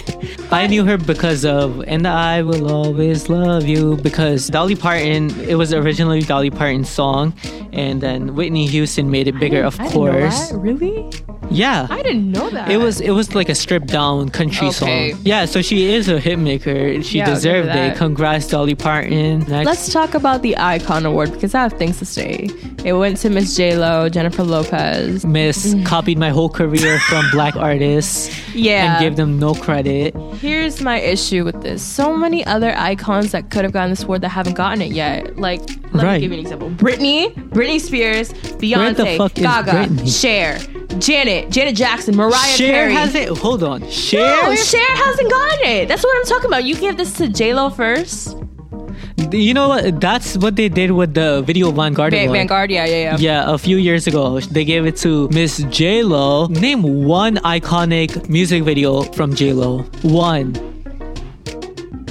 I 0.51 0.67
knew 0.67 0.85
her 0.85 0.97
because 0.99 1.45
of 1.45 1.83
And 1.87 2.07
I 2.07 2.43
Will 2.43 2.71
Always 2.71 3.29
Love 3.29 3.65
You 3.67 3.97
because 3.97 4.49
Dolly 4.49 4.77
Parton, 4.77 5.31
it 5.41 5.57
was 5.57 5.73
originally 5.73 6.21
Dolly 6.21 6.51
Parton's 6.51 6.89
song 6.89 7.35
and 7.73 8.01
then 8.01 8.35
Whitney 8.37 8.67
Houston 8.69 9.11
made 9.11 9.27
it 9.27 9.39
bigger, 9.39 9.63
of 9.65 9.79
I 9.81 9.85
didn't 9.89 9.95
know 10.05 10.13
course. 10.13 10.49
that. 10.51 10.59
Really? 10.59 11.11
Yeah. 11.51 11.89
I 11.91 12.03
didn't 12.03 12.31
know 12.31 12.49
that. 12.51 12.71
It 12.71 12.77
was 12.77 13.01
it 13.01 13.11
was 13.11 13.35
like 13.35 13.49
a 13.49 13.55
stripped 13.55 13.89
down 13.89 14.29
country 14.29 14.69
Okay. 14.69 15.13
song. 15.13 15.21
Yeah, 15.25 15.45
so 15.45 15.61
she 15.61 15.93
is 15.93 16.09
a 16.09 16.21
hit 16.21 16.39
maker. 16.39 17.03
She 17.03 17.19
Yeah, 17.19 17.25
I'll 17.31 17.35
give 17.41 17.43
her 17.53 17.63
deserved 17.63 17.69
it. 17.77 17.97
Congrats, 17.97 18.47
Dolly 18.49 18.75
Parton. 18.75 19.41
Next. 19.41 19.67
Let's 19.67 19.93
talk 19.93 20.15
about 20.15 20.43
the 20.43 20.57
Icon 20.57 21.05
Award 21.05 21.33
because 21.33 21.55
I 21.55 21.63
have 21.63 21.73
things 21.75 21.99
to 21.99 22.05
say. 22.07 22.49
It 22.85 22.93
went 22.93 23.17
to 23.19 23.31
Miss 23.31 23.57
J 23.57 23.77
Lo, 23.77 24.09
Jennifer 24.09 24.43
Lopez. 24.45 25.25
Miss 25.27 25.75
mm. 25.75 25.85
copied 25.85 26.19
my 26.19 26.31
whole 26.31 26.49
career 26.49 26.99
from 27.01 27.29
black 27.33 27.57
artists 27.57 28.31
Yeah. 28.55 28.95
and 28.95 29.03
gave 29.03 29.17
them 29.17 29.39
no 29.39 29.55
credit. 29.55 30.15
Here's 30.33 30.81
my 30.81 31.01
issue 31.01 31.45
with 31.45 31.63
this. 31.63 31.83
So 31.83 32.17
many 32.17 32.45
other 32.47 32.75
icons 32.77 33.33
that 33.33 33.51
could 33.51 33.65
have 33.65 33.73
gotten 33.73 33.91
this 33.91 34.03
award 34.05 34.21
that 34.23 34.31
haven't 34.31 34.55
gotten 34.55 34.83
it 34.83 34.93
yet. 34.93 35.37
Like, 35.39 35.61
let 35.93 36.05
Right. 36.05 36.15
me 36.15 36.21
give 36.21 36.33
you 36.33 36.39
an 36.39 36.41
example. 36.45 36.71
Britney, 36.71 37.33
Britney 37.51 37.81
Spears, 37.81 38.33
Beyonce, 38.33 39.33
Gaga? 39.35 40.07
Cher, 40.07 40.59
Janet, 40.99 41.51
Janet 41.51 41.77
Jackson, 41.77 42.17
Mariah 42.17 42.33
Cher 42.57 42.73
Carey. 42.73 42.93
has 42.95 43.15
it. 43.15 43.29
Hold 43.39 43.63
on. 43.63 43.89
Cher. 43.91 44.43
No, 44.45 44.55
Cher 44.57 44.81
hasn't 44.97 45.31
gotten 45.31 45.67
it. 45.67 45.89
That's 45.89 46.03
what 46.03 46.17
I'm 46.17 46.25
talking 46.25 46.47
about. 46.47 46.65
You 46.65 46.75
give 46.77 46.97
this 46.97 47.13
to 47.15 47.29
J 47.29 47.55
Lo 47.55 47.71
first. 47.71 48.37
You 49.33 49.55
know 49.55 49.69
what? 49.69 50.01
That's 50.01 50.37
what 50.39 50.57
they 50.57 50.69
did 50.69 50.91
with 50.93 51.15
the 51.15 51.43
video 51.43 51.71
Vanguard 51.71 52.13
Van- 52.13 52.27
Award. 52.27 52.39
Vanguard, 52.39 52.71
yeah, 52.71 52.85
yeah, 52.85 52.97
yeah. 52.97 53.17
Yeah, 53.19 53.53
a 53.53 53.59
few 53.59 53.77
years 53.77 54.07
ago, 54.07 54.41
they 54.41 54.65
gave 54.65 54.87
it 54.87 54.97
to 54.99 55.29
Miss 55.31 55.59
J 55.71 56.03
Lo. 56.03 56.47
Name 56.47 56.83
one 57.05 57.37
iconic 57.37 58.29
music 58.29 58.63
video 58.63 59.03
from 59.03 59.35
J 59.35 59.53
Lo. 59.53 59.83
One. 60.03 60.55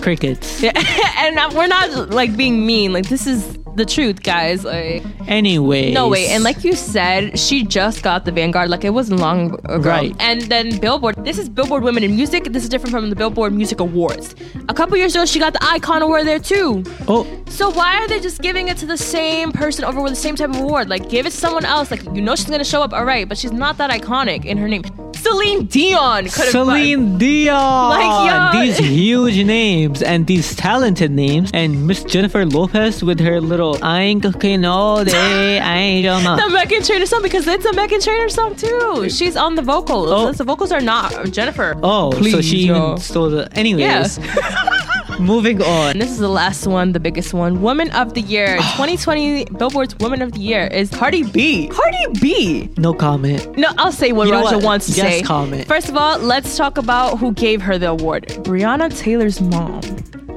Crickets. 0.02 0.64
and 1.18 1.40
uh, 1.40 1.50
we're 1.56 1.68
not 1.68 2.10
like 2.10 2.36
being 2.36 2.66
mean. 2.66 2.92
Like 2.92 3.08
this 3.08 3.26
is 3.28 3.58
the 3.76 3.86
truth, 3.86 4.24
guys. 4.24 4.64
Like 4.64 5.04
Anyway. 5.28 5.92
no 5.92 6.08
wait, 6.10 6.30
and 6.30 6.44
like 6.44 6.64
you 6.64 6.74
said, 6.74 7.40
she 7.40 7.64
just 7.64 8.04
got 8.04 8.26
the 8.26 8.32
Vanguard. 8.32 8.70
Like 8.70 8.84
it 8.84 8.92
wasn't 8.92 9.20
long 9.20 9.54
ago. 9.70 9.78
Right. 9.90 10.16
And 10.20 10.42
then 10.44 10.78
Billboard. 10.80 11.24
This 11.26 11.38
is 11.38 11.50
Billboard 11.50 11.84
Women 11.84 12.04
in 12.04 12.16
Music. 12.16 12.46
This 12.46 12.64
is 12.64 12.70
different 12.70 12.92
from 12.92 13.10
the 13.10 13.16
Billboard 13.16 13.54
Music 13.54 13.80
Awards. 13.80 14.36
A 14.70 14.74
couple 14.74 14.98
years 14.98 15.16
ago, 15.16 15.26
she 15.26 15.40
got 15.40 15.54
the 15.54 15.64
Icon 15.64 16.02
Award 16.02 16.26
there 16.28 16.40
too. 16.40 16.84
Oh, 17.08 17.26
So 17.48 17.70
why 17.70 17.98
are 17.98 18.08
they 18.08 18.20
just 18.20 18.42
giving 18.42 18.68
it 18.68 18.78
to 18.78 18.86
the 18.86 18.98
same 18.98 19.52
person 19.52 19.84
over 19.86 20.02
with 20.02 20.12
the 20.12 20.20
same 20.20 20.36
type 20.36 20.50
of 20.50 20.58
award? 20.58 20.90
Like 20.90 21.10
give 21.10 21.26
it 21.26 21.32
to 21.32 21.38
someone 21.38 21.66
else. 21.66 21.90
Like 21.92 22.04
you 22.14 22.22
know 22.22 22.36
she's 22.36 22.50
gonna 22.50 22.64
show 22.64 22.82
up, 22.82 22.94
all 22.94 23.06
right, 23.06 23.28
but 23.28 23.38
she's 23.38 23.52
not 23.52 23.78
that 23.78 23.90
iconic 23.92 24.46
in 24.46 24.58
her 24.58 24.68
name. 24.68 24.84
Celine 25.24 25.66
Dion 25.66 26.24
could 26.26 26.44
have. 26.44 26.52
Celine 26.52 27.18
Dion. 27.18 27.90
Like, 27.90 28.54
yo. 28.54 28.62
These 28.62 28.78
huge 28.78 29.46
names 29.46 30.02
and 30.02 30.28
these 30.28 30.56
talented 30.56 31.12
names. 31.12 31.50
And 31.54 31.88
Miss 31.88 32.04
Jennifer 32.04 32.46
Lopez 32.46 33.04
with 33.04 33.20
her 33.20 33.40
little 33.40 33.78
I 33.82 34.02
ain't 34.02 34.22
cooking 34.22 34.66
all 34.66 35.04
day. 35.06 35.60
I 35.60 35.78
ain't 35.78 36.04
the 36.04 36.38
gonna. 36.38 36.58
Meghan 36.58 36.86
Trainor 36.86 37.06
song 37.06 37.22
because 37.24 37.48
it's 37.48 37.66
a 37.66 37.72
Meghan 37.72 38.04
Trainor 38.04 38.30
song 38.30 38.56
too. 38.56 39.10
She's 39.10 39.36
on 39.38 39.56
the 39.56 39.62
vocals. 39.62 40.10
Oh. 40.12 40.32
The 40.32 40.44
vocals 40.44 40.72
are 40.72 40.82
not 40.82 41.32
Jennifer. 41.32 41.76
Oh, 41.82 42.12
so 42.22 42.42
she 42.42 42.68
yo. 42.68 42.94
even 42.94 42.98
stole 42.98 43.30
the. 43.30 43.50
Anyways. 43.54 44.20
Moving 45.20 45.62
on. 45.62 46.00
This 46.00 46.10
is 46.12 46.18
the 46.18 46.28
last 46.30 46.68
one, 46.68 46.92
the 46.92 47.00
biggest 47.00 47.34
one. 47.34 47.62
Woman 47.62 47.90
of 47.92 48.14
the 48.14 48.22
Year, 48.22 48.58
2020 48.76 49.46
Billboard's 49.46 49.96
Woman 50.00 50.22
of 50.22 50.34
the 50.34 50.40
Year 50.40 50.68
is 50.68 50.90
Cardi 50.90 51.24
B. 51.24 51.68
Cardi 51.70 52.20
B. 52.20 52.70
No 52.78 52.94
comment. 52.94 53.58
No, 53.58 53.70
I'll 53.78 53.92
say 53.92 54.12
what 54.12 54.28
You 54.28 54.34
Raja 54.34 54.56
what? 54.58 54.64
wants 54.66 54.88
to 54.88 54.94
Yes, 54.94 55.20
say. 55.20 55.22
comment. 55.22 55.68
First 55.68 55.90
of 55.90 55.96
all, 55.98 56.20
let's 56.20 56.58
talk 56.58 56.78
about 56.78 57.20
who 57.20 57.32
gave 57.34 57.62
her 57.62 57.78
the 57.78 57.90
award. 57.90 58.28
Breonna 58.44 58.96
Taylor's 58.98 59.40
mom. 59.40 59.82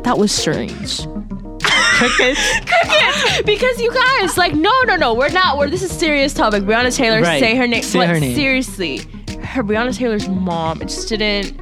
That 0.04 0.18
was 0.18 0.30
strange. 0.30 1.00
Crickets. 1.62 2.40
Crickets! 2.66 3.42
Because 3.44 3.80
you 3.80 3.90
guys, 3.92 4.36
like, 4.36 4.54
no, 4.54 4.70
no, 4.86 4.96
no, 4.96 5.14
we're 5.14 5.30
not. 5.30 5.56
We're 5.58 5.68
this 5.70 5.82
is 5.82 5.90
a 5.90 5.94
serious 5.94 6.32
topic. 6.34 6.62
Breonna 6.64 6.94
Taylor, 6.94 7.22
Right. 7.22 7.40
say 7.40 7.56
her 7.56 7.66
name. 7.66 7.82
Say 7.82 7.98
but 8.00 8.08
her 8.08 8.20
name. 8.20 8.36
seriously, 8.36 8.98
her 9.42 9.64
Breonna 9.64 9.96
Taylor's 9.96 10.28
mom. 10.28 10.82
It 10.82 10.88
just 10.88 11.08
didn't. 11.08 11.58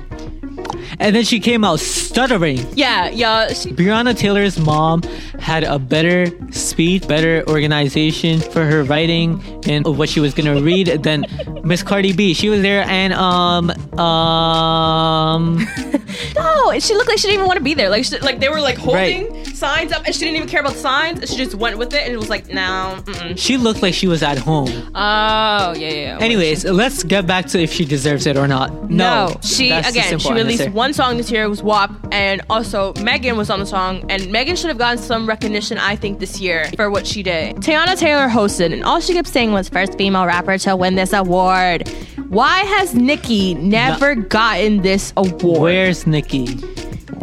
And 0.98 1.14
then 1.14 1.24
she 1.24 1.40
came 1.40 1.64
out 1.64 1.80
stuttering. 1.80 2.58
Yeah, 2.76 3.08
yeah. 3.10 3.48
She, 3.52 3.72
Breonna 3.72 4.16
Taylor's 4.16 4.58
mom 4.58 5.02
had 5.40 5.64
a 5.64 5.78
better 5.78 6.26
speed, 6.52 7.06
better 7.08 7.42
organization 7.48 8.40
for 8.40 8.64
her 8.64 8.84
writing 8.84 9.42
and 9.66 9.84
what 9.98 10.08
she 10.08 10.20
was 10.20 10.34
gonna 10.34 10.60
read 10.60 11.02
than 11.02 11.24
Miss 11.64 11.82
Cardi 11.82 12.12
B. 12.12 12.34
She 12.34 12.48
was 12.48 12.62
there 12.62 12.82
and 12.88 13.12
um 13.14 13.70
um 13.98 15.58
no, 16.36 16.78
she 16.78 16.94
looked 16.94 17.08
like 17.08 17.18
she 17.18 17.28
didn't 17.28 17.34
even 17.34 17.46
want 17.46 17.58
to 17.58 17.64
be 17.64 17.74
there. 17.74 17.88
Like, 17.90 18.04
she, 18.04 18.18
like 18.18 18.40
they 18.40 18.48
were 18.48 18.60
like 18.60 18.78
Right. 18.84 19.26
holding 19.26 19.44
signs 19.54 19.92
up, 19.92 20.04
and 20.04 20.14
she 20.14 20.20
didn't 20.20 20.36
even 20.36 20.48
care 20.48 20.60
about 20.60 20.74
signs. 20.76 21.20
And 21.20 21.28
she 21.28 21.36
just 21.36 21.54
went 21.54 21.78
with 21.78 21.94
it, 21.94 22.02
and 22.04 22.12
it 22.12 22.16
was 22.18 22.28
like, 22.28 22.48
no. 22.48 22.98
Mm-mm. 23.04 23.38
she 23.38 23.56
looked 23.56 23.82
like 23.82 23.94
she 23.94 24.06
was 24.08 24.22
at 24.22 24.36
home. 24.38 24.68
Oh, 24.94 25.74
yeah, 25.74 25.74
yeah. 25.74 26.18
Anyways, 26.20 26.64
let's 26.64 27.02
get 27.04 27.26
back 27.26 27.46
to 27.46 27.60
if 27.62 27.72
she 27.72 27.84
deserves 27.84 28.26
it 28.26 28.36
or 28.36 28.46
not. 28.48 28.90
No, 28.90 29.26
No, 29.28 29.36
she 29.42 29.70
again. 29.70 29.92
She 29.92 30.02
simple 30.02 30.32
released 30.44 30.70
one 30.70 30.92
song 30.92 31.16
this 31.16 31.30
year. 31.30 31.44
It 31.44 31.48
was 31.48 31.62
WAP, 31.62 31.90
and 32.12 32.42
also 32.50 32.92
Megan 33.00 33.36
was 33.36 33.50
on 33.50 33.60
the 33.60 33.66
song. 33.66 34.04
And 34.10 34.30
Megan 34.30 34.56
should 34.56 34.68
have 34.68 34.78
gotten 34.78 34.98
some 34.98 35.26
recognition, 35.28 35.78
I 35.78 35.96
think, 35.96 36.20
this 36.20 36.40
year 36.40 36.70
for 36.76 36.90
what 36.90 37.06
she 37.06 37.22
did. 37.22 37.56
Teyana 37.56 37.98
Taylor 37.98 38.28
hosted, 38.28 38.72
and 38.72 38.84
all 38.84 39.00
she 39.00 39.12
kept 39.12 39.28
saying 39.28 39.52
was 39.52 39.68
first 39.68 39.96
female 39.98 40.26
rapper 40.26 40.58
to 40.58 40.76
win 40.76 40.94
this 40.94 41.12
award. 41.12 41.88
Why 42.28 42.60
has 42.60 42.94
Nicki 42.94 43.54
never 43.54 44.14
gotten 44.14 44.82
this 44.82 45.12
award? 45.16 45.60
Where's 45.60 46.06
Nicki? 46.06 46.60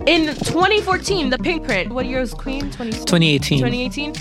in 0.08 0.28
2014, 0.28 1.30
the 1.30 1.38
Pink 1.38 1.64
Print. 1.66 1.92
What 1.94 2.06
year 2.06 2.20
was 2.20 2.34
Queen? 2.34 2.72
20, 2.72 2.92
2018. 2.92 3.60
2018. 3.60 4.14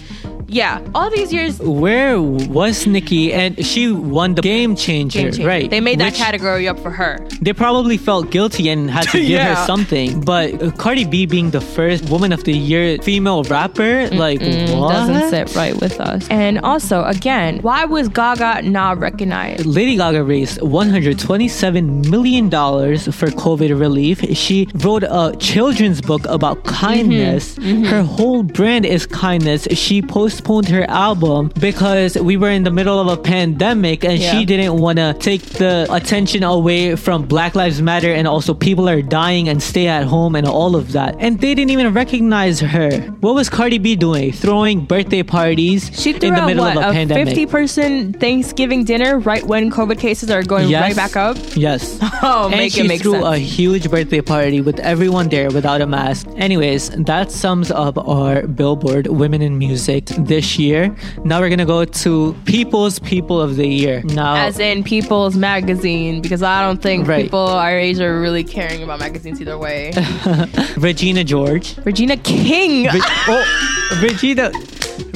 Yeah, 0.52 0.80
all 0.96 1.10
these 1.10 1.32
years. 1.32 1.58
Where 1.60 2.20
was 2.20 2.84
Nicki? 2.86 3.32
And 3.32 3.64
she 3.64 3.92
won 3.92 4.34
the 4.34 4.42
game 4.42 4.74
changer, 4.74 5.20
Game 5.22 5.30
changer. 5.32 5.46
right? 5.46 5.70
They 5.70 5.80
made 5.80 6.00
that 6.00 6.06
Which 6.12 6.16
category 6.16 6.66
up 6.66 6.78
for 6.80 6.90
her. 6.90 7.18
They 7.40 7.52
probably 7.52 7.96
felt 7.96 8.30
guilty 8.32 8.68
and 8.68 8.90
had 8.90 9.04
to 9.10 9.18
give 9.20 9.28
Yeah. 9.30 9.54
her 9.54 9.66
something. 9.66 10.20
But 10.22 10.60
uh, 10.60 10.72
Cardi 10.72 11.04
B 11.04 11.24
being 11.24 11.50
the 11.50 11.60
first 11.60 12.08
woman 12.10 12.32
of 12.32 12.42
the 12.44 12.52
year 12.52 12.98
female 12.98 13.44
rapper, 13.44 14.08
like 14.10 14.40
what? 14.40 14.92
Doesn't 14.92 15.30
sit 15.30 15.54
right 15.54 15.80
with 15.80 16.00
us. 16.00 16.26
And 16.30 16.58
also, 16.60 17.04
again, 17.04 17.60
why 17.60 17.84
was 17.84 18.08
Gaga 18.08 18.62
not 18.62 18.98
recognized? 18.98 19.66
Lady 19.66 19.96
Gaga 19.96 20.24
raised 20.24 20.58
$127 20.60 22.10
million 22.10 22.50
for 22.50 23.28
COVID 23.28 23.78
relief. 23.78 24.20
She 24.36 24.68
wrote 24.74 25.04
a 25.04 25.34
children's 25.38 26.00
book 26.00 26.24
about 26.26 26.64
kindness. 26.64 27.56
Mm-hmm. 27.56 27.84
Her 27.84 28.02
whole 28.02 28.42
brand 28.42 28.84
is 28.84 29.06
kindness. 29.06 29.68
She 29.72 30.02
postponed 30.40 30.68
her 30.68 30.88
album 30.88 31.52
because 31.60 32.16
we 32.16 32.36
were 32.36 32.48
in 32.50 32.62
the 32.64 32.70
middle 32.70 32.98
of 32.98 33.06
a 33.08 33.20
pandemic 33.20 34.04
and 34.04 34.18
Yeah. 34.18 34.32
she 34.32 34.44
didn't 34.46 34.78
want 34.78 34.96
to 34.98 35.14
take 35.18 35.42
the 35.42 35.86
attention 35.90 36.42
away 36.42 36.96
from 36.96 37.26
Black 37.26 37.54
Lives 37.54 37.82
Matter 37.82 38.12
and 38.12 38.26
also 38.26 38.54
people 38.54 38.88
are 38.88 39.02
dying 39.02 39.48
and 39.48 39.62
stay 39.62 39.86
at 39.86 40.04
home 40.04 40.34
and 40.34 40.46
all 40.46 40.76
of 40.76 40.92
that. 40.92 41.16
And 41.18 41.38
they 41.40 41.54
didn't 41.54 41.70
even 41.70 41.92
recognize 41.92 42.60
her. 42.60 42.90
What 43.20 43.34
was 43.34 43.48
Cardi 43.50 43.78
B 43.78 43.96
doing? 43.96 44.32
Throwing 44.32 44.84
birthday 44.86 45.22
parties 45.22 45.90
She 45.92 46.12
threw 46.14 46.28
in 46.30 46.34
the 46.34 46.46
middle 46.46 46.64
what, 46.64 46.76
of 46.76 46.84
a, 46.84 46.88
a 46.88 46.92
pandemic. 46.92 47.28
50 47.28 47.46
person 47.46 48.12
Thanksgiving 48.14 48.84
dinner 48.84 49.18
right 49.18 49.44
when 49.44 49.70
COVID 49.70 49.98
cases 49.98 50.30
are 50.30 50.42
going 50.42 50.70
right 50.72 50.96
back 50.96 51.16
up. 51.16 51.36
Yes. 51.54 51.98
Oh, 52.22 52.48
and 52.48 52.56
make 52.58 52.72
she 52.72 52.80
it 52.82 52.86
make 52.88 53.00
threw 53.00 53.12
sense. 53.12 53.24
a 53.24 53.38
huge 53.38 53.90
birthday 53.90 54.20
party 54.20 54.60
with 54.60 54.78
everyone 54.80 55.30
there 55.30 55.50
without 55.50 55.80
a 55.80 55.86
mask. 55.86 56.26
Anyways, 56.36 56.90
that 56.90 57.32
sums 57.32 57.70
up 57.70 57.96
our 57.96 58.46
Billboard 58.46 59.06
Women 59.06 59.40
in 59.40 59.56
Music 59.56 60.04
this 60.30 60.58
year. 60.58 60.94
Now 61.24 61.40
we're 61.40 61.50
gonna 61.50 61.66
go 61.66 61.84
to 61.84 62.36
People's 62.44 62.98
People 63.00 63.40
of 63.40 63.56
the 63.56 63.66
Year. 63.66 64.00
Now, 64.04 64.36
As 64.36 64.58
in 64.60 64.84
People's 64.84 65.34
Magazine, 65.34 66.22
because 66.22 66.42
I 66.42 66.62
don't 66.64 66.80
think 66.80 67.06
Right. 67.08 67.24
people 67.24 67.40
our 67.40 67.76
age 67.76 67.98
are 68.00 68.20
really 68.20 68.44
caring 68.44 68.82
about 68.84 69.00
magazines 69.00 69.40
either 69.42 69.58
way. 69.58 69.92
Regina 70.78 71.24
George. 71.24 71.76
Regina 71.84 72.16
King. 72.16 72.84
Re- 72.84 73.00
oh, 73.28 73.98
Regina. 74.00 74.52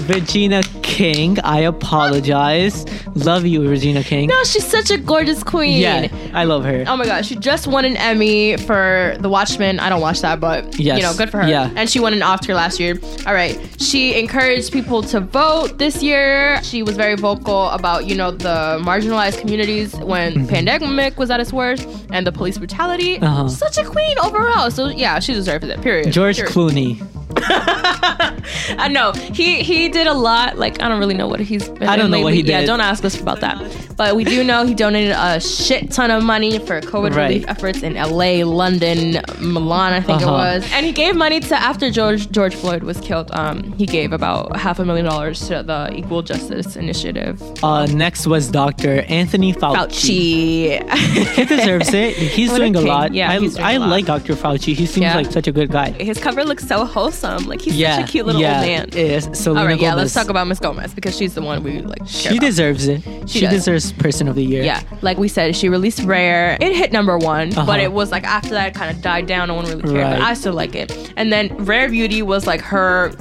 Regina 0.08 0.62
King. 0.82 1.38
I 1.40 1.60
apologize. 1.60 2.84
Love 3.14 3.46
you, 3.46 3.66
Regina 3.68 4.02
King. 4.02 4.26
no, 4.28 4.42
she's 4.44 4.66
such 4.66 4.90
a 4.90 4.98
gorgeous 4.98 5.42
queen. 5.44 5.80
Yeah, 5.80 6.08
I 6.34 6.44
love 6.44 6.64
her. 6.64 6.84
Oh 6.88 6.96
my 6.96 7.04
gosh, 7.06 7.28
she 7.28 7.36
just 7.36 7.68
won 7.68 7.84
an 7.84 7.96
Emmy 7.96 8.56
for 8.56 9.16
The 9.20 9.28
Watchmen. 9.28 9.78
I 9.78 9.88
don't 9.88 10.00
watch 10.00 10.20
that, 10.22 10.40
but 10.40 10.78
Yes. 10.78 10.96
you 10.98 11.02
know, 11.04 11.14
good 11.14 11.30
for 11.30 11.40
her. 11.42 11.48
Yeah. 11.48 11.70
And 11.76 11.88
she 11.88 12.00
won 12.00 12.12
an 12.12 12.22
Oscar 12.22 12.54
last 12.54 12.80
year. 12.80 12.98
All 13.26 13.32
right. 13.32 13.56
She 13.80 14.18
encouraged 14.18 14.72
people 14.72 15.02
to 15.04 15.20
vote 15.20 15.78
this 15.78 16.02
year. 16.02 16.62
She 16.62 16.82
was 16.82 16.96
very 16.96 17.14
vocal 17.14 17.68
about, 17.70 18.06
you 18.06 18.14
know, 18.14 18.30
the 18.30 18.80
marginalized 18.82 19.40
communities 19.40 19.94
when 19.96 20.42
the 20.42 20.48
pandemic 20.48 21.18
was 21.18 21.30
at 21.30 21.40
its 21.40 21.52
worst 21.52 21.88
and 22.10 22.26
the 22.26 22.32
police 22.32 22.58
brutality. 22.58 23.16
Mm-hmm. 23.16 23.24
Uh-huh. 23.24 23.48
Such 23.48 23.78
a 23.78 23.84
queen 23.84 24.18
overall. 24.18 24.70
So 24.70 24.88
yeah, 24.88 25.18
she 25.20 25.34
deserves 25.34 25.66
it. 25.68 25.80
Period. 25.82 26.12
George 26.12 26.36
Period. 26.36 26.54
Clooney. 26.54 27.23
I 28.78 28.88
know 28.90 29.12
he 29.12 29.62
he 29.62 29.88
did 29.88 30.06
a 30.06 30.12
lot. 30.14 30.58
Like 30.58 30.82
I 30.82 30.88
don't 30.88 30.98
really 30.98 31.14
know 31.14 31.28
what 31.28 31.40
he's. 31.40 31.68
Been 31.68 31.88
I 31.88 31.96
don't 31.96 32.10
know 32.10 32.18
what 32.20 32.32
lately. 32.32 32.42
he 32.42 32.48
Yeah, 32.50 32.60
did. 32.60 32.66
don't 32.66 32.80
ask 32.80 33.04
us 33.04 33.20
about 33.20 33.40
that. 33.40 33.56
But 33.96 34.16
we 34.16 34.24
do 34.24 34.42
know 34.42 34.64
he 34.66 34.74
donated 34.74 35.12
a 35.16 35.40
shit 35.40 35.90
ton 35.92 36.10
of 36.10 36.22
money 36.24 36.58
for 36.58 36.80
COVID 36.80 37.14
Right. 37.14 37.28
relief 37.28 37.44
efforts 37.46 37.82
in 37.82 37.96
L.A., 37.96 38.42
London, 38.42 39.22
Milan, 39.38 39.92
I 39.92 40.00
think 40.00 40.20
Uh-huh. 40.22 40.30
it 40.30 40.32
was. 40.32 40.72
And 40.72 40.84
he 40.84 40.90
gave 40.92 41.14
money 41.14 41.38
to 41.40 41.54
after 41.54 41.90
George 41.90 42.30
George 42.30 42.54
Floyd 42.54 42.82
was 42.82 42.98
killed. 43.00 43.30
Um, 43.32 43.72
he 43.78 43.86
gave 43.86 44.12
about 44.12 44.56
half 44.56 44.78
a 44.80 44.84
million 44.84 45.06
dollars 45.06 45.40
to 45.48 45.62
the 45.62 45.90
Equal 45.94 46.22
Justice 46.22 46.76
Initiative. 46.76 47.40
Uh, 47.62 47.86
next 47.86 48.26
was 48.26 48.48
Dr. 48.50 49.02
Anthony 49.08 49.52
Fauci. 49.54 50.80
Fauci. 50.80 51.26
He 51.34 51.44
deserves 51.44 51.92
it. 51.94 52.14
He's 52.34 52.50
What 52.50 52.56
a 52.56 52.64
doing 52.64 52.76
a 52.76 52.78
king. 52.80 52.88
lot. 52.88 53.14
Yeah, 53.14 53.30
I, 53.30 53.38
he's 53.38 53.54
doing 53.54 53.64
I 53.66 53.72
a 53.72 53.78
lot. 53.78 53.88
like 53.90 54.04
Dr. 54.06 54.34
Fauci. 54.34 54.74
He 54.74 54.86
seems 54.86 55.02
Yeah. 55.04 55.16
like 55.16 55.30
such 55.30 55.46
a 55.46 55.52
good 55.52 55.70
guy. 55.70 55.90
His 55.92 56.18
cover 56.18 56.42
looks 56.44 56.66
so 56.66 56.84
wholesome. 56.84 57.23
Like 57.24 57.60
he's 57.60 57.76
yeah, 57.76 57.96
such 58.00 58.08
a 58.08 58.12
cute 58.12 58.26
little 58.26 58.40
yeah, 58.40 58.58
old 58.60 58.94
man. 58.94 59.34
Selena 59.34 59.60
All 59.60 59.66
right, 59.66 59.80
yeah. 59.80 59.94
Let's 59.94 60.12
talk 60.12 60.28
about 60.28 60.46
Miss 60.46 60.58
Gomez 60.60 60.94
because 60.94 61.16
she's 61.16 61.34
the 61.34 61.42
one 61.42 61.62
we 61.62 61.80
like. 61.80 62.06
She 62.06 62.38
deserves 62.38 62.86
it. 62.86 63.02
She, 63.28 63.40
does. 63.40 63.50
deserves 63.52 63.92
Person 63.92 64.28
of 64.28 64.34
the 64.34 64.44
Year. 64.44 64.62
Yeah, 64.62 64.82
like 65.02 65.18
we 65.18 65.28
said, 65.28 65.56
she 65.56 65.68
released 65.68 66.02
Rare. 66.04 66.58
It 66.60 66.76
hit 66.76 66.92
number 66.92 67.16
one, 67.18 67.48
Uh-huh. 67.52 67.66
but 67.66 67.80
it 67.80 67.92
was 67.92 68.10
like 68.10 68.24
after 68.24 68.50
that, 68.50 68.68
it 68.68 68.74
kind 68.74 68.94
of 68.94 69.02
died 69.02 69.26
down. 69.26 69.48
No 69.48 69.54
one 69.54 69.64
really 69.66 69.82
cared, 69.82 69.96
Right. 69.96 70.18
but 70.18 70.22
I 70.22 70.34
still 70.34 70.52
like 70.52 70.74
it. 70.74 71.12
And 71.16 71.32
then 71.32 71.56
Rare 71.64 71.88
Beauty 71.88 72.22
was 72.22 72.46
like 72.46 72.60
her 72.60 73.12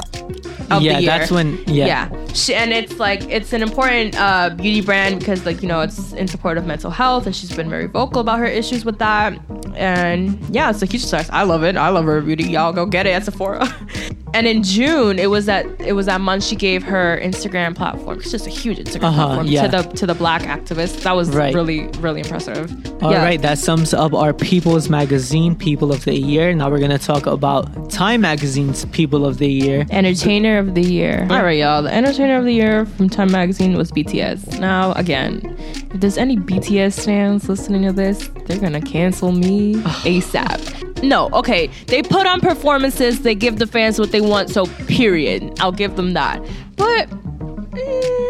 yeah, 0.82 1.02
that's 1.02 1.32
when. 1.32 1.58
Yeah. 1.68 1.86
Yeah, 2.10 2.28
she, 2.34 2.56
and 2.56 2.72
it's 2.72 3.00
like 3.00 3.24
it's 3.24 3.54
an 3.54 3.62
important 3.62 4.16
uh, 4.18 4.50
beauty 4.52 4.82
brand 4.82 5.20
because 5.20 5.46
like 5.46 5.62
you 5.62 5.68
know 5.68 5.82
it's 5.82 6.14
in 6.14 6.28
support 6.28 6.58
of 6.58 6.66
mental 6.66 6.92
health, 6.92 7.26
and 7.26 7.36
she's 7.36 7.56
been 7.56 7.70
very 7.70 7.88
vocal 7.88 8.22
about 8.22 8.40
her 8.40 8.46
issues 8.46 8.86
with 8.86 9.00
that. 9.00 9.34
And 9.76 10.40
yeah, 10.54 10.70
it's 10.70 10.82
a 10.82 10.86
huge 10.86 11.02
success. 11.02 11.30
I 11.32 11.44
love 11.44 11.64
it. 11.64 11.76
I 11.78 11.90
love 11.90 12.06
her 12.06 12.22
Beauty. 12.22 12.44
Y'all 12.46 12.74
go 12.74 12.86
get 12.86 13.06
it 13.06 13.12
at 13.12 13.26
Sephora. 13.26 13.68
and 14.34 14.48
in 14.48 14.64
June, 14.64 15.20
it 15.20 15.30
was 15.30 15.46
that 15.48 15.66
it 15.82 15.94
was 15.94 16.06
that 16.08 16.22
month 16.22 16.44
she 16.44 16.56
gave 16.56 16.84
her 16.84 17.20
Instagram 17.24 17.76
platform. 17.76 18.20
It's 18.20 18.32
just 18.32 18.48
a 18.48 18.50
huge 18.50 18.78
Instagram 18.78 19.04
Uh-huh, 19.04 19.26
platform 19.26 19.48
yeah. 19.48 19.68
to 19.68 19.78
the 19.78 19.84
to 19.96 20.06
the 20.06 20.16
black 20.16 20.44
activists. 20.44 21.02
That 21.04 21.16
was 21.16 21.30
Right. 21.30 21.54
really 21.54 21.88
really 22.00 22.22
impressive. 22.22 22.72
All 23.04 23.12
yeah. 23.12 23.24
right, 23.24 23.42
that 23.42 23.58
sums 23.58 23.94
up 23.94 24.14
our 24.14 24.34
People's 24.34 24.90
Magazine 24.90 25.56
People 25.56 25.92
of 25.92 26.06
the 26.06 26.16
Year. 26.18 26.54
Now 26.54 26.70
we're 26.70 26.80
gonna 26.80 26.98
talk 26.98 27.26
about 27.26 27.90
Time 27.90 28.22
Magazine's 28.22 28.86
People 28.86 29.26
of 29.26 29.38
the 29.40 29.50
Year. 29.52 29.86
Entertainer 29.90 30.58
of 30.60 30.74
the 30.76 30.82
Year. 30.84 31.28
All 31.30 31.44
right, 31.44 31.58
y'all. 31.58 31.82
The 31.84 31.94
Entertainer 31.94 32.38
of 32.38 32.46
the 32.46 32.54
Year 32.54 32.86
from 32.86 33.10
Time 33.10 33.32
Magazine 33.32 33.76
was 33.78 33.92
BTS. 33.92 34.60
Now, 34.60 34.94
again, 34.94 35.56
if 35.94 36.00
there's 36.00 36.18
any 36.18 36.38
BTS 36.38 37.04
fans 37.06 37.50
listening 37.50 37.84
to 37.84 37.92
this, 37.92 38.30
they're 38.46 38.60
gonna 38.60 38.82
cancel 38.82 39.32
me 39.32 39.63
ASAP. 40.04 41.04
No, 41.04 41.30
okay. 41.34 41.68
They 41.88 42.02
put 42.02 42.26
on 42.26 42.40
performances. 42.40 43.22
They 43.22 43.36
give 43.36 43.60
the 43.60 43.68
fans 43.68 44.00
what 44.00 44.12
they 44.12 44.22
want. 44.22 44.50
So, 44.50 44.66
period. 44.88 45.54
I'll 45.60 45.72
give 45.72 45.96
them 45.96 46.14
that. 46.14 46.42
But. 46.76 47.10
mm, 47.10 48.23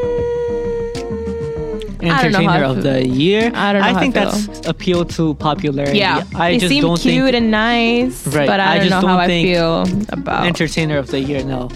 entertainer 2.08 2.66
I 2.66 2.70
of 2.70 2.84
the 2.84 3.08
year. 3.08 3.52
I 3.54 3.74
don't 3.74 3.82
know 3.82 3.88
how 3.88 3.96
I 3.96 4.00
think 4.00 4.14
feel. 4.16 4.26
that's 4.32 4.68
appeal 4.68 5.06
to 5.06 5.34
popularity. 5.36 5.98
Yeah, 6.00 6.24
I 6.36 6.52
they 6.52 6.58
just 6.60 6.70
seem 6.70 6.84
don't 6.84 7.00
cute 7.00 7.32
think 7.32 7.36
and 7.36 7.52
nice, 7.52 8.28
Right, 8.28 8.48
but 8.48 8.60
I, 8.60 8.74
I 8.74 8.78
don't 8.80 8.88
just 8.90 9.02
know 9.02 9.08
how 9.08 9.14
don't 9.16 9.22
I 9.22 9.28
think 9.28 9.48
feel 9.48 9.84
about. 10.10 10.46
entertainer 10.46 10.98
of 10.98 11.08
the 11.08 11.20
year. 11.20 11.44
No, 11.44 11.70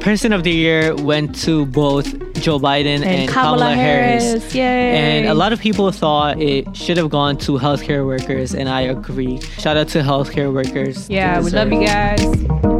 person 0.00 0.32
of 0.32 0.42
the 0.44 0.52
year 0.52 0.94
went 0.96 1.34
to 1.42 1.66
both 1.66 2.06
Joe 2.40 2.58
Biden 2.58 2.96
and, 2.96 3.04
and 3.04 3.30
Kamala 3.30 3.74
Harris, 3.74 4.54
yay! 4.54 4.62
And 4.96 5.28
a 5.28 5.34
lot 5.34 5.52
of 5.52 5.60
people 5.60 5.90
thought 5.92 6.40
it 6.40 6.74
should 6.76 6.96
have 6.96 7.10
gone 7.10 7.36
to 7.38 7.58
healthcare 7.58 8.04
workers, 8.06 8.54
and 8.54 8.68
I 8.68 8.82
agree. 8.82 9.40
Shout 9.58 9.76
out 9.76 9.88
to 9.88 9.98
healthcare 10.02 10.52
workers. 10.52 11.08
Yeah, 11.08 11.40
we 11.40 11.50
love 11.50 11.72
you 11.72 11.84
guys. 11.86 12.71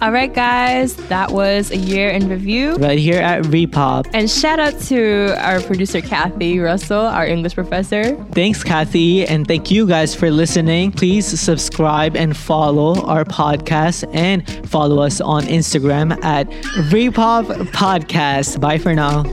All 0.00 0.12
right, 0.12 0.32
guys, 0.32 0.94
that 1.08 1.32
was 1.32 1.72
a 1.72 1.76
year 1.76 2.08
in 2.10 2.28
review. 2.28 2.76
Right 2.76 3.00
here 3.00 3.20
at 3.20 3.42
Repop. 3.44 4.08
And 4.12 4.30
shout 4.30 4.60
out 4.60 4.78
to 4.82 5.34
our 5.44 5.60
producer, 5.60 6.00
Kathy 6.00 6.60
Russell, 6.60 7.00
our 7.00 7.26
English 7.26 7.54
professor. 7.54 8.14
Thanks, 8.26 8.62
Kathy, 8.62 9.26
and 9.26 9.46
thank 9.48 9.72
you 9.72 9.88
guys 9.88 10.14
for 10.14 10.30
listening. 10.30 10.92
Please 10.92 11.26
subscribe 11.26 12.16
and 12.16 12.36
follow 12.36 13.02
our 13.06 13.24
podcast 13.24 14.08
and 14.14 14.48
follow 14.68 15.02
us 15.02 15.20
on 15.20 15.42
Instagram 15.44 16.22
at 16.22 16.48
Repop 16.92 17.46
Podcast. 17.72 18.60
Bye 18.60 18.78
for 18.78 18.94
now. 18.94 19.24